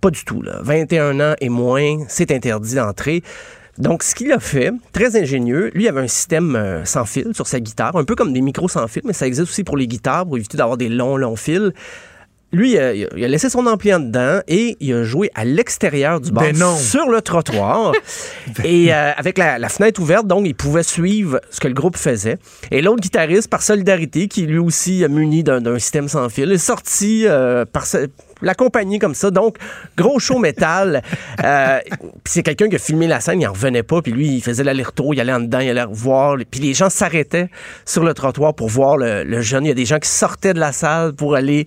pas 0.00 0.10
du 0.10 0.24
tout. 0.24 0.42
Là. 0.42 0.60
21 0.62 1.20
ans 1.20 1.34
et 1.40 1.48
moins, 1.48 2.04
c'est 2.08 2.30
interdit 2.30 2.76
d'entrer. 2.76 3.22
Donc, 3.78 4.02
ce 4.02 4.14
qu'il 4.14 4.32
a 4.32 4.40
fait, 4.40 4.72
très 4.92 5.16
ingénieux, 5.16 5.70
lui 5.72 5.84
il 5.84 5.88
avait 5.88 6.00
un 6.00 6.08
système 6.08 6.56
euh, 6.56 6.84
sans 6.84 7.04
fil 7.04 7.32
sur 7.32 7.46
sa 7.46 7.60
guitare, 7.60 7.96
un 7.96 8.04
peu 8.04 8.16
comme 8.16 8.32
des 8.32 8.40
micros 8.40 8.68
sans 8.68 8.88
fil, 8.88 9.02
mais 9.04 9.12
ça 9.12 9.26
existe 9.26 9.48
aussi 9.48 9.62
pour 9.62 9.76
les 9.76 9.86
guitares, 9.86 10.26
pour 10.26 10.36
éviter 10.36 10.58
d'avoir 10.58 10.76
des 10.76 10.88
longs, 10.88 11.16
longs 11.16 11.36
fils. 11.36 11.72
Lui, 12.52 12.78
euh, 12.78 12.94
il 12.94 13.04
a- 13.04 13.08
il 13.16 13.24
a 13.24 13.28
laissé 13.28 13.50
son 13.50 13.66
ampli 13.66 13.92
en 13.92 14.00
dedans 14.00 14.40
et 14.48 14.76
il 14.80 14.94
a 14.94 15.02
joué 15.04 15.30
à 15.34 15.44
l'extérieur 15.44 16.20
du 16.20 16.30
bar, 16.32 16.44
Ben 16.44 16.76
sur 16.76 17.08
le 17.08 17.20
trottoir. 17.20 17.92
et 18.64 18.92
euh, 18.92 19.12
avec 19.16 19.36
la, 19.38 19.58
la 19.58 19.68
fenêtre 19.68 20.00
ouverte, 20.00 20.26
donc, 20.26 20.46
il 20.46 20.54
pouvait 20.54 20.82
suivre 20.82 21.40
ce 21.50 21.60
que 21.60 21.68
le 21.68 21.74
groupe 21.74 21.96
faisait. 21.96 22.38
Et 22.70 22.80
l'autre 22.80 23.00
guitariste, 23.00 23.48
par 23.50 23.62
solidarité, 23.62 24.28
qui 24.28 24.46
lui 24.46 24.58
aussi 24.58 25.02
est 25.02 25.08
muni 25.08 25.42
d'un 25.42 25.78
système 25.78 26.08
sans 26.08 26.28
fil, 26.28 26.50
est 26.50 26.58
sorti 26.58 27.24
euh, 27.26 27.64
par 27.66 27.84
la 28.40 28.54
compagnie 28.54 28.98
comme 28.98 29.14
ça. 29.14 29.30
Donc, 29.30 29.56
gros 29.96 30.18
show 30.18 30.38
métal. 30.38 31.02
Euh, 31.44 31.78
puis 32.24 32.32
c'est 32.32 32.42
quelqu'un 32.42 32.68
qui 32.68 32.74
a 32.76 32.78
filmé 32.80 33.06
la 33.06 33.20
scène, 33.20 33.40
il 33.40 33.46
en 33.46 33.52
revenait 33.52 33.84
pas. 33.84 34.02
Puis 34.02 34.10
lui, 34.10 34.26
il 34.36 34.42
faisait 34.42 34.64
l'aller-retour, 34.64 35.14
il 35.14 35.20
allait 35.20 35.32
en 35.32 35.38
dedans, 35.40 35.60
il 35.60 35.70
allait 35.70 35.84
voir. 35.88 36.36
Puis 36.50 36.60
les 36.60 36.74
gens 36.74 36.90
s'arrêtaient 36.90 37.48
sur 37.84 38.02
le 38.02 38.12
trottoir 38.12 38.54
pour 38.54 38.68
voir 38.68 38.96
le, 38.96 39.22
le 39.22 39.40
jeune. 39.40 39.64
Il 39.64 39.68
y 39.68 39.70
a 39.70 39.74
des 39.74 39.84
gens 39.84 39.98
qui 40.00 40.08
sortaient 40.08 40.52
de 40.54 40.58
la 40.58 40.72
salle 40.72 41.12
pour 41.14 41.36
aller 41.36 41.66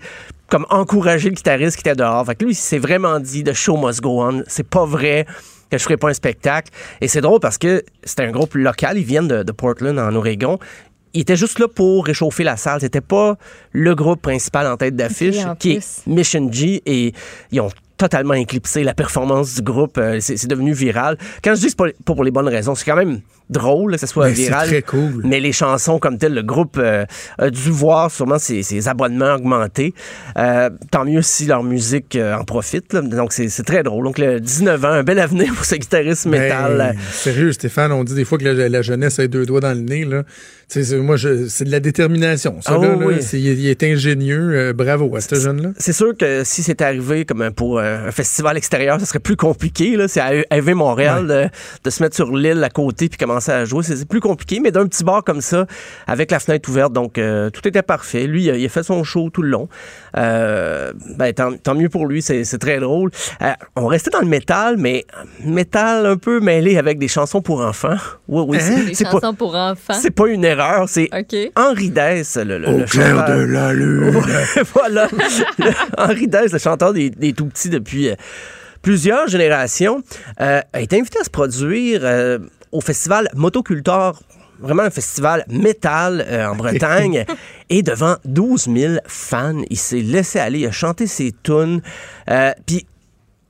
comme 0.52 0.66
encourager 0.70 1.30
le 1.30 1.36
guitariste 1.36 1.78
qui 1.78 1.82
était 1.82 1.95
dehors. 1.95 2.26
Fait 2.26 2.36
que 2.36 2.43
lui, 2.43 2.52
il 2.52 2.56
s'est 2.56 2.78
vraiment 2.78 3.20
dit 3.20 3.43
The 3.43 3.54
show 3.54 3.78
must 3.78 4.02
go 4.02 4.22
on. 4.22 4.43
C'est 4.47 4.68
pas 4.68 4.86
vrai 4.86 5.26
que 5.72 5.78
je 5.78 5.84
ferai 5.84 5.95
pas 5.95 6.10
un 6.10 6.14
spectacle. 6.14 6.70
Et 6.99 7.08
c'est 7.08 7.22
drôle 7.22 7.39
parce 7.39 7.58
que 7.58 7.84
c'était 8.04 8.24
un 8.24 8.32
groupe 8.32 8.54
local. 8.56 8.97
Ils 8.97 9.06
viennent 9.06 9.30
de, 9.30 9.43
de 9.43 9.52
Portland, 9.54 9.97
en 9.97 10.14
Oregon. 10.14 10.60
Ils 11.14 11.22
étaient 11.22 11.38
juste 11.38 11.58
là 11.58 11.70
pour 11.70 12.06
réchauffer 12.06 12.43
la 12.43 12.58
salle. 12.58 12.82
C'était 12.82 12.99
pas 12.99 13.38
le 13.72 13.95
groupe 13.95 14.22
principal 14.22 14.68
en 14.68 14.76
tête 14.76 14.97
d'affiche, 14.97 15.38
en 15.45 15.56
qui 15.56 15.72
est 15.72 16.06
Mission 16.06 16.52
G. 16.52 16.82
Et 16.86 17.14
ils 17.52 17.62
ont 17.62 17.70
totalement 17.95 18.34
éclipsé 18.34 18.84
la 18.84 18.93
performance 18.93 19.56
du 19.56 19.62
groupe. 19.62 19.97
Euh, 19.97 20.20
C'est 20.20 20.47
devenu 20.47 20.74
viral. 20.74 21.18
Quand 21.41 21.56
je 21.56 21.62
dis 21.62 21.66
que 21.68 21.70
c'est 21.70 21.78
pas 21.78 21.91
pour 22.04 22.26
les 22.26 22.32
bonnes 22.32 22.49
raisons, 22.49 22.76
c'est 22.76 22.86
quand 22.86 22.97
même 22.97 23.22
drôle 23.52 23.91
que 23.93 23.99
ce 23.99 24.08
soit 24.08 24.28
Ben, 24.28 24.36
c'est 24.36 24.41
viral. 24.43 24.68
très 24.68 24.82
cool. 24.82 25.22
Mais 25.24 25.39
les 25.39 25.52
chansons 25.52 25.99
comme 25.99 26.18
telles, 26.18 26.34
le 26.34 26.41
groupe 26.41 26.78
euh, 26.78 27.06
a 27.38 27.49
dû 27.49 27.70
voir 27.70 28.10
sûrement 28.10 28.39
ses, 28.39 28.64
ses 28.64 28.88
abonnements 28.88 29.36
augmenter. 29.36 29.93
Euh, 30.38 30.70
tant 30.91 31.06
mieux 31.06 31.22
si 31.22 31.45
leur 31.45 31.64
musique 31.64 32.16
euh, 32.16 32.36
en 32.36 32.43
profite. 32.43 32.93
là. 32.93 33.02
Donc 33.02 33.34
c'est 33.34 33.49
très 33.64 33.84
drôle. 33.84 34.06
Donc 34.06 34.18
le 34.18 34.39
19 34.39 34.86
ans, 34.86 34.88
un 34.89 35.04
bel 35.04 35.20
avenir 35.20 35.54
pour 35.54 35.66
ce 35.66 35.76
guitariste 35.76 36.26
métal. 36.26 36.78
Ben, 36.78 36.95
sérieux, 37.12 37.52
Stéphane, 37.52 37.91
on 37.91 38.04
dit 38.04 38.16
des 38.16 38.26
fois 38.26 38.38
que 38.38 38.45
la, 38.45 38.70
la 38.70 38.82
jeunesse 38.82 39.20
a 39.20 39.28
deux 39.28 39.45
doigts 39.45 39.62
dans 39.62 39.74
le 39.78 39.82
nez. 39.82 40.06
Là. 40.06 40.24
Moi, 41.02 41.18
c'est 41.49 41.66
de 41.66 41.72
la 41.72 41.82
détermination. 41.82 42.62
Ça, 42.62 42.78
là, 42.78 42.95
oui, 42.95 43.16
il, 43.34 43.68
est 43.68 43.84
ingénieux. 43.84 44.72
bravo 44.74 45.14
à 45.18 45.20
ce 45.20 45.36
jeune-là. 45.36 45.72
C'est 45.78 45.91
sûr 45.91 46.16
que 46.16 46.43
si 46.45 46.64
c'était 46.64 46.86
arrivé 46.86 47.26
comme 47.26 47.52
pour 47.52 47.80
un 47.82 48.10
festival 48.12 48.56
extérieur, 48.56 48.97
ce 49.02 49.06
serait 49.06 49.20
plus 49.20 49.36
compliqué. 49.36 49.97
C'est 50.08 50.22
à 50.22 50.32
AV 50.49 50.74
Montréal 50.74 51.28
de, 51.28 51.47
de 51.84 51.89
se 51.89 52.02
mettre 52.02 52.16
sur 52.16 52.34
l'île 52.34 52.64
à 52.64 52.70
côté 52.70 53.10
puis 53.10 53.18
commencer 53.18 53.40
à 53.49 53.65
jouer. 53.65 53.83
C'est 53.83 53.95
c'est 53.95 54.07
plus 54.07 54.19
compliqué, 54.19 54.59
mais 54.59 54.71
d'un 54.71 54.85
petit 54.87 55.03
bar 55.03 55.23
comme 55.23 55.41
ça, 55.41 55.65
avec 56.07 56.29
la 56.31 56.39
fenêtre 56.39 56.69
ouverte, 56.69 56.93
donc 56.93 57.17
euh, 57.17 57.49
tout 57.49 57.67
était 57.67 57.81
parfait. 57.81 58.27
Lui, 58.27 58.43
il 58.43 58.49
a, 58.51 58.55
il 58.57 58.65
a 58.65 58.69
fait 58.69 58.83
son 58.83 59.03
show 59.03 59.29
tout 59.29 59.41
le 59.41 59.49
long. 59.49 59.67
Euh, 60.17 60.91
ben, 61.17 61.33
tant, 61.33 61.53
tant 61.57 61.75
mieux 61.75 61.89
pour 61.89 62.05
lui, 62.05 62.21
c'est 62.21 62.43
c'est 62.43 62.57
très 62.57 62.79
drôle. 62.79 63.11
Euh, 63.41 63.51
on 63.75 63.87
restait 63.87 64.09
dans 64.11 64.19
le 64.19 64.27
métal, 64.27 64.75
mais 64.77 65.05
métal 65.43 66.05
un 66.05 66.17
peu 66.17 66.39
mêlé 66.39 66.77
avec 66.77 66.99
des 66.99 67.07
chansons 67.07 67.41
pour 67.41 67.61
enfants. 67.61 67.95
Oui, 68.27 68.43
oui, 68.47 68.57
c'est- 68.59 68.85
Des 68.85 68.93
c'est 68.93 69.03
pas- 69.05 69.11
chansons 69.11 69.33
pour 69.33 69.55
enfants? 69.55 69.93
c'est 69.93 70.11
pas 70.11 70.27
une 70.27 70.45
erreur, 70.45 70.87
c'est. 70.89 71.09
Henri 71.55 71.89
Dess, 71.89 72.37
le, 72.37 72.57
le, 72.57 72.67
Au 72.67 72.77
le 72.79 72.83
clair 72.85 73.15
chanteur. 73.17 73.37
de 73.37 73.41
la 73.43 73.73
lune. 73.73 74.15
Ouais, 74.15 74.63
voilà. 74.73 75.07
Le- 75.11 75.71
Henri 75.97 76.27
Dess, 76.27 76.51
le 76.51 76.59
chanteur 76.59 76.93
des, 76.93 77.09
des 77.09 77.33
tout 77.33 77.45
petits 77.45 77.69
depuis 77.69 78.09
euh, 78.09 78.15
plusieurs 78.81 79.27
générations, 79.27 80.01
euh, 80.41 80.59
a 80.73 80.81
été 80.81 80.99
invité 80.99 81.19
à 81.19 81.23
se 81.23 81.29
produire 81.29 82.01
euh, 82.03 82.39
au 82.72 82.82
festival 82.82 83.30
Motocultor. 83.36 84.19
Vraiment 84.59 84.84
un 84.84 84.91
festival 84.91 85.43
métal 85.49 86.24
euh, 86.28 86.45
en 86.47 86.55
Bretagne. 86.55 87.26
et 87.69 87.82
devant 87.82 88.15
12 88.26 88.69
000 88.76 88.93
fans, 89.07 89.61
il 89.69 89.78
s'est 89.78 90.01
laissé 90.01 90.38
aller, 90.39 90.59
il 90.59 90.67
a 90.67 90.72
chanté 90.72 91.07
ses 91.07 91.34
tunes. 91.43 91.82
Euh, 92.30 92.51
Puis 92.67 92.86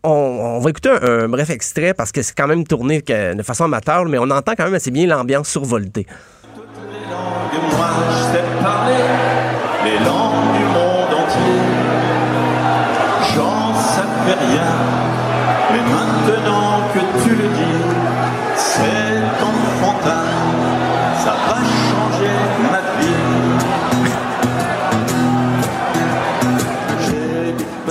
on, 0.03 0.09
on 0.09 0.59
va 0.59 0.69
écouter 0.69 0.89
un, 0.89 1.23
un 1.25 1.27
bref 1.27 1.49
extrait 1.49 1.93
parce 1.93 2.11
que 2.13 2.21
c'est 2.21 2.33
quand 2.35 2.47
même 2.47 2.65
tourné 2.65 3.01
que- 3.01 3.33
de 3.35 3.43
façon 3.43 3.65
amateur, 3.65 4.05
mais 4.05 4.17
on 4.19 4.29
entend 4.29 4.53
quand 4.57 4.63
même 4.65 4.73
assez 4.73 4.89
bien 4.91 5.05
l'ambiance 5.05 5.49
survoltée. 5.49 6.07
Et 6.07 7.75
moi, 7.75 7.89
je 8.09 8.37
sais 8.37 8.43
parler 8.63 9.03
les 9.83 9.97
langues 10.05 10.57
du 10.57 10.63
monde 10.63 11.13
entier. 11.21 11.59
J'en 13.35 13.73
savais 13.75 14.37
rien, 14.39 14.71
mais 15.71 15.81
maintenant 15.91 16.70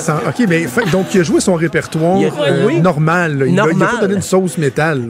OK, 0.09 0.47
mais 0.49 0.67
donc 0.93 1.15
il 1.15 1.21
a 1.21 1.25
joué 1.25 1.41
son 1.41 1.55
répertoire 1.55 2.19
euh, 2.41 2.81
normal. 2.81 3.45
Il 3.47 3.55
n'a 3.55 3.67
pas 3.67 4.01
donné 4.01 4.15
une 4.15 4.23
sauce 4.23 4.59
métal. 4.59 5.09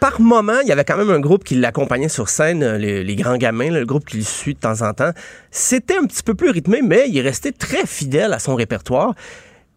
Par 0.00 0.20
moment, 0.20 0.60
il 0.62 0.68
y 0.68 0.72
avait 0.72 0.84
quand 0.84 0.98
même 0.98 1.10
un 1.10 1.20
groupe 1.20 1.42
qui 1.42 1.54
l'accompagnait 1.54 2.10
sur 2.10 2.28
scène, 2.28 2.62
euh, 2.62 2.76
les, 2.76 3.16
grands 3.16 3.38
gamins, 3.38 3.70
le 3.70 3.86
groupe 3.86 4.04
qui 4.04 4.18
le 4.18 4.24
suit 4.24 4.54
de 4.54 4.60
temps 4.60 4.82
en 4.82 4.92
temps. 4.92 5.12
C'était 5.50 5.96
un 5.96 6.04
petit 6.04 6.22
peu 6.22 6.34
plus 6.34 6.50
rythmé, 6.50 6.82
mais 6.82 7.06
il 7.08 7.20
restait 7.22 7.52
très 7.52 7.86
fidèle 7.86 8.34
à 8.34 8.38
son 8.38 8.54
répertoire. 8.54 9.14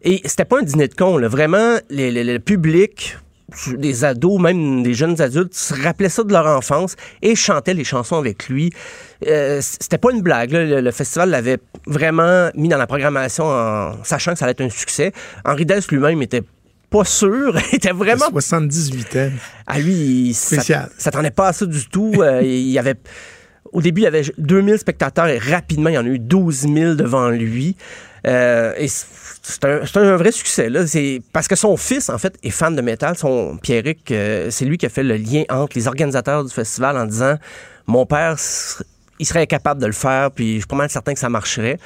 Et 0.01 0.22
c'était 0.26 0.45
pas 0.45 0.60
un 0.60 0.64
dîner 0.64 0.89
de 0.89 0.93
con. 0.93 1.20
Vraiment, 1.28 1.78
le 1.89 2.38
public 2.39 3.18
des 3.78 4.04
ados, 4.06 4.39
même 4.41 4.84
des 4.84 4.93
jeunes 4.93 5.20
adultes, 5.22 5.54
se 5.54 5.74
rappelaient 5.74 6.10
ça 6.10 6.24
de 6.24 6.32
leur 6.32 6.45
enfance 6.47 6.95
et 7.22 7.36
chantaient 7.36 7.74
les 7.74 7.84
chansons 7.84 8.18
avec 8.18 8.50
lui. 8.50 8.72
Euh, 9.28 9.60
c'était 9.62 9.97
pas 9.97 10.12
une 10.12 10.22
blague. 10.22 10.52
là. 10.52 10.64
Le, 10.66 10.82
le 10.82 10.91
festival 10.91 11.30
l'avait 11.30 11.58
vraiment 11.86 12.50
mis 12.56 12.70
dans 12.70 12.78
la 12.78 12.88
programmation 12.88 13.45
en 13.45 14.04
sachant 14.04 14.34
que 14.34 14.39
ça 14.39 14.45
allait 14.45 14.52
être 14.54 14.62
un 14.62 14.70
succès. 14.70 15.12
Henri 15.45 15.66
Dess 15.66 15.89
lui-même 15.91 16.22
était 16.22 16.43
pas 16.89 17.06
sûr, 17.06 17.56
était 17.74 17.91
vraiment 17.91 18.30
78 18.32 19.16
ans. 19.18 19.30
à 19.68 19.80
lui, 19.80 19.93
il 20.30 20.34
Spécial. 20.34 20.89
s'att- 20.89 21.02
s'attendait 21.02 21.32
pas 21.32 21.50
à 21.50 21.54
ça 21.54 21.66
du 21.66 21.88
tout. 21.88 22.14
Euh, 22.18 22.41
il 22.43 22.70
y 22.72 22.80
avait, 22.80 22.95
au 23.72 23.82
début, 23.82 24.02
il 24.02 24.06
y 24.06 24.08
avait 24.08 24.24
2000 24.39 24.78
spectateurs 24.80 25.28
et 25.28 25.38
rapidement, 25.38 25.89
il 25.89 25.95
y 25.95 25.97
en 26.00 26.06
a 26.06 26.10
eu 26.10 26.18
12 26.20 26.62
000 26.74 26.95
devant 26.95 27.30
lui. 27.30 27.76
Euh, 28.28 28.74
et 28.78 28.88
c'est 28.88 29.66
un, 29.66 30.18
vrai 30.18 30.32
succès. 30.32 30.70
Là. 30.70 30.82
Parce 31.34 31.48
que 31.48 31.56
son 31.56 31.78
fils, 31.78 32.10
en 32.10 32.18
fait, 32.18 32.36
est 32.44 32.50
fan 32.50 32.76
de 32.76 32.82
métal. 32.82 33.18
Son 33.18 33.58
Pierrick, 33.58 34.12
euh, 34.12 34.50
c'est 34.52 34.66
lui 34.66 34.78
qui 34.78 34.86
a 34.86 34.90
fait 34.90 35.04
le 35.04 35.16
lien 35.16 35.44
entre 35.50 35.78
les 35.78 35.88
organisateurs 35.88 36.44
du 36.44 36.54
festival 36.54 36.98
en 36.98 37.06
disant 37.06 37.36
Mon 37.88 38.06
père, 38.06 38.36
il 39.20 39.26
serait 39.26 39.48
capable 39.48 39.82
de 39.82 39.88
le 39.88 39.94
faire, 39.94 40.32
puis 40.32 40.54
je 40.56 40.58
suis 40.60 40.68
pas 40.68 40.76
mal 40.76 40.90
certain 40.90 41.14
que 41.14 41.20
ça 41.20 41.30
marcherait. 41.30 41.78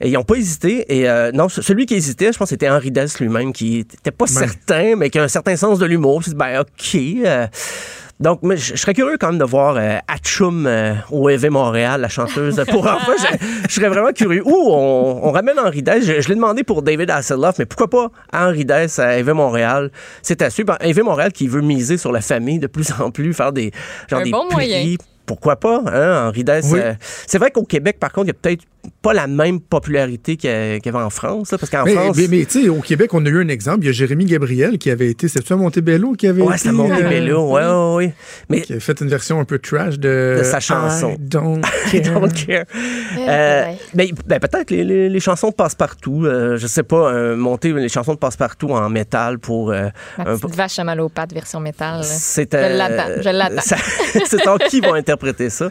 Et 0.00 0.08
ils 0.08 0.12
n'ont 0.12 0.22
pas 0.24 0.36
hésité. 0.36 0.84
Et 0.96 1.08
euh, 1.08 1.32
non, 1.32 1.48
ce- 1.48 1.60
celui 1.62 1.86
qui 1.86 1.94
hésitait, 1.94 2.32
je 2.32 2.38
pense, 2.38 2.50
c'était 2.50 2.68
Henri 2.68 2.92
Dess 2.92 3.18
lui-même, 3.18 3.52
qui 3.52 3.78
était 3.78 4.12
pas 4.12 4.26
certain, 4.28 4.94
mais 4.96 5.10
qui 5.10 5.18
a 5.18 5.24
un 5.24 5.28
certain 5.28 5.56
sens 5.56 5.78
de 5.80 5.86
l'humour. 5.86 6.22
Ben, 6.36 6.60
OK. 6.60 6.96
Donc, 8.20 8.40
mais 8.42 8.56
je 8.56 8.74
je 8.74 8.80
serais 8.80 8.94
curieux 8.94 9.16
quand 9.18 9.28
même 9.28 9.38
de 9.38 9.44
voir 9.44 9.76
euh, 9.76 9.98
Atchoum 10.08 10.66
euh, 10.66 10.94
au 11.10 11.28
EV 11.28 11.50
Montréal, 11.50 12.00
la 12.00 12.08
chanteuse 12.08 12.62
pour 12.68 12.86
enfants. 12.86 13.12
Je, 13.18 13.36
je 13.68 13.74
serais 13.74 13.88
vraiment 13.88 14.12
curieux. 14.12 14.42
Ou 14.44 14.54
on, 14.70 15.20
on 15.24 15.30
ramène 15.30 15.58
Henri 15.58 15.82
Dess. 15.82 16.04
Je, 16.04 16.20
je 16.20 16.28
l'ai 16.28 16.34
demandé 16.34 16.64
pour 16.64 16.82
David 16.82 17.10
Hasselhoff, 17.10 17.58
mais 17.58 17.66
pourquoi 17.66 17.88
pas 17.88 18.10
Henri 18.32 18.64
Dess 18.64 18.98
à 18.98 19.18
EV 19.18 19.32
Montréal? 19.34 19.90
C'est 20.22 20.42
à 20.42 20.50
suivre. 20.50 20.76
EV 20.80 21.02
Montréal 21.02 21.32
qui 21.32 21.46
veut 21.48 21.60
miser 21.60 21.96
sur 21.96 22.12
la 22.12 22.20
famille 22.20 22.58
de 22.58 22.66
plus 22.66 22.92
en 23.00 23.10
plus, 23.10 23.32
faire 23.34 23.52
des, 23.52 23.70
genre 24.08 24.20
Un 24.20 24.24
des 24.24 24.30
bon 24.30 24.48
moyen. 24.50 24.96
Pourquoi 25.26 25.56
pas, 25.56 25.82
hein, 25.86 26.28
Henri 26.28 26.42
Dess? 26.42 26.66
Oui. 26.72 26.80
euh, 26.82 26.94
c'est 27.26 27.36
vrai 27.38 27.50
qu'au 27.50 27.64
Québec, 27.64 27.98
par 28.00 28.10
contre, 28.12 28.26
il 28.26 28.28
y 28.28 28.30
a 28.30 28.34
peut-être 28.34 28.64
pas 29.02 29.12
la 29.14 29.26
même 29.26 29.60
popularité 29.60 30.36
qu'il 30.36 30.50
y 30.50 30.52
avait 30.88 30.98
en 30.98 31.10
France. 31.10 31.52
là, 31.52 31.58
parce 31.58 31.70
qu'en 31.70 31.84
Mais, 31.84 31.94
France. 31.94 32.16
mais, 32.16 32.26
mais, 32.28 32.44
tu 32.44 32.62
sais, 32.62 32.68
au 32.68 32.80
Québec, 32.80 33.12
on 33.14 33.24
a 33.24 33.28
eu 33.28 33.42
un 33.42 33.48
exemple. 33.48 33.80
Il 33.82 33.86
y 33.86 33.88
a 33.88 33.92
Jérémy 33.92 34.24
Gabriel 34.24 34.78
qui 34.78 34.90
avait 34.90 35.08
été. 35.10 35.28
C'est-tu 35.28 35.52
à 35.52 35.56
Montebello 35.56 36.12
qui 36.12 36.26
avait 36.26 36.42
ouais, 36.42 36.54
été. 36.54 36.58
c'est 36.64 36.68
à 36.68 36.72
Montebello, 36.72 37.56
euh, 37.56 37.94
ouais, 37.94 37.96
ouais, 37.96 38.06
ouais. 38.06 38.14
Mais 38.48 38.60
Qui 38.62 38.74
a 38.74 38.80
fait 38.80 39.00
une 39.00 39.08
version 39.08 39.40
un 39.40 39.44
peu 39.44 39.58
trash 39.58 39.98
de. 39.98 40.36
De 40.38 40.42
sa 40.44 40.60
chanson. 40.60 41.10
I 41.12 41.16
don't 41.18 41.60
I 41.92 42.00
care. 42.02 42.20
don't 42.20 42.32
care. 42.32 42.64
Eh, 43.16 43.20
Euh, 43.28 43.64
ouais. 43.66 43.78
ben, 43.94 44.08
ben, 44.26 44.38
peut-être 44.40 44.70
les, 44.70 44.84
les- 44.84 45.08
les 45.08 45.20
chansons 45.20 45.48
de 45.50 45.54
passe-partout. 45.54 46.24
euh, 46.24 46.56
je 46.56 46.66
sais 46.66 46.82
pas, 46.82 47.12
euh, 47.12 47.36
monter 47.36 47.72
les 47.72 47.88
chansons 47.88 48.14
de 48.14 48.18
passe-partout 48.18 48.68
en 48.70 48.88
métal 48.88 49.38
pour. 49.38 49.70
euh, 49.70 49.88
Ma 50.18 50.30
un- 50.30 50.38
petite 50.38 50.56
vache 50.56 50.78
à 50.78 50.84
mal 50.84 51.00
aux 51.00 51.08
pattes 51.08 51.32
version 51.32 51.60
métal. 51.60 52.02
c'est 52.04 52.52
Je 52.52 52.56
euh, 52.58 52.76
l'attends, 52.76 53.22
je 53.22 53.28
l'attends. 53.30 53.76
c'est 54.26 54.46
en 54.48 54.56
qui 54.58 54.80
vont 54.80 54.94
interpréter 54.94 55.50
ça? 55.50 55.70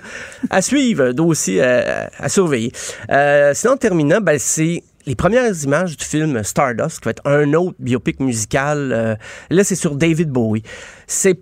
À 0.49 0.61
suivre, 0.61 1.11
dossier 1.11 1.61
à, 1.63 2.09
à 2.20 2.30
surveiller. 2.30 2.72
Euh, 3.12 3.53
sinon, 3.53 3.74
en 3.74 3.78
terminant, 3.78 4.20
ben, 4.22 4.38
c'est 4.39 4.84
les 5.05 5.16
premières 5.16 5.53
images 5.64 5.95
du 5.97 6.03
film 6.03 6.43
Stardust, 6.43 7.00
qui 7.00 7.05
va 7.05 7.12
être 7.12 7.25
un 7.25 7.54
autre 7.54 7.75
biopic 7.79 8.20
musical. 8.20 8.92
euh, 8.92 9.16
là, 9.50 9.63
c'est 9.63 9.75
sur 9.75 9.96
David 9.96 10.29
Bowie. 10.29 10.63
C'est 11.08 11.39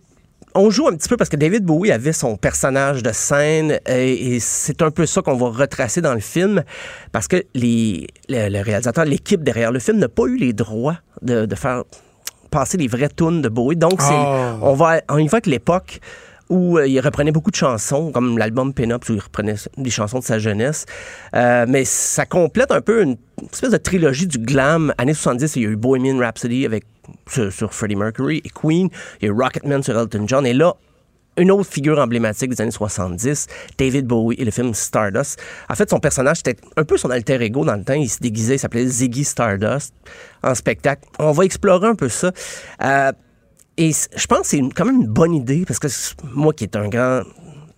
on 0.58 0.70
joue 0.70 0.88
un 0.88 0.96
petit 0.96 1.10
peu 1.10 1.18
parce 1.18 1.30
que 1.30 1.36
David 1.36 1.66
Bowie 1.66 1.92
avait 1.92 2.14
son 2.14 2.38
personnage 2.38 3.04
de 3.04 3.12
scène 3.12 3.78
et, 3.90 4.36
et 4.36 4.40
c'est 4.40 4.82
un 4.82 4.90
peu 4.90 5.06
ça 5.06 5.22
qu'on 5.22 5.36
va 5.36 5.50
retracer 5.50 6.00
dans 6.00 6.14
le 6.14 6.22
film 6.22 6.64
parce 7.12 7.28
que 7.28 7.44
les, 7.54 8.08
le, 8.30 8.48
le 8.48 8.62
réalisateur, 8.62 9.04
l'équipe 9.04 9.44
derrière 9.44 9.74
le 9.74 9.80
film 9.80 9.98
n'a 9.98 10.08
pas 10.08 10.24
eu 10.28 10.38
les 10.38 10.54
droits 10.54 10.96
de, 11.22 11.46
de 11.46 11.56
faire 11.56 11.84
passer 12.52 12.78
les 12.78 12.88
vraies 12.88 13.10
tunes 13.10 13.42
de 13.42 13.50
Bowie. 13.50 13.76
Donc, 13.76 14.00
Ah. 14.00 14.56
on 14.62 14.76
va, 14.76 15.02
on 15.10 15.18
y 15.18 15.28
va 15.28 15.36
avec 15.38 15.48
l'époque 15.48 16.00
où 16.50 16.78
euh, 16.78 16.88
il 16.88 17.00
reprenait 17.00 17.32
beaucoup 17.32 17.52
de 17.52 17.56
chansons, 17.56 18.12
comme 18.12 18.38
l'album 18.38 18.74
Pin-Up, 18.74 19.04
où 19.10 19.14
il 19.14 19.20
reprenait 19.20 19.56
des 19.78 19.90
chansons 19.90 20.20
de 20.20 20.24
sa 20.24 20.40
jeunesse. 20.40 20.86
Euh, 21.36 21.66
mais 21.68 21.86
ça 21.86 22.26
complète 22.26 22.72
un 22.72 22.82
peu 22.82 23.04
une 23.04 23.18
espèce 23.52 23.72
de 23.72 23.78
trilogie 23.78 24.28
du 24.28 24.38
glam. 24.38 24.94
Années 24.98 25.14
70, 25.14 25.56
il 25.56 25.64
y 25.64 25.66
a 25.66 25.70
eu 25.70 25.76
Bohemian 25.76 26.18
Rhapsody 26.20 26.66
avec, 26.66 26.86
sur, 27.28 27.52
sur 27.52 27.74
Freddie 27.74 27.96
Mercury 27.96 28.42
et 28.44 28.50
Queen. 28.50 28.90
Il 29.22 29.26
y 29.26 29.30
a 29.30 29.34
eu 29.34 29.36
Rocketman 29.36 29.82
sur 29.82 29.98
Elton 29.98 30.26
John. 30.28 30.46
Et 30.46 30.54
là, 30.54 30.76
une 31.38 31.52
autre 31.52 31.70
figure 31.70 32.00
emblématique 32.00 32.50
des 32.50 32.62
années 32.62 32.72
70, 32.72 33.48
David 33.78 34.06
Bowie 34.06 34.36
et 34.40 34.46
le 34.46 34.52
film 34.52 34.74
Stardust. 34.74 35.40
En 35.70 35.76
fait, 35.76 35.90
son 35.90 36.00
personnage, 36.00 36.38
c'était 36.38 36.56
un 36.78 36.84
peu 36.84 36.98
son 36.98 37.10
alter 37.10 37.42
ego 37.42 37.66
dans 37.66 37.76
le 37.76 37.84
temps. 37.84 37.94
Il 37.94 38.10
se 38.10 38.20
déguisait, 38.20 38.56
il 38.56 38.60
s'appelait 38.60 38.86
Ziggy 38.86 39.24
Stardust 39.24 39.94
en 40.44 40.56
spectacle. 40.56 41.04
On 41.20 41.32
va 41.32 41.44
explorer 41.44 41.88
un 41.88 41.96
peu 41.96 42.10
ça. 42.10 42.32
Euh, 42.82 43.12
et 43.78 43.92
je 43.92 44.26
pense 44.28 44.40
que 44.42 44.48
c'est 44.48 44.62
quand 44.76 44.86
même 44.86 45.02
une 45.02 45.08
bonne 45.08 45.34
idée 45.34 45.64
parce 45.66 45.80
que 45.80 45.88
moi 46.34 46.54
qui 46.54 46.64
est 46.64 46.76
un 46.76 46.88
grand 46.88 47.22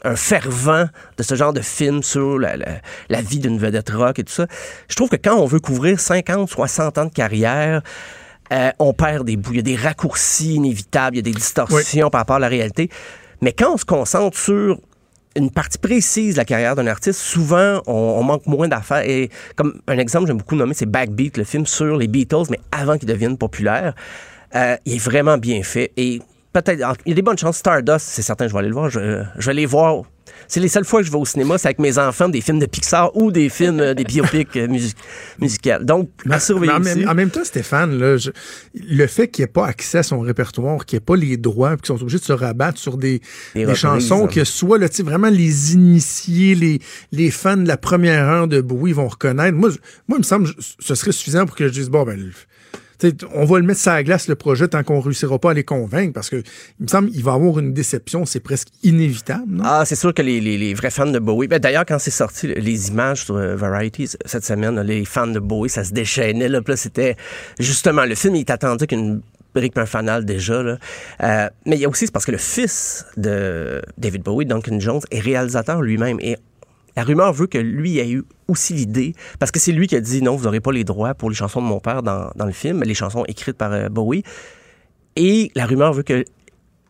un 0.03 0.15
fervent 0.15 0.85
de 1.17 1.23
ce 1.23 1.33
genre 1.35 1.53
de 1.53 1.61
film 1.61 2.03
sur 2.03 2.37
la, 2.37 2.55
la- 2.55 2.81
la 3.09 3.21
vie 3.21 3.39
d'une 3.39 3.57
vedette 3.57 3.89
rock 3.89 4.19
et 4.19 4.23
tout 4.23 4.31
ça, 4.33 4.45
je 4.87 4.95
trouve 4.95 5.09
que 5.09 5.15
quand 5.15 5.35
on 5.35 5.45
veut 5.47 5.59
couvrir 5.59 5.99
50, 5.99 6.47
60 6.49 6.97
ans 6.99 7.05
de 7.05 7.11
carrière, 7.11 7.81
euh, 8.53 8.69
on 8.77 8.93
perd 8.93 9.25
des 9.25 9.37
bouts. 9.37 9.51
Il 9.53 9.57
y 9.57 9.59
a 9.59 9.63
des 9.63 9.75
raccourcis 9.75 10.53
inévitables, 10.55 11.15
il 11.15 11.19
y 11.19 11.19
a 11.19 11.23
des 11.23 11.31
distorsions 11.37 12.09
par 12.11 12.21
rapport 12.21 12.35
à 12.35 12.39
la 12.39 12.47
réalité. 12.47 12.89
Mais 13.41 13.53
quand 13.53 13.73
on 13.73 13.77
se 13.77 13.85
concentre 13.85 14.37
sur 14.37 14.79
une 15.35 15.49
partie 15.51 15.79
précise 15.79 16.35
de 16.35 16.37
la 16.37 16.45
carrière 16.45 16.75
d'un 16.75 16.87
artiste, 16.87 17.19
souvent, 17.19 17.81
on, 17.87 17.91
on 17.93 18.23
manque 18.23 18.45
moins 18.45 18.67
d'affaires. 18.67 19.03
Et 19.07 19.29
comme 19.55 19.81
un 19.87 19.97
exemple, 19.97 20.27
j'aime 20.27 20.37
beaucoup 20.37 20.55
nommer, 20.55 20.75
c'est 20.75 20.85
Backbeat, 20.85 21.37
le 21.37 21.43
film 21.43 21.65
sur 21.65 21.97
les 21.97 22.07
Beatles, 22.07 22.45
mais 22.51 22.59
avant 22.71 22.97
qu'ils 22.99 23.09
deviennent 23.09 23.37
populaires. 23.37 23.95
Euh, 24.55 24.75
il 24.85 24.95
est 24.95 24.97
vraiment 25.03 25.37
bien 25.37 25.61
fait. 25.63 25.91
Et 25.97 26.21
peut-être, 26.53 26.79
il 27.05 27.09
y 27.09 27.11
a 27.11 27.15
des 27.15 27.21
bonnes 27.21 27.37
chances. 27.37 27.57
Stardust, 27.57 28.05
c'est 28.07 28.21
certain, 28.21 28.47
je 28.47 28.53
vais 28.53 28.59
aller 28.59 28.69
le 28.69 28.73
voir. 28.73 28.89
Je, 28.89 29.23
je 29.37 29.45
vais 29.45 29.51
aller 29.51 29.65
voir. 29.65 30.03
C'est 30.49 30.59
les 30.59 30.67
seules 30.67 30.85
fois 30.85 30.99
que 31.01 31.07
je 31.07 31.11
vais 31.11 31.17
au 31.17 31.25
cinéma, 31.25 31.57
c'est 31.57 31.67
avec 31.67 31.79
mes 31.79 31.97
enfants, 31.97 32.29
des 32.29 32.41
films 32.41 32.59
de 32.59 32.65
Pixar 32.65 33.15
ou 33.17 33.31
des 33.31 33.49
films, 33.49 33.79
euh, 33.79 33.93
des 33.93 34.03
biopics 34.05 34.55
euh, 34.55 34.67
music- 34.67 34.95
musicales. 35.39 35.83
Donc, 35.85 36.09
à 36.29 36.39
surveiller 36.39 36.73
Mais 36.73 36.77
en, 36.77 36.81
aussi. 36.91 36.99
même, 36.99 37.09
en 37.09 37.15
même 37.15 37.29
temps, 37.29 37.43
Stéphane, 37.43 37.97
là, 37.97 38.17
je- 38.17 38.31
le 38.75 39.07
fait 39.07 39.29
qu'il 39.29 39.43
n'y 39.43 39.49
ait 39.49 39.51
pas 39.51 39.65
accès 39.67 39.97
à 39.99 40.03
son 40.03 40.19
répertoire, 40.19 40.85
qu'il 40.85 40.97
n'y 40.97 41.01
ait 41.01 41.05
pas 41.05 41.15
les 41.15 41.37
droits, 41.37 41.71
puis 41.71 41.77
qu'ils 41.81 41.87
sont 41.87 42.01
obligés 42.01 42.19
de 42.19 42.23
se 42.23 42.33
rabattre 42.33 42.77
sur 42.77 42.97
des, 42.97 43.19
Des 43.19 43.21
des 43.55 43.65
reprises, 43.65 43.79
chansons 43.81 44.25
hein. 44.25 44.29
que 44.31 44.43
soit 44.43 44.77
là, 44.77 44.87
vraiment 45.03 45.29
les 45.29 45.73
initiés, 45.73 46.55
les, 46.55 46.79
les 47.11 47.31
fans 47.31 47.57
de 47.57 47.67
la 47.67 47.77
première 47.77 48.25
heure 48.27 48.47
de 48.47 48.61
Bowie 48.61 48.93
vont 48.93 49.07
reconnaître. 49.07 49.57
Moi, 49.57 49.69
je- 49.71 49.77
moi, 50.07 50.17
il 50.17 50.19
me 50.19 50.23
semble 50.23 50.53
que 50.53 50.61
ce 50.79 50.95
serait 50.95 51.11
suffisant 51.13 51.45
pour 51.45 51.55
que 51.55 51.67
je 51.67 51.73
dise, 51.73 51.89
bon, 51.89 52.03
ben, 52.03 52.31
on 53.33 53.45
va 53.45 53.59
le 53.59 53.65
mettre 53.65 53.79
sur 53.79 53.91
la 53.91 54.03
glace, 54.03 54.27
le 54.27 54.35
projet, 54.35 54.67
tant 54.67 54.83
qu'on 54.83 54.99
réussira 54.99 55.37
pas 55.39 55.51
à 55.51 55.53
les 55.53 55.63
convaincre, 55.63 56.13
parce 56.13 56.29
que 56.29 56.37
il 56.37 56.83
me 56.83 56.87
semble 56.87 57.09
qu'il 57.11 57.23
va 57.23 57.33
avoir 57.33 57.59
une 57.59 57.73
déception, 57.73 58.25
c'est 58.25 58.39
presque 58.39 58.69
inévitable? 58.83 59.61
Ah, 59.63 59.83
c'est 59.85 59.95
sûr 59.95 60.13
que 60.13 60.21
les, 60.21 60.39
les- 60.41 60.73
vrais 60.73 60.91
fans 60.91 61.05
de 61.05 61.19
Bowie. 61.19 61.47
Ben, 61.47 61.59
D'ailleurs, 61.59 61.85
quand 61.85 61.99
c'est 61.99 62.11
sorti, 62.11 62.47
les 62.47 62.87
images 62.89 63.25
sur 63.25 63.35
euh, 63.35 63.55
Variety 63.55 64.09
cette 64.25 64.43
semaine, 64.45 64.79
les 64.81 65.05
fans 65.05 65.27
de 65.27 65.39
Bowie, 65.39 65.69
ça 65.69 65.83
se 65.83 65.93
déchaînait. 65.93 66.49
Là, 66.49 66.61
c'était 66.75 67.15
justement 67.59 68.05
le 68.05 68.15
film, 68.15 68.35
il 68.35 68.41
est 68.41 68.49
attendu 68.49 68.87
qu'une 68.87 69.21
un 69.75 69.85
fanal 69.85 70.23
déjà. 70.25 70.61
Là. 70.61 70.77
Euh, 71.23 71.49
mais 71.65 71.77
il 71.77 71.81
y 71.81 71.85
a 71.85 71.89
aussi, 71.89 72.05
c'est 72.05 72.11
parce 72.11 72.25
que 72.25 72.31
le 72.31 72.37
fils 72.37 73.05
de 73.17 73.81
David 73.97 74.21
Bowie, 74.23 74.45
Duncan 74.45 74.79
Jones, 74.79 75.01
est 75.11 75.19
réalisateur 75.19 75.81
lui-même. 75.81 76.19
La 76.97 77.03
rumeur 77.03 77.31
veut 77.31 77.45
que 77.45 77.59
lui 77.59 77.99
ait 77.99 78.09
eu 78.09 78.23
aussi 78.47 78.73
l'idée, 78.73 79.13
parce 79.37 79.51
que 79.51 79.59
c'est 79.59 79.71
lui 79.71 79.85
qui 79.85 79.95
a 79.95 80.01
dit 80.01 80.23
non, 80.23 80.35
vous 80.35 80.45
n'aurez 80.45 80.59
pas 80.59 80.71
les 80.71 80.83
droits 80.83 81.13
pour 81.13 81.29
les 81.29 81.35
chansons 81.35 81.61
de 81.61 81.67
mon 81.67 81.79
père 81.79 82.01
dans, 82.01 82.31
le 82.43 82.51
film, 82.51 82.81
les 82.83 82.95
chansons 82.95 83.23
écrites 83.25 83.55
par 83.55 83.71
euh, 83.71 83.87
Bowie. 83.87 84.23
Et 85.15 85.51
la 85.53 85.67
rumeur 85.67 85.93
veut 85.93 86.01
que 86.01 86.25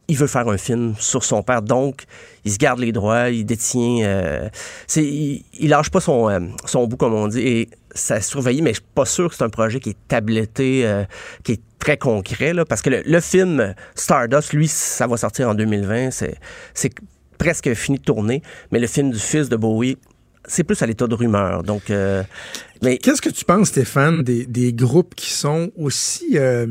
il 0.07 0.15
veut 0.15 0.27
faire 0.27 0.47
un 0.47 0.57
film 0.57 0.95
sur 0.97 1.25
son 1.25 1.43
père, 1.43 1.61
donc 1.61 2.05
il 2.45 2.53
se 2.53 2.57
garde 2.57 2.79
les 2.79 2.93
droits, 2.93 3.29
il 3.29 3.45
détient, 3.45 4.05
euh, 4.05 4.49
il, 4.95 5.43
il 5.59 5.69
lâche 5.69 5.89
pas 5.89 5.99
son, 5.99 6.29
euh, 6.29 6.39
son 6.63 6.87
bout 6.87 6.95
comme 6.95 7.13
on 7.13 7.27
dit, 7.27 7.41
et 7.41 7.69
ça 7.93 8.21
surveille, 8.21 8.61
mais 8.61 8.69
je 8.69 8.75
suis 8.75 8.89
pas 8.95 9.03
sûr 9.03 9.29
que 9.29 9.35
c'est 9.35 9.43
un 9.43 9.49
projet 9.49 9.81
qui 9.81 9.89
est 9.89 9.97
tabletté, 10.07 11.03
qui 11.43 11.51
est 11.51 11.61
très 11.79 11.97
concret, 11.97 12.53
parce 12.69 12.81
que 12.81 13.01
le, 13.05 13.19
film 13.19 13.75
Stardust, 13.95 14.53
lui, 14.53 14.69
ça 14.69 15.05
va 15.07 15.17
sortir 15.17 15.49
en 15.49 15.55
2020, 15.55 16.11
c'est, 16.11 16.37
c'est 16.73 16.93
presque 17.37 17.73
fini 17.73 17.97
de 17.99 18.03
tourner, 18.03 18.41
mais 18.71 18.79
le 18.79 18.87
film 18.87 19.11
du 19.11 19.19
fils 19.19 19.49
de 19.49 19.55
Bowie, 19.55 19.97
c'est 20.45 20.63
plus 20.63 20.81
à 20.81 20.85
l'état 20.85 21.07
de 21.07 21.15
rumeur, 21.15 21.63
donc. 21.63 21.89
euh, 21.89 22.23
mais 22.81 22.97
Qu'est-ce 22.97 23.21
que 23.21 23.29
tu 23.29 23.43
penses, 23.45 23.67
Stéphane, 23.69 24.23
des, 24.23 24.45
des 24.45 24.71
groupes 24.73 25.13
qui 25.15 25.31
sont 25.31 25.71
aussi 25.75 26.37
euh, 26.37 26.65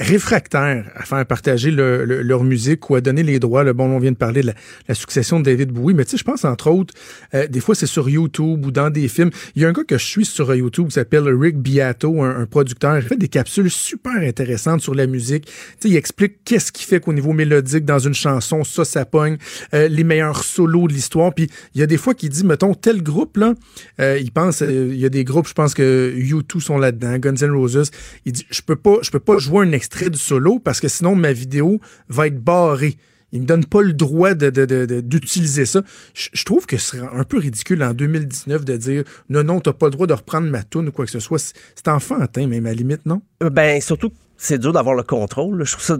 réfractaires 0.00 0.90
à 0.94 1.04
faire 1.04 1.24
partager 1.26 1.70
le- 1.70 2.04
le- 2.04 2.22
leur 2.22 2.42
musique 2.42 2.88
ou 2.90 2.94
à 2.96 3.00
donner 3.00 3.22
les 3.22 3.38
droits? 3.38 3.62
Le 3.64 3.72
bon, 3.72 3.84
on 3.90 3.98
vient 3.98 4.12
de 4.12 4.16
parler 4.16 4.40
de 4.42 4.48
la, 4.48 4.54
la 4.88 4.94
succession 4.94 5.38
de 5.38 5.44
David 5.44 5.70
Bowie, 5.70 5.94
mais 5.94 6.04
tu 6.04 6.12
sais, 6.12 6.16
je 6.16 6.24
pense 6.24 6.44
entre 6.44 6.70
autres, 6.70 6.94
euh, 7.34 7.46
des 7.46 7.60
fois 7.60 7.74
c'est 7.74 7.86
sur 7.86 8.08
YouTube 8.08 8.64
ou 8.66 8.70
dans 8.70 8.90
des 8.90 9.08
films. 9.08 9.30
Il 9.54 9.62
y 9.62 9.64
a 9.64 9.68
un 9.68 9.72
gars 9.72 9.84
que 9.84 9.98
je 9.98 10.04
suis 10.04 10.24
sur 10.24 10.54
YouTube 10.54 10.86
qui 10.88 10.94
s'appelle 10.94 11.28
Rick 11.28 11.58
Beato, 11.58 12.22
un, 12.22 12.40
un 12.40 12.46
producteur. 12.46 12.96
Il 12.96 13.02
fait 13.02 13.16
des 13.16 13.28
capsules 13.28 13.70
super 13.70 14.12
intéressantes 14.16 14.80
sur 14.80 14.94
la 14.94 15.06
musique. 15.06 15.44
Tu 15.46 15.52
sais, 15.80 15.88
il 15.90 15.96
explique 15.96 16.44
qu'est-ce 16.44 16.72
qui 16.72 16.84
fait 16.84 17.00
qu'au 17.00 17.12
niveau 17.12 17.32
mélodique 17.32 17.84
dans 17.84 17.98
une 17.98 18.14
chanson, 18.14 18.64
ça, 18.64 18.84
ça 18.84 19.04
pogne, 19.04 19.36
euh, 19.74 19.88
les 19.88 20.04
meilleurs 20.04 20.42
solos 20.44 20.88
de 20.88 20.92
l'histoire. 20.94 21.34
Puis 21.34 21.48
il 21.74 21.80
y 21.80 21.84
a 21.84 21.86
des 21.86 21.98
fois 21.98 22.14
qu'il 22.14 22.30
dit, 22.30 22.44
mettons, 22.44 22.74
tel 22.74 23.02
groupe, 23.02 23.36
là, 23.36 23.54
euh, 24.00 24.18
il 24.20 24.32
pense, 24.32 24.62
euh, 24.62 24.88
il 24.90 24.98
y 24.98 25.04
a 25.04 25.10
des 25.10 25.24
groupes, 25.24 25.46
je 25.46 25.52
pense 25.54 25.74
que 25.74 26.14
U2 26.16 26.60
sont 26.60 26.78
là-dedans, 26.78 27.18
Guns 27.18 27.34
N' 27.42 27.50
Roses. 27.50 27.90
Il 28.24 28.32
dit, 28.32 28.46
je 28.50 28.62
peux 28.62 28.76
pas, 28.76 28.96
je 29.02 29.10
peux 29.10 29.20
pas 29.20 29.38
jouer 29.38 29.66
un 29.66 29.72
extrait 29.72 29.89
du 29.98 30.18
solo 30.18 30.58
parce 30.58 30.80
que 30.80 30.88
sinon 30.88 31.14
ma 31.14 31.32
vidéo 31.32 31.80
va 32.08 32.26
être 32.26 32.42
barrée. 32.42 32.96
Il 33.32 33.42
me 33.42 33.46
donne 33.46 33.64
pas 33.64 33.82
le 33.82 33.92
droit 33.92 34.34
d'utiliser 34.34 35.64
ça. 35.64 35.82
Je, 36.14 36.44
trouve 36.44 36.66
que 36.66 36.76
ce 36.76 36.96
serait 36.96 37.08
un 37.12 37.22
peu 37.22 37.38
ridicule 37.38 37.82
en 37.82 37.94
2019 37.94 38.64
de 38.64 38.76
dire 38.76 39.04
non, 39.28 39.44
non, 39.44 39.60
t'as 39.60 39.72
pas 39.72 39.86
le 39.86 39.92
droit 39.92 40.06
de 40.06 40.14
reprendre 40.14 40.48
ma 40.48 40.62
tune 40.64 40.88
ou 40.88 40.92
quoi 40.92 41.04
que 41.04 41.10
ce 41.12 41.20
soit. 41.20 41.38
C'est, 41.38 41.88
enfantin, 41.88 42.46
même 42.48 42.66
à 42.66 42.70
la 42.70 42.74
limite, 42.74 43.06
non? 43.06 43.22
Ben, 43.40 43.80
surtout, 43.80 44.12
c'est 44.36 44.58
dur 44.58 44.72
d'avoir 44.72 44.96
le 44.96 45.04
contrôle. 45.04 45.64
Je 45.64 45.72
trouve 45.72 45.84
ça. 45.84 45.98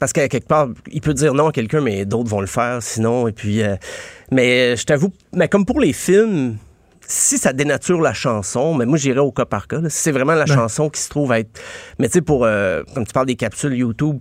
Parce 0.00 0.12
qu'à 0.12 0.28
quelque 0.28 0.48
part, 0.48 0.68
il 0.90 1.00
peut 1.00 1.14
dire 1.14 1.34
non 1.34 1.48
à 1.48 1.52
quelqu'un, 1.52 1.80
mais 1.80 2.04
d'autres 2.06 2.30
vont 2.30 2.40
le 2.40 2.46
faire 2.46 2.82
sinon. 2.82 3.28
Et 3.28 3.32
puis. 3.32 3.62
euh, 3.62 3.76
mais 4.30 4.76
je 4.76 4.84
t'avoue, 4.84 5.12
mais 5.34 5.48
comme 5.48 5.66
pour 5.66 5.78
les 5.78 5.92
films. 5.92 6.56
Si 7.06 7.36
ça 7.38 7.52
dénature 7.52 8.00
la 8.00 8.12
chanson, 8.14 8.74
mais 8.74 8.86
moi 8.86 8.96
j'irais 8.98 9.18
au 9.20 9.32
cas 9.32 9.44
par 9.44 9.66
cas. 9.68 9.80
là. 9.80 9.88
Si 9.90 9.98
c'est 9.98 10.12
vraiment 10.12 10.34
la 10.34 10.44
Ben. 10.44 10.54
chanson 10.54 10.88
qui 10.88 11.00
se 11.00 11.08
trouve 11.08 11.32
à 11.32 11.40
être. 11.40 11.60
Mais 11.98 12.08
tu 12.08 12.14
sais, 12.14 12.20
pour. 12.22 12.44
euh, 12.44 12.82
comme 12.94 13.06
tu 13.06 13.12
parles 13.12 13.26
des 13.26 13.36
capsules 13.36 13.74
YouTube, 13.74 14.18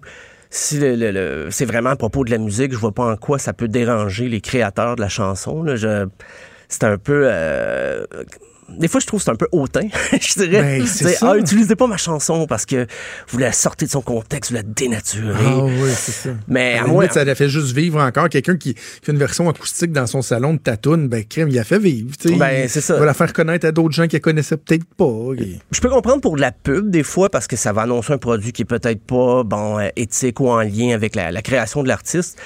si 0.49 0.79
le- 0.79 0.95
le- 0.95 1.11
le- 1.11 1.47
c'est 1.51 1.65
vraiment 1.65 1.91
à 1.91 1.95
propos 1.95 2.25
de 2.25 2.31
la 2.31 2.37
musique, 2.37 2.73
je 2.73 2.77
vois 2.77 2.91
pas 2.93 3.05
en 3.05 3.15
quoi 3.15 3.39
ça 3.39 3.53
peut 3.53 3.67
déranger 3.69 4.27
les 4.27 4.41
créateurs 4.41 4.95
de 4.97 5.01
la 5.01 5.09
chanson. 5.09 5.63
là. 5.63 5.75
Je- 5.75 6.07
c'est 6.69 6.83
un 6.83 6.97
peu. 6.97 7.23
euh, 7.25 8.05
des 8.69 8.87
fois, 8.87 8.99
je 9.01 9.05
trouve 9.07 9.19
que 9.19 9.25
c'est 9.25 9.31
un 9.31 9.35
peu 9.35 9.47
hautain, 9.51 9.87
je 10.13 10.39
dirais. 10.39 10.61
Ben, 10.79 10.87
c'est. 10.87 11.17
Ah, 11.21 11.35
utilisez 11.37 11.75
pas 11.75 11.87
ma 11.87 11.97
chanson 11.97 12.45
parce 12.47 12.65
que 12.65 12.87
vous 13.29 13.37
la 13.37 13.51
sortez 13.51 13.85
de 13.85 13.91
son 13.91 14.01
contexte, 14.01 14.51
vous 14.51 14.57
la 14.57 14.63
dénaturez. 14.63 15.33
Ah 15.45 15.63
oui, 15.63 15.89
c'est 15.95 16.11
ça. 16.11 16.29
Mais 16.47 16.75
à 16.77 16.83
à 16.83 16.83
la 16.83 16.87
moi, 16.87 17.03
limite, 17.03 17.13
ça 17.13 17.23
l'a 17.25 17.35
fait 17.35 17.49
juste 17.49 17.75
vivre 17.75 17.99
encore. 18.01 18.29
Quelqu'un 18.29 18.55
qui 18.57 18.75
fait 18.75 19.11
une 19.11 19.17
version 19.17 19.49
acoustique 19.49 19.91
dans 19.91 20.07
son 20.07 20.21
salon 20.21 20.53
de 20.53 20.59
tatoune, 20.59 21.07
ben, 21.09 21.23
crème, 21.23 21.49
il 21.49 21.59
a 21.59 21.63
fait 21.63 21.79
vivre. 21.79 22.11
Ben, 22.37 22.63
Il 22.63 22.69
c'est 22.69 22.81
ça. 22.81 22.97
va 22.97 23.05
la 23.05 23.13
faire 23.13 23.33
connaître 23.33 23.67
à 23.67 23.71
d'autres 23.71 23.93
gens 23.93 24.07
qui 24.07 24.15
la 24.15 24.19
connaissaient 24.21 24.57
peut-être 24.57 24.85
pas. 24.95 25.33
Et- 25.37 25.59
je 25.71 25.81
peux 25.81 25.89
comprendre 25.89 26.21
pour 26.21 26.35
de 26.35 26.41
la 26.41 26.51
pub 26.51 26.89
des 26.89 27.03
fois 27.03 27.29
parce 27.29 27.47
que 27.47 27.55
ça 27.55 27.73
va 27.73 27.81
annoncer 27.83 28.13
un 28.13 28.17
produit 28.17 28.51
qui 28.53 28.61
est 28.61 28.65
peut-être 28.65 29.01
pas 29.01 29.43
bon 29.43 29.79
euh, 29.79 29.89
éthique 29.95 30.39
ou 30.39 30.47
en 30.49 30.61
lien 30.61 30.93
avec 30.93 31.15
la, 31.15 31.31
la 31.31 31.41
création 31.41 31.83
de 31.83 31.87
l'artiste. 31.87 32.39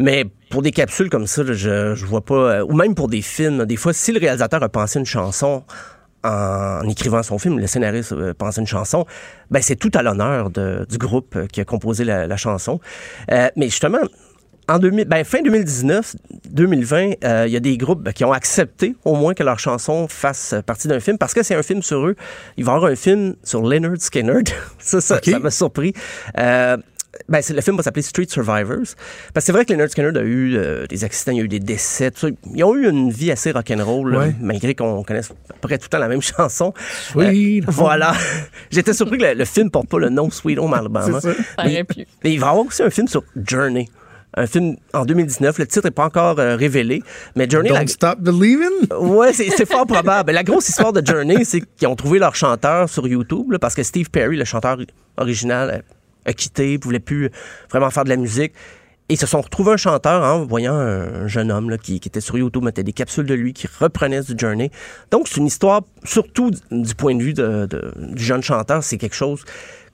Mais 0.00 0.24
pour 0.50 0.62
des 0.62 0.72
capsules 0.72 1.10
comme 1.10 1.26
ça, 1.26 1.42
là, 1.42 1.52
je, 1.52 1.94
je 1.94 2.06
vois 2.06 2.24
pas. 2.24 2.34
euh, 2.34 2.64
ou 2.64 2.72
même 2.72 2.94
pour 2.94 3.08
des 3.08 3.22
films, 3.22 3.66
des 3.66 3.76
fois, 3.76 3.92
si 3.92 4.12
le 4.12 4.18
réalisateur 4.18 4.62
a 4.62 4.68
pensé 4.68 4.98
une 4.98 5.06
chanson 5.06 5.62
en 6.22 6.86
écrivant 6.88 7.22
son 7.22 7.38
film, 7.38 7.58
le 7.58 7.66
scénariste 7.66 8.12
a 8.12 8.34
pensé 8.34 8.60
une 8.60 8.66
chanson, 8.66 9.06
ben 9.50 9.62
c'est 9.62 9.76
tout 9.76 9.90
à 9.94 10.02
l'honneur 10.02 10.50
du 10.50 10.98
groupe 10.98 11.34
euh, 11.36 11.46
qui 11.46 11.60
a 11.60 11.64
composé 11.64 12.04
la, 12.04 12.26
la 12.26 12.36
chanson. 12.36 12.78
Euh, 13.30 13.48
mais 13.56 13.66
justement, 13.66 14.00
en 14.70 14.78
2000, 14.78 15.06
ben, 15.06 15.24
fin 15.24 15.42
2019, 15.42 16.16
2020, 16.50 17.12
euh, 17.24 17.44
il 17.46 17.52
y 17.52 17.56
a 17.56 17.60
des 17.60 17.76
groupes 17.76 18.02
ben, 18.02 18.12
qui 18.12 18.24
ont 18.24 18.32
accepté 18.32 18.94
au 19.04 19.16
moins 19.16 19.34
que 19.34 19.42
leur 19.42 19.58
chanson 19.58 20.06
fasse 20.08 20.54
partie 20.64 20.86
d'un 20.88 21.00
film 21.00 21.18
parce 21.18 21.34
que 21.34 21.42
c'est 21.42 21.54
un 21.54 21.62
film 21.62 21.82
sur 21.82 22.06
eux. 22.06 22.14
Il 22.56 22.64
va 22.64 22.72
y 22.72 22.74
avoir 22.76 22.90
un 22.90 22.96
film 22.96 23.34
sur 23.42 23.62
Leonard 23.62 23.96
Skinner. 23.98 24.42
ça, 24.78 25.00
ça, 25.00 25.20
ça 25.22 25.38
m'a 25.38 25.50
surpris. 25.50 25.92
Euh, 26.38 26.76
ben, 27.28 27.42
c'est- 27.42 27.52
le 27.54 27.60
film 27.60 27.76
va 27.76 27.82
s'appeler 27.82 28.02
Street 28.02 28.26
Survivors. 28.28 28.78
Parce 29.34 29.44
que 29.44 29.46
c'est 29.46 29.52
vrai 29.52 29.64
que 29.64 29.72
Leonard 29.72 29.90
Skinner 29.90 30.16
a 30.18 30.22
eu 30.22 30.56
euh, 30.56 30.86
des 30.86 31.04
accidents, 31.04 31.32
il 31.32 31.38
y 31.38 31.40
a 31.40 31.44
eu 31.44 31.48
des 31.48 31.60
décès, 31.60 32.10
tout 32.10 32.20
ça. 32.20 32.28
Ils 32.54 32.64
ont 32.64 32.74
eu 32.74 32.88
une 32.88 33.10
vie 33.10 33.30
assez 33.30 33.50
rock'n'roll, 33.52 34.16
Ouais. 34.16 34.34
malgré 34.40 34.74
qu'on 34.74 35.02
connaisse 35.02 35.30
à 35.50 35.54
peu 35.54 35.68
près 35.68 35.78
tout 35.78 35.84
le 35.86 35.88
temps 35.90 35.98
la 35.98 36.08
même 36.08 36.22
chanson. 36.36 36.72
Sweet 37.12 37.64
Euh, 37.64 37.66
Home. 37.68 37.74
voilà. 37.74 38.14
J'étais 38.70 38.92
surpris 38.92 39.18
que 39.18 39.24
le, 39.24 39.34
le 39.34 39.44
film 39.44 39.70
porte 39.70 39.88
pas 39.88 39.98
le 39.98 40.08
nom 40.08 40.30
Sweet 40.30 40.58
Home 40.58 40.74
Alabama. 40.74 41.20
Ça. 41.20 41.30
Aurait 41.58 41.84
pu. 41.84 42.06
Mais 42.24 42.32
il 42.32 42.40
va 42.40 42.46
y 42.46 42.50
avoir 42.50 42.66
aussi 42.66 42.82
un 42.82 42.90
film 42.90 43.08
sur 43.08 43.22
Journey. 43.46 43.88
Un 44.36 44.46
film 44.46 44.76
en 44.94 45.04
2019. 45.04 45.58
Le 45.58 45.66
titre 45.66 45.86
n'est 45.88 45.90
pas 45.90 46.04
encore 46.04 46.38
euh, 46.38 46.54
révélé. 46.54 47.02
Mais 47.34 47.50
Journey, 47.50 47.70
la- 47.70 47.80
Don't 47.80 47.88
stop 47.88 48.20
believing? 48.20 48.70
Ouais, 49.00 49.32
c'est 49.32 49.50
c'est 49.50 49.66
fort 49.68 49.86
probable. 49.88 50.30
La 50.30 50.44
grosse 50.44 50.68
histoire 50.68 50.92
de 50.92 51.04
Journey, 51.04 51.44
c'est 51.44 51.62
qu'ils 51.76 51.88
ont 51.88 51.96
trouvé 51.96 52.20
leur 52.20 52.36
chanteur 52.36 52.88
sur 52.88 53.08
YouTube 53.08 53.50
là, 53.50 53.58
parce 53.58 53.74
que 53.74 53.82
Steve 53.82 54.08
Perry, 54.08 54.36
le 54.36 54.44
chanteur 54.44 54.76
original, 55.16 55.82
a- 56.24 56.32
quitté, 56.32 56.78
ne 56.78 56.82
voulait 56.82 57.00
plus 57.00 57.30
vraiment 57.70 57.90
faire 57.90 58.04
de 58.04 58.10
la 58.10 58.16
musique. 58.16 58.52
ils 59.08 59.18
se 59.18 59.26
sont 59.26 59.40
retrouvés 59.40 59.72
un 59.72 59.76
chanteur 59.76 60.22
en 60.22 60.44
voyant 60.44 60.74
un, 60.74 61.26
jeune 61.26 61.50
homme 61.50 61.70
là, 61.70 61.78
qui, 61.78 61.98
qui, 62.00 62.08
était 62.08 62.20
sur 62.20 62.38
YouTube, 62.38 62.62
mettait 62.62 62.84
des 62.84 62.92
capsules 62.92 63.26
de 63.26 63.34
lui, 63.34 63.52
qui 63.52 63.66
reprenait 63.80 64.22
du 64.22 64.34
Journey. 64.38 64.70
Donc, 65.10 65.26
c'est 65.28 65.38
une 65.38 65.46
histoire, 65.46 65.82
surtout 66.04 66.52
du 66.70 66.94
point 66.94 67.16
de 67.16 67.22
vue 67.22 67.34
du 67.34 68.22
jeune 68.22 68.42
chanteur, 68.42 68.84
c'est 68.84 68.98
quelque 68.98 69.16
chose 69.16 69.44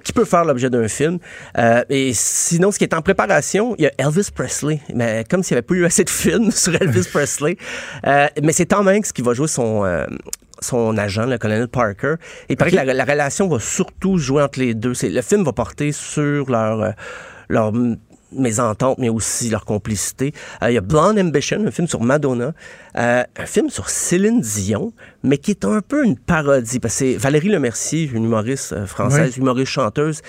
qui 0.07 0.13
peut 0.13 0.25
faire 0.25 0.45
l'objet 0.45 0.71
d'un 0.71 0.87
film. 0.87 1.19
Euh, 1.59 1.83
et 1.91 2.13
sinon, 2.15 2.71
ce 2.71 2.79
qui 2.79 2.85
est 2.85 2.95
en 2.95 3.03
préparation, 3.03 3.75
il 3.77 3.83
y 3.83 3.87
a 3.89 3.93
Elvis 3.99 4.29
Presley, 4.33 4.81
mais 4.95 5.25
comme 5.29 5.43
s'il 5.43 5.55
n'y 5.55 5.59
avait 5.59 5.67
pas 5.67 5.75
eu 5.75 5.85
assez 5.85 6.05
de 6.05 6.11
films 6.11 6.51
sur 6.53 6.81
Elvis 6.81 7.09
Presley. 7.13 7.57
Euh, 8.07 8.29
mais 8.41 8.53
c'est 8.53 8.67
Tom 8.67 8.87
Hanks 8.87 9.13
qui 9.13 9.23
va 9.23 9.35
jouer 9.35 9.49
son... 9.49 9.85
Euh, 9.85 10.07
son 10.61 10.97
agent, 10.97 11.27
le 11.27 11.39
colonel 11.39 11.69
Parker. 11.69 12.15
Et 12.49 12.53
il 12.53 12.57
paraît 12.57 12.71
que 12.71 12.77
la, 12.77 12.85
la, 12.85 13.05
relation 13.05 13.49
va 13.49 13.59
surtout 13.61 14.19
jouer 14.19 14.43
entre 14.43 14.59
les 14.59 14.75
deux. 14.75 14.93
Le 15.03 15.23
film 15.23 15.45
va 15.45 15.53
porter 15.53 15.93
sur 15.93 16.51
leur, 16.51 16.81
euh, 16.81 16.91
leur 17.49 17.73
mésentente, 18.33 18.99
mais 18.99 19.09
aussi 19.09 19.51
leur 19.51 19.65
complicité. 19.65 20.33
Euh, 20.63 20.71
il 20.71 20.75
y 20.75 20.79
a 20.79 20.81
Blonde 20.81 21.19
Ambition, 21.19 21.65
un 21.67 21.71
film 21.71 21.87
sur 21.87 22.03
Madonna, 22.03 22.53
euh, 22.97 23.23
un 23.37 23.47
film 23.47 23.71
sur 23.71 23.89
Céline 23.89 24.41
Dion, 24.41 24.93
mais 25.23 25.39
qui 25.39 25.53
est 25.53 25.65
un 25.65 25.81
peu 25.81 26.05
une 26.05 26.17
parodie, 26.17 26.81
parce 26.81 26.95
que 26.95 26.99
c'est 26.99 27.17
Valérie 27.17 27.49
Lemercier, 27.49 28.11
une 28.13 28.25
humoriste 28.25 28.87
française, 28.87 29.33
oui. 29.37 29.43
humoriste 29.43 29.73
chanteuse. 29.73 30.23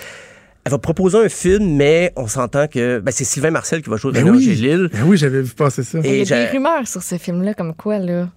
Elle 0.64 0.72
va 0.72 0.78
proposer 0.78 1.18
un 1.18 1.28
film, 1.28 1.76
mais 1.76 2.12
on 2.16 2.26
s'entend 2.26 2.66
que 2.66 2.98
ben, 2.98 3.10
c'est 3.10 3.24
Sylvain 3.24 3.50
Marcel 3.50 3.80
qui 3.80 3.88
va 3.88 3.96
jouer 3.96 4.12
ben 4.12 4.24
René 4.24 4.36
oui. 4.36 4.50
Angélil. 4.50 4.90
Ben 4.92 5.04
oui, 5.06 5.16
j'avais 5.16 5.40
vu 5.40 5.54
passer 5.54 5.82
ça. 5.82 5.98
Et 6.04 6.20
il 6.20 6.28
y 6.28 6.32
a 6.32 6.44
des 6.44 6.50
rumeurs 6.50 6.86
sur 6.86 7.02
ce 7.02 7.16
film-là, 7.16 7.54
comme 7.54 7.74
quoi, 7.74 7.98
là 7.98 8.28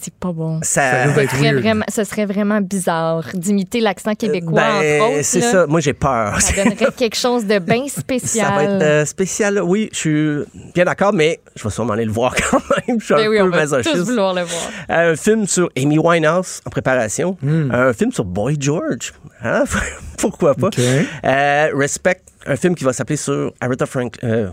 c'est 0.00 0.14
pas 0.14 0.32
bon. 0.32 0.60
Ça, 0.62 1.06
ça, 1.14 1.26
serait 1.28 1.52
vraiment, 1.52 1.84
ça, 1.88 2.04
serait 2.04 2.26
vraiment, 2.26 2.60
bizarre 2.60 3.24
d'imiter 3.34 3.80
l'accent 3.80 4.14
québécois, 4.14 4.60
ben, 4.60 5.02
entre 5.02 5.12
autres. 5.12 5.24
C'est 5.24 5.40
ça. 5.40 5.66
Moi, 5.66 5.80
j'ai 5.80 5.92
peur. 5.92 6.40
Ça 6.40 6.64
donnerait 6.64 6.92
quelque 6.96 7.16
chose 7.16 7.46
de 7.46 7.58
bien 7.58 7.86
spécial. 7.88 8.46
Ça 8.46 8.54
va 8.54 8.62
être 8.64 8.82
euh, 8.82 9.04
spécial. 9.04 9.60
Oui, 9.62 9.88
je 9.92 9.98
suis 9.98 10.36
bien 10.74 10.84
d'accord, 10.84 11.12
mais 11.12 11.40
je 11.54 11.62
vais 11.62 11.70
sûrement 11.70 11.92
aller 11.92 12.04
le 12.04 12.12
voir 12.12 12.34
quand 12.50 12.60
même. 12.86 13.00
Je 13.00 13.04
suis 13.04 13.14
ben 13.14 13.26
un 13.26 13.28
oui, 13.28 13.36
peu 13.38 13.42
on 13.44 13.48
va 13.50 13.56
masochiste. 13.56 13.94
tous 13.94 14.04
vouloir 14.04 14.34
le 14.34 14.42
voir. 14.42 14.70
Un 14.88 15.16
film 15.16 15.46
sur 15.46 15.70
Amy 15.76 15.98
Winehouse 15.98 16.60
en 16.66 16.70
préparation. 16.70 17.36
Mm. 17.42 17.70
Un 17.72 17.92
film 17.92 18.12
sur 18.12 18.24
Boy 18.24 18.56
George. 18.58 19.12
Hein? 19.42 19.64
Pourquoi 20.18 20.54
pas? 20.54 20.68
Okay. 20.68 21.06
Euh, 21.24 21.70
Respect, 21.74 22.22
un 22.46 22.56
film 22.56 22.74
qui 22.74 22.84
va 22.84 22.92
s'appeler 22.92 23.16
sur 23.16 23.52
Aretha 23.60 23.86
Franklin. 23.86 24.28
Euh, 24.28 24.48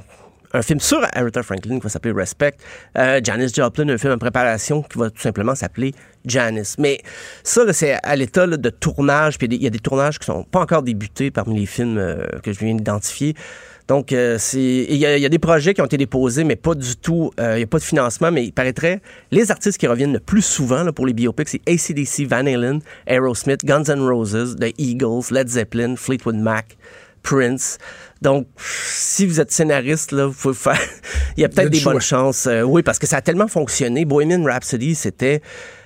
un 0.54 0.62
film 0.62 0.80
sur 0.80 1.00
Aretha 1.14 1.44
Franklin 1.44 1.78
qui 1.78 1.84
va 1.84 1.90
s'appeler 1.90 2.14
Respect. 2.14 2.54
Euh, 2.98 3.20
Janis 3.24 3.50
Joplin, 3.54 3.88
un 3.90 3.98
film 3.98 4.14
en 4.14 4.18
préparation 4.18 4.84
qui 4.84 4.98
va 4.98 5.10
tout 5.10 5.22
simplement 5.22 5.56
s'appeler 5.56 5.94
Janice. 6.26 6.76
Mais 6.78 7.00
ça, 7.44 7.62
c'est 7.74 7.98
à 8.04 8.16
l'état 8.16 8.48
de 8.48 8.70
tournage. 8.70 9.38
Puis 9.38 9.48
il 9.50 9.62
y 9.62 9.68
a 9.68 9.70
des 9.70 9.80
tournages 9.80 10.20
qui 10.20 10.26
sont 10.26 10.44
pas 10.44 10.60
encore 10.60 10.84
débutés 10.84 11.32
parmi 11.32 11.60
les 11.60 11.66
films 11.66 11.98
euh, 11.98 12.26
que 12.44 12.52
je 12.52 12.60
viens 12.60 12.76
d'identifier. 12.76 13.36
Donc, 13.88 14.14
euh, 14.14 14.38
il 14.54 14.96
y, 14.96 15.06
a 15.06 15.28
des 15.28 15.40
projets 15.40 15.74
qui 15.74 15.82
ont 15.82 15.86
été 15.86 15.98
déposés, 15.98 16.46
mais 16.46 16.56
pas 16.56 16.76
du 16.76 16.96
tout. 16.96 17.32
Il 17.38 17.56
n'y 17.56 17.64
a 17.64 17.68
pas 17.68 17.80
de 17.80 17.84
financement, 17.84 18.32
mais 18.32 18.46
il 18.46 18.54
paraîtrait 18.54 19.02
les 19.32 19.52
artistes 19.52 19.78
qui 19.78 19.88
reviennent 19.88 20.14
le 20.14 20.22
plus 20.22 20.44
souvent 20.44 20.84
là, 20.84 20.94
pour 20.94 21.06
les 21.06 21.12
biopics, 21.12 21.50
c'est 21.50 21.62
ACDC, 21.68 22.26
Van 22.26 22.46
Halen, 22.46 22.80
Aerosmith, 23.06 23.66
Guns 23.66 23.90
N' 23.90 24.00
Roses, 24.00 24.56
The 24.56 24.72
Eagles, 24.78 25.32
Led 25.32 25.50
Zeppelin, 25.50 25.96
Fleetwood 25.98 26.38
Mac. 26.38 26.78
Prince. 27.24 27.78
Donc, 28.22 28.48
si 28.58 29.26
vous 29.26 29.40
êtes 29.40 29.52
scénariste, 29.52 30.12
là, 30.12 30.28
vous 30.28 30.34
pouvez 30.34 30.54
faire. 30.54 30.80
Il 31.38 31.42
y 31.42 31.46
a 31.46 31.50
peut-être 31.50 31.70
des 31.70 31.80
choix. 31.80 31.94
bonnes 31.94 32.02
chances. 32.02 32.48
Euh, 32.48 32.62
oui, 32.62 32.84
parce 32.84 33.00
que 33.00 33.08
ça 33.08 33.18
a 33.18 33.22
tellement 33.22 33.48
fonctionné. 33.48 34.06
Bohemian 34.06 34.44
Rhapsody, 34.44 34.96
c'était. 34.96 35.42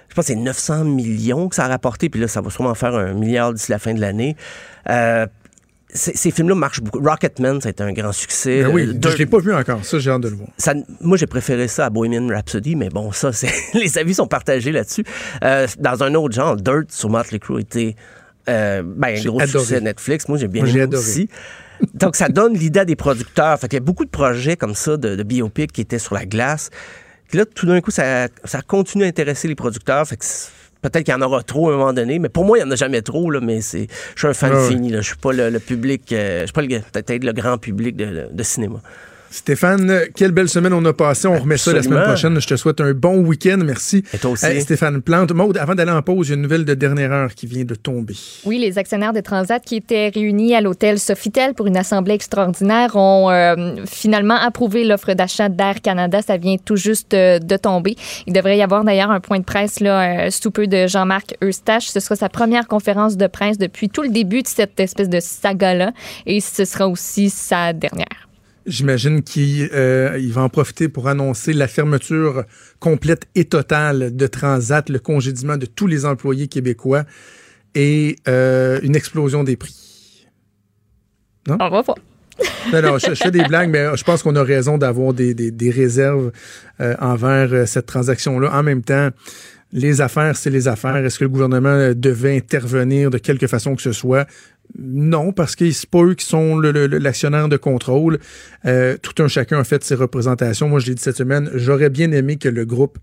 Je 0.10 0.16
pense 0.16 0.28
que 0.28 0.34
c'est 0.34 0.40
900 0.40 0.86
millions 0.86 1.50
que 1.50 1.56
ça 1.56 1.66
a 1.66 1.68
rapporté, 1.68 2.10
puis 2.10 2.22
là, 2.22 2.28
ça 2.28 2.40
va 2.40 2.50
sûrement 2.50 2.76
faire 2.76 2.96
un 2.96 3.14
milliard 3.14 3.54
d'ici 3.54 3.72
la 3.72 3.80
fin 3.80 3.94
de 3.94 4.00
l'année. 4.00 4.38
Euh, 4.90 5.26
ces 5.96 6.32
films-là 6.32 6.56
marchent 6.56 6.82
beaucoup. 6.82 7.00
Rocketman, 7.00 7.62
ça 7.62 7.70
a 7.70 7.72
été 7.72 7.84
un 7.84 7.94
grand 7.94 8.12
succès. 8.12 8.64
Ben 8.64 8.72
oui, 8.74 8.86
je 8.86 9.18
l'ai 9.18 9.26
pas 9.26 9.40
vu 9.40 9.54
encore. 9.54 9.84
Ça, 9.86 10.00
j'ai 10.00 10.12
hâte 10.12 10.22
de 10.22 10.30
le 10.30 10.36
voir. 10.36 10.50
Ça, 10.58 10.74
moi, 11.00 11.18
j'ai 11.18 11.28
préféré 11.28 11.68
ça 11.68 11.86
à 11.86 11.90
Bohemian 11.90 12.28
Rhapsody, 12.28 12.76
mais 12.76 12.90
bon, 12.90 13.12
ça, 13.12 13.32
les 13.74 13.98
avis 13.98 14.14
sont 14.14 14.28
partagés 14.28 14.72
là-dessus. 14.72 15.06
Euh, 15.44 15.68
dans 15.80 16.04
un 16.04 16.14
autre 16.16 16.36
genre, 16.36 16.56
Dirt 16.58 16.92
sur 16.92 17.10
Motley 17.10 17.40
Crue 17.40 17.62
était 17.62 17.96
euh, 18.50 18.84
ben, 18.86 19.18
un 19.18 19.24
gros 19.24 19.42
adoré. 19.42 19.66
succès 19.66 19.82
Netflix. 19.82 20.28
Moi, 20.28 20.38
j'ai 20.38 20.48
bien 20.48 20.62
Moi, 20.64 20.72
aimé 20.72 20.82
adoré. 20.82 20.98
aussi. 21.04 21.30
Donc, 21.94 22.16
ça 22.16 22.30
donne 22.30 22.54
l'idée 22.54 22.80
à 22.82 22.86
des 22.86 22.96
producteurs. 22.96 23.60
Fait 23.60 23.68
qu'il 23.68 23.78
y 23.78 23.82
a 23.82 23.84
beaucoup 23.86 24.06
de 24.06 24.10
projets 24.10 24.56
comme 24.56 24.76
ça 24.76 24.98
de, 24.98 25.16
de 25.16 25.24
biopic 25.24 25.72
qui 25.72 25.82
étaient 25.82 26.00
sur 26.00 26.16
la 26.16 26.26
glace. 26.26 26.70
Puis 27.28 27.38
là, 27.38 27.46
tout 27.46 27.66
d'un 27.66 27.82
coup, 27.82 27.92
ça, 27.92 28.28
ça 28.44 28.62
continue 28.62 29.04
à 29.04 29.08
intéresser 29.08 29.48
les 29.48 29.56
producteurs. 29.56 30.08
Fait 30.08 30.16
que 30.16 30.24
peut-être 30.82 31.04
qu'il 31.04 31.14
y 31.14 31.18
en 31.18 31.22
aura 31.22 31.42
trop 31.44 31.70
à 31.70 31.74
un 31.74 31.78
moment 31.78 31.92
donné, 31.94 32.20
mais 32.20 32.30
pour 32.30 32.46
moi, 32.46 32.58
il 32.58 32.64
n'y 32.64 32.68
en 32.70 32.72
a 32.72 32.76
jamais 32.76 33.02
trop, 33.02 33.30
là, 33.32 33.40
mais 33.42 33.62
c'est, 33.62 33.88
je 34.14 34.20
suis 34.20 34.28
un 34.28 34.34
fan 34.34 34.52
Ah 34.54 34.62
ouais. 34.62 34.68
fini. 34.70 34.90
Là. 34.90 35.02
Je 35.02 35.08
suis 35.08 35.18
pas 35.18 35.34
le, 35.34 35.50
le 35.50 35.60
public, 35.60 36.12
euh, 36.14 36.42
je 36.42 36.46
suis 36.46 36.54
pas 36.54 36.62
le- 36.62 36.80
peut-être 36.80 37.24
le 37.24 37.34
grand 37.34 37.58
public 37.58 37.96
de, 37.96 38.06
de- 38.06 38.28
de 38.32 38.44
cinéma. 38.44 38.80
Stéphane, 39.36 40.00
quelle 40.16 40.32
belle 40.32 40.48
semaine 40.48 40.72
on 40.72 40.84
a 40.86 40.94
passée. 40.94 41.28
On 41.28 41.38
remet 41.38 41.58
ça 41.58 41.74
la 41.74 41.84
semaine 41.84 42.04
prochaine. 42.04 42.40
Je 42.40 42.48
te 42.48 42.56
souhaite 42.56 42.80
un 42.80 42.94
bon 42.94 43.18
week-end. 43.18 43.58
Merci. 43.58 44.02
Et 44.14 44.18
toi 44.18 44.32
aussi. 44.32 44.62
Stéphane 44.62 45.02
Plante. 45.02 45.34
Maude, 45.34 45.58
avant 45.58 45.76
d'aller 45.76 45.92
en 45.92 46.02
pause, 46.02 46.28
il 46.28 46.30
y 46.30 46.34
a 46.34 46.36
une 46.38 46.42
nouvelle 46.42 46.64
de 46.64 46.74
dernière 46.74 47.12
heure 47.12 47.36
qui 47.36 47.46
vient 47.46 47.66
de 47.66 47.76
tomber. 47.76 48.16
Oui, 48.46 48.60
les 48.60 48.78
actionnaires 48.78 49.12
de 49.12 49.20
Transat 49.20 49.62
qui 49.64 49.76
étaient 49.76 50.08
réunis 50.08 50.56
à 50.56 50.62
l'hôtel 50.62 51.00
Sofitel 51.00 51.54
pour 51.54 51.68
une 51.68 51.76
assemblée 51.76 52.14
extraordinaire 52.14 52.96
ont 52.96 53.30
euh, 53.30 53.76
finalement 53.86 54.36
approuvé 54.36 54.86
l'offre 54.86 55.14
d'achat 55.14 55.50
d'Air 55.50 55.82
Canada. 55.82 56.22
Ça 56.22 56.38
vient 56.38 56.56
tout 56.56 56.78
juste 56.78 57.14
euh, 57.14 57.38
de 57.38 57.58
tomber. 57.58 57.98
Il 58.28 58.34
devrait 58.34 58.58
y 58.58 58.64
avoir 58.64 58.86
d'ailleurs 58.86 59.12
un 59.12 59.20
point 59.20 59.40
de 59.40 59.44
presse 59.44 59.82
là, 59.82 60.28
euh, 60.28 60.30
sous 60.32 60.50
peu 60.50 60.66
de 60.66 60.88
Jean-Marc 60.88 61.36
Eustache. 61.44 61.88
Ce 61.88 62.00
sera 62.00 62.16
sa 62.16 62.30
première 62.30 62.70
conférence 62.70 63.18
de 63.18 63.28
presse 63.28 63.58
depuis 63.58 63.90
tout 63.90 64.02
le 64.02 64.10
début 64.10 64.44
de 64.44 64.48
cette 64.48 64.80
espèce 64.80 65.10
de 65.10 65.20
saga-là 65.20 65.92
et 66.26 66.40
ce 66.40 66.64
sera 66.64 66.88
aussi 66.88 67.30
sa 67.30 67.74
dernière. 67.74 68.26
J'imagine 68.66 69.22
qu'il 69.22 69.70
euh, 69.74 70.18
il 70.20 70.34
va 70.34 70.42
en 70.42 70.50
profiter 70.50 70.90
pour 70.90 71.08
annoncer 71.08 71.54
la 71.54 71.68
fermeture 71.68 72.46
complète 72.80 73.28
et 73.36 73.46
totale 73.46 74.16
de 74.16 74.28
Transat, 74.28 74.90
le 74.90 74.98
congédiement 75.00 75.58
de 75.58 75.68
tous 75.68 75.86
les 75.86 76.06
employés 76.06 76.48
québécois 76.48 77.04
et 77.76 78.16
euh, 78.28 78.80
une 78.82 78.96
explosion 78.96 79.44
des 79.44 79.56
prix. 79.56 80.26
Non? 81.48 81.58
On 81.60 81.70
va 81.70 81.82
voir. 81.82 81.98
Non, 82.74 82.82
non, 82.82 82.98
je, 82.98 83.10
je 83.10 83.14
fais 83.16 83.32
des 83.32 83.44
blagues, 83.44 83.70
mais 83.70 83.96
je 83.96 84.04
pense 84.04 84.24
qu'on 84.24 84.36
a 84.36 84.44
raison 84.44 84.78
d'avoir 84.80 85.14
des, 85.14 85.34
des- 85.36 85.52
des 85.52 85.70
réserves 85.70 86.32
euh, 86.82 86.96
envers 87.00 87.68
cette 87.68 87.86
transaction-là. 87.86 88.52
En 88.52 88.64
même 88.64 88.82
temps, 88.82 89.10
les 89.72 90.02
affaires, 90.02 90.36
c'est 90.36 90.50
les 90.50 90.68
affaires. 90.68 90.98
Est-ce 90.98 91.20
que 91.20 91.24
le 91.26 91.30
gouvernement 91.30 91.92
devait 91.96 92.36
intervenir 92.36 93.10
de 93.12 93.20
quelque 93.20 93.48
façon 93.48 93.76
que 93.76 93.82
ce 93.82 93.92
soit? 93.92 94.26
Non, 94.78 95.32
parce 95.32 95.56
que 95.56 95.70
c'est 95.72 95.90
pas 95.90 96.04
eux 96.04 96.16
qui 96.16 96.26
sont 96.26 96.60
l'actionnaire 96.60 97.48
de 97.50 97.58
contrôle. 97.58 98.20
Euh, 98.66 98.98
tout 99.02 99.22
un 99.24 99.28
chacun 99.28 99.60
a 99.60 99.64
fait 99.64 99.84
ses 99.84 99.96
représentations. 99.96 100.68
Moi, 100.68 100.80
je 100.80 100.88
l'ai 100.88 100.96
dit 100.96 101.02
cette 101.02 101.18
semaine, 101.18 101.50
j'aurais 101.54 101.90
bien 101.90 102.12
aimé 102.12 102.38
que 102.38 102.50
le 102.50 102.66
groupe 102.66 102.98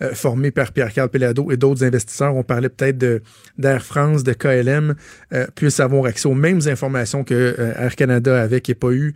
euh, 0.00 0.14
formé 0.14 0.52
par 0.52 0.72
Pierre-Carl 0.72 1.08
Pelado 1.08 1.50
et 1.50 1.56
d'autres 1.56 1.82
investisseurs, 1.82 2.36
on 2.36 2.44
parlait 2.44 2.68
peut-être 2.68 3.22
d'Air 3.58 3.82
France, 3.82 4.22
de 4.22 4.32
KLM, 4.32 4.94
euh, 5.32 5.46
puissent 5.56 5.80
avoir 5.80 6.04
accès 6.04 6.28
aux 6.28 6.34
mêmes 6.34 6.60
informations 6.66 7.24
que 7.24 7.34
euh, 7.34 7.72
Air 7.76 7.96
Canada 7.96 8.40
avait, 8.40 8.60
qui 8.60 8.74
pas 8.74 8.92
eu 8.92 9.14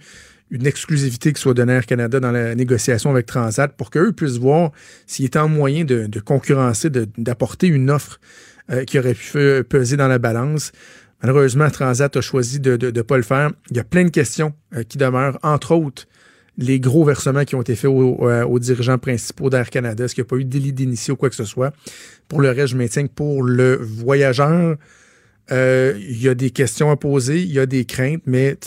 une 0.51 0.66
exclusivité 0.66 1.33
qui 1.33 1.41
soit 1.41 1.55
donnée 1.55 1.74
à 1.74 1.77
Air 1.77 1.87
Canada 1.87 2.19
dans 2.19 2.33
la 2.33 2.57
négociation 2.57 3.11
avec 3.11 3.27
Transat 3.27 3.73
pour 3.77 3.91
qu'eux 3.91 4.12
puissent 4.12 4.39
voir 4.39 4.73
s'il 5.07 5.24
était 5.24 5.39
en 5.39 5.49
moyen 5.49 5.85
de, 5.85 6.09
concurrencer, 6.20 6.91
d'apporter 6.91 7.69
une 7.69 7.91
offre 7.91 8.20
qui 8.87 8.99
aurait 8.99 9.15
pu 9.15 9.65
peser 9.65 9.97
dans 9.97 10.09
la 10.09 10.19
balance. 10.19 10.73
Malheureusement, 11.23 11.70
Transat 11.70 12.16
a 12.16 12.20
choisi 12.20 12.59
de 12.59 12.77
ne 12.77 13.03
pas 13.03 13.16
le 13.16 13.23
faire. 13.23 13.53
Il 13.70 13.77
y 13.77 13.81
a 13.81 13.85
plein 13.85 14.05
de 14.05 14.11
questions 14.11 14.53
euh, 14.74 14.82
qui 14.82 14.99
demeurent, 14.99 15.39
entre 15.43 15.73
autres 15.73 16.07
les 16.59 16.81
gros 16.81 17.05
versements 17.05 17.44
qui 17.44 17.55
ont 17.55 17.62
été 17.62 17.74
faits 17.74 17.90
aux, 17.90 18.28
euh, 18.28 18.44
aux 18.44 18.59
dirigeants 18.59 18.99
principaux 18.99 19.49
d'Air 19.49 19.70
Canada. 19.70 20.05
Est-ce 20.05 20.15
qu'il 20.15 20.23
n'y 20.23 20.27
a 20.27 20.31
pas 20.31 20.36
eu 20.36 20.44
délit 20.44 20.73
d'initié 20.73 21.12
ou 21.12 21.16
quoi 21.16 21.31
que 21.31 21.35
ce 21.35 21.44
soit? 21.44 21.73
Pour 22.28 22.40
le 22.43 22.51
reste, 22.51 22.69
je 22.69 22.77
maintiens 22.77 23.07
que 23.07 23.12
pour 23.12 23.43
le 23.43 23.77
voyageur, 23.77 24.77
euh, 25.51 25.94
il 25.99 26.20
y 26.23 26.28
a 26.28 26.35
des 26.35 26.51
questions 26.51 26.90
à 26.90 26.97
poser, 26.97 27.40
il 27.40 27.53
y 27.53 27.59
a 27.59 27.66
des 27.66 27.85
craintes, 27.85 28.23
mais 28.27 28.59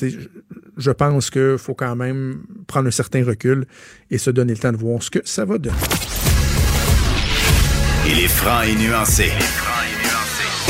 je 0.77 0.91
pense 0.91 1.29
qu'il 1.29 1.57
faut 1.57 1.75
quand 1.75 1.95
même 1.95 2.43
prendre 2.67 2.87
un 2.87 2.91
certain 2.91 3.23
recul 3.23 3.65
et 4.09 4.17
se 4.17 4.29
donner 4.29 4.53
le 4.53 4.59
temps 4.59 4.71
de 4.71 4.77
voir 4.77 5.01
ce 5.01 5.11
que 5.11 5.19
ça 5.23 5.45
va 5.45 5.57
donner. 5.57 5.75
Il 8.07 8.19
est 8.19 8.27
franc 8.27 8.61
et 8.63 8.75
nuancé. 8.75 9.29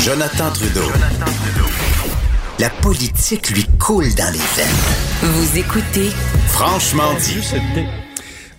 Jonathan 0.06 0.52
Trudeau. 0.52 0.86
La 2.60 2.70
politique 2.70 3.50
lui 3.50 3.64
coule 3.76 4.04
dans 4.14 4.32
les 4.32 4.38
veines. 4.38 5.32
Vous 5.32 5.58
écoutez 5.58 6.10
Franchement 6.46 7.12
dit. 7.14 7.40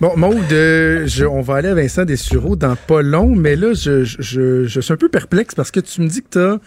Bon, 0.01 0.11
Maude, 0.17 0.51
euh, 0.51 1.07
je- 1.07 1.23
on 1.23 1.39
va 1.39 1.55
aller 1.55 1.69
à 1.69 1.73
Vincent 1.75 2.03
Dessureau 2.03 2.57
dans 2.57 2.75
pas 2.75 3.01
long, 3.01 3.33
mais 3.33 3.55
là, 3.55 3.71
je, 3.73 4.03
je- 4.03 4.17
je- 4.19 4.65
je 4.67 4.81
suis 4.81 4.91
un 4.91 4.97
peu 4.97 5.07
perplexe 5.07 5.55
parce 5.55 5.71
que 5.71 5.79
tu 5.79 6.01
me 6.01 6.09
dis 6.09 6.21
que 6.21 6.27
tu 6.33 6.39
as 6.39 6.57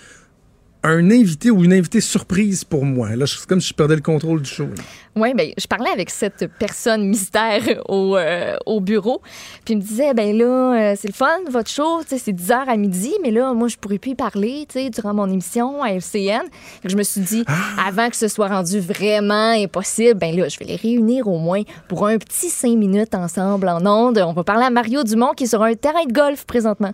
un 0.82 1.10
invité 1.10 1.50
ou 1.50 1.64
une 1.64 1.72
invitée 1.72 2.00
surprise 2.00 2.64
pour 2.64 2.84
moi. 2.84 3.14
Là, 3.16 3.26
c'est 3.26 3.46
comme 3.46 3.60
si 3.60 3.68
je 3.68 3.74
perdais 3.74 3.96
le 3.96 4.00
contrôle 4.00 4.42
du 4.42 4.50
show. 4.50 4.64
là. 4.64 4.82
Oui, 5.16 5.34
ben, 5.34 5.50
je 5.58 5.66
parlais 5.66 5.90
avec 5.90 6.08
cette 6.08 6.48
personne 6.58 7.06
mystère 7.08 7.62
au, 7.88 8.16
euh, 8.16 8.56
au 8.64 8.80
bureau. 8.80 9.20
Puis 9.64 9.74
il 9.74 9.76
me 9.78 9.82
disait, 9.82 10.14
ben 10.14 10.36
là, 10.36 10.44
euh, 10.46 10.94
c'est 10.96 11.08
le 11.08 11.12
fun, 11.12 11.26
votre 11.50 11.68
show, 11.68 12.00
c'est 12.06 12.32
10h 12.32 12.68
à 12.68 12.76
midi, 12.76 13.12
mais 13.22 13.30
là, 13.30 13.52
moi, 13.52 13.68
je 13.68 13.76
pourrais 13.76 13.98
plus 13.98 14.12
y 14.12 14.14
parler, 14.14 14.66
tu 14.68 14.78
sais, 14.78 14.90
durant 14.90 15.12
mon 15.12 15.26
émission 15.28 15.82
à 15.82 15.90
FCN. 15.90 16.42
Je 16.84 16.96
me 16.96 17.02
suis 17.02 17.20
dit, 17.20 17.44
avant 17.84 18.08
que 18.08 18.16
ce 18.16 18.28
soit 18.28 18.48
rendu 18.48 18.78
vraiment 18.78 19.50
impossible, 19.50 20.18
ben 20.18 20.34
là, 20.34 20.48
je 20.48 20.58
vais 20.58 20.64
les 20.64 20.76
réunir 20.76 21.28
au 21.28 21.38
moins 21.38 21.62
pour 21.88 22.06
un 22.06 22.16
petit 22.18 22.48
cinq 22.48 22.76
minutes 22.76 23.14
ensemble 23.14 23.68
en 23.68 23.84
ondes. 23.84 24.18
On 24.18 24.32
va 24.32 24.44
parler 24.44 24.64
à 24.64 24.70
Mario 24.70 25.02
Dumont 25.02 25.32
qui 25.36 25.44
est 25.44 25.48
sur 25.48 25.62
un 25.62 25.74
terrain 25.74 26.04
de 26.06 26.12
golf 26.12 26.46
présentement. 26.46 26.92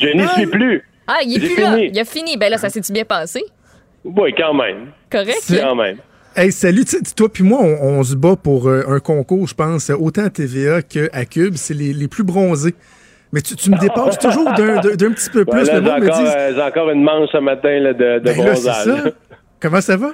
Je 0.00 0.16
n'y 0.16 0.28
suis 0.28 0.46
plus. 0.46 0.82
Ah, 1.14 1.22
il 1.24 1.36
est 1.36 1.46
plus 1.54 1.60
là. 1.60 1.78
Il 1.78 1.98
a 1.98 2.04
fini. 2.04 2.36
Ben 2.36 2.50
là, 2.50 2.58
ça 2.58 2.68
s'est-tu 2.68 2.92
bien 2.92 3.04
passé? 3.04 3.42
Oui, 4.04 4.32
quand 4.36 4.54
même. 4.54 4.88
Correct? 5.10 5.42
Quand 5.60 5.74
même. 5.74 5.96
Hey, 6.34 6.50
salut, 6.50 6.84
tu 6.84 6.96
sais, 6.96 7.14
toi 7.14 7.28
puis 7.30 7.44
moi, 7.44 7.58
on, 7.62 7.98
on 7.98 8.02
se 8.02 8.14
bat 8.16 8.36
pour 8.42 8.66
euh, 8.68 8.82
un 8.88 9.00
concours, 9.00 9.46
je 9.46 9.54
pense, 9.54 9.90
autant 9.90 10.24
à 10.24 10.30
TVA 10.30 10.80
qu'à 10.82 11.24
Cube. 11.26 11.54
C'est 11.56 11.74
les, 11.74 11.92
les 11.92 12.08
plus 12.08 12.24
bronzés. 12.24 12.74
Mais 13.34 13.40
tu, 13.42 13.54
tu 13.56 13.70
me 13.70 13.78
dépasses 13.78 14.18
toujours 14.26 14.50
d'un 14.54 14.80
d'un- 14.80 14.94
d'un 14.96 15.12
petit 15.12 15.28
peu 15.30 15.44
plus. 15.44 15.60
Ouais, 15.60 15.66
là, 15.66 15.78
Le 15.80 15.84
j'ai 15.84 15.90
monde 15.90 16.00
me 16.02 16.08
encore, 16.10 16.22
dit, 16.22 16.30
euh, 16.34 16.54
j'ai 16.54 16.62
encore 16.62 16.90
une 16.90 17.02
manche 17.02 17.28
ce 17.32 17.38
matin 17.38 17.78
là, 17.80 17.92
de, 17.92 18.18
de 18.18 18.24
ben 18.24 18.36
là, 18.44 18.54
c'est 18.56 18.62
bronzage. 18.70 18.84
ça. 19.04 19.10
Comment 19.60 19.80
ça 19.80 19.96
va? 19.96 20.08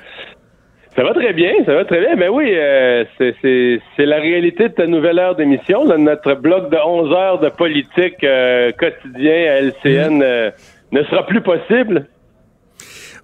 Ça 0.97 1.05
va 1.05 1.15
très 1.15 1.33
bien, 1.33 1.53
ça 1.65 1.75
va 1.75 1.85
très 1.85 2.01
bien. 2.01 2.17
Mais 2.17 2.27
oui, 2.29 2.51
euh, 2.53 3.05
c'est- 3.17 3.35
c'est 3.41 3.81
c'est 3.97 4.05
la 4.07 4.17
réalité 4.17 4.65
de 4.71 4.75
ta 4.75 4.87
nouvelle 4.89 5.21
heure 5.21 5.37
d'émission. 5.37 5.85
là. 5.85 5.97
Notre 5.97 6.35
bloc 6.35 6.71
de 6.71 6.77
11 6.85 7.13
heures 7.13 7.39
de 7.39 7.49
politique 7.51 8.23
euh, 8.25 8.73
quotidien 8.73 9.53
à 9.53 9.63
Mm. 9.63 9.67
LCN 9.85 10.23
euh, 10.23 10.51
ne 10.93 11.03
sera 11.05 11.27
plus 11.27 11.43
possible. 11.43 12.07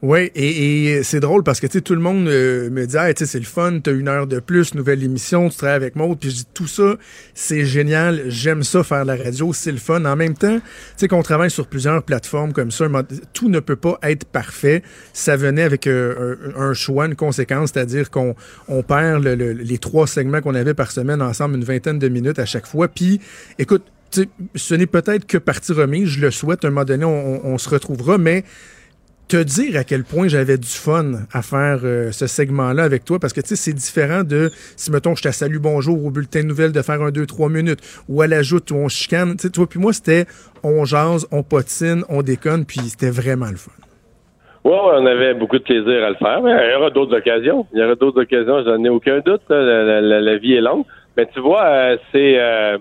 Oui, 0.02 0.30
et, 0.34 1.02
c'est 1.02 1.20
drôle 1.20 1.42
parce 1.44 1.60
que 1.60 1.78
tout 1.78 1.94
le 1.94 2.00
monde 2.00 2.28
euh, 2.28 2.68
me 2.68 2.84
dit 2.84 2.96
c'est 3.14 3.38
le 3.38 3.44
fun, 3.46 3.78
t'as 3.82 3.92
une 3.92 4.08
heure 4.08 4.26
de 4.26 4.38
plus, 4.38 4.74
nouvelle 4.74 5.02
émission, 5.02 5.48
tu 5.48 5.56
travailles 5.56 5.76
avec 5.76 5.96
Maud, 5.96 6.18
puis 6.18 6.28
je 6.28 6.34
dis 6.36 6.46
tout 6.52 6.66
ça, 6.66 6.96
c'est 7.32 7.64
génial, 7.64 8.24
j'aime 8.26 8.64
ça 8.64 8.82
faire 8.82 9.06
la 9.06 9.16
radio, 9.16 9.54
c'est 9.54 9.72
le 9.72 9.78
fun. 9.78 10.04
En 10.04 10.14
même 10.14 10.34
temps, 10.34 10.58
tu 10.58 10.62
sais 10.96 11.08
qu'on 11.08 11.22
travaille 11.22 11.50
sur 11.50 11.66
plusieurs 11.66 12.02
plateformes 12.02 12.52
comme 12.52 12.70
ça, 12.70 12.86
tout 13.32 13.48
ne 13.48 13.60
peut 13.60 13.76
pas 13.76 13.98
être 14.02 14.26
parfait. 14.26 14.82
Ça 15.14 15.36
venait 15.36 15.62
avec 15.62 15.86
euh, 15.86 16.36
un, 16.54 16.74
choix, 16.74 17.06
une 17.06 17.16
conséquence, 17.16 17.70
c'est-à-dire 17.72 18.10
qu'on 18.10 18.34
on 18.68 18.82
perd 18.82 19.24
le- 19.24 19.36
le- 19.36 19.52
les 19.52 19.78
trois 19.78 20.06
segments 20.06 20.42
qu'on 20.42 20.54
avait 20.54 20.74
par 20.74 20.90
semaine 20.90 21.22
ensemble, 21.22 21.56
une 21.56 21.64
vingtaine 21.64 21.98
de 21.98 22.08
minutes 22.08 22.38
à 22.38 22.44
chaque 22.44 22.66
fois. 22.66 22.88
Puis, 22.88 23.20
écoute, 23.58 23.84
ce 24.54 24.74
n'est 24.74 24.86
peut-être 24.86 25.26
que 25.26 25.38
partie 25.38 25.72
remise, 25.72 26.06
je 26.08 26.20
le 26.20 26.30
souhaite, 26.30 26.64
un 26.64 26.70
moment 26.70 26.84
donné, 26.84 27.04
on- 27.04 27.58
se 27.58 27.68
retrouvera, 27.68 28.18
mais 28.18 28.44
te 29.28 29.42
dire 29.42 29.76
à 29.78 29.84
quel 29.84 30.04
point 30.04 30.28
j'avais 30.28 30.58
du 30.58 30.68
fun 30.68 31.12
à 31.32 31.40
faire 31.40 31.80
euh, 31.84 32.12
ce 32.12 32.26
segment-là 32.26 32.82
avec 32.82 33.04
toi, 33.04 33.18
parce 33.18 33.32
que 33.32 33.40
tu 33.40 33.48
sais, 33.48 33.56
c'est 33.56 33.72
différent 33.72 34.22
de 34.22 34.50
si, 34.76 34.90
mettons, 34.90 35.14
je 35.14 35.22
te 35.22 35.30
salue 35.30 35.56
bonjour 35.58 36.04
au 36.04 36.10
bulletin 36.10 36.42
de 36.42 36.48
nouvelles 36.48 36.72
de 36.72 36.82
faire 36.82 37.00
un 37.00 37.10
2-3 37.10 37.50
minutes, 37.50 37.80
ou 38.08 38.20
à 38.20 38.26
l'ajoute 38.26 38.70
où 38.70 38.74
on 38.76 38.88
chicane. 38.88 39.36
Tu 39.36 39.42
sais, 39.42 39.50
toi 39.50 39.66
puis 39.66 39.78
moi, 39.80 39.92
c'était 39.94 40.26
on 40.62 40.84
jase, 40.84 41.26
on 41.30 41.42
potine, 41.42 42.04
on 42.10 42.22
déconne, 42.22 42.66
puis 42.66 42.80
c'était 42.80 43.10
vraiment 43.10 43.46
le 43.50 43.56
fun. 43.56 43.70
Oui, 44.64 44.72
on 44.72 45.04
avait 45.06 45.34
beaucoup 45.34 45.58
de 45.58 45.62
plaisir 45.62 46.02
à 46.04 46.08
le 46.10 46.16
faire. 46.16 46.40
Mais 46.42 46.50
il 46.52 46.72
y 46.72 46.76
aura 46.76 46.90
d'autres 46.90 47.16
occasions. 47.16 47.66
Il 47.74 47.80
y 47.80 47.84
aura 47.84 47.94
d'autres 47.96 48.22
occasions, 48.22 48.62
j'en 48.64 48.82
ai 48.82 48.88
aucun 48.88 49.20
doute. 49.20 49.42
la 49.50 50.36
vie 50.38 50.54
est 50.54 50.60
longue. 50.62 50.84
Mais 51.16 51.26
tu 51.32 51.40
vois, 51.40 51.64
euh, 51.66 51.96
c'est 52.12 52.38
euh, 52.40 52.78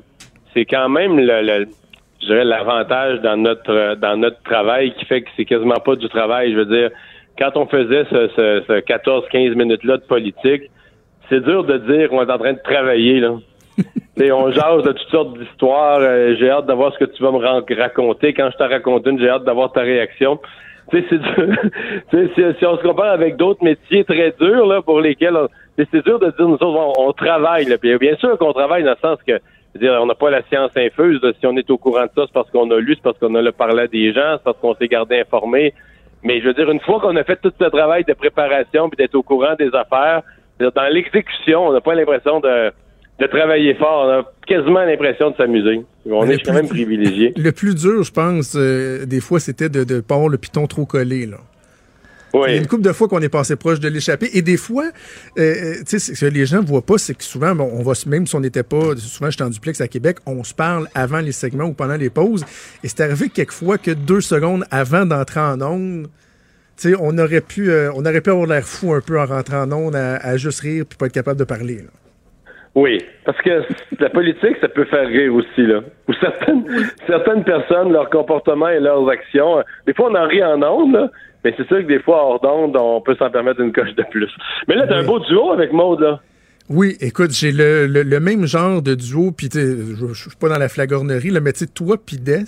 c'est 0.54 0.66
quand 0.66 0.90
même 0.90 1.18
le, 1.18 1.42
le- 1.42 1.68
je 2.22 2.28
dirais 2.28 2.46
l'avantage 2.46 3.20
dans 3.22 3.36
notre 3.38 3.96
dans 3.96 4.16
notre 4.18 4.42
travail 4.44 4.94
qui 4.94 5.06
fait 5.06 5.22
que 5.22 5.30
c'est 5.36 5.46
quasiment 5.46 5.80
pas 5.84 5.96
du 5.96 6.08
travail. 6.10 6.52
Je 6.54 6.58
veux 6.58 6.66
dire, 6.66 6.90
quand 7.38 7.52
on 7.58 7.66
faisait 7.66 8.06
ce, 8.10 8.28
ce, 8.30 8.64
ce 8.68 8.74
14-15 8.82 9.56
minutes-là 9.56 9.98
de 9.98 10.04
politique, 10.04 10.64
c'est 11.30 11.44
dur 11.44 11.64
de 11.66 11.78
dire 11.80 12.10
qu'on 12.10 12.22
est 12.26 12.32
en 12.32 12.38
train 12.38 12.54
de 12.54 12.62
travailler. 12.64 13.20
là. 13.20 13.36
T'sais, 14.16 14.32
on 14.32 14.52
jase 14.52 14.84
de 14.84 14.92
toutes 14.92 15.10
sortes 15.10 15.38
d'histoires. 15.38 15.98
Euh, 16.00 16.36
j'ai 16.40 16.50
hâte 16.50 16.68
de 16.68 16.74
voir 16.74 16.94
ce 16.94 17.00
que 17.04 17.10
tu 17.12 17.24
vas 17.24 17.32
me 17.32 17.40
raconter. 17.76 18.34
Quand 18.34 18.50
je 18.52 18.58
te 18.58 18.64
raconte 18.64 19.06
une, 19.08 19.20
j'ai 19.20 19.30
hâte 19.30 19.44
d'avoir 19.46 19.72
ta 19.72 19.82
réaction. 19.82 20.40
Tu 20.92 21.00
sais, 21.00 21.06
c'est 21.10 21.18
dur. 21.18 21.56
Tu 22.12 22.18
sais, 22.18 22.30
si, 22.36 22.60
si 22.60 22.66
on 22.66 22.78
se 22.78 22.84
compare 22.84 23.12
avec 23.12 23.36
d'autres 23.36 23.64
métiers 23.64 24.04
très 24.04 24.34
durs 24.40 24.68
là, 24.68 24.82
pour 24.82 25.02
lesquels 25.02 25.36
on- 25.36 25.48
c'est 25.78 26.06
dur 26.06 26.20
de 26.20 26.28
dire 26.28 26.48
nous 26.48 26.54
autres, 26.54 26.66
on, 26.66 26.94
on 27.08 27.12
travaille. 27.14 27.66
Là. 27.66 27.78
Puis, 27.80 27.98
bien 27.98 28.16
sûr 28.18 28.38
qu'on 28.38 28.54
travaille 28.54 28.84
dans 28.84 28.92
le 28.92 28.98
sens 29.02 29.18
que 29.28 29.40
dire, 29.80 29.98
on 30.02 30.06
n'a 30.06 30.16
pas 30.16 30.30
la 30.30 30.44
science 30.44 30.72
infuse. 30.76 31.20
là. 31.22 31.32
Si 31.40 31.46
on 31.48 31.56
est 31.58 31.70
au 31.70 31.78
courant 31.78 32.04
de 32.04 32.12
ça, 32.16 32.24
c'est 32.26 32.34
parce 32.34 32.50
qu'on 32.52 32.70
a 32.72 32.80
lu, 32.80 32.96
c'est 32.96 33.04
parce 33.04 33.18
qu'on 33.18 33.34
a 33.36 33.42
le 33.42 33.52
parlé 33.52 33.84
à 33.84 33.88
des 33.88 34.14
gens, 34.14 34.36
c'est 34.38 34.44
parce 34.44 34.58
qu'on 34.60 34.76
s'est 34.76 34.88
gardé 34.88 35.20
informé. 35.20 35.74
Mais 36.24 36.40
je 36.42 36.48
veux 36.48 36.54
dire, 36.54 36.70
une 36.70 36.80
fois 36.80 37.00
qu'on 37.00 37.16
a 37.16 37.24
fait 37.24 37.40
tout 37.42 37.52
ce 37.60 37.66
travail 37.66 38.04
de 38.06 38.14
préparation 38.14 38.90
puis 38.90 38.98
d'être 38.98 39.16
au 39.16 39.24
courant 39.24 39.56
des 39.58 39.70
affaires, 39.74 40.22
dans 40.60 40.94
l'exécution, 40.94 41.68
on 41.68 41.74
n'a 41.74 41.82
pas 41.82 41.96
l'impression 41.96 42.40
de, 42.40 42.72
de 43.20 43.28
travailler 43.28 43.74
fort. 43.76 44.06
On 44.06 44.10
a 44.22 44.24
quasiment 44.48 44.84
l'impression 44.84 45.32
de 45.32 45.36
s'amuser. 45.36 45.82
On 46.10 46.24
Le 46.24 46.34
est 46.34 46.46
quand 46.46 46.54
même 46.54 46.68
privilégié. 46.70 47.34
Le 47.36 47.52
plus 47.52 47.76
dur, 47.76 48.04
je 48.04 48.12
pense, 48.12 48.56
euh, 48.56 49.06
des 49.06 49.20
fois, 49.20 49.40
c'était 49.40 49.70
de 49.70 49.80
ne 49.96 50.02
pas 50.02 50.16
avoir 50.16 50.30
le 50.30 50.38
piton 50.38 50.68
trop 50.68 50.86
collé. 50.86 51.26
Là. 51.26 51.38
Il 52.34 52.52
y 52.52 52.56
a 52.56 52.58
une 52.58 52.68
couple 52.68 52.82
de 52.82 52.92
fois 52.92 53.08
qu'on 53.08 53.22
est 53.22 53.30
passé 53.30 53.56
proche 53.56 53.80
de 53.80 53.88
l'échapper. 53.88 54.28
Et 54.34 54.42
des 54.42 54.58
fois, 54.58 54.86
euh, 55.38 55.42
euh, 55.42 55.74
tu 55.88 56.00
sais, 56.00 56.16
ce 56.16 56.26
que 56.26 56.32
les 56.32 56.46
gens 56.48 56.64
voient 56.64 56.86
pas, 56.86 56.98
c'est 56.98 57.16
que 57.16 57.24
souvent, 57.24 57.54
bon, 57.54 57.70
on 57.72 57.84
va, 57.84 57.94
même 58.08 58.26
si 58.26 58.36
on 58.36 58.40
n'était 58.40 58.64
pas, 58.64 58.96
souvent 58.98 59.30
j'étais 59.30 59.44
en 59.44 59.50
duplex 59.50 59.80
à 59.82 59.88
Québec, 59.88 60.18
on 60.26 60.44
se 60.44 60.54
parle 60.54 60.88
avant 60.96 61.20
les 61.20 61.32
segments 61.32 61.66
ou 61.66 61.74
pendant 61.74 61.96
les 61.96 62.10
pauses. 62.10 62.44
Et 62.84 62.88
c'est 62.88 63.02
arrivé 63.02 63.30
quelquefois 63.30 63.78
que 63.78 63.92
deux 63.92 64.22
secondes 64.22 64.66
avant 64.72 65.06
d'entrer 65.06 65.42
en 65.42 65.62
onde, 65.62 66.08
tu 66.78 66.90
sais, 66.90 66.96
on 67.00 67.18
aurait 67.20 67.42
pu, 67.42 67.70
euh, 67.70 67.92
on 67.96 68.04
aurait 68.04 68.22
pu 68.22 68.32
avoir 68.32 68.48
l'air 68.48 68.66
fou 68.66 68.94
un 68.94 69.02
peu 69.02 69.20
en 69.20 69.26
rentrant 69.26 69.64
en 69.64 69.72
onde 69.72 69.96
à, 69.96 70.16
à 70.16 70.38
juste 70.38 70.62
rire 70.62 70.86
puis 70.90 70.98
pas 70.98 71.06
être 71.06 71.14
capable 71.14 71.40
de 71.40 71.46
parler. 71.46 71.78
là. 71.78 71.90
Oui, 72.76 72.98
parce 73.26 73.40
que 73.42 73.62
la 74.00 74.10
politique, 74.10 74.58
ça 74.60 74.68
peut 74.68 74.86
faire 74.86 75.08
rire 75.08 75.36
aussi, 75.36 75.68
là. 75.68 75.82
Ou 76.08 76.14
certaines, 76.14 76.66
certaines 77.06 77.44
personnes, 77.44 77.94
leur 77.94 78.10
comportement 78.10 78.70
et 78.70 78.80
leurs 78.80 79.08
actions, 79.08 79.64
des 79.86 79.94
fois 79.94 80.10
on 80.10 80.16
en 80.16 80.28
rit 80.28 80.44
en 80.44 80.62
ondes, 80.64 80.94
là, 80.94 81.12
mais 81.44 81.54
c'est 81.58 81.68
sûr 81.68 81.78
que 81.80 81.88
des 81.88 82.00
fois, 82.00 82.24
hors 82.24 82.40
d'onde, 82.40 82.76
on 82.78 83.02
peut 83.02 83.16
s'en 83.16 83.30
permettre 83.30 83.60
une 83.62 83.74
coche 83.74 83.94
de 83.96 84.04
plus. 84.12 84.30
Mais 84.68 84.76
là, 84.76 84.88
t'as 84.88 84.98
un 84.98 85.04
beau 85.04 85.20
duo 85.20 85.52
avec 85.52 85.72
Maude, 85.72 86.02
là. 86.02 86.22
Oui, 86.70 86.96
écoute, 87.02 87.32
j'ai 87.32 87.52
le, 87.52 87.88
le, 87.88 88.04
le 88.04 88.20
même 88.22 88.46
genre 88.46 88.82
de 88.82 88.96
duo, 88.96 89.32
puis 89.32 89.50
je, 89.54 89.96
je 90.14 90.14
suis 90.14 90.30
pas 90.40 90.48
dans 90.48 90.58
la 90.58 90.70
flagornerie, 90.70 91.30
là, 91.30 91.42
mais 91.42 91.52
tu 91.52 91.60
sais, 91.60 91.68
toi 91.68 91.98
puis 92.04 92.18
Des, 92.18 92.46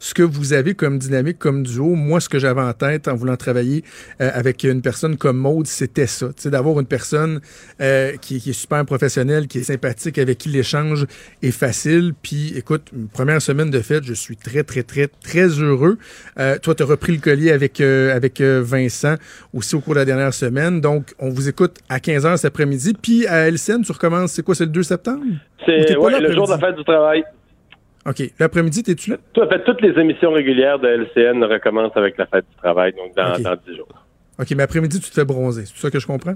ce 0.00 0.14
que 0.14 0.22
vous 0.22 0.52
avez 0.52 0.74
comme 0.74 0.98
dynamique, 0.98 1.38
comme 1.38 1.62
duo, 1.62 1.94
moi, 1.94 2.20
ce 2.20 2.28
que 2.28 2.38
j'avais 2.38 2.60
en 2.60 2.72
tête 2.72 3.06
en 3.06 3.14
voulant 3.14 3.36
travailler 3.36 3.84
euh, 4.20 4.30
avec 4.32 4.64
une 4.64 4.82
personne 4.82 5.16
comme 5.16 5.36
Maude, 5.36 5.66
c'était 5.66 6.06
ça, 6.06 6.28
tu 6.28 6.34
sais, 6.38 6.50
d'avoir 6.50 6.80
une 6.80 6.86
personne 6.86 7.40
euh, 7.80 8.16
qui, 8.16 8.40
qui 8.40 8.50
est 8.50 8.54
super 8.54 8.84
professionnelle, 8.84 9.46
qui 9.46 9.58
est 9.58 9.62
sympathique, 9.62 10.18
avec 10.18 10.38
qui 10.38 10.48
l'échange 10.48 11.06
est 11.42 11.50
facile, 11.50 12.14
puis 12.20 12.54
écoute, 12.56 12.88
une 12.96 13.08
première 13.08 13.42
semaine 13.42 13.70
de 13.70 13.80
fête, 13.80 14.04
je 14.04 14.14
suis 14.14 14.36
très, 14.36 14.64
très, 14.64 14.82
très, 14.82 15.06
très 15.06 15.48
heureux. 15.48 15.98
Euh, 16.38 16.58
toi, 16.58 16.74
tu 16.74 16.82
as 16.82 16.86
repris 16.86 17.12
le 17.12 17.20
collier 17.20 17.52
avec, 17.52 17.80
euh, 17.80 18.16
avec 18.16 18.40
euh, 18.40 18.62
Vincent 18.64 19.16
aussi 19.52 19.76
au 19.76 19.80
cours 19.80 19.94
de 19.94 19.98
la 19.98 20.06
dernière 20.06 20.32
semaine, 20.32 20.80
donc 20.80 21.12
on 21.18 21.28
vous 21.28 21.48
écoute 21.48 21.76
à 21.90 21.98
15h 21.98 22.38
cet 22.38 22.46
après-midi, 22.46 22.94
puis 23.00 23.26
à 23.26 23.50
LCN, 23.50 23.82
tu 23.82 23.92
recommences, 23.92 24.32
c'est 24.32 24.42
quoi, 24.42 24.54
c'est 24.54 24.64
le 24.64 24.70
2 24.70 24.82
septembre? 24.82 25.24
C'est 25.66 25.96
ouais, 25.96 26.20
le 26.20 26.32
jour 26.32 26.46
de 26.46 26.52
la 26.52 26.58
fête 26.58 26.76
du 26.76 26.84
travail. 26.84 27.22
OK. 28.06 28.22
L'après-midi, 28.38 28.82
t'es-tu 28.82 29.10
là? 29.10 29.16
Tout, 29.34 29.42
en 29.42 29.48
fait, 29.48 29.62
toutes 29.64 29.80
les 29.82 29.98
émissions 30.00 30.32
régulières 30.32 30.78
de 30.78 30.88
LCN 30.88 31.44
recommencent 31.44 31.96
avec 31.96 32.16
la 32.18 32.26
fête 32.26 32.44
du 32.50 32.56
travail, 32.56 32.92
donc 32.92 33.14
dans, 33.16 33.34
Ok. 33.34 33.42
dans 33.42 33.56
10 33.66 33.76
jours. 33.76 33.88
OK, 34.38 34.50
mais 34.56 34.62
après-midi, 34.62 35.00
tu 35.00 35.10
te 35.10 35.14
fais 35.14 35.24
bronzer. 35.24 35.64
C'est 35.66 35.76
ça 35.80 35.90
que 35.90 35.98
je 36.00 36.06
comprends? 36.06 36.34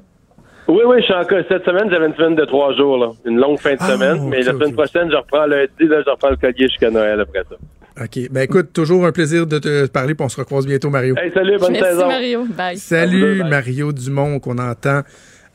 Oui, 0.68 0.80
oui, 0.86 0.96
je 1.00 1.04
suis 1.04 1.14
encore. 1.14 1.40
Cette 1.48 1.64
semaine, 1.64 1.88
j'avais 1.90 2.06
une 2.06 2.14
semaine 2.14 2.34
de 2.36 2.44
trois 2.44 2.74
jours, 2.74 2.96
là. 2.98 3.10
Une 3.26 3.38
longue 3.38 3.58
fin 3.58 3.72
de 3.72 3.78
Ah, 3.80 3.92
semaine. 3.92 4.28
mais 4.28 4.42
la 4.42 4.52
semaine 4.52 4.72
prochaine, 4.74 5.10
je 5.10 5.16
reprends 5.16 5.46
lundi, 5.46 5.70
là, 5.80 6.02
je 6.04 6.10
reprends 6.10 6.30
le 6.30 6.36
collier 6.36 6.68
jusqu'à 6.68 6.90
Noël 6.90 7.20
après 7.20 7.42
ça. 7.48 7.56
OK. 8.04 8.28
Ben 8.30 8.42
écoute, 8.42 8.72
toujours 8.72 9.06
un 9.06 9.12
plaisir 9.12 9.46
de 9.46 9.58
te 9.58 9.86
parler, 9.86 10.14
puis 10.14 10.24
on 10.24 10.28
se 10.28 10.38
recroise 10.38 10.66
bientôt, 10.66 10.90
Mario. 10.90 11.14
Hey, 11.16 11.30
salut, 11.32 11.58
bonne 11.58 11.72
Merci, 11.72 11.90
saison. 11.90 12.06
Mario. 12.08 12.44
Bye. 12.56 12.76
Salut, 12.76 13.40
Bye. 13.40 13.50
Mario 13.50 13.92
Dumont, 13.92 14.38
qu'on 14.40 14.58
entend 14.58 15.02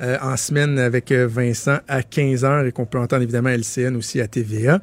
euh, 0.02 0.16
en 0.22 0.38
semaine 0.38 0.80
avec 0.80 1.12
euh, 1.12 1.28
Vincent 1.30 1.78
à 1.88 2.00
15h 2.02 2.68
et 2.68 2.72
qu'on 2.72 2.86
peut 2.86 2.98
entendre 3.00 3.24
évidemment 3.24 3.50
à 3.50 3.58
LCN 3.58 3.96
aussi 3.98 4.22
à 4.22 4.28
TVA. 4.28 4.80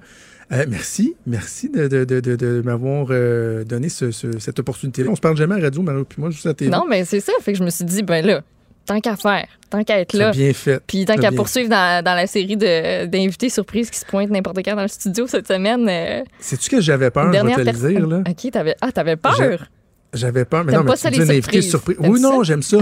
Euh, 0.52 0.64
merci, 0.68 1.16
merci 1.26 1.68
de, 1.68 1.88
de, 1.88 2.04
de, 2.04 2.20
de, 2.20 2.36
de 2.36 2.62
m'avoir 2.64 3.08
euh, 3.10 3.64
donné 3.64 3.88
ce- 3.88 4.12
ce- 4.12 4.38
cette 4.38 4.58
opportunité-là. 4.60 5.10
On 5.10 5.16
se 5.16 5.20
parle 5.20 5.36
jamais 5.36 5.56
à 5.56 5.58
radio, 5.58 5.82
Mario, 5.82 6.04
puis 6.04 6.20
moi, 6.20 6.30
juste 6.30 6.46
à. 6.46 6.54
Non, 6.66 6.84
mais 6.88 7.04
c'est 7.04 7.18
ça. 7.20 7.32
Fait 7.40 7.52
que 7.52 7.58
je 7.58 7.64
me 7.64 7.70
suis 7.70 7.84
dit, 7.84 8.04
ben 8.04 8.24
là, 8.24 8.42
tant 8.86 9.00
qu'à 9.00 9.16
faire, 9.16 9.46
tant 9.70 9.82
qu'à 9.82 9.98
être 9.98 10.12
là. 10.16 10.30
bien 10.30 10.52
fait. 10.52 10.80
Puis 10.86 11.04
tant 11.04 11.16
qu'à 11.16 11.32
poursuivre 11.32 11.68
dans, 11.68 12.04
dans 12.04 12.14
la 12.14 12.28
série 12.28 12.56
de- 12.56 13.06
d'invités 13.06 13.48
surprises 13.48 13.90
qui 13.90 13.98
se 13.98 14.04
pointent 14.06 14.30
n'importe 14.30 14.58
quand 14.64 14.76
dans 14.76 14.82
le 14.82 14.88
studio 14.88 15.26
cette 15.26 15.48
semaine. 15.48 15.88
euh, 15.88 16.22
Sais-tu 16.38 16.70
que 16.70 16.80
j'avais 16.80 17.10
peur, 17.10 17.24
une 17.26 17.32
je 17.32 17.38
vais 17.38 17.44
dernière 17.44 17.56
te 17.74 17.82
le 17.82 17.88
dire, 17.92 18.06
là? 18.06 18.22
OK, 18.28 18.50
t'avais, 18.52 18.76
ah, 18.80 18.92
t'avais 18.92 19.16
peur? 19.16 19.66
J'avais 20.14 20.44
peur, 20.44 20.64
mais 20.64 20.72
non, 20.72 20.84
mais 20.84 20.90
pas 20.92 20.96
ça, 20.96 21.10
les 21.10 21.24
surprises? 21.42 21.76
Oui, 21.98 22.20
non, 22.20 22.44
j'aime 22.44 22.62
ça. 22.62 22.78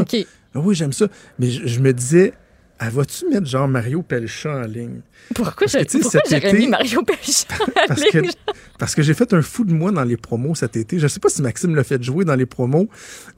Oui, 0.54 0.74
j'aime 0.74 0.92
ça. 0.92 1.06
Mais 1.38 1.50
je, 1.50 1.66
je 1.66 1.80
me 1.80 1.92
disais, 1.94 2.34
elle 2.80 2.90
va-tu 2.90 3.28
mettre 3.28 3.46
genre 3.46 3.68
Mario 3.68 4.02
Pelcha 4.02 4.56
en 4.56 4.62
ligne? 4.62 5.00
Pourquoi 5.34 5.66
j'ai- 5.66 5.86
mis 6.52 6.68
Mario 6.68 7.02
Pelcha 7.02 7.46
en 7.60 7.70
Parce 7.88 8.04
que, 8.04 8.18
ligne? 8.18 8.30
parce 8.78 8.94
que 8.94 9.02
j'ai 9.02 9.14
fait 9.14 9.32
un 9.32 9.42
fou 9.42 9.64
de 9.64 9.72
moi 9.72 9.90
dans 9.92 10.04
les 10.04 10.16
promos 10.16 10.54
cet 10.54 10.76
été. 10.76 10.98
Je 10.98 11.06
sais 11.06 11.20
pas 11.20 11.28
si 11.28 11.40
Maxime 11.40 11.74
l'a 11.76 11.84
fait 11.84 12.02
jouer 12.02 12.24
dans 12.24 12.34
les 12.34 12.46
promos, 12.46 12.88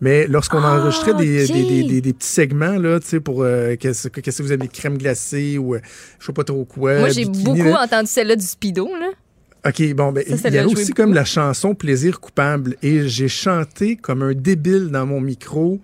mais 0.00 0.26
lorsqu'on 0.26 0.62
Ah, 0.62 0.78
enregistrait 0.80 1.14
des, 1.14 1.44
ok. 1.44 1.52
des, 1.52 1.64
des, 1.64 1.82
des- 1.84 2.00
des 2.00 2.12
petits 2.12 2.28
segments, 2.28 2.78
là, 2.78 2.98
tu 2.98 3.06
sais, 3.08 3.20
pour 3.20 3.42
euh, 3.42 3.76
qu'est-ce 3.76 4.08
que 4.08 4.42
vous 4.42 4.52
avez, 4.52 4.68
crème 4.68 4.98
glacée 4.98 5.58
ou 5.58 5.74
euh, 5.74 5.80
je 6.18 6.26
sais 6.26 6.32
pas 6.32 6.44
trop 6.44 6.64
quoi. 6.64 6.98
Moi, 6.98 7.10
j'ai 7.10 7.24
beaucoup 7.26 7.62
là. 7.62 7.82
entendu 7.84 8.08
celle-là 8.08 8.36
du 8.36 8.44
Speedo, 8.46 8.88
là. 8.98 9.10
OK, 9.68 9.94
bon, 9.94 10.12
ben, 10.12 10.24
Ça, 10.36 10.48
il 10.48 10.54
y 10.54 10.58
joué 10.58 10.64
aussi 10.72 10.84
beaucoup. 10.92 11.02
comme 11.02 11.12
la 11.14 11.24
chanson 11.24 11.74
Plaisir 11.74 12.20
coupable 12.20 12.76
et 12.82 13.08
j'ai 13.08 13.26
chanté 13.28 13.96
comme 13.96 14.22
un 14.22 14.32
débile 14.32 14.88
dans 14.90 15.06
mon 15.06 15.20
micro. 15.20 15.80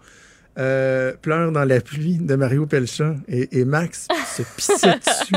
Euh, 0.58 1.12
Pleure 1.20 1.52
dans 1.52 1.64
la 1.64 1.80
pluie 1.80 2.18
de 2.18 2.34
Mario 2.34 2.66
Pelcha 2.66 3.14
et, 3.28 3.60
et 3.60 3.64
Max 3.64 4.06
se 4.36 4.42
pissait 4.56 4.74
dessus. 5.06 5.32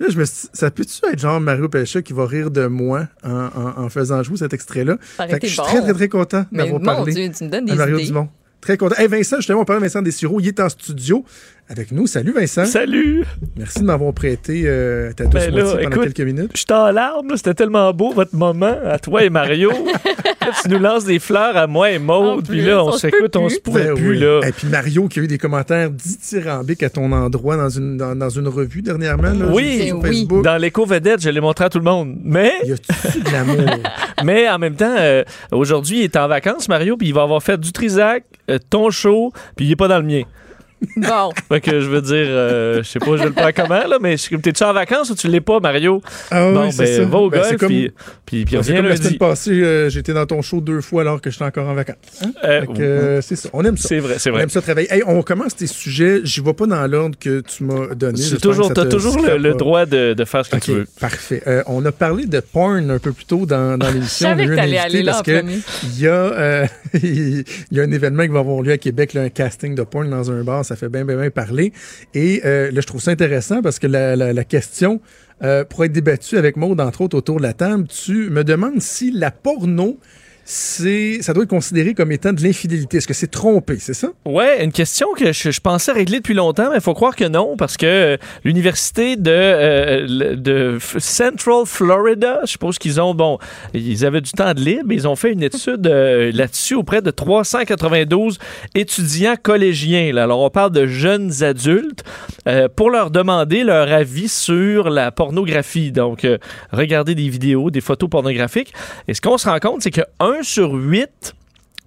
Là, 0.00 0.06
je 0.08 0.18
me 0.18 0.24
suis 0.24 0.48
ça 0.52 0.70
peut-tu 0.70 1.04
être 1.12 1.18
genre 1.18 1.40
Mario 1.40 1.68
Pelcha 1.68 2.02
qui 2.02 2.12
va 2.12 2.24
rire 2.26 2.50
de 2.50 2.66
moi 2.66 3.08
en, 3.24 3.30
en- 3.30 3.78
en 3.84 3.88
faisant 3.88 4.22
jouer 4.22 4.36
cet 4.36 4.52
extrait-là? 4.54 4.96
Fait 5.00 5.38
que 5.40 5.46
je 5.46 5.52
suis 5.52 5.56
bon. 5.58 5.64
très, 5.64 5.80
très, 5.82 5.92
très 5.94 6.08
content 6.08 6.46
d'avoir 6.52 6.80
parlé 6.80 7.12
Dieu, 7.12 7.30
tu 7.36 7.44
me 7.44 7.50
donnes 7.50 7.68
à 7.68 7.72
des 7.72 7.78
Mario 7.78 7.96
idées. 7.98 8.06
Dumont. 8.06 8.28
Très 8.60 8.76
content. 8.76 8.96
Hey 8.98 9.06
Vincent, 9.06 9.36
justement, 9.36 9.60
on 9.60 9.64
parle 9.64 9.80
de 9.80 9.84
Vincent 9.84 10.02
Dessureau. 10.02 10.40
Il 10.40 10.48
est 10.48 10.58
en 10.60 10.68
studio 10.68 11.24
avec 11.70 11.92
nous. 11.92 12.06
Salut 12.06 12.32
Vincent. 12.32 12.64
Salut. 12.64 13.24
Merci 13.56 13.80
de 13.80 13.84
m'avoir 13.84 14.12
prêté 14.14 14.62
euh, 14.64 15.12
ta 15.12 15.24
douce 15.24 15.34
Ben 15.34 15.54
là, 15.54 15.64
pendant 15.64 15.78
écoute, 15.90 16.02
quelques 16.14 16.20
minutes. 16.26 16.50
Je 16.54 16.58
suis 16.60 16.66
en 16.72 16.90
larmes, 16.90 17.32
c'était 17.36 17.54
tellement 17.54 17.92
beau 17.92 18.12
votre 18.12 18.34
moment 18.34 18.74
à 18.86 18.98
toi 18.98 19.22
et 19.24 19.30
Mario. 19.30 19.70
Là, 20.48 20.54
tu 20.62 20.68
nous 20.70 20.78
lances 20.78 21.04
des 21.04 21.18
fleurs 21.18 21.58
à 21.58 21.66
moi 21.66 21.90
et 21.90 21.98
Maude, 21.98 22.48
puis 22.48 22.62
là, 22.62 22.82
on 22.82 22.92
s'écoute, 22.92 23.36
on 23.36 23.50
se 23.50 23.58
pourrait 23.58 23.88
Ben 23.88 23.94
plus, 23.96 24.10
oui. 24.12 24.18
là. 24.18 24.40
Et 24.48 24.52
puis 24.52 24.66
Mario 24.66 25.06
qui 25.06 25.20
a 25.20 25.22
eu 25.24 25.26
des 25.26 25.36
commentaires 25.36 25.90
dithyrambiques 25.90 26.82
à 26.82 26.88
ton 26.88 27.12
endroit 27.12 27.58
dans 27.58 27.68
une, 27.68 27.98
dans, 27.98 28.16
dans 28.16 28.30
une 28.30 28.48
revue 28.48 28.80
dernièrement. 28.80 29.30
Là, 29.34 29.52
Oui, 29.52 29.88
sur 29.88 30.00
Facebook. 30.00 30.42
dans 30.44 30.56
l'éco-vedette, 30.56 31.20
je 31.20 31.28
l'ai 31.28 31.40
montré 31.42 31.66
à 31.66 31.68
tout 31.68 31.76
le 31.78 31.84
monde. 31.84 32.16
Mais. 32.22 32.52
Y 32.64 32.72
a-tu 32.72 33.20
de 33.20 33.30
l'amour? 33.30 33.58
Mais 34.24 34.48
en 34.48 34.58
même 34.58 34.74
temps, 34.74 34.94
euh, 34.98 35.22
aujourd'hui, 35.52 35.98
il 35.98 36.04
est 36.04 36.16
en 36.16 36.28
vacances, 36.28 36.66
Mario, 36.68 36.96
puis 36.96 37.08
il 37.08 37.14
va 37.14 37.22
avoir 37.24 37.42
fait 37.42 37.60
du 37.60 37.70
Trisac, 37.70 38.24
euh, 38.50 38.58
ton 38.70 38.88
show, 38.90 39.32
puis 39.54 39.66
il 39.66 39.72
est 39.72 39.76
pas 39.76 39.88
dans 39.88 39.98
le 39.98 40.04
mien. 40.06 40.22
Bon. 40.96 41.30
Fait 41.48 41.60
que 41.60 41.80
je 41.80 41.88
veux 41.88 42.00
dire, 42.02 42.26
euh, 42.28 42.82
je 42.82 42.88
sais 42.88 42.98
pas, 42.98 43.16
je 43.16 43.24
le 43.24 43.32
prends 43.32 43.50
comment, 43.54 43.86
là, 43.86 43.98
mais 44.00 44.16
t'es-tu 44.16 44.62
en 44.64 44.72
vacances 44.72 45.10
ou 45.10 45.14
tu 45.14 45.28
l'es 45.28 45.40
pas, 45.40 45.58
Mario? 45.60 46.00
Ah 46.30 46.50
oui, 46.50 46.72
c'est 46.72 46.84
ben, 46.84 46.96
ça. 46.96 47.04
va 47.04 47.18
au 47.18 47.30
Ben, 47.30 47.40
golf, 47.40 47.56
comme- 47.56 47.68
puis, 47.68 47.90
puis, 48.26 48.44
puis 48.44 48.52
Ben, 48.52 48.58
reviens 48.58 48.82
la 48.82 48.96
semaine 48.96 49.04
lundi. 49.08 49.18
passée, 49.18 49.50
euh, 49.62 49.88
j'étais 49.90 50.12
dans 50.12 50.26
ton 50.26 50.40
show 50.42 50.60
deux 50.60 50.80
fois 50.80 51.02
alors 51.02 51.20
que 51.20 51.30
j'étais 51.30 51.44
encore 51.44 51.68
en 51.68 51.74
vacances. 51.74 51.96
Hein? 52.24 52.30
Euh, 52.44 52.60
Fait 52.60 52.66
que, 52.68 52.82
euh, 52.82 53.20
c'est 53.22 53.36
ça. 53.36 53.48
On 53.52 53.64
aime 53.64 53.76
ça. 53.76 53.88
C'est 53.88 53.98
vrai, 53.98 54.14
c'est 54.18 54.30
On 54.30 54.34
vrai. 54.34 54.42
aime 54.44 54.50
ça 54.50 54.60
travailler. 54.62 54.92
Hey, 54.92 55.02
on 55.06 55.22
commence 55.22 55.56
tes 55.56 55.66
sujets. 55.66 56.20
J'y 56.24 56.40
vais 56.40 56.52
pas 56.54 56.66
dans 56.66 56.86
l'ordre 56.86 57.16
que 57.18 57.40
tu 57.40 57.64
m'as 57.64 57.94
donné. 57.94 58.16
J'espère 58.18 58.40
toujours, 58.40 58.72
t'as 58.72 58.84
te 58.84 58.90
toujours 58.90 59.16
le, 59.20 59.54
droit 59.54 59.86
de, 59.86 60.14
de 60.14 60.24
faire 60.24 60.44
ce 60.46 60.50
que 60.50 60.56
tu 60.58 60.72
veux. 60.72 60.86
parfait. 61.00 61.42
Euh, 61.46 61.62
on 61.66 61.84
a 61.86 61.92
parlé 61.92 62.26
de 62.26 62.40
porn 62.40 62.90
un 62.90 62.98
peu 62.98 63.12
plus 63.12 63.24
tôt 63.24 63.46
dans, 63.46 63.76
dans 63.78 63.88
l'émission. 63.90 64.28
Je 64.28 64.32
savais 64.36 64.44
On 64.44 64.54
que 64.56 64.60
invité 64.60 64.78
aller 64.78 65.02
là 65.02 65.12
parce 65.12 65.22
que 65.22 65.42
il 65.84 66.00
y, 66.00 66.06
a, 66.06 66.10
euh, 66.12 66.66
il 67.02 67.44
y 67.72 67.80
a 67.80 67.82
un 67.82 67.90
événement 67.90 68.22
qui 68.24 68.28
va 68.28 68.40
avoir 68.40 68.62
lieu 68.62 68.72
à 68.72 68.78
Québec, 68.78 69.14
là, 69.14 69.22
un 69.22 69.28
casting 69.28 69.74
de 69.74 69.82
porn 69.82 70.08
dans 70.10 70.30
un 70.30 70.42
bar. 70.44 70.64
Ça 70.68 70.76
fait 70.76 70.90
bien, 70.90 71.06
bien, 71.06 71.16
bien 71.16 71.30
parler. 71.30 71.72
Et 72.12 72.42
euh, 72.44 72.70
là, 72.70 72.82
je 72.82 72.86
trouve 72.86 73.00
ça 73.00 73.10
intéressant 73.10 73.62
parce 73.62 73.78
que 73.78 73.86
la, 73.86 74.44
question 74.44 75.00
euh, 75.42 75.64
pourrait 75.64 75.86
être 75.86 75.92
débattue 75.92 76.36
avec 76.36 76.56
Maud, 76.58 76.78
entre 76.78 77.00
autres, 77.00 77.16
autour 77.16 77.38
de 77.38 77.42
la 77.42 77.54
table. 77.54 77.88
Tu 77.88 78.28
me 78.28 78.44
demandes 78.44 78.82
si 78.82 79.10
la 79.10 79.30
porno, 79.30 79.98
c'est, 80.50 81.18
ça 81.20 81.34
doit 81.34 81.44
être 81.44 81.50
considéré 81.50 81.92
comme 81.92 82.10
étant 82.10 82.32
de 82.32 82.42
l'infidélité. 82.42 82.96
Est-ce 82.96 83.06
que 83.06 83.12
c'est 83.12 83.30
trompé, 83.30 83.76
c'est 83.78 83.92
ça? 83.92 84.08
Ouais, 84.24 84.64
une 84.64 84.72
question 84.72 85.08
que 85.14 85.30
je, 85.30 85.60
pensais 85.60 85.92
régler 85.92 86.20
depuis 86.20 86.32
longtemps, 86.32 86.70
mais 86.70 86.76
il 86.76 86.80
faut 86.80 86.94
croire 86.94 87.14
que 87.14 87.26
non, 87.26 87.54
parce 87.58 87.76
que 87.76 87.84
euh, 87.84 88.16
l'université 88.44 89.16
de, 89.16 89.30
euh, 89.30 90.36
de 90.36 90.78
Central 90.96 91.66
Florida, 91.66 92.40
je 92.44 92.52
suppose 92.52 92.78
qu'ils 92.78 92.98
ont, 92.98 93.14
bon, 93.14 93.36
ils 93.74 94.06
avaient 94.06 94.22
du 94.22 94.30
temps 94.32 94.54
de 94.54 94.60
libre, 94.60 94.90
ils 94.90 95.06
ont 95.06 95.16
fait 95.16 95.32
une 95.32 95.42
étude 95.42 95.86
euh, 95.86 96.32
là-dessus 96.32 96.76
auprès 96.76 97.02
de 97.02 97.10
392 97.10 98.38
étudiants 98.74 99.36
collégiens. 99.42 100.16
Alors, 100.16 100.40
on 100.40 100.48
parle 100.48 100.72
de 100.72 100.86
jeunes 100.86 101.42
adultes 101.42 102.04
pour 102.74 102.88
leur 102.88 103.10
demander 103.10 103.64
leur 103.64 103.92
avis 103.92 104.28
sur 104.28 104.88
la 104.88 105.10
pornographie. 105.12 105.92
Donc, 105.92 106.26
regarder 106.72 107.14
des 107.14 107.28
vidéos, 107.28 107.70
des 107.70 107.82
photos 107.82 108.08
pornographiques. 108.08 108.72
Et 109.06 109.12
ce 109.12 109.20
qu'on 109.20 109.36
se 109.36 109.46
rend 109.46 109.58
compte, 109.58 109.82
c'est 109.82 109.90
que 109.90 110.00
1 110.38 110.42
sur 110.42 110.72
8 110.72 111.34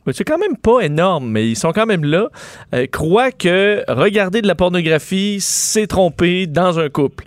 mais 0.06 0.14
c'est 0.14 0.24
quand 0.24 0.40
même 0.40 0.58
pas 0.58 0.80
énorme, 0.82 1.30
mais 1.30 1.48
ils 1.48 1.56
sont 1.56 1.72
quand 1.74 1.86
même 1.86 2.04
là, 2.04 2.30
euh, 2.74 2.88
croient 2.88 3.32
que 3.32 3.84
regarder 3.88 4.42
de 4.42 4.48
la 4.48 4.56
pornographie, 4.56 5.38
c'est 5.40 5.86
tromper 5.86 6.48
dans 6.48 6.80
un 6.80 6.90
couple. 6.90 7.26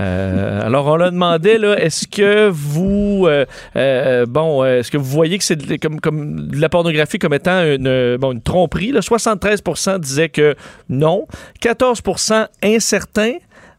Euh, 0.00 0.60
alors 0.66 0.86
on 0.88 0.96
leur 0.96 1.12
demandait 1.12 1.56
là, 1.58 1.78
est-ce 1.80 2.08
que 2.08 2.48
vous, 2.48 3.26
euh, 3.28 3.46
euh, 3.76 4.26
bon, 4.26 4.64
est-ce 4.64 4.90
que 4.90 4.98
vous 4.98 5.04
voyez 5.04 5.38
que 5.38 5.44
c'est 5.44 5.54
de- 5.54 5.76
comme, 5.76 6.00
comme 6.00 6.48
de 6.48 6.60
la 6.60 6.68
pornographie 6.68 7.20
comme 7.20 7.32
étant 7.32 7.62
une, 7.62 8.16
bon, 8.16 8.32
une 8.32 8.42
tromperie? 8.42 8.90
Là? 8.90 9.00
73% 9.00 10.00
disaient 10.00 10.28
que 10.28 10.56
non, 10.88 11.26
14% 11.62 12.48
incertains, 12.64 13.36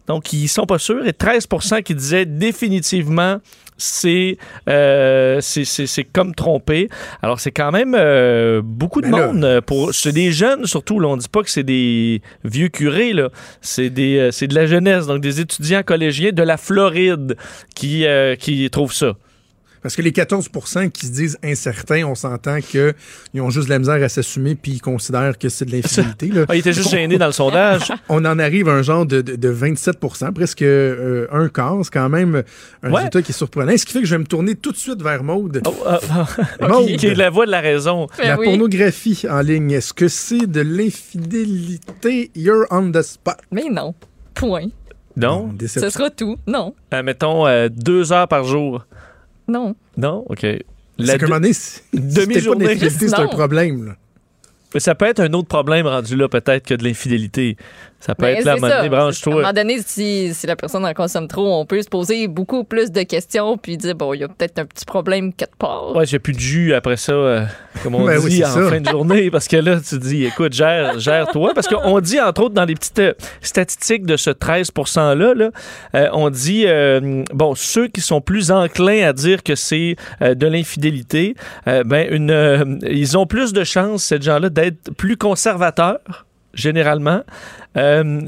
donc 0.08 0.32
ils 0.32 0.48
sont 0.48 0.66
pas 0.66 0.80
sûrs, 0.80 1.06
et 1.06 1.12
13% 1.12 1.84
qui 1.84 1.94
disaient 1.94 2.26
définitivement 2.26 3.40
c'est 3.78 4.38
euh, 4.70 5.40
c'est- 5.42 6.04
comme 6.14 6.34
tromper. 6.36 6.90
Alors 7.22 7.40
c'est 7.40 7.52
quand 7.52 7.72
même 7.72 7.96
euh, 7.98 8.62
beaucoup 8.64 9.02
de 9.02 9.08
là, 9.08 9.28
monde 9.28 9.44
euh, 9.44 9.62
pour 9.62 9.94
c'est 9.94 10.12
des 10.12 10.32
jeunes 10.32 10.66
surtout 10.66 11.00
là, 11.00 11.08
on 11.10 11.18
dit 11.18 11.30
pas 11.30 11.44
que 11.44 11.50
c'est 11.50 11.64
des 11.64 12.22
vieux 12.44 12.70
curés 12.70 13.14
là, 13.14 13.30
c'est 13.62 13.90
des 13.90 14.18
euh, 14.18 14.32
c'est 14.32 14.48
de 14.48 14.56
la 14.56 14.66
jeunesse 14.68 15.08
donc 15.08 15.22
des 15.22 15.40
étudiants 15.40 15.84
collégiens 15.84 16.32
de 16.32 16.44
la 16.44 16.58
Floride 16.58 17.36
qui 17.76 18.06
euh, 18.06 18.36
qui 18.36 18.70
trouvent 18.70 18.94
ça. 18.94 19.14
Parce 19.88 19.96
que 19.96 20.02
les 20.02 20.12
14 20.12 20.50
qui 20.94 21.06
se 21.06 21.12
disent 21.14 21.38
incertains, 21.42 22.04
on 22.04 22.14
s'entend 22.14 22.60
qu'ils 22.60 22.94
ont 23.40 23.50
juste 23.50 23.68
de 23.68 23.72
la 23.74 23.80
misère 23.80 24.04
à 24.04 24.10
s'assumer 24.10 24.54
puis 24.56 24.74
ils 24.74 24.82
considèrent 24.82 25.38
que 25.38 25.48
c'est 25.48 25.64
de 25.64 25.72
l'infidélité. 25.72 26.30
Ah, 26.50 26.56
il 26.56 26.60
était 26.60 26.74
juste 26.74 26.90
gêné 26.92 27.18
dans 27.18 27.28
le 27.28 27.32
sondage. 27.32 27.94
On 28.10 28.26
en 28.26 28.38
arrive 28.38 28.68
à 28.68 28.74
un 28.74 28.82
genre 28.82 29.06
de, 29.06 29.22
de, 29.22 29.38
de 29.38 29.54
27% 29.54 30.34
presque 30.34 30.62
euh, 30.62 31.26
un 31.32 31.48
quart. 31.48 31.78
C'est 31.84 31.94
quand 31.94 32.10
même 32.10 32.44
un 32.84 32.90
Ouais. 32.90 32.96
résultat 32.98 33.22
qui 33.22 33.32
est 33.32 33.34
surprenant. 33.34 33.78
Ce 33.78 33.86
qui 33.86 33.94
fait 33.94 34.02
que 34.02 34.06
je 34.06 34.16
vais 34.16 34.20
me 34.20 34.26
tourner 34.26 34.56
tout 34.56 34.74
de 34.74 34.78
suite 34.78 35.02
vers 35.02 35.24
Maude. 35.24 35.62
Ah, 35.86 36.00
ah, 36.10 36.68
Maude, 36.68 36.88
qui, 36.88 36.98
qui 36.98 37.08
est 37.08 37.16
la 37.16 37.30
voix 37.30 37.46
de 37.46 37.52
la 37.52 37.62
raison. 37.62 38.08
Ben 38.18 38.28
la 38.28 38.36
pornographie 38.36 39.24
en 39.30 39.40
ligne, 39.40 39.72
est-ce 39.72 39.94
que 39.94 40.10
c'est 40.10 40.48
de 40.48 40.60
l'infidélité? 40.62 42.30
You're 42.36 42.66
on 42.72 42.92
the 42.92 43.04
spot. 43.04 43.38
Mais 43.54 43.70
non. 43.72 43.96
Point. 44.34 44.68
Non, 45.16 45.50
Ce 45.66 45.90
sera 45.90 46.10
tout. 46.10 46.36
Non. 46.46 46.76
Euh, 46.94 47.04
mettons 47.04 47.48
euh, 47.48 47.70
deux 47.70 48.12
heures 48.12 48.28
par 48.28 48.44
jour. 48.44 48.86
Non. 49.48 49.76
Non, 49.98 50.26
ok. 50.28 50.40
C'est 50.42 50.64
La 51.00 51.18
comme 51.20 51.30
de- 51.30 51.54
si- 51.54 51.82
demi-journée. 51.94 52.78
c'est 52.78 53.14
un 53.14 53.28
problème. 53.28 53.86
là. 53.86 53.96
Ça 54.80 54.96
peut 54.96 55.06
être 55.06 55.20
un 55.22 55.32
autre 55.34 55.48
problème 55.48 55.88
rendu 55.88 56.16
là, 56.16 56.28
peut-être, 56.28 56.66
que 56.68 56.74
de 56.74 56.84
l'infidélité. 56.84 57.56
Ça 58.00 58.14
peut 58.14 58.26
Mais 58.26 58.34
être 58.34 58.46
là, 58.46 58.52
à 58.52 58.56
un 58.56 58.58
moment 58.60 58.68
donné, 58.68 58.80
À 58.80 58.84
un 58.84 58.90
branche-toi. 58.90 59.34
moment 59.34 59.54
donné, 59.54 59.80
si, 59.84 60.32
si 60.34 60.46
la 60.46 60.56
personne 60.56 60.86
en 60.86 60.94
consomme 60.94 61.28
trop, 61.28 61.60
on 61.60 61.66
peut 61.66 61.82
se 61.82 61.90
poser 61.90 62.28
beaucoup 62.28 62.64
plus 62.64 62.92
de 62.92 63.02
questions 63.02 63.58
puis 63.58 63.76
dire, 63.76 63.96
bon, 63.96 64.14
il 64.14 64.20
y 64.22 64.24
a 64.24 64.28
peut-être 64.28 64.60
un 64.60 64.66
petit 64.66 64.86
problème 64.86 65.34
quelque 65.34 65.56
part. 65.58 65.96
Ouais, 65.96 66.06
j'ai 66.06 66.20
plus 66.20 66.34
de 66.34 66.40
jus 66.40 66.74
après 66.76 66.96
ça, 66.98 67.12
euh, 67.14 67.46
comme 67.84 67.96
on 67.96 68.06
Ben 68.06 68.20
dit 68.20 68.46
en 68.46 68.50
ça. 68.50 68.70
fin 68.70 68.80
de 68.82 68.88
journée, 68.88 69.32
parce 69.32 69.48
que 69.48 69.58
là, 69.58 69.80
tu 69.82 69.98
dis, 69.98 70.26
écoute, 70.26 70.54
gère, 70.54 71.00
gère 71.00 71.28
toi. 71.32 71.54
Parce 71.56 71.68
qu'on 71.68 72.00
dit, 72.00 72.22
entre 72.22 72.44
autres, 72.44 72.54
dans 72.54 72.66
les 72.66 72.76
petites 72.76 73.00
euh, 73.00 73.14
statistiques 73.42 74.06
de 74.06 74.16
ce 74.16 74.30
13 74.30 74.70
%-là, 74.76 75.34
là, 75.34 75.50
euh, 75.96 76.08
on 76.14 76.30
dit, 76.30 76.66
euh, 76.68 77.24
bon, 77.34 77.56
ceux 77.56 77.88
qui 77.88 78.02
sont 78.02 78.22
plus 78.22 78.52
enclins 78.52 79.08
à 79.08 79.14
dire 79.14 79.42
que 79.42 79.56
c'est 79.56 79.96
euh, 80.22 80.36
de 80.36 80.46
l'infidélité, 80.46 81.34
euh, 81.68 81.84
ben, 81.84 82.08
une, 82.12 82.30
euh, 82.32 82.64
ils 82.88 83.18
ont 83.18 83.26
plus 83.26 83.54
de 83.54 83.64
chances, 83.64 84.04
ces 84.04 84.22
gens-là, 84.22 84.50
d'être 84.50 84.92
plus 84.98 85.18
conservateurs 85.18 86.27
généralement. 86.54 87.22
Euh, 87.78 88.22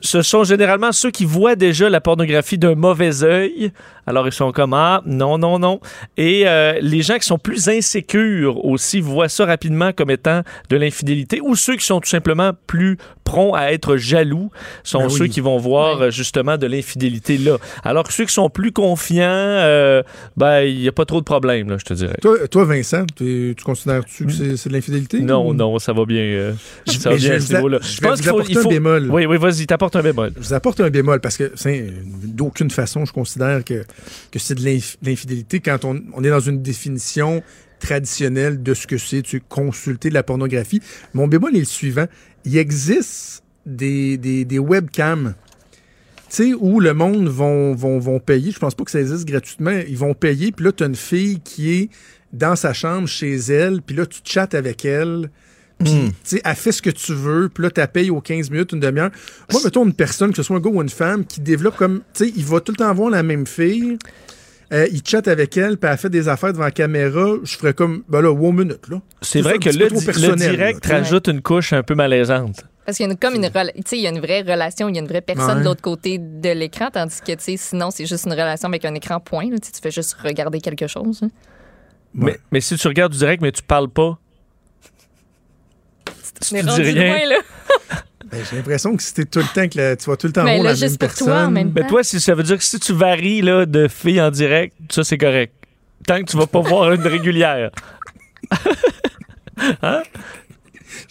Ce 0.00 0.22
sont 0.22 0.42
généralement 0.44 0.90
ceux 0.92 1.10
qui 1.10 1.24
voient 1.24 1.54
déjà 1.54 1.88
la 1.88 2.00
pornographie 2.00 2.58
d'un 2.58 2.74
mauvais 2.74 3.22
œil. 3.22 3.70
Alors, 4.08 4.26
ils 4.26 4.32
sont 4.32 4.52
comme, 4.52 4.72
ah, 4.74 5.02
non, 5.04 5.36
non, 5.38 5.58
non. 5.58 5.80
Et 6.16 6.42
euh, 6.46 6.78
les 6.80 7.02
gens 7.02 7.16
qui 7.18 7.26
sont 7.26 7.38
plus 7.38 7.68
insécures 7.68 8.64
aussi 8.64 9.00
voient 9.00 9.28
ça 9.28 9.44
rapidement 9.46 9.92
comme 9.92 10.10
étant 10.10 10.42
de 10.70 10.76
l'infidélité. 10.76 11.40
Ou 11.40 11.54
ceux 11.56 11.76
qui 11.76 11.84
sont 11.84 12.00
tout 12.00 12.08
simplement 12.08 12.52
plus 12.66 12.98
prompts 13.24 13.56
à 13.56 13.72
être 13.72 13.96
jaloux 13.96 14.50
sont 14.84 15.00
Ben 15.00 15.06
oui. 15.06 15.18
ceux 15.18 15.26
qui 15.26 15.40
vont 15.40 15.58
voir 15.58 16.02
euh, 16.02 16.10
justement 16.10 16.56
de 16.56 16.66
l'infidélité 16.68 17.36
là. 17.38 17.56
Alors 17.82 18.04
que 18.04 18.12
ceux 18.12 18.24
qui 18.24 18.32
sont 18.32 18.48
plus 18.48 18.70
confiants, 18.70 19.24
euh, 19.28 20.02
ben, 20.36 20.60
il 20.62 20.78
n'y 20.78 20.86
a 20.88 20.92
pas 20.92 21.04
trop 21.04 21.18
de 21.18 21.24
problèmes, 21.24 21.68
là, 21.70 21.76
je 21.78 21.84
te 21.84 21.94
dirais. 21.94 22.16
Toi, 22.22 22.46
toi 22.46 22.64
Vincent, 22.64 23.04
tu 23.16 23.54
tu 23.56 23.64
considères-tu 23.64 24.26
que 24.26 24.32
c'est 24.32 24.56
c'est 24.56 24.68
de 24.68 24.74
l'infidélité? 24.74 25.20
Non, 25.20 25.48
ou- 25.48 25.54
non, 25.54 25.80
ça 25.80 25.92
va 25.92 26.04
bien. 26.04 26.22
euh, 26.22 26.52
ça 26.86 27.10
va 27.10 27.16
bien 27.16 27.30
à 27.30 27.32
vais 27.34 27.40
ce 27.40 27.56
vous 27.56 27.68
je 27.82 28.00
vous 28.30 28.42
qu'il 28.42 28.58
faut- 28.58 28.68
un 28.68 28.70
bémol. 28.70 29.10
Oui, 29.10 29.26
oui, 29.26 29.38
vas-y, 29.38 29.66
t'apportes 29.66 29.96
un 29.96 30.02
bémol. 30.02 30.32
Je 30.36 30.40
vous 30.48 30.54
apporte 30.54 30.80
un 30.80 30.90
bémol 30.90 31.20
parce 31.20 31.36
que 31.36 31.52
d'aucune 32.24 32.70
façon, 32.70 33.04
je 33.04 33.12
considère 33.12 33.64
que, 33.64 33.84
que 34.30 34.38
c'est 34.38 34.54
de 34.54 34.62
l'inf- 34.64 34.96
l'infidélité 35.02 35.60
quand 35.60 35.84
on, 35.84 36.02
on 36.14 36.22
est 36.24 36.30
dans 36.30 36.40
une 36.40 36.62
définition 36.62 37.42
traditionnelle 37.80 38.62
de 38.62 38.74
ce 38.74 38.86
que 38.86 38.98
c'est, 38.98 39.22
tu 39.22 39.36
sais, 39.38 39.42
consulter 39.48 40.08
de 40.08 40.14
la 40.14 40.22
pornographie. 40.22 40.80
Mon 41.14 41.28
bémol 41.28 41.54
est 41.54 41.60
le 41.60 41.64
suivant. 41.64 42.06
Il 42.44 42.56
existe 42.56 43.42
des, 43.66 44.16
des, 44.16 44.44
des 44.44 44.58
webcams. 44.58 45.34
Tu 46.30 46.36
sais, 46.50 46.54
où 46.58 46.80
le 46.80 46.94
monde 46.94 47.28
vont, 47.28 47.74
vont, 47.74 47.98
vont 47.98 48.18
payer. 48.18 48.50
Je 48.50 48.58
pense 48.58 48.74
pas 48.74 48.84
que 48.84 48.90
ça 48.90 49.00
existe 49.00 49.26
gratuitement. 49.26 49.78
Ils 49.88 49.96
vont 49.98 50.14
payer, 50.14 50.50
puis 50.52 50.64
là, 50.64 50.72
tu 50.72 50.82
as 50.82 50.86
une 50.86 50.96
fille 50.96 51.40
qui 51.40 51.70
est 51.72 51.90
dans 52.32 52.56
sa 52.56 52.72
chambre 52.72 53.06
chez 53.06 53.34
elle, 53.36 53.80
puis 53.82 53.94
là, 53.94 54.06
tu 54.06 54.20
chattes 54.24 54.54
avec 54.54 54.84
elle. 54.84 55.30
Puis, 55.78 55.92
Hmm. 55.92 56.08
tu 56.08 56.14
sais, 56.24 56.40
elle 56.44 56.54
fait 56.56 56.72
ce 56.72 56.80
que 56.80 56.88
tu 56.90 57.12
veux, 57.12 57.50
puis 57.50 57.62
là, 57.62 57.70
tu 57.70 57.80
payes 57.92 58.08
aux 58.10 58.20
15 58.22 58.50
minutes, 58.50 58.72
une 58.72 58.80
demi-heure. 58.80 59.10
Moi, 59.52 59.60
mettons 59.62 59.84
une 59.84 59.92
personne, 59.92 60.30
que 60.30 60.36
ce 60.36 60.42
soit 60.42 60.56
un 60.56 60.60
gars 60.60 60.70
ou 60.70 60.80
une 60.80 60.88
femme, 60.88 61.24
qui 61.26 61.40
développe 61.40 61.76
comme. 61.76 62.00
Tu 62.14 62.24
sais, 62.26 62.32
il 62.34 62.44
va 62.44 62.60
tout 62.60 62.72
le 62.72 62.76
temps 62.78 62.92
voir 62.94 63.10
la 63.10 63.22
même 63.22 63.46
fille. 63.46 63.98
euh, 64.72 64.88
il 64.90 65.00
chatte 65.06 65.28
avec 65.28 65.56
elle, 65.58 65.76
puis 65.76 65.88
elle 65.90 65.96
fait 65.98 66.08
des 66.10 66.28
affaires 66.28 66.52
devant 66.52 66.64
la 66.64 66.70
caméra. 66.72 67.34
Je 67.44 67.56
ferais 67.56 67.74
comme. 67.74 68.02
Ben 68.08 68.20
là, 68.22 68.30
one 68.32 68.56
minute, 68.56 68.88
là. 68.88 69.00
C'est 69.20 69.40
vrai 69.42 69.58
que 69.58 69.68
le, 69.68 69.86
le 69.88 70.34
direct 70.36 70.86
là, 70.88 70.96
rajoute 70.98 71.28
une 71.28 71.42
couche 71.42 71.72
un 71.72 71.82
peu 71.84 71.94
malaisante. 71.94 72.64
Parce 72.84 72.96
qu'il 72.96 73.06
y 73.06 73.08
a 73.08 73.12
une, 73.12 73.18
comme 73.18 73.34
une, 73.34 73.48
il 73.92 73.98
y 74.00 74.06
a 74.06 74.10
une 74.10 74.20
vraie 74.20 74.40
relation, 74.42 74.88
il 74.88 74.94
y 74.94 74.98
a 74.98 75.02
une 75.02 75.08
vraie 75.08 75.20
personne 75.20 75.56
Ouais. 75.56 75.60
de 75.60 75.64
l'autre 75.64 75.82
côté 75.82 76.18
de 76.18 76.50
l'écran, 76.50 76.88
tandis 76.92 77.20
que 77.20 77.32
tu 77.32 77.36
sais, 77.40 77.56
sinon, 77.56 77.90
c'est 77.90 78.06
juste 78.06 78.24
une 78.26 78.32
relation 78.32 78.68
avec 78.68 78.84
un 78.84 78.94
écran 78.94 79.20
point. 79.20 79.50
là. 79.50 79.58
Tu 79.58 79.66
sais, 79.66 79.72
tu 79.72 79.80
fais 79.82 79.90
juste 79.90 80.14
regarder 80.24 80.60
quelque 80.60 80.86
chose. 80.86 81.20
hein. 81.22 81.28
Mais, 82.14 82.38
mais 82.50 82.60
si 82.60 82.76
tu 82.76 82.88
regardes 82.88 83.12
du 83.12 83.18
direct, 83.18 83.42
mais 83.42 83.52
tu 83.52 83.62
parles 83.62 83.88
pas. 83.90 84.18
Si 86.40 86.54
tu 86.54 86.62
dis 86.62 86.68
rendu 86.68 86.82
rien. 86.82 87.08
loin, 87.18 87.26
là. 87.28 87.36
Ben, 88.28 88.42
J'ai 88.50 88.56
l'impression 88.56 88.96
que 88.96 89.02
c'était 89.04 89.24
tout 89.24 89.38
le 89.38 89.44
temps 89.44 89.68
que 89.68 89.94
tu 89.94 90.10
vas 90.10 90.16
tout 90.16 90.26
le 90.26 90.32
temps 90.32 90.42
Mais 90.42 90.56
voir 90.56 90.64
là, 90.64 90.70
la 90.72 90.74
même 90.74 90.88
juste 90.88 90.98
pour 90.98 91.08
personne. 91.08 91.26
toi, 91.28 91.42
en 91.44 91.50
même 91.52 91.72
Mais 91.72 91.86
toi, 91.86 92.02
si, 92.02 92.18
ça 92.18 92.34
veut 92.34 92.42
dire 92.42 92.58
que 92.58 92.64
si 92.64 92.80
tu 92.80 92.92
varies 92.92 93.40
là, 93.40 93.66
de 93.66 93.86
filles 93.86 94.20
en 94.20 94.32
direct, 94.32 94.74
ça, 94.90 95.04
c'est 95.04 95.16
correct. 95.16 95.54
Tant 96.08 96.18
que 96.18 96.28
tu 96.28 96.36
vas 96.36 96.48
pas 96.48 96.58
voir 96.58 96.92
une 96.92 97.06
régulière. 97.06 97.70
hein? 99.82 100.02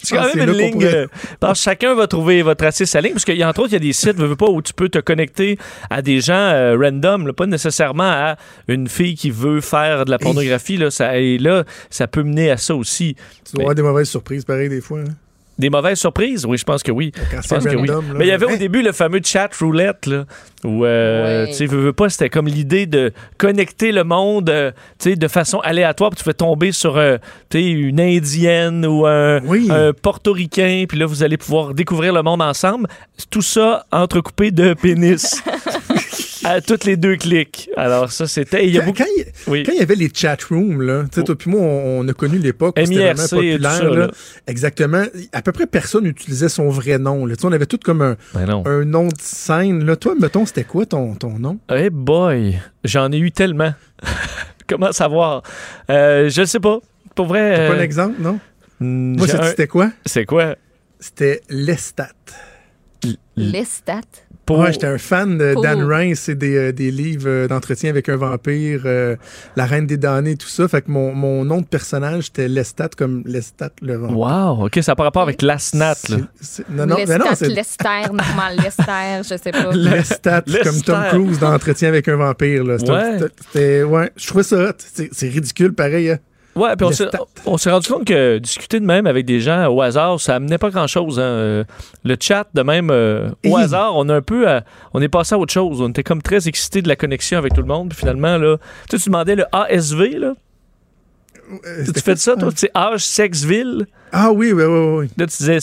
C'est 0.02 0.16
quand 0.16 0.22
même 0.34 0.48
une 0.48 0.54
ligne. 0.58 0.72
pourrait- 0.72 0.94
euh, 0.94 1.06
parce 1.40 1.58
que 1.60 1.64
chacun 1.64 1.94
va 1.94 2.06
trouver 2.06 2.42
va 2.42 2.54
tracer 2.54 2.86
sa 2.86 3.00
ligne. 3.00 3.12
Parce 3.12 3.24
qu'il 3.24 3.36
y 3.36 3.42
a 3.42 3.48
entre 3.48 3.60
autres, 3.60 3.70
il 3.70 3.74
y 3.74 3.76
a 3.76 3.80
des 3.80 3.92
sites, 3.92 4.16
veux, 4.16 4.26
veux 4.26 4.36
pas, 4.36 4.48
où 4.48 4.60
tu 4.62 4.72
peux 4.72 4.88
te 4.88 4.98
connecter 4.98 5.58
à 5.90 6.02
des 6.02 6.20
gens 6.20 6.34
euh, 6.34 6.76
random, 6.80 7.26
là, 7.26 7.32
pas 7.32 7.46
nécessairement 7.46 8.04
à 8.04 8.36
une 8.68 8.88
fille 8.88 9.14
qui 9.14 9.30
veut 9.30 9.60
faire 9.60 10.04
de 10.04 10.10
la 10.10 10.18
pornographie. 10.26 10.76
Là, 10.76 10.90
ça, 10.90 11.18
et 11.18 11.38
là, 11.38 11.64
ça 11.90 12.06
peut 12.06 12.22
mener 12.22 12.50
à 12.50 12.56
ça 12.56 12.74
aussi. 12.74 13.16
Tu 13.44 13.52
dois 13.54 13.62
avoir 13.62 13.74
des 13.74 13.82
mauvaises 13.82 14.08
surprises, 14.08 14.44
pareil, 14.44 14.68
des 14.68 14.80
fois. 14.80 15.00
hein. 15.00 15.04
Des 15.58 15.70
mauvaises 15.70 15.98
surprises? 15.98 16.44
Oui, 16.44 16.58
je 16.58 16.64
pense 16.64 16.82
que 16.82 16.92
oui. 16.92 17.12
Je 17.30 17.48
pense 17.48 17.64
que 17.64 17.76
oui. 17.76 17.88
là. 17.88 18.00
Mais 18.14 18.26
il 18.26 18.28
y 18.28 18.32
avait 18.32 18.44
au 18.46 18.56
début 18.56 18.82
le 18.82 18.92
fameux 18.92 19.20
chat 19.24 19.48
roulette, 19.58 20.06
là, 20.06 20.24
où, 20.64 20.84
euh, 20.84 21.44
Oui. 21.44 21.50
tu 21.50 21.56
sais, 21.56 21.66
veux, 21.66 21.80
veux 21.80 21.92
pas, 21.94 22.10
c'était 22.10 22.28
comme 22.28 22.46
l'idée 22.46 22.84
de 22.86 23.12
connecter 23.38 23.90
le 23.90 24.04
monde, 24.04 24.50
euh, 24.50 24.70
tu 24.98 25.10
sais, 25.10 25.16
de 25.16 25.28
façon 25.28 25.58
aléatoire, 25.60 26.10
puis 26.10 26.18
tu 26.18 26.24
fais 26.24 26.34
tomber 26.34 26.72
sur, 26.72 26.98
euh, 26.98 27.16
tu 27.48 27.58
sais, 27.58 27.64
une 27.64 28.00
Indienne 28.00 28.84
ou 28.84 29.06
un, 29.06 29.36
un 29.70 29.92
Portoricain, 29.94 30.84
puis 30.88 30.98
là, 30.98 31.06
vous 31.06 31.22
allez 31.22 31.38
pouvoir 31.38 31.72
découvrir 31.72 32.12
le 32.12 32.22
monde 32.22 32.42
ensemble. 32.42 32.88
Tout 33.30 33.42
ça 33.42 33.86
entrecoupé 33.92 34.50
de 34.50 34.74
pénis. 34.74 35.42
à 36.46 36.60
toutes 36.60 36.84
les 36.84 36.96
deux 36.96 37.16
clics. 37.16 37.68
Alors, 37.76 38.10
ça, 38.12 38.26
c'était... 38.26 38.70
Quand, 38.72 38.84
beaucoup- 38.84 38.98
quand 38.98 39.04
il, 39.16 39.24
Oui. 39.46 39.62
quand 39.64 39.72
il 39.72 39.78
y 39.78 39.82
avait 39.82 39.94
les 39.94 40.10
chat 40.14 40.36
rooms, 40.50 40.80
là, 40.82 41.04
tu 41.10 41.20
sais, 41.20 41.24
toi 41.24 41.36
puis 41.36 41.50
moi, 41.50 41.60
on, 41.60 42.00
on 42.00 42.08
a 42.08 42.12
connu 42.12 42.38
l'époque 42.38 42.76
où 42.78 42.84
c'était 42.86 42.94
MIRC 43.12 43.16
vraiment 43.16 43.28
populaire. 43.28 43.72
ça, 43.72 43.84
là. 43.84 43.96
là. 43.96 44.10
Exactement. 44.46 45.04
À 45.32 45.42
peu 45.42 45.52
près 45.52 45.66
personne 45.66 46.04
n'utilisait 46.04 46.48
son 46.48 46.68
vrai 46.68 46.98
nom. 46.98 47.26
Là. 47.26 47.34
Tu 47.36 47.40
sais, 47.42 47.46
On 47.46 47.52
avait 47.52 47.66
tout 47.66 47.78
comme 47.84 48.02
un, 48.02 48.16
Ben 48.34 48.48
un 48.64 48.84
nom 48.84 49.08
de 49.08 49.20
scène. 49.20 49.84
Là. 49.84 49.96
Toi, 49.96 50.14
mettons, 50.20 50.46
c'était 50.46 50.64
quoi 50.64 50.86
ton, 50.86 51.14
ton 51.14 51.38
nom? 51.38 51.58
Hey 51.68 51.90
boy, 51.90 52.58
j'en 52.84 53.10
ai 53.12 53.18
eu 53.18 53.32
tellement. 53.32 53.72
Comment 54.68 54.92
savoir? 54.92 55.42
Euh, 55.90 56.28
je 56.28 56.44
sais 56.44 56.60
pas. 56.60 56.78
Pour 57.14 57.26
vrai. 57.26 57.56
T'as 57.56 57.68
pas 57.68 57.74
euh, 57.74 57.78
un 57.78 57.82
exemple, 57.82 58.20
non? 58.20 58.38
Moi, 58.80 59.26
un- 59.34 59.42
c'était 59.48 59.66
quoi? 59.68 59.90
C'est 60.04 60.24
quoi? 60.26 60.56
C'était 61.00 61.40
Lestat. 61.48 62.10
Les 63.36 63.64
stats. 63.64 64.00
Pour- 64.46 64.60
Ouais, 64.60 64.72
j'étais 64.72 64.86
un 64.86 64.96
fan 64.98 65.36
de 65.38 65.52
Pour- 65.54 65.62
Dan 65.62 65.82
Rice 65.82 66.28
et 66.28 66.34
des, 66.36 66.56
euh, 66.56 66.72
des 66.72 66.90
livres 66.92 67.24
euh, 67.28 67.48
d'entretien 67.48 67.90
avec 67.90 68.08
un 68.08 68.16
vampire, 68.16 68.82
euh, 68.84 69.16
La 69.56 69.66
Reine 69.66 69.86
des 69.86 69.96
damnés, 69.96 70.36
tout 70.36 70.46
ça. 70.48 70.68
Fait 70.68 70.82
que 70.82 70.90
mon, 70.90 71.12
mon 71.12 71.44
nom 71.44 71.60
de 71.60 71.66
personnage, 71.66 72.26
c'était 72.26 72.46
Lestat 72.46 72.90
comme 72.96 73.22
Lestat 73.26 73.70
le 73.82 73.96
vampire. 73.96 74.16
Wow, 74.18 74.66
OK, 74.66 74.78
ça 74.82 74.92
n'a 74.92 74.96
pas 74.96 75.02
rapport 75.02 75.22
avec 75.22 75.42
la 75.42 75.58
snat, 75.58 75.96
là. 76.08 76.16
Non, 76.70 76.86
non, 76.86 76.96
mais 76.96 77.18
non, 77.18 77.24
Lestat, 77.24 77.34
c'est 77.34 77.48
Lester, 77.48 78.02
normal, 78.12 78.56
Lester, 78.62 79.22
je 79.22 79.36
sais 79.36 79.50
pas. 79.50 79.70
Lestat, 79.74 80.42
Lestat. 80.46 80.62
comme 80.70 80.80
Tom 80.82 81.02
Cruise 81.10 81.38
dans 81.40 81.52
Entretien 81.52 81.88
avec 81.88 82.06
un 82.06 82.16
vampire. 82.16 82.62
Là. 82.64 82.78
C'était- 82.78 82.92
Ouais. 82.92 83.18
c'était- 83.18 83.34
C'était, 83.52 83.82
ouais, 83.82 84.10
je 84.16 84.26
trouvais 84.28 84.44
ça 84.44 84.72
c'est 85.12 85.28
ridicule, 85.28 85.72
pareil. 85.74 86.10
hein. 86.10 86.18
Ouais, 86.56 86.74
puis 86.76 86.86
on 86.86 86.90
s'est, 86.92 87.06
stat. 87.08 87.18
on 87.44 87.56
s'est 87.58 87.70
rendu 87.70 87.88
compte 87.88 88.04
que 88.06 88.38
discuter 88.38 88.80
de 88.80 88.84
même 88.86 89.06
avec 89.06 89.26
des 89.26 89.40
gens 89.40 89.66
au 89.68 89.82
hasard, 89.82 90.18
ça 90.20 90.36
amenait 90.36 90.58
pas 90.58 90.70
grand-chose. 90.70 91.18
hein. 91.20 91.22
Euh, 91.22 91.64
Le 92.04 92.16
chat, 92.20 92.46
de 92.54 92.62
même, 92.62 92.88
euh, 92.90 93.28
au 93.46 93.56
hasard, 93.58 93.92
on 93.94 94.08
a 94.08 94.14
un 94.16 94.22
peu... 94.22 94.48
à- 94.48 94.62
on 94.94 95.02
est 95.02 95.08
passé 95.08 95.34
à 95.34 95.38
autre 95.38 95.52
chose. 95.52 95.80
On 95.82 95.88
était 95.90 96.02
comme 96.02 96.22
très 96.22 96.48
excités 96.48 96.80
de 96.82 96.88
la 96.88 96.96
connexion 96.96 97.38
avec 97.38 97.52
tout 97.54 97.60
le 97.60 97.66
monde. 97.68 97.90
Puis 97.90 97.98
finalement, 97.98 98.38
là... 98.38 98.56
Tu 98.88 98.96
sais, 98.96 99.02
tu 99.04 99.08
demandais 99.10 99.36
le 99.36 99.44
ASV, 99.52 100.18
là. 100.18 100.32
Euh, 101.66 101.84
Tu 101.94 102.00
fais 102.00 102.16
ça, 102.16 102.34
toi? 102.36 102.50
Tu 102.50 102.58
sais, 102.58 102.70
âge, 102.74 103.04
sexe, 103.04 103.44
ville. 103.44 103.86
Ah 104.12 104.30
oui, 104.32 104.52
oui, 104.52 104.64
oui, 104.64 104.96
oui. 104.98 105.10
Là, 105.16 105.26
tu 105.26 105.36
disais 105.38 105.58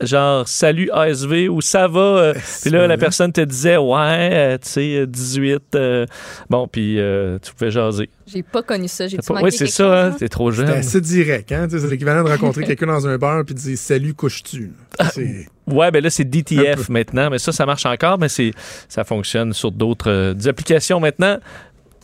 genre 0.00 0.46
salut 0.48 0.90
ASV 0.92 1.48
ou 1.48 1.60
ça 1.60 1.86
va. 1.88 2.00
euh, 2.00 2.34
puis 2.62 2.70
là, 2.70 2.86
la 2.86 2.96
personne 2.98 3.32
te 3.32 3.40
disait 3.40 3.76
ouais, 3.76 3.96
euh, 4.32 4.58
tu 4.58 4.68
sais, 4.68 4.96
euh, 4.98 5.06
18. 5.06 5.62
euh, 5.74 6.06
bon, 6.50 6.66
puis 6.68 6.98
euh, 6.98 7.38
tu 7.40 7.52
pouvais 7.54 7.70
jaser. 7.70 8.10
J'ai 8.26 8.42
pas 8.42 8.62
connu 8.62 8.88
ça. 8.88 9.06
J'ai 9.06 9.18
Oui, 9.42 9.52
c'est 9.52 9.66
ça, 9.68 10.06
hein, 10.06 10.10
t'es 10.18 10.28
trop 10.28 10.50
jeune. 10.50 10.66
C'était 10.66 10.78
assez 10.78 11.00
direct. 11.00 11.52
Hein? 11.52 11.66
C'est 11.70 11.88
l'équivalent 11.88 12.24
de 12.24 12.28
rencontrer 12.30 12.64
quelqu'un 12.66 12.86
dans 12.86 13.06
un 13.06 13.18
bar 13.18 13.44
puis 13.44 13.54
de 13.54 13.60
dire 13.60 13.78
Salut, 13.78 14.14
couches-tu? 14.14 14.72
C'est- 15.12 15.46
Ouais, 15.66 15.90
ben 15.90 16.04
là, 16.04 16.10
c'est 16.10 16.24
DTF 16.24 16.90
maintenant, 16.90 17.30
mais 17.30 17.38
ça, 17.38 17.50
ça 17.50 17.64
marche 17.64 17.86
encore, 17.86 18.18
mais 18.18 18.28
c'est 18.28 18.50
ça 18.86 19.02
fonctionne 19.02 19.54
sur 19.54 19.72
d'autres 19.72 20.10
euh, 20.10 20.34
applications 20.46 21.00
maintenant. 21.00 21.38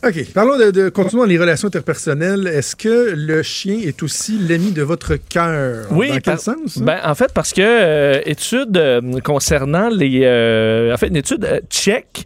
OK. 0.03 0.31
Parlons 0.33 0.57
de, 0.57 0.71
de 0.71 0.89
continuons 0.89 1.25
les 1.25 1.37
relations 1.37 1.67
interpersonnelles. 1.67 2.47
Est-ce 2.47 2.75
que 2.75 3.13
le 3.15 3.43
chien 3.43 3.77
est 3.83 4.01
aussi 4.01 4.37
l'ami 4.39 4.71
de 4.71 4.81
votre 4.81 5.15
cœur? 5.15 5.85
Oui, 5.91 6.07
Dans 6.07 6.13
quel 6.15 6.21
par- 6.23 6.39
sens? 6.39 6.79
Ben, 6.79 6.99
en 7.05 7.13
fait, 7.13 7.31
parce 7.33 7.53
que 7.53 7.61
euh, 7.61 8.19
étude 8.25 8.75
euh, 8.77 9.01
concernant 9.23 9.89
les. 9.89 10.21
euh, 10.23 10.91
en 10.93 10.97
fait, 10.97 11.07
une 11.07 11.17
étude 11.17 11.45
euh, 11.45 11.59
tchèque 11.69 12.25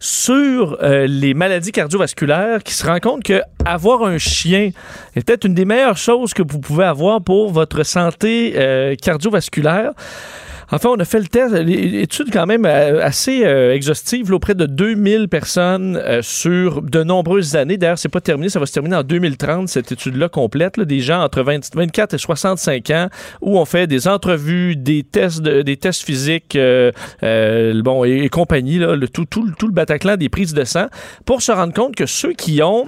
sur 0.00 0.78
euh, 0.80 1.08
les 1.08 1.34
maladies 1.34 1.72
cardiovasculaires 1.72 2.62
qui 2.62 2.72
se 2.72 2.86
rend 2.86 3.00
compte 3.00 3.24
que 3.24 3.40
avoir 3.64 4.04
un 4.04 4.18
chien 4.18 4.70
est 5.16 5.26
peut-être 5.26 5.44
une 5.44 5.54
des 5.54 5.64
meilleures 5.64 5.96
choses 5.96 6.32
que 6.34 6.42
vous 6.46 6.60
pouvez 6.60 6.84
avoir 6.84 7.20
pour 7.20 7.50
votre 7.50 7.82
santé 7.84 8.52
euh, 8.54 8.94
cardiovasculaire. 8.94 9.90
Enfin, 10.70 10.90
on 10.90 11.00
a 11.00 11.04
fait 11.06 11.18
le 11.20 11.26
test, 11.28 11.54
l'étude 11.54 12.28
quand 12.30 12.44
même 12.44 12.66
euh, 12.66 13.02
assez 13.02 13.42
euh, 13.46 13.72
exhaustive 13.74 14.30
auprès 14.32 14.54
de 14.54 14.66
2000 14.66 15.28
personnes 15.28 15.96
euh, 15.96 16.20
sur 16.20 16.82
de 16.82 17.02
nombreuses 17.02 17.56
années. 17.56 17.78
D'ailleurs, 17.78 17.98
c'est 17.98 18.10
pas 18.10 18.20
terminé, 18.20 18.50
ça 18.50 18.60
va 18.60 18.66
se 18.66 18.72
terminer 18.74 18.96
en 18.96 19.02
2030, 19.02 19.66
cette 19.68 19.92
étude-là 19.92 20.28
complète, 20.28 20.76
là, 20.76 20.84
des 20.84 21.00
gens 21.00 21.22
entre 21.22 21.42
20 21.42 21.74
24 21.74 22.12
et 22.14 22.18
65 22.18 22.90
ans 22.90 23.08
où 23.40 23.58
on 23.58 23.64
fait 23.64 23.86
des 23.86 24.08
entrevues, 24.08 24.76
des 24.76 25.04
tests, 25.04 25.40
de- 25.40 25.62
des 25.62 25.78
tests 25.78 26.02
physiques, 26.02 26.54
euh, 26.54 26.92
bon, 27.82 28.04
et, 28.04 28.28
compagnie, 28.28 28.78
là, 28.78 28.94
le, 28.94 29.08
tout, 29.08 29.24
tout, 29.24 29.50
tout 29.58 29.66
le 29.68 29.72
Bataclan 29.72 30.16
des 30.16 30.28
prises 30.28 30.52
de 30.52 30.64
sang, 30.64 30.88
pour 31.24 31.40
se 31.40 31.50
rendre 31.50 31.72
compte 31.72 31.96
que 31.96 32.04
ceux 32.04 32.34
qui 32.34 32.60
ont 32.62 32.86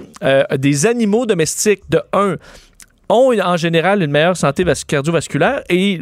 des 0.57 0.85
animaux 0.85 1.25
domestiques 1.25 1.81
de 1.89 1.99
1 2.13 2.35
ont 3.09 3.33
en 3.43 3.57
général 3.57 4.03
une 4.03 4.11
meilleure 4.11 4.37
santé 4.37 4.63
vas- 4.63 4.81
cardiovasculaire 4.87 5.63
et 5.69 6.01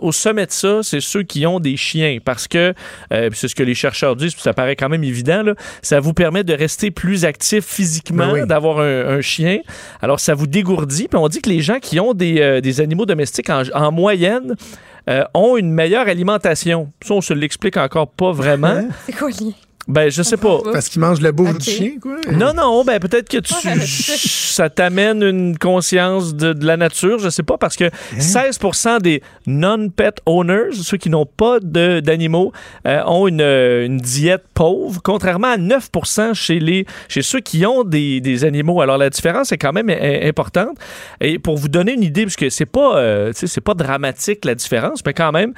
au, 0.00 0.12
sommet 0.12 0.46
de 0.46 0.50
ça, 0.50 0.80
c'est 0.82 1.00
ceux 1.00 1.22
qui 1.22 1.46
ont 1.46 1.60
des 1.60 1.76
chiens 1.76 2.18
parce 2.24 2.48
que, 2.48 2.74
euh, 3.12 3.30
puis 3.30 3.38
c'est 3.38 3.48
ce 3.48 3.54
que 3.54 3.62
les 3.62 3.74
chercheurs 3.74 4.16
disent, 4.16 4.34
puis 4.34 4.42
ça 4.42 4.52
paraît 4.52 4.76
quand 4.76 4.88
même 4.88 5.04
évident, 5.04 5.42
là, 5.42 5.54
ça 5.82 6.00
vous 6.00 6.12
permet 6.12 6.44
de 6.44 6.52
rester 6.52 6.90
plus 6.90 7.24
actif 7.24 7.64
physiquement, 7.64 8.32
Ben 8.32 8.42
oui. 8.42 8.46
d'avoir 8.46 8.80
un, 8.80 9.18
un 9.18 9.20
chien. 9.20 9.60
Alors 10.00 10.20
ça 10.20 10.34
vous 10.34 10.46
dégourdit, 10.46 11.08
puis 11.08 11.18
on 11.18 11.28
dit 11.28 11.40
que 11.40 11.48
les 11.50 11.60
gens 11.60 11.78
qui 11.78 12.00
ont 12.00 12.12
des, 12.12 12.40
euh, 12.40 12.60
des 12.60 12.80
animaux 12.80 13.06
domestiques 13.06 13.50
en, 13.50 13.62
en 13.74 13.92
moyenne 13.92 14.56
euh, 15.08 15.24
ont 15.34 15.56
une 15.56 15.72
meilleure 15.72 16.08
alimentation. 16.08 16.92
Ça, 17.04 17.14
on 17.14 17.20
se 17.20 17.34
l'explique 17.34 17.76
encore 17.76 18.08
pas 18.08 18.32
vraiment. 18.32 18.82
C'est 19.06 19.12
quoi 19.12 19.28
le 19.30 19.46
lien? 19.46 19.52
Ben, 19.88 20.10
je 20.10 20.22
sais 20.22 20.36
pas. 20.36 20.58
Parce 20.72 20.88
qu'il 20.88 21.00
mange 21.00 21.20
la 21.20 21.32
bouffe 21.32 21.50
Ok. 21.50 21.58
du 21.58 21.70
chien, 21.70 21.90
quoi. 22.00 22.16
Non, 22.30 22.54
non, 22.54 22.84
ben 22.84 23.00
peut-être 23.00 23.28
que 23.28 23.38
tu, 23.38 23.52
ça 24.52 24.70
t'amène 24.70 25.22
une 25.22 25.58
conscience 25.58 26.34
de, 26.36 26.52
de 26.52 26.64
la 26.66 26.76
nature, 26.76 27.18
je 27.18 27.28
sais 27.30 27.42
pas, 27.42 27.58
parce 27.58 27.76
que 27.76 27.90
16% 28.16 29.00
des 29.00 29.22
non-pet 29.46 30.14
owners, 30.26 30.70
ceux 30.72 30.96
qui 30.96 31.10
n'ont 31.10 31.26
pas 31.26 31.58
de- 31.60 32.00
d'animaux, 32.00 32.52
euh, 32.86 33.02
ont 33.06 33.26
une, 33.26 33.40
euh, 33.40 33.84
une 33.86 33.98
diète 33.98 34.44
pauvre, 34.54 35.00
contrairement 35.02 35.48
à 35.48 35.56
9 35.56 35.90
chez, 36.34 36.60
les, 36.60 36.86
chez 37.08 37.22
ceux 37.22 37.40
qui 37.40 37.66
ont 37.66 37.82
des, 37.82 38.20
des 38.20 38.44
animaux. 38.44 38.80
Alors 38.82 38.98
la 38.98 39.10
différence 39.10 39.50
est 39.52 39.58
quand 39.58 39.72
même 39.72 39.90
importante. 39.90 40.76
Et 41.20 41.38
pour 41.40 41.56
vous 41.56 41.68
donner 41.68 41.92
une 41.94 42.02
idée, 42.04 42.22
puisque 42.22 42.50
c'est 42.50 42.66
pas, 42.66 42.98
euh, 42.98 43.32
tu 43.32 43.40
sais, 43.40 43.46
c'est 43.48 43.60
pas 43.60 43.74
dramatique 43.74 44.44
la 44.44 44.54
différence, 44.54 45.00
mais 45.04 45.12
quand 45.12 45.32
même, 45.32 45.52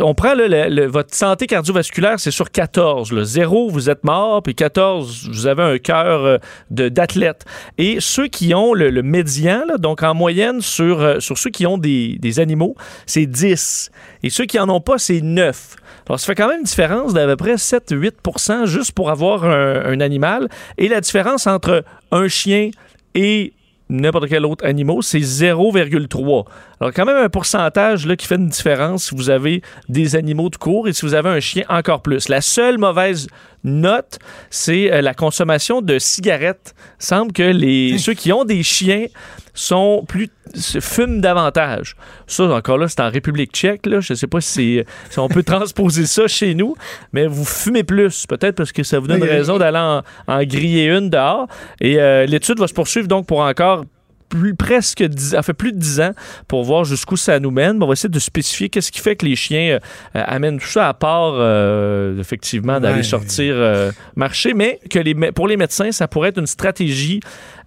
on 0.00 0.14
prend 0.14 0.34
là, 0.34 0.48
le- 0.48 0.74
le- 0.74 0.86
votre 0.86 1.14
santé 1.14 1.46
cardiovasculaire, 1.46 2.18
c'est 2.18 2.30
sur 2.32 2.50
14. 2.50 3.12
Là. 3.12 3.24
0 3.24 3.59
vous 3.68 3.90
êtes 3.90 4.04
mort, 4.04 4.42
puis 4.42 4.54
14, 4.54 5.28
vous 5.30 5.46
avez 5.46 5.62
un 5.62 5.78
cœur 5.78 6.24
euh, 6.24 6.38
d'athlète. 6.70 7.44
Et 7.78 7.98
ceux 8.00 8.28
qui 8.28 8.54
ont 8.54 8.74
le, 8.74 9.02
médian, 9.02 9.62
donc 9.78 10.02
en 10.02 10.14
moyenne 10.14 10.60
sur, 10.60 11.00
euh, 11.00 11.20
sur 11.20 11.38
ceux 11.38 11.50
qui 11.50 11.66
ont 11.66 11.78
des, 11.78 12.16
des 12.18 12.40
animaux, 12.40 12.74
c'est 13.06 13.26
10. 13.26 13.90
Et 14.22 14.30
ceux 14.30 14.46
qui 14.46 14.58
en 14.58 14.68
ont 14.68 14.80
pas, 14.80 14.98
c'est 14.98 15.20
9. 15.20 15.76
Alors, 16.06 16.18
ça 16.18 16.26
fait 16.26 16.34
quand 16.34 16.48
même 16.48 16.60
une 16.60 16.64
différence 16.64 17.14
d'à 17.14 17.26
peu 17.26 17.36
près 17.36 17.54
7-8 17.54 18.66
juste 18.66 18.92
pour 18.92 19.10
avoir 19.10 19.44
un, 19.44 19.84
un 19.84 20.00
animal. 20.00 20.48
Et 20.76 20.88
la 20.88 21.00
différence 21.00 21.46
entre 21.46 21.84
un 22.10 22.28
chien 22.28 22.70
et 23.14 23.52
n'importe 23.90 24.28
quel 24.28 24.46
autre 24.46 24.64
animal, 24.64 24.98
c'est 25.02 25.18
0,3. 25.18 26.46
Alors, 26.80 26.92
quand 26.94 27.04
même 27.04 27.16
un 27.16 27.28
pourcentage 27.28 28.06
qui 28.16 28.26
fait 28.26 28.36
une 28.36 28.48
différence 28.48 29.04
si 29.04 29.14
vous 29.14 29.30
avez 29.30 29.62
des 29.88 30.16
animaux 30.16 30.48
de 30.48 30.56
cours 30.56 30.88
et 30.88 30.92
si 30.92 31.04
vous 31.04 31.14
avez 31.14 31.28
un 31.28 31.40
chien 31.40 31.64
encore 31.68 32.00
plus. 32.00 32.28
La 32.28 32.40
seule 32.40 32.78
mauvaise 32.78 33.26
note, 33.64 34.18
c'est 34.50 34.92
euh, 34.92 35.00
la 35.02 35.14
consommation 35.14 35.82
de 35.82 35.98
cigarettes. 35.98 36.74
Il 37.00 37.04
semble 37.04 37.32
que 37.32 37.42
les, 37.42 37.98
ceux 37.98 38.14
qui 38.14 38.32
ont 38.32 38.44
des 38.44 38.62
chiens 38.62 39.06
sont 39.54 40.04
plus 40.06 40.28
fument 40.80 41.20
davantage. 41.20 41.96
Ça, 42.26 42.44
encore 42.44 42.78
là, 42.78 42.88
c'est 42.88 43.00
en 43.00 43.10
République 43.10 43.52
tchèque. 43.52 43.86
Là. 43.86 44.00
Je 44.00 44.12
ne 44.12 44.16
sais 44.16 44.26
pas 44.26 44.40
si, 44.40 44.82
on 45.16 45.28
peut 45.28 45.42
transposer 45.44 46.06
ça 46.06 46.26
chez 46.28 46.54
nous, 46.54 46.74
mais 47.12 47.26
vous 47.26 47.44
fumez 47.44 47.84
plus. 47.84 48.26
Peut-être 48.26 48.56
parce 48.56 48.72
que 48.72 48.82
ça 48.82 48.98
vous 48.98 49.06
donne 49.06 49.20
Oui, 49.22 49.28
oui. 49.28 49.36
raison 49.36 49.58
d'aller 49.58 49.78
en, 49.78 50.02
en 50.26 50.42
griller 50.44 50.86
une 50.86 51.10
dehors. 51.10 51.46
Et 51.80 51.98
euh, 52.00 52.26
l'étude 52.26 52.58
va 52.58 52.68
se 52.68 52.74
poursuivre 52.74 53.08
donc 53.08 53.26
pour 53.26 53.40
encore 53.40 53.84
plus, 54.30 54.54
presque 54.54 55.02
10, 55.02 55.30
ça 55.32 55.42
fait 55.42 55.52
plus 55.52 55.72
de 55.72 55.78
10 55.78 56.00
ans 56.00 56.12
pour 56.48 56.64
voir 56.64 56.84
jusqu'où 56.84 57.18
ça 57.18 57.38
nous 57.40 57.50
mène. 57.50 57.82
On 57.82 57.86
va 57.86 57.92
essayer 57.92 58.08
de 58.08 58.18
spécifier 58.18 58.70
qu'est-ce 58.70 58.90
qui 58.90 59.00
fait 59.00 59.16
que 59.16 59.26
les 59.26 59.36
chiens 59.36 59.76
euh, 59.76 59.78
amènent 60.14 60.58
tout 60.58 60.66
ça 60.68 60.88
à 60.88 60.94
part 60.94 61.34
euh, 61.34 62.18
effectivement 62.18 62.80
d'aller 62.80 62.96
Ouais. 62.98 63.02
sortir 63.02 63.54
euh, 63.56 63.90
marcher, 64.16 64.54
mais 64.54 64.80
que 64.88 64.98
les, 64.98 65.14
pour 65.32 65.46
les 65.48 65.56
médecins, 65.58 65.92
ça 65.92 66.08
pourrait 66.08 66.30
être 66.30 66.38
une 66.38 66.46
stratégie 66.46 67.20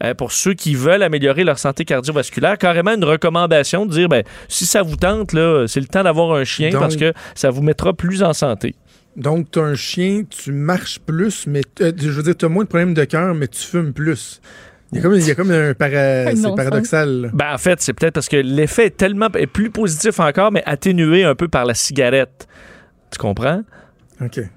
euh, 0.03 0.13
pour 0.15 0.31
ceux 0.31 0.53
qui 0.53 0.73
veulent 0.73 1.03
améliorer 1.03 1.43
leur 1.43 1.59
santé 1.59 1.85
cardiovasculaire, 1.85 2.57
carrément 2.57 2.93
une 2.95 3.03
recommandation 3.03 3.85
de 3.85 3.91
dire 3.91 4.09
ben, 4.09 4.23
si 4.47 4.65
ça 4.65 4.81
vous 4.81 4.95
tente, 4.95 5.33
là, 5.33 5.65
c'est 5.67 5.79
le 5.81 5.87
temps 5.87 6.03
d'avoir 6.03 6.33
un 6.35 6.43
chien 6.45 6.69
Donc- 6.71 6.79
parce 6.81 6.95
que 6.95 7.13
ça 7.35 7.49
vous 7.49 7.61
mettra 7.61 7.93
plus 7.93 8.23
en 8.23 8.33
santé. 8.33 8.73
Donc, 9.15 9.51
tu 9.51 9.59
as 9.59 9.63
un 9.63 9.75
chien, 9.75 10.23
tu 10.27 10.51
marches 10.51 10.97
plus, 10.99 11.45
mais 11.45 11.61
euh, 11.81 11.91
je 11.95 12.09
veux 12.09 12.23
dire, 12.23 12.35
tu 12.35 12.45
as 12.45 12.49
moins 12.49 12.63
de 12.63 12.69
problèmes 12.69 12.95
de 12.95 13.03
cœur, 13.03 13.35
mais 13.35 13.47
tu 13.47 13.61
fumes 13.61 13.93
plus. 13.93 14.41
Il 14.93 14.97
y 14.97 14.99
a 14.99 15.01
comme, 15.01 15.15
il 15.15 15.27
y 15.27 15.31
a 15.31 15.35
comme 15.35 15.51
un 15.51 15.73
para- 15.73 16.31
c'est 16.35 16.55
paradoxal. 16.55 17.21
là. 17.23 17.29
Ben, 17.33 17.53
en 17.53 17.57
fait, 17.57 17.81
c'est 17.81 17.93
peut-être 17.93 18.13
parce 18.13 18.29
que 18.29 18.37
l'effet 18.37 18.87
est 18.87 18.97
tellement 18.97 19.27
est 19.35 19.47
plus 19.47 19.69
positif 19.69 20.19
encore, 20.19 20.51
mais 20.51 20.63
atténué 20.65 21.23
un 21.23 21.35
peu 21.35 21.47
par 21.47 21.65
la 21.65 21.73
cigarette. 21.73 22.47
Tu 23.11 23.17
comprends? 23.17 23.63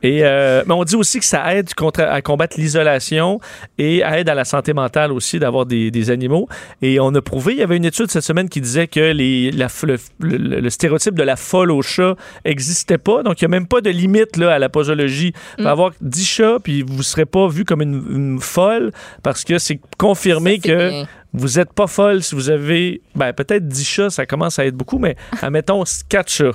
Et 0.03 0.21
euh, 0.25 0.63
mais 0.67 0.75
on 0.75 0.85
dit 0.85 0.97
aussi 0.97 1.19
que 1.19 1.25
ça 1.25 1.55
aide 1.55 1.73
contre, 1.75 2.01
à 2.03 2.21
combattre 2.23 2.59
l'isolation 2.59 3.41
et 3.79 4.01
aide 4.01 4.29
à 4.29 4.35
la 4.35 4.45
santé 4.45 4.73
mentale 4.73 5.13
aussi 5.13 5.39
d'avoir 5.39 5.67
des, 5.67 5.91
des 5.91 6.11
animaux. 6.11 6.49
Et 6.83 7.01
on 7.01 7.15
a 7.15 7.23
prouvé, 7.23 7.53
il 7.55 7.59
y 7.59 7.63
avait 7.63 7.77
une 7.77 7.85
étude 7.85 8.11
cette 8.11 8.23
semaine 8.23 8.49
qui 8.49 8.61
disait 8.61 8.87
que 8.87 9.13
les, 9.13 9.51
la, 9.51 9.69
le, 9.85 9.97
le- 10.21 10.61
le 10.61 10.71
stéréotype 10.71 11.15
de 11.15 11.23
la 11.23 11.37
folle 11.37 11.71
au 11.71 11.83
chat 11.83 12.15
n'existait 12.45 12.99
pas. 12.99 13.23
Donc, 13.23 13.41
il 13.41 13.45
n'y 13.45 13.55
a 13.55 13.59
même 13.59 13.67
pas 13.67 13.81
de 13.81 13.91
limite 13.91 14.37
là, 14.37 14.53
à 14.55 14.59
la 14.59 14.69
posologie. 14.69 15.33
Mm. 15.59 15.67
avoir 15.67 15.91
10 16.01 16.25
chats, 16.27 16.59
puis 16.63 16.83
vous 16.83 16.99
ne 16.99 17.03
serez 17.03 17.27
pas 17.27 17.49
vu 17.49 17.65
comme 17.65 17.83
une, 17.83 18.05
une 18.11 18.41
folle 18.41 18.93
parce 19.23 19.45
que 19.45 19.59
c'est 19.59 19.81
confirmé 19.99 20.57
Ça, 20.63 20.69
que 20.69 20.89
bien. 20.91 21.07
vous 21.33 21.59
n'êtes 21.59 21.73
pas 21.73 21.87
folle 21.87 22.23
si 22.23 22.35
vous 22.35 22.51
avez 22.51 23.01
ben, 23.15 23.33
peut-être 23.33 23.67
10 23.67 23.85
chats, 23.85 24.11
ça 24.11 24.27
commence 24.27 24.59
à 24.59 24.67
être 24.67 24.75
beaucoup, 24.75 24.99
mais 24.99 25.17
admettons 25.43 25.83
4 26.09 26.31
chats. 26.31 26.53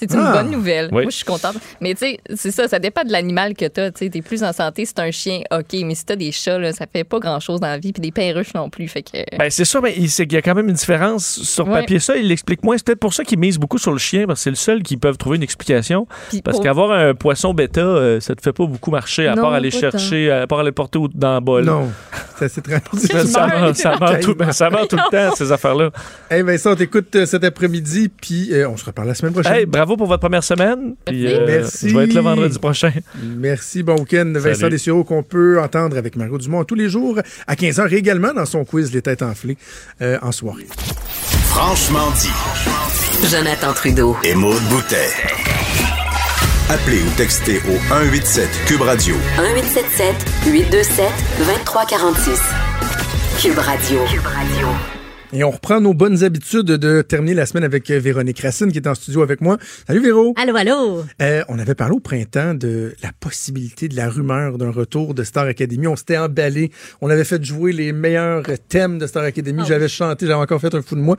C'est 0.00 0.12
une 0.14 0.20
Ah. 0.20 0.32
bonne 0.42 0.50
nouvelle. 0.50 0.86
Oui. 0.92 1.02
Moi, 1.02 1.10
je 1.10 1.16
suis 1.16 1.24
contente. 1.24 1.56
Mais 1.80 1.92
tu 1.94 2.00
sais, 2.06 2.20
c'est 2.34 2.50
ça, 2.50 2.66
ça 2.68 2.78
dépend 2.78 3.04
de 3.04 3.12
l'animal 3.12 3.54
que 3.54 3.66
tu 3.66 3.80
as. 3.80 3.90
Tu 3.90 4.06
es 4.06 4.22
plus 4.22 4.42
en 4.42 4.52
santé 4.52 4.84
si 4.84 4.94
tu 4.94 5.00
un 5.02 5.10
chien, 5.10 5.40
OK. 5.52 5.76
Mais 5.84 5.94
si 5.94 6.04
tu 6.06 6.12
as 6.12 6.16
des 6.16 6.32
chats, 6.32 6.58
là, 6.58 6.72
ça 6.72 6.86
fait 6.90 7.04
pas 7.04 7.18
grand-chose 7.18 7.60
dans 7.60 7.68
la 7.68 7.78
vie. 7.78 7.92
Puis 7.92 8.00
des 8.00 8.10
perruches 8.10 8.54
non 8.54 8.70
plus. 8.70 8.88
Fait 8.88 9.02
que. 9.02 9.36
Ben, 9.38 9.50
c'est 9.50 9.64
ça, 9.64 9.80
mais 9.80 9.94
il 9.96 10.06
y 10.32 10.36
a 10.36 10.42
quand 10.42 10.54
même 10.54 10.68
une 10.68 10.74
différence 10.74 11.26
sur 11.42 11.68
Ouais. 11.68 11.80
papier. 11.80 11.98
Ça, 12.00 12.16
il 12.16 12.26
l'explique 12.28 12.64
moins. 12.64 12.76
C'est 12.78 12.86
peut-être 12.86 13.00
pour 13.00 13.14
ça 13.14 13.24
qu'ils 13.24 13.38
misent 13.38 13.58
beaucoup 13.58 13.78
sur 13.78 13.92
le 13.92 13.98
chien, 13.98 14.26
parce 14.26 14.40
que 14.40 14.44
c'est 14.44 14.50
le 14.50 14.56
seul 14.56 14.82
qui 14.82 14.96
peuvent 14.96 15.18
trouver 15.18 15.36
une 15.36 15.42
explication. 15.42 16.06
Parce 16.44 16.56
pour- 16.56 16.64
qu'avoir 16.64 16.92
un 16.92 17.14
poisson 17.14 17.52
bêta, 17.54 17.80
euh, 17.80 18.20
ça 18.20 18.34
te 18.34 18.40
fait 18.42 18.52
pas 18.52 18.66
beaucoup 18.66 18.90
marcher, 18.90 19.26
à 19.28 19.34
Non, 19.34 19.42
part 19.42 19.52
aller 19.52 19.70
chercher, 19.70 20.30
à 20.30 20.46
part 20.46 20.60
aller 20.60 20.72
porter 20.72 20.98
dans 21.14 21.34
le 21.34 21.40
bol. 21.40 21.64
Non, 21.64 21.90
ça 22.38 22.48
c'est 22.48 22.62
très 22.62 22.80
Ça, 22.96 23.26
ça 23.26 23.46
meurt, 23.46 23.76
ça 23.76 23.96
meurt 23.98 24.20
tout, 24.20 24.34
ben, 24.34 24.52
ça 24.52 24.70
meurt 24.70 24.88
tout 24.88 24.96
le 24.96 25.10
temps, 25.10 25.34
ces 25.34 25.52
affaires-là. 25.52 25.90
Hey 26.30 26.42
Vincent, 26.42 26.72
on 26.72 26.76
t'écoute 26.76 27.14
euh, 27.16 27.26
cet 27.26 27.44
après-midi, 27.44 28.08
puis 28.08 28.52
euh, 28.52 28.68
on 28.68 28.76
se 28.76 28.84
reparle 28.84 29.08
la 29.08 29.14
semaine 29.14 29.32
prochaine. 29.32 29.52
Hey, 29.52 29.66
bravo 29.66 29.89
pour 29.96 30.06
votre 30.06 30.20
première 30.20 30.44
semaine. 30.44 30.94
Puis, 31.06 31.22
Merci. 31.22 31.34
euh, 31.40 31.46
Merci. 31.46 31.88
Je 31.90 31.96
vais 31.96 32.04
être 32.04 32.12
là 32.14 32.20
vendredi 32.22 32.58
prochain. 32.58 32.92
Merci, 33.22 33.82
bon 33.82 33.96
week-end. 34.00 34.32
Vincent. 34.36 34.68
Dessureau 34.68 35.04
qu'on 35.04 35.22
peut 35.22 35.60
entendre 35.60 35.96
avec 35.96 36.16
Mario 36.16 36.38
Dumont 36.38 36.64
tous 36.64 36.74
les 36.74 36.88
jours 36.88 37.18
à 37.46 37.54
15h 37.54 37.92
également 37.94 38.32
dans 38.32 38.46
son 38.46 38.64
quiz 38.64 38.92
Les 38.92 39.02
Têtes 39.02 39.22
Enflées 39.22 39.56
euh, 40.02 40.18
en 40.22 40.32
soirée. 40.32 40.66
Franchement 41.48 42.10
dit. 42.20 43.28
Jonathan 43.28 43.72
Trudeau. 43.72 44.16
Et 44.24 44.34
Maude 44.34 44.62
Boutet. 44.70 45.08
Appelez 46.68 47.02
ou 47.02 47.10
textez 47.16 47.58
au 47.68 47.76
187 47.88 48.48
Cube 48.66 48.82
Radio 48.82 49.14
1877 49.38 50.14
827 50.46 51.04
2346. 51.38 52.40
Cube 53.42 53.58
Radio. 53.58 53.98
Cube 54.06 54.26
Radio. 54.26 54.99
Et 55.32 55.44
on 55.44 55.50
reprend 55.50 55.80
nos 55.80 55.94
bonnes 55.94 56.24
habitudes 56.24 56.66
de 56.66 57.02
terminer 57.02 57.34
la 57.34 57.46
semaine 57.46 57.62
avec 57.62 57.88
euh, 57.90 58.00
Véronique 58.00 58.40
Racine 58.40 58.72
qui 58.72 58.78
est 58.78 58.88
en 58.88 58.96
studio 58.96 59.22
avec 59.22 59.40
moi. 59.40 59.58
Salut 59.86 60.02
Véro. 60.02 60.34
Allô, 60.36 60.56
allô. 60.56 61.04
Euh, 61.22 61.44
on 61.48 61.58
avait 61.60 61.76
parlé 61.76 61.94
au 61.94 62.00
printemps 62.00 62.54
de 62.54 62.96
la 63.00 63.12
possibilité, 63.12 63.88
de 63.88 63.94
la 63.94 64.08
rumeur 64.08 64.58
d'un 64.58 64.72
retour 64.72 65.14
de 65.14 65.22
Star 65.22 65.44
Academy. 65.44 65.86
On 65.86 65.94
s'était 65.94 66.16
emballé. 66.18 66.72
On 67.00 67.08
avait 67.08 67.22
fait 67.22 67.44
jouer 67.44 67.72
les 67.72 67.92
meilleurs 67.92 68.42
thèmes 68.68 68.98
de 68.98 69.06
Star 69.06 69.22
Academy. 69.22 69.60
Ah 69.62 69.66
J'avais 69.68 69.88
chanté, 69.88 70.26
j'avais 70.26 70.40
encore 70.40 70.60
fait 70.60 70.74
un 70.74 70.82
fou 70.82 70.96
de 70.96 71.00
moi. 71.00 71.16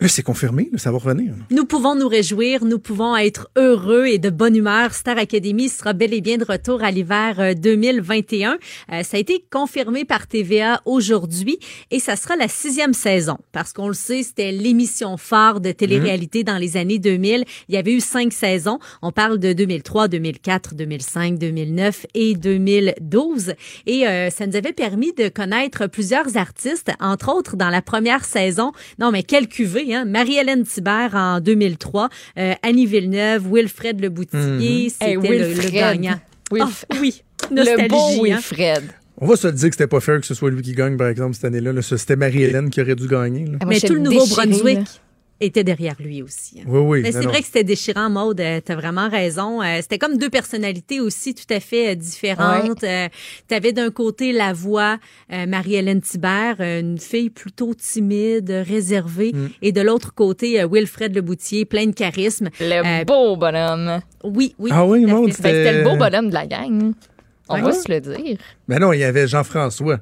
C'est 0.00 0.22
confirmé, 0.22 0.70
ça 0.76 0.90
va 0.92 0.98
revenir. 0.98 1.34
Nous 1.50 1.64
pouvons 1.64 1.94
nous 1.94 2.08
réjouir, 2.08 2.64
nous 2.64 2.78
pouvons 2.78 3.16
être 3.16 3.48
heureux 3.56 4.06
et 4.06 4.18
de 4.18 4.28
bonne 4.28 4.54
humeur. 4.54 4.92
Star 4.92 5.16
Academy 5.16 5.68
sera 5.68 5.92
bel 5.92 6.12
et 6.12 6.20
bien 6.20 6.36
de 6.36 6.44
retour 6.44 6.82
à 6.82 6.90
l'hiver 6.90 7.40
euh, 7.40 7.54
2021. 7.54 8.58
Euh, 8.92 9.02
ça 9.02 9.16
a 9.16 9.20
été 9.20 9.44
confirmé 9.50 10.04
par 10.04 10.26
TVA 10.26 10.82
aujourd'hui 10.84 11.58
et 11.90 12.00
ça 12.00 12.16
sera 12.16 12.36
la 12.36 12.48
sixième 12.48 12.92
saison 12.92 13.38
parce 13.52 13.72
qu'on 13.72 13.88
le 13.88 13.94
sait, 13.94 14.22
c'était 14.24 14.52
l'émission 14.52 15.16
phare 15.16 15.60
de 15.60 15.70
télé-réalité 15.72 16.44
dans 16.44 16.58
les 16.58 16.76
années 16.76 16.98
2000. 16.98 17.44
Il 17.68 17.74
y 17.74 17.78
avait 17.78 17.94
eu 17.94 18.00
cinq 18.00 18.32
saisons. 18.32 18.80
On 19.00 19.12
parle 19.12 19.38
de 19.38 19.52
2003, 19.52 20.08
2004, 20.08 20.74
2005, 20.74 21.38
2009 21.38 22.06
et 22.14 22.34
2012. 22.34 23.54
Et 23.86 24.06
euh, 24.06 24.28
ça 24.28 24.46
nous 24.46 24.56
avait 24.56 24.72
permis 24.72 25.12
de 25.12 25.28
connaître 25.28 25.86
plusieurs 25.86 26.36
artistes, 26.36 26.90
entre 27.00 27.32
autres 27.34 27.56
dans 27.56 27.70
la 27.70 27.80
première 27.80 28.24
saison. 28.24 28.72
Non, 28.98 29.10
mais 29.10 29.22
quelle 29.22 29.48
cuvée, 29.48 29.83
hein? 29.92 30.04
Marie-Hélène 30.04 30.64
Thibert 30.64 31.10
en 31.14 31.40
2003, 31.40 32.08
euh, 32.38 32.54
Annie 32.62 32.86
Villeneuve, 32.86 33.44
Wilfred 33.52 34.00
Leboutier, 34.00 34.38
Mhm. 34.38 34.88
c'était 34.90 35.10
Hey, 35.10 35.16
le- 35.16 35.38
le, 35.38 35.44
Wilfred. 35.48 35.72
gagnant. 35.74 36.20
Wilf- 36.52 36.84
Ah, 36.90 36.96
oui, 37.00 37.22
Le 37.50 37.88
beau 37.88 37.96
hein. 37.96 38.22
Wilfred. 38.22 38.82
On 39.18 39.26
va 39.26 39.36
se 39.36 39.46
le 39.46 39.52
dire 39.52 39.68
que 39.70 39.74
c'était 39.76 39.86
pas 39.86 40.00
fair 40.00 40.20
que 40.20 40.26
ce 40.26 40.34
soit 40.34 40.50
lui 40.50 40.60
qui 40.62 40.72
gagne, 40.72 40.96
par 40.96 41.08
exemple, 41.08 41.34
cette 41.34 41.44
année-là. 41.44 41.72
là. 41.72 41.82
C'était 41.82 42.16
Marie-Hélène 42.16 42.68
qui 42.70 42.80
aurait 42.80 42.96
dû 42.96 43.06
gagner. 43.06 43.44
là. 43.46 43.58
Mais 43.66 43.78
tout 43.80 43.94
le 43.94 44.00
Nouveau-Brunswick. 44.00 44.78
Était 45.40 45.64
derrière 45.64 45.96
lui 45.98 46.22
aussi. 46.22 46.60
hein. 46.60 46.64
Oui, 46.66 46.80
oui. 46.80 47.00
Mais 47.02 47.12
c'est 47.12 47.22
vrai 47.24 47.40
que 47.40 47.46
c'était 47.46 47.64
déchirant, 47.64 48.08
Maude. 48.08 48.40
Euh, 48.40 48.60
T'as 48.64 48.74
vraiment 48.76 49.08
raison. 49.08 49.60
Euh, 49.62 49.78
c'était 49.82 49.98
comme 49.98 50.16
deux 50.16 50.30
personnalités 50.30 51.00
aussi 51.00 51.34
tout 51.34 51.44
à 51.52 51.60
fait 51.60 51.92
euh, 51.92 51.94
différentes. 51.94 52.84
Euh, 52.84 53.08
T'avais 53.48 53.72
d'un 53.72 53.90
côté 53.90 54.32
la 54.32 54.52
voix 54.52 54.98
Marie-Hélène 55.30 56.00
Thibert, 56.00 56.56
une 56.60 56.98
fille 56.98 57.30
plutôt 57.30 57.74
timide, 57.74 58.50
réservée, 58.66 59.32
Mm. 59.34 59.48
et 59.62 59.72
de 59.72 59.80
l'autre 59.80 60.14
côté 60.14 60.64
Wilfred 60.70 61.14
Leboutier, 61.14 61.64
plein 61.64 61.86
de 61.86 61.92
charisme. 61.94 62.48
Le 62.60 63.00
Euh, 63.00 63.04
beau 63.04 63.36
bonhomme. 63.36 64.00
Oui, 64.22 64.54
oui. 64.58 64.70
Ah 64.72 64.86
oui, 64.86 65.04
Maude, 65.04 65.32
fait. 65.32 65.42
Ben, 65.42 65.54
c'était 65.64 65.78
le 65.78 65.84
beau 65.84 65.96
bonhomme 65.96 66.28
de 66.28 66.34
la 66.34 66.46
gang. 66.46 66.92
On 67.48 67.56
Ouais. 67.56 67.62
va 67.62 67.72
se 67.72 67.90
le 67.92 68.00
dire. 68.00 68.38
Mais 68.68 68.78
non, 68.78 68.92
il 68.92 69.00
y 69.00 69.04
avait 69.04 69.26
Jean-François. 69.28 69.98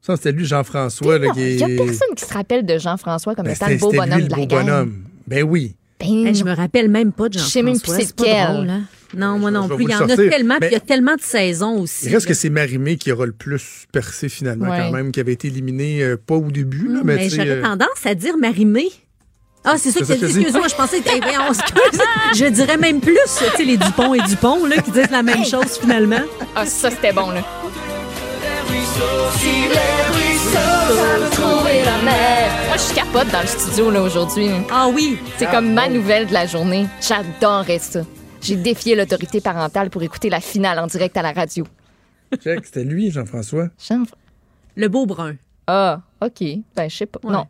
Ça, 0.00 0.16
c'était 0.16 0.32
lui, 0.32 0.44
Jean-François. 0.46 1.18
Il 1.36 1.56
y 1.58 1.62
a 1.62 1.66
personne 1.66 2.14
qui 2.16 2.24
se 2.24 2.32
rappelle 2.32 2.64
de 2.64 2.78
Jean-François 2.78 3.34
comme 3.34 3.46
Ben, 3.46 3.54
étant 3.54 3.68
le 3.68 3.76
beau 3.76 3.90
c'était 3.90 4.04
lui, 4.04 4.10
bonhomme 4.10 4.20
le 4.20 4.24
de 4.26 4.30
la 4.30 4.36
beau 4.36 4.46
gang. 4.46 4.64
bonhomme. 4.66 5.04
Ben 5.26 5.42
oui. 5.42 5.74
Ben, 6.00 6.26
Hey, 6.26 6.34
je 6.34 6.44
me 6.44 6.54
rappelle 6.54 6.88
même 6.88 7.12
pas 7.12 7.28
de 7.28 7.38
Je 7.38 7.44
sais 7.44 7.62
même 7.62 7.74
Jean-François. 7.74 7.96
plus 7.96 8.06
c'est 8.16 8.20
lequel. 8.20 8.54
drôle, 8.54 8.70
hein? 8.70 8.82
Non, 9.16 9.38
moi 9.38 9.50
je 9.50 9.54
non 9.56 9.68
plus. 9.68 9.84
Il 9.84 9.90
y 9.90 9.94
en 9.94 10.08
a 10.08 10.16
tellement, 10.16 10.54
puis 10.56 10.60
Mais- 10.62 10.68
il 10.68 10.72
y 10.74 10.76
a 10.76 10.80
tellement 10.80 11.14
de 11.16 11.20
saisons 11.22 11.80
aussi. 11.80 12.06
Il 12.06 12.14
reste 12.14 12.26
là. 12.26 12.28
que 12.28 12.34
c'est 12.38 12.50
Marimé 12.50 12.96
qui 12.96 13.10
aura 13.10 13.24
le 13.26 13.32
plus 13.32 13.86
percé 13.90 14.28
finalement, 14.28 14.68
Ouais. 14.70 14.78
quand 14.78 14.92
même, 14.92 15.12
qui 15.12 15.18
avait 15.20 15.32
été 15.32 15.48
éliminé 15.48 16.02
euh, 16.02 16.16
pas 16.16 16.34
au 16.36 16.50
début. 16.50 16.86
Là, 16.88 17.00
mais 17.04 17.16
Mais 17.16 17.24
tu 17.24 17.30
sais, 17.30 17.36
j'aurais 17.36 17.50
euh, 17.58 17.62
tendance 17.62 18.04
à 18.04 18.14
dire 18.14 18.36
Marimé. 18.36 18.86
Ah, 19.64 19.76
c'est 19.78 19.90
ça 19.90 20.00
que 20.00 20.04
tu. 20.18 20.24
Excuse-moi, 20.24 20.68
je 20.68 20.74
pensais 20.74 21.00
que. 21.00 21.08
Eh, 21.14 21.20
voyons, 21.22 21.48
excuse. 21.48 22.00
Je 22.36 22.44
dirais 22.50 22.76
même 22.76 23.00
plus, 23.00 23.18
tu 23.38 23.56
sais, 23.56 23.64
les 23.64 23.76
Dupont 23.78 24.14
et 24.14 24.20
Dupont, 24.28 24.64
là, 24.66 24.76
qui 24.82 24.90
disent 24.92 25.10
la 25.10 25.22
même 25.22 25.44
chose 25.44 25.78
finalement. 25.80 26.20
Ah, 26.54 26.64
ça, 26.66 26.90
c'était 26.90 27.12
bon, 27.12 27.30
là. 27.30 27.42
Moi, 32.66 32.76
je 32.76 32.94
capote 32.94 33.30
dans 33.32 33.40
le 33.40 33.46
studio 33.46 33.90
là 33.90 34.02
aujourd'hui. 34.02 34.48
Ah 34.70 34.88
oui. 34.92 35.18
C'est 35.36 35.50
comme 35.50 35.72
ma 35.72 35.88
nouvelle 35.88 36.26
de 36.26 36.32
la 36.32 36.46
journée. 36.46 36.86
J'adorais 37.00 37.78
ça. 37.78 38.00
J'ai 38.40 38.56
défié 38.56 38.94
l'autorité 38.94 39.40
parentale 39.40 39.90
pour 39.90 40.02
écouter 40.02 40.30
la 40.30 40.40
finale 40.40 40.78
en 40.78 40.86
direct 40.86 41.16
à 41.16 41.22
la 41.22 41.32
radio. 41.32 41.66
Check, 42.40 42.66
c'était 42.66 42.84
lui, 42.84 43.10
Jean-François. 43.10 43.68
Jean... 43.78 44.04
Le 44.76 44.88
beau 44.88 45.06
brun. 45.06 45.34
Ah, 45.66 46.00
OK. 46.22 46.42
Ben, 46.76 46.88
je 46.88 46.96
sais 46.96 47.06
pas. 47.06 47.20
Non. 47.24 47.46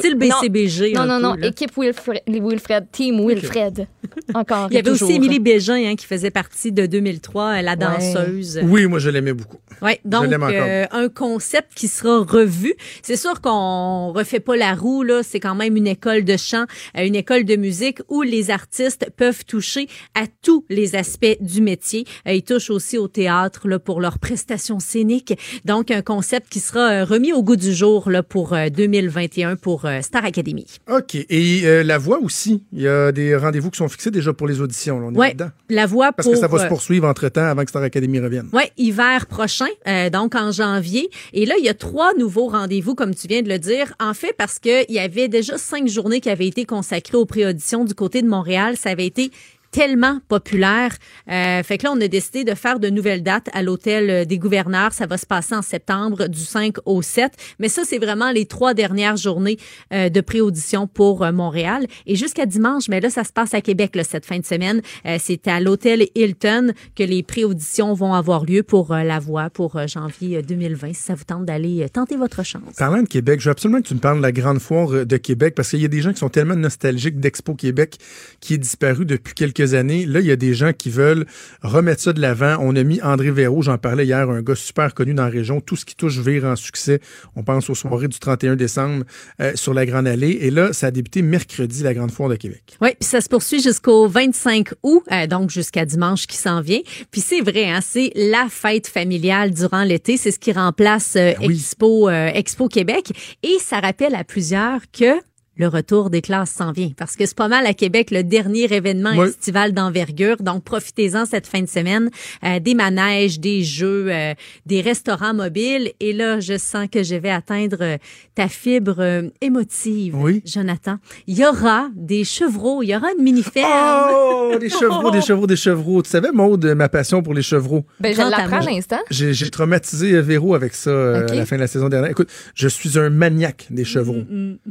Style 0.00 0.16
Oui- 0.20 0.28
BCBG 0.28 0.92
Non, 0.94 1.06
non, 1.06 1.18
non. 1.20 1.36
peu. 1.36 1.44
Équipe 1.44 1.72
Wilfred, 1.76 2.22
Wilfred. 2.28 2.86
Team 2.92 3.26
Wilfred. 3.26 3.86
Encore. 4.34 4.68
Il 4.70 4.74
y 4.74 4.78
avait 4.78 4.90
aussi. 4.90 5.12
Émilie 5.12 5.38
Bégin 5.40 5.74
hein, 5.74 5.94
qui 5.96 6.06
faisait 6.06 6.30
partie 6.30 6.72
de 6.72 6.86
2003, 6.86 7.58
euh, 7.58 7.62
la 7.62 7.76
danseuse. 7.76 8.60
Oui, 8.64 8.86
moi, 8.86 8.98
je 8.98 9.10
l'aimais 9.10 9.32
beaucoup. 9.32 9.58
Ouais, 9.80 9.98
donc 10.04 10.26
euh, 10.32 10.86
un 10.92 11.08
concept 11.08 11.72
qui 11.74 11.88
sera 11.88 12.18
revu. 12.20 12.74
C'est 13.02 13.16
sûr 13.16 13.40
qu'on 13.40 14.12
refait 14.12 14.38
pas 14.38 14.54
la 14.56 14.74
roue 14.74 15.02
là, 15.02 15.22
c'est 15.24 15.40
quand 15.40 15.56
même 15.56 15.76
une 15.76 15.88
école 15.88 16.24
de 16.24 16.36
chant, 16.36 16.66
euh, 16.96 17.04
une 17.04 17.16
école 17.16 17.44
de 17.44 17.56
musique 17.56 17.98
où 18.08 18.22
les 18.22 18.50
artistes 18.50 19.08
peuvent 19.16 19.44
toucher 19.44 19.88
à 20.14 20.26
tous 20.42 20.64
les 20.68 20.94
aspects 20.94 21.36
du 21.40 21.62
métier. 21.62 22.04
Euh, 22.28 22.32
Ils 22.34 22.44
touchent 22.44 22.70
aussi 22.70 22.96
au 22.96 23.08
théâtre 23.08 23.66
là 23.68 23.80
pour 23.80 24.00
leurs 24.00 24.20
prestations 24.20 24.78
scéniques. 24.78 25.36
Donc 25.64 25.90
un 25.90 26.02
concept 26.02 26.48
qui 26.48 26.60
sera 26.60 27.04
remis 27.04 27.32
au 27.32 27.42
goût 27.42 27.56
du 27.56 27.74
jour 27.74 28.08
là 28.08 28.22
pour 28.22 28.52
euh, 28.52 28.68
2021 28.68 29.56
pour 29.56 29.81
euh, 29.86 30.02
Star 30.02 30.24
Academy. 30.24 30.66
OK. 30.90 31.14
Et 31.14 31.60
euh, 31.64 31.82
la 31.82 31.98
voix 31.98 32.18
aussi. 32.20 32.62
Il 32.72 32.80
y 32.82 32.88
a 32.88 33.12
des 33.12 33.36
rendez-vous 33.36 33.70
qui 33.70 33.78
sont 33.78 33.88
fixés 33.88 34.10
déjà 34.10 34.32
pour 34.32 34.46
les 34.46 34.60
auditions. 34.60 35.00
là. 35.00 35.06
On 35.08 35.14
est 35.14 35.18
Ouais, 35.18 35.28
là-dedans. 35.28 35.50
la 35.70 35.86
voix 35.86 36.12
Parce 36.12 36.26
pour 36.26 36.34
que 36.34 36.40
ça 36.40 36.48
va 36.48 36.58
se 36.58 36.64
euh, 36.64 36.68
poursuivre 36.68 37.06
entre-temps 37.08 37.44
avant 37.44 37.62
que 37.64 37.70
Star 37.70 37.82
Academy 37.82 38.18
revienne. 38.20 38.48
Oui, 38.52 38.62
hiver 38.76 39.26
prochain, 39.26 39.66
euh, 39.86 40.10
donc 40.10 40.34
en 40.34 40.52
janvier. 40.52 41.08
Et 41.32 41.46
là, 41.46 41.54
il 41.58 41.64
y 41.64 41.68
a 41.68 41.74
trois 41.74 42.14
nouveaux 42.14 42.48
rendez-vous, 42.48 42.94
comme 42.94 43.14
tu 43.14 43.26
viens 43.28 43.42
de 43.42 43.48
le 43.48 43.58
dire. 43.58 43.94
En 44.00 44.14
fait, 44.14 44.34
parce 44.36 44.58
qu'il 44.58 44.84
y 44.90 44.98
avait 44.98 45.28
déjà 45.28 45.58
cinq 45.58 45.88
journées 45.88 46.20
qui 46.20 46.30
avaient 46.30 46.46
été 46.46 46.64
consacrées 46.64 47.16
aux 47.16 47.26
pré-auditions 47.26 47.84
du 47.84 47.94
côté 47.94 48.22
de 48.22 48.28
Montréal. 48.28 48.76
Ça 48.76 48.90
avait 48.90 49.06
été 49.06 49.30
tellement 49.72 50.20
populaire. 50.28 50.94
Euh, 51.30 51.62
fait 51.64 51.78
que 51.78 51.84
là, 51.84 51.92
on 51.92 52.00
a 52.00 52.06
décidé 52.06 52.44
de 52.44 52.54
faire 52.54 52.78
de 52.78 52.88
nouvelles 52.88 53.22
dates 53.22 53.48
à 53.52 53.62
l'hôtel 53.62 54.10
euh, 54.10 54.24
des 54.24 54.38
gouverneurs. 54.38 54.92
Ça 54.92 55.06
va 55.06 55.18
se 55.18 55.26
passer 55.26 55.54
en 55.54 55.62
septembre 55.62 56.28
du 56.28 56.40
5 56.40 56.76
au 56.84 57.02
7. 57.02 57.32
Mais 57.58 57.68
ça, 57.68 57.82
c'est 57.84 57.98
vraiment 57.98 58.30
les 58.30 58.46
trois 58.46 58.74
dernières 58.74 59.16
journées 59.16 59.56
euh, 59.92 60.08
de 60.10 60.20
pré-audition 60.20 60.86
pour 60.86 61.26
Montréal. 61.32 61.86
Et 62.06 62.14
jusqu'à 62.14 62.46
dimanche, 62.46 62.88
mais 62.88 63.00
là, 63.00 63.10
ça 63.10 63.24
se 63.24 63.32
passe 63.32 63.54
à 63.54 63.60
Québec 63.60 63.98
cette 64.04 64.26
fin 64.26 64.38
de 64.38 64.44
semaine. 64.44 64.82
C'est 65.18 65.48
à 65.48 65.60
l'hôtel 65.60 66.06
Hilton 66.14 66.72
que 66.96 67.02
les 67.02 67.22
pré-auditions 67.22 67.94
vont 67.94 68.14
avoir 68.14 68.44
lieu 68.44 68.62
pour 68.62 68.92
la 68.94 69.18
voix 69.18 69.48
pour 69.50 69.78
janvier 69.86 70.38
euh, 70.38 70.42
2020. 70.42 70.92
Si 70.92 71.02
ça 71.02 71.14
vous 71.14 71.24
tente 71.24 71.46
d'aller 71.46 71.86
tenter 71.92 72.16
votre 72.16 72.44
chance. 72.44 72.74
Parlant 72.76 73.02
de 73.02 73.08
Québec, 73.08 73.40
je 73.40 73.46
veux 73.46 73.52
absolument 73.52 73.80
que 73.80 73.88
tu 73.88 73.94
me 73.94 74.00
parles 74.00 74.18
de 74.18 74.22
la 74.22 74.32
grande 74.32 74.58
foire 74.58 75.06
de 75.06 75.16
Québec 75.16 75.54
parce 75.54 75.70
qu'il 75.70 75.80
y 75.80 75.84
a 75.84 75.88
des 75.88 76.02
gens 76.02 76.12
qui 76.12 76.18
sont 76.18 76.28
tellement 76.28 76.56
nostalgiques 76.56 77.18
d'Expo 77.20 77.54
Québec 77.54 77.96
qui 78.40 78.54
est 78.54 78.58
disparu 78.58 79.06
depuis 79.06 79.34
quelques 79.34 79.61
années. 79.74 80.06
Là, 80.06 80.20
il 80.20 80.26
y 80.26 80.30
a 80.30 80.36
des 80.36 80.54
gens 80.54 80.72
qui 80.72 80.90
veulent 80.90 81.26
remettre 81.62 82.02
ça 82.02 82.12
de 82.12 82.20
l'avant. 82.20 82.56
On 82.60 82.76
a 82.76 82.82
mis 82.82 83.00
André 83.02 83.30
Véraud, 83.30 83.62
j'en 83.62 83.78
parlais 83.78 84.04
hier, 84.04 84.28
un 84.28 84.42
gars 84.42 84.54
super 84.54 84.94
connu 84.94 85.14
dans 85.14 85.24
la 85.24 85.30
région. 85.30 85.60
Tout 85.60 85.76
ce 85.76 85.84
qui 85.84 85.94
touche 85.94 86.18
vire 86.18 86.44
en 86.44 86.56
succès. 86.56 87.00
On 87.36 87.42
pense 87.42 87.70
aux 87.70 87.74
soirées 87.74 88.08
du 88.08 88.18
31 88.18 88.56
décembre 88.56 89.04
euh, 89.40 89.52
sur 89.54 89.74
la 89.74 89.86
Grande 89.86 90.06
Allée. 90.06 90.38
Et 90.40 90.50
là, 90.50 90.72
ça 90.72 90.88
a 90.88 90.90
débuté 90.90 91.22
mercredi, 91.22 91.82
la 91.82 91.94
grande 91.94 92.10
foire 92.10 92.28
de 92.28 92.36
Québec. 92.36 92.76
Oui, 92.80 92.90
puis 92.98 93.08
ça 93.08 93.20
se 93.20 93.28
poursuit 93.28 93.62
jusqu'au 93.62 94.08
25 94.08 94.68
août, 94.82 95.02
euh, 95.10 95.26
donc 95.26 95.50
jusqu'à 95.50 95.84
dimanche 95.84 96.26
qui 96.26 96.36
s'en 96.36 96.60
vient. 96.60 96.80
Puis 97.10 97.20
c'est 97.20 97.40
vrai, 97.40 97.70
hein, 97.70 97.80
c'est 97.82 98.12
la 98.14 98.46
fête 98.48 98.86
familiale 98.86 99.52
durant 99.52 99.84
l'été. 99.84 100.16
C'est 100.16 100.30
ce 100.30 100.38
qui 100.38 100.52
remplace 100.52 101.16
euh, 101.16 101.32
Expo, 101.40 102.08
euh, 102.08 102.30
Expo 102.34 102.68
Québec. 102.68 103.12
Et 103.42 103.56
ça 103.60 103.80
rappelle 103.80 104.14
à 104.14 104.24
plusieurs 104.24 104.80
que 104.92 105.20
le 105.62 105.68
retour 105.68 106.10
des 106.10 106.22
classes 106.22 106.50
s'en 106.50 106.72
vient. 106.72 106.90
Parce 106.96 107.14
que 107.14 107.24
c'est 107.24 107.36
pas 107.36 107.46
mal 107.46 107.66
à 107.66 107.72
Québec 107.74 108.10
le 108.10 108.24
dernier 108.24 108.64
événement 108.74 109.12
Oui. 109.16 109.28
estival 109.28 109.72
d'envergure. 109.72 110.38
Donc, 110.40 110.64
profitez-en 110.64 111.24
cette 111.24 111.46
fin 111.46 111.60
de 111.62 111.68
semaine. 111.68 112.10
Euh, 112.44 112.58
des 112.58 112.74
manèges, 112.74 113.38
des 113.38 113.62
jeux, 113.62 114.06
euh, 114.08 114.34
des 114.66 114.80
restaurants 114.80 115.34
mobiles. 115.34 115.92
Et 116.00 116.12
là, 116.12 116.40
je 116.40 116.58
sens 116.58 116.88
que 116.90 117.04
je 117.04 117.14
vais 117.14 117.30
atteindre 117.30 117.76
euh, 117.80 117.96
ta 118.34 118.48
fibre 118.48 118.96
euh, 118.98 119.28
émotive, 119.40 120.16
Jonathan. 120.44 120.96
Il 121.28 121.38
y 121.38 121.44
aura 121.46 121.88
des 121.94 122.24
chevreaux, 122.24 122.82
il 122.82 122.88
y 122.88 122.96
aura 122.96 123.06
une 123.16 123.22
mini-ferme. 123.22 124.10
Oh, 124.12 124.56
des 124.60 124.68
chevreaux, 124.68 125.10
des 125.12 125.20
chevreaux, 125.20 125.46
des 125.46 125.56
chevreaux. 125.56 126.02
Tu 126.02 126.10
savais, 126.10 126.32
Maude, 126.32 126.64
ma 126.74 126.88
passion 126.88 127.22
pour 127.22 127.34
les 127.34 127.42
chevreaux? 127.42 127.84
Ben, 128.00 128.12
je 128.12 128.18
l'apprends 128.20 128.58
à 128.66 128.70
l'instant. 128.70 128.98
J'ai 129.10 129.32
j'ai 129.32 129.48
traumatisé 129.50 130.20
Véro 130.20 130.54
avec 130.56 130.74
ça 130.74 130.90
euh, 130.90 131.28
à 131.28 131.34
la 131.34 131.46
fin 131.46 131.54
de 131.56 131.60
la 131.60 131.66
saison 131.68 131.88
dernière. 131.88 132.10
Écoute, 132.10 132.28
je 132.56 132.66
suis 132.66 132.98
un 132.98 133.10
maniaque 133.10 133.68
des 133.70 133.84
chevreaux. 133.84 134.24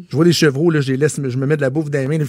Je 0.10 0.16
vois 0.16 0.26
des 0.26 0.34
chevreaux, 0.34 0.70
là, 0.70 0.81
je 0.82 0.94
laisse, 0.94 1.20
je 1.24 1.38
me 1.38 1.46
mets 1.46 1.58
de 1.58 1.62
la 1.62 1.70
bouffe 1.70 1.90
dans 1.90 2.00
les 2.00 2.18
mains. 2.18 2.26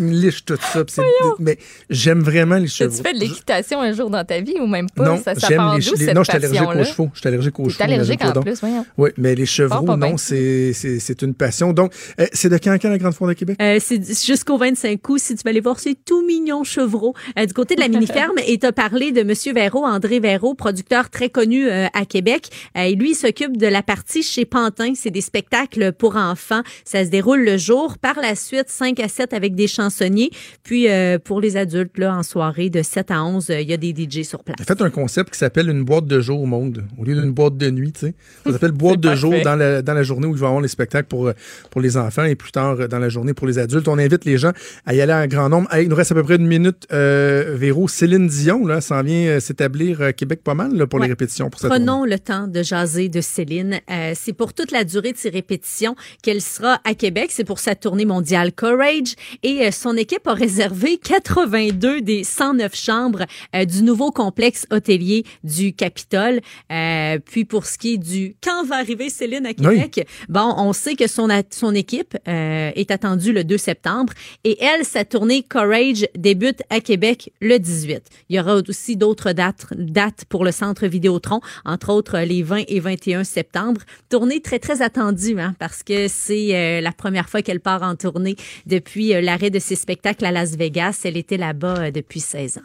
Me 0.00 0.10
lichent 0.12 0.44
tout 0.44 0.56
ça. 0.60 0.82
c'est- 0.88 1.02
Mais 1.38 1.58
j'aime 1.90 2.20
vraiment 2.22 2.56
les 2.56 2.64
As-tu 2.64 2.74
chevreaux. 2.76 3.02
fait 3.02 3.14
de 3.14 3.18
l'équitation 3.20 3.80
un 3.80 3.92
jour 3.92 4.10
dans 4.10 4.24
ta 4.24 4.40
vie 4.40 4.54
ou 4.60 4.66
même 4.66 4.88
pas? 4.90 5.04
Non, 5.04 5.16
ça, 5.22 5.34
ça 5.34 5.48
j'aime 5.48 5.58
les 5.58 6.14
Non, 6.14 6.22
je 6.22 6.30
suis 6.30 6.36
allergique 6.36 6.62
aux 6.62 6.84
chevaux. 6.84 7.10
Je 7.14 7.18
suis 7.20 7.28
allergique 7.28 7.58
aux 7.60 7.68
chevaux. 7.68 7.84
allergique 7.84 8.24
en 8.24 8.40
plus, 8.40 8.60
voyons. 8.60 8.86
Oui, 8.98 9.10
mais 9.16 9.34
les 9.34 9.46
bien. 9.46 9.96
non, 9.96 10.16
c'est 10.16 10.72
c'est- 10.72 10.98
c'est 10.98 11.22
une 11.22 11.34
passion. 11.34 11.72
Donc, 11.72 11.92
euh, 12.20 12.26
c'est 12.32 12.48
de 12.48 12.58
quand 12.58 12.70
à 12.72 12.78
quand 12.78 12.88
la 12.90 12.98
Grande 12.98 13.14
Foire 13.14 13.28
de 13.28 13.34
Québec? 13.34 13.56
Euh, 13.60 13.78
c'est 13.80 14.00
jusqu'au 14.26 14.56
25 14.58 15.06
août, 15.08 15.18
si 15.18 15.34
tu 15.34 15.42
vas 15.44 15.50
aller 15.50 15.60
voir 15.60 15.78
ces 15.78 15.94
tout 15.94 16.24
mignons 16.26 16.64
chevreaux 16.64 17.14
euh, 17.38 17.46
du 17.46 17.52
côté 17.52 17.74
de 17.74 17.80
la 17.80 17.88
mini-ferme. 17.88 18.36
et 18.46 18.58
tu 18.58 18.66
as 18.66 18.72
parlé 18.72 19.12
de 19.12 19.22
Monsieur 19.22 19.52
Véraud, 19.52 19.84
André 19.84 20.20
Véraud, 20.20 20.54
producteur 20.54 21.10
très 21.10 21.28
connu 21.28 21.68
euh, 21.68 21.86
à 21.94 22.04
Québec. 22.04 22.48
Euh, 22.76 22.82
et 22.82 22.94
lui, 22.94 23.10
il 23.10 23.14
s'occupe 23.14 23.56
de 23.56 23.66
la 23.66 23.82
partie 23.82 24.22
chez 24.22 24.44
Pantin. 24.44 24.92
C'est 24.94 25.10
des 25.10 25.20
spectacles 25.20 25.92
pour 25.92 26.16
enfants. 26.16 26.62
Ça 26.84 27.04
se 27.04 27.10
déroule 27.10 27.44
le 27.44 27.56
jour. 27.58 27.98
Par 27.98 28.18
la 28.20 28.34
suite, 28.34 28.68
5 28.68 28.98
à 29.00 29.08
7 29.08 29.32
avec 29.32 29.54
des 29.54 29.66
chansonniers. 29.82 30.30
Puis, 30.62 30.88
euh, 30.88 31.18
pour 31.18 31.40
les 31.40 31.56
adultes, 31.56 31.98
là, 31.98 32.14
en 32.16 32.22
soirée, 32.22 32.70
de 32.70 32.82
7 32.82 33.10
à 33.10 33.24
11, 33.24 33.50
euh, 33.50 33.60
il 33.60 33.68
y 33.68 33.72
a 33.72 33.76
des 33.76 33.90
DJ 33.92 34.22
sur 34.22 34.42
place. 34.44 34.56
Faites 34.66 34.80
un 34.80 34.90
concept 34.90 35.30
qui 35.32 35.38
s'appelle 35.38 35.68
une 35.68 35.84
boîte 35.84 36.06
de 36.06 36.20
jour 36.20 36.40
au 36.40 36.46
monde, 36.46 36.84
au 36.98 37.04
lieu 37.04 37.14
d'une 37.20 37.32
boîte 37.32 37.56
de 37.56 37.70
nuit, 37.70 37.92
tu 37.92 38.00
sais. 38.06 38.14
Ça 38.44 38.52
s'appelle 38.52 38.72
boîte 38.72 39.00
de 39.08 39.14
jour 39.14 39.34
dans 39.44 39.56
la, 39.56 39.82
dans 39.82 39.94
la 39.94 40.02
journée 40.02 40.26
où 40.26 40.32
il 40.34 40.38
va 40.38 40.46
y 40.46 40.48
avoir 40.48 40.62
les 40.62 40.68
spectacles 40.68 41.08
pour, 41.08 41.26
euh, 41.28 41.32
pour 41.70 41.80
les 41.80 41.96
enfants 41.96 42.24
et 42.24 42.34
plus 42.34 42.52
tard 42.52 42.88
dans 42.88 42.98
la 42.98 43.08
journée 43.08 43.34
pour 43.34 43.46
les 43.46 43.58
adultes. 43.58 43.88
On 43.88 43.98
invite 43.98 44.24
les 44.24 44.38
gens 44.38 44.52
à 44.86 44.94
y 44.94 45.00
aller 45.00 45.12
en 45.12 45.26
grand 45.26 45.48
nombre. 45.48 45.72
Hey, 45.74 45.84
il 45.84 45.88
nous 45.88 45.96
reste 45.96 46.12
à 46.12 46.14
peu 46.14 46.22
près 46.22 46.36
une 46.36 46.46
minute, 46.46 46.86
euh, 46.92 47.54
Véro. 47.56 47.88
Céline 47.88 48.28
Dion, 48.28 48.66
là, 48.66 48.80
s'en 48.80 49.02
vient 49.02 49.40
s'établir 49.40 50.00
à 50.02 50.12
Québec 50.12 50.40
pas 50.44 50.54
mal 50.54 50.74
là, 50.74 50.86
pour 50.86 51.00
Ouais. 51.00 51.06
les 51.06 51.12
répétitions 51.12 51.50
pour 51.50 51.60
cette 51.60 51.70
tournée. 51.70 51.84
Prenons 51.84 52.04
le 52.04 52.18
temps 52.18 52.46
de 52.46 52.62
jaser 52.62 53.08
de 53.08 53.20
Céline. 53.20 53.80
Euh, 53.90 54.12
c'est 54.14 54.32
pour 54.32 54.52
toute 54.54 54.70
la 54.70 54.84
durée 54.84 55.12
de 55.12 55.18
ses 55.18 55.30
répétitions 55.30 55.96
qu'elle 56.22 56.40
sera 56.40 56.80
à 56.84 56.94
Québec. 56.94 57.30
C'est 57.30 57.44
pour 57.44 57.58
sa 57.58 57.74
tournée 57.74 58.04
mondiale 58.04 58.52
Courage. 58.52 59.14
Et 59.42 59.66
euh, 59.66 59.70
son 59.72 59.96
équipe 59.96 60.26
a 60.26 60.34
réservé 60.34 60.98
82 60.98 62.00
des 62.00 62.24
109 62.24 62.74
chambres 62.74 63.24
euh, 63.54 63.64
du 63.64 63.82
nouveau 63.82 64.10
complexe 64.10 64.66
hôtelier 64.70 65.24
du 65.44 65.72
Capitole. 65.74 66.40
Euh, 66.70 67.18
puis 67.18 67.44
pour 67.44 67.66
ce 67.66 67.78
qui 67.78 67.94
est 67.94 67.98
du 67.98 68.34
quand 68.42 68.64
va 68.64 68.76
arriver 68.76 69.08
Céline 69.10 69.46
à 69.46 69.54
Québec, 69.54 70.06
bon, 70.28 70.54
on 70.56 70.72
sait 70.72 70.94
que 70.94 71.06
son, 71.06 71.28
son 71.50 71.74
équipe 71.74 72.16
euh, 72.28 72.70
est 72.74 72.90
attendue 72.90 73.32
le 73.32 73.44
2 73.44 73.56
septembre. 73.56 74.12
Et 74.44 74.62
elle, 74.62 74.84
sa 74.84 75.04
tournée 75.04 75.42
Courage 75.42 76.06
débute 76.16 76.62
à 76.70 76.80
Québec 76.80 77.32
le 77.40 77.58
18. 77.58 78.02
Il 78.28 78.36
y 78.36 78.40
aura 78.40 78.56
aussi 78.56 78.96
d'autres 78.96 79.32
dates, 79.32 79.66
dates 79.72 80.24
pour 80.28 80.44
le 80.44 80.52
centre 80.52 80.86
Vidéotron, 80.86 81.40
entre 81.64 81.92
autres 81.92 82.18
euh, 82.18 82.24
les 82.24 82.42
20 82.42 82.64
et 82.68 82.80
21 82.80 83.24
septembre. 83.24 83.80
Tournée 84.08 84.40
très, 84.40 84.58
très 84.58 84.82
attendue, 84.82 85.40
hein, 85.40 85.54
parce 85.58 85.82
que 85.82 86.08
c'est 86.08 86.80
la 86.80 86.92
première 86.92 87.28
fois 87.28 87.42
qu'elle 87.42 87.60
part 87.60 87.82
en 87.82 87.96
tournée 87.96 88.36
depuis 88.66 89.08
l'arrêt 89.20 89.50
de 89.50 89.58
ses 89.62 89.76
spectacles 89.76 90.24
à 90.26 90.30
Las 90.32 90.56
Vegas. 90.56 91.00
Elle 91.04 91.16
était 91.16 91.38
là-bas 91.38 91.76
euh, 91.78 91.90
depuis 91.90 92.20
16 92.20 92.58
ans. 92.58 92.62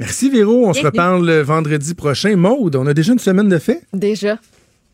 Merci, 0.00 0.28
Véro. 0.30 0.66
On 0.66 0.72
se 0.72 0.82
reparle 0.82 1.24
le 1.24 1.40
vendredi 1.42 1.94
prochain. 1.94 2.34
Maude, 2.36 2.74
on 2.76 2.86
a 2.86 2.94
déjà 2.94 3.12
une 3.12 3.18
semaine 3.20 3.48
de 3.48 3.58
fait? 3.58 3.82
Déjà. 3.92 4.38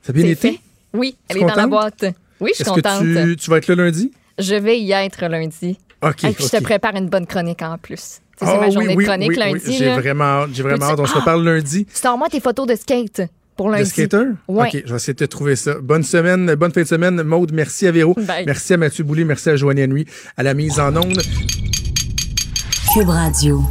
Ça 0.02 0.10
a 0.10 0.12
bien 0.12 0.27
été? 0.27 0.52
fait. 0.52 0.60
Oui, 0.93 1.16
elle 1.28 1.39
est 1.39 1.40
dans 1.40 1.55
la 1.55 1.66
boîte. 1.66 2.05
Oui, 2.40 2.51
je 2.51 2.56
suis 2.56 2.62
Est-ce 2.62 2.70
contente. 2.70 3.01
que 3.02 3.24
tu, 3.31 3.36
tu 3.36 3.51
vas 3.51 3.56
être 3.59 3.68
là 3.68 3.74
lundi? 3.77 4.12
Je 4.39 4.55
vais 4.55 4.78
y 4.78 4.93
être 4.93 5.27
lundi. 5.27 5.78
OK, 6.02 6.24
Et 6.24 6.32
puis 6.32 6.44
je 6.44 6.51
te 6.59 6.62
prépare 6.62 6.94
une 6.94 7.09
bonne 7.09 7.27
chronique 7.27 7.62
en 7.62 7.78
plus. 7.78 7.97
Sais, 7.98 8.20
C'est 8.40 8.47
Ah 8.47 8.59
ma 8.60 8.66
oui, 8.66 8.73
journée 8.73 8.94
oui, 8.94 9.05
de 9.05 9.09
chronique 9.09 9.31
oui, 9.31 9.36
oui. 9.39 9.52
lundi. 9.52 9.77
J'ai 9.78 9.86
là. 9.86 9.98
vraiment 9.98 10.24
hâte. 10.24 10.51
J'ai 10.52 10.62
vraiment 10.62 10.85
hâte. 10.85 11.01
On 11.01 11.06
se 11.06 11.12
Ah! 11.16 11.20
reparle 11.20 11.43
lundi. 11.44 11.86
Sors-moi 11.93 12.28
tes 12.28 12.40
photos 12.40 12.66
de 12.66 12.74
skate 12.74 13.23
pour 13.57 13.70
lundi. 13.70 13.85
De 13.85 13.89
skater? 13.89 14.24
Ouais. 14.49 14.69
OK, 14.69 14.83
je 14.85 14.91
vais 14.91 14.97
essayer 14.97 15.15
de 15.15 15.19
te 15.19 15.24
trouver 15.24 15.57
ça. 15.57 15.74
Bonne 15.81 16.03
semaine, 16.03 16.55
bonne 16.55 16.73
fin 16.73 16.83
de 16.83 16.87
semaine. 16.87 17.23
Maude, 17.23 17.53
merci 17.53 17.87
à 17.87 17.93
Véro. 17.93 18.15
Bye. 18.15 18.45
Merci 18.47 18.74
à 18.74 18.77
Mathieu 18.77 19.05
Boulay. 19.05 19.24
Merci 19.24 19.51
à 19.51 19.57
Joanne 19.57 19.81
Henry 19.81 20.07
à 20.37 20.43
la 20.43 20.55
mise 20.55 20.78
en 20.78 20.95
onde. 20.97 21.20
Cube 22.93 23.09
Radio. 23.09 23.62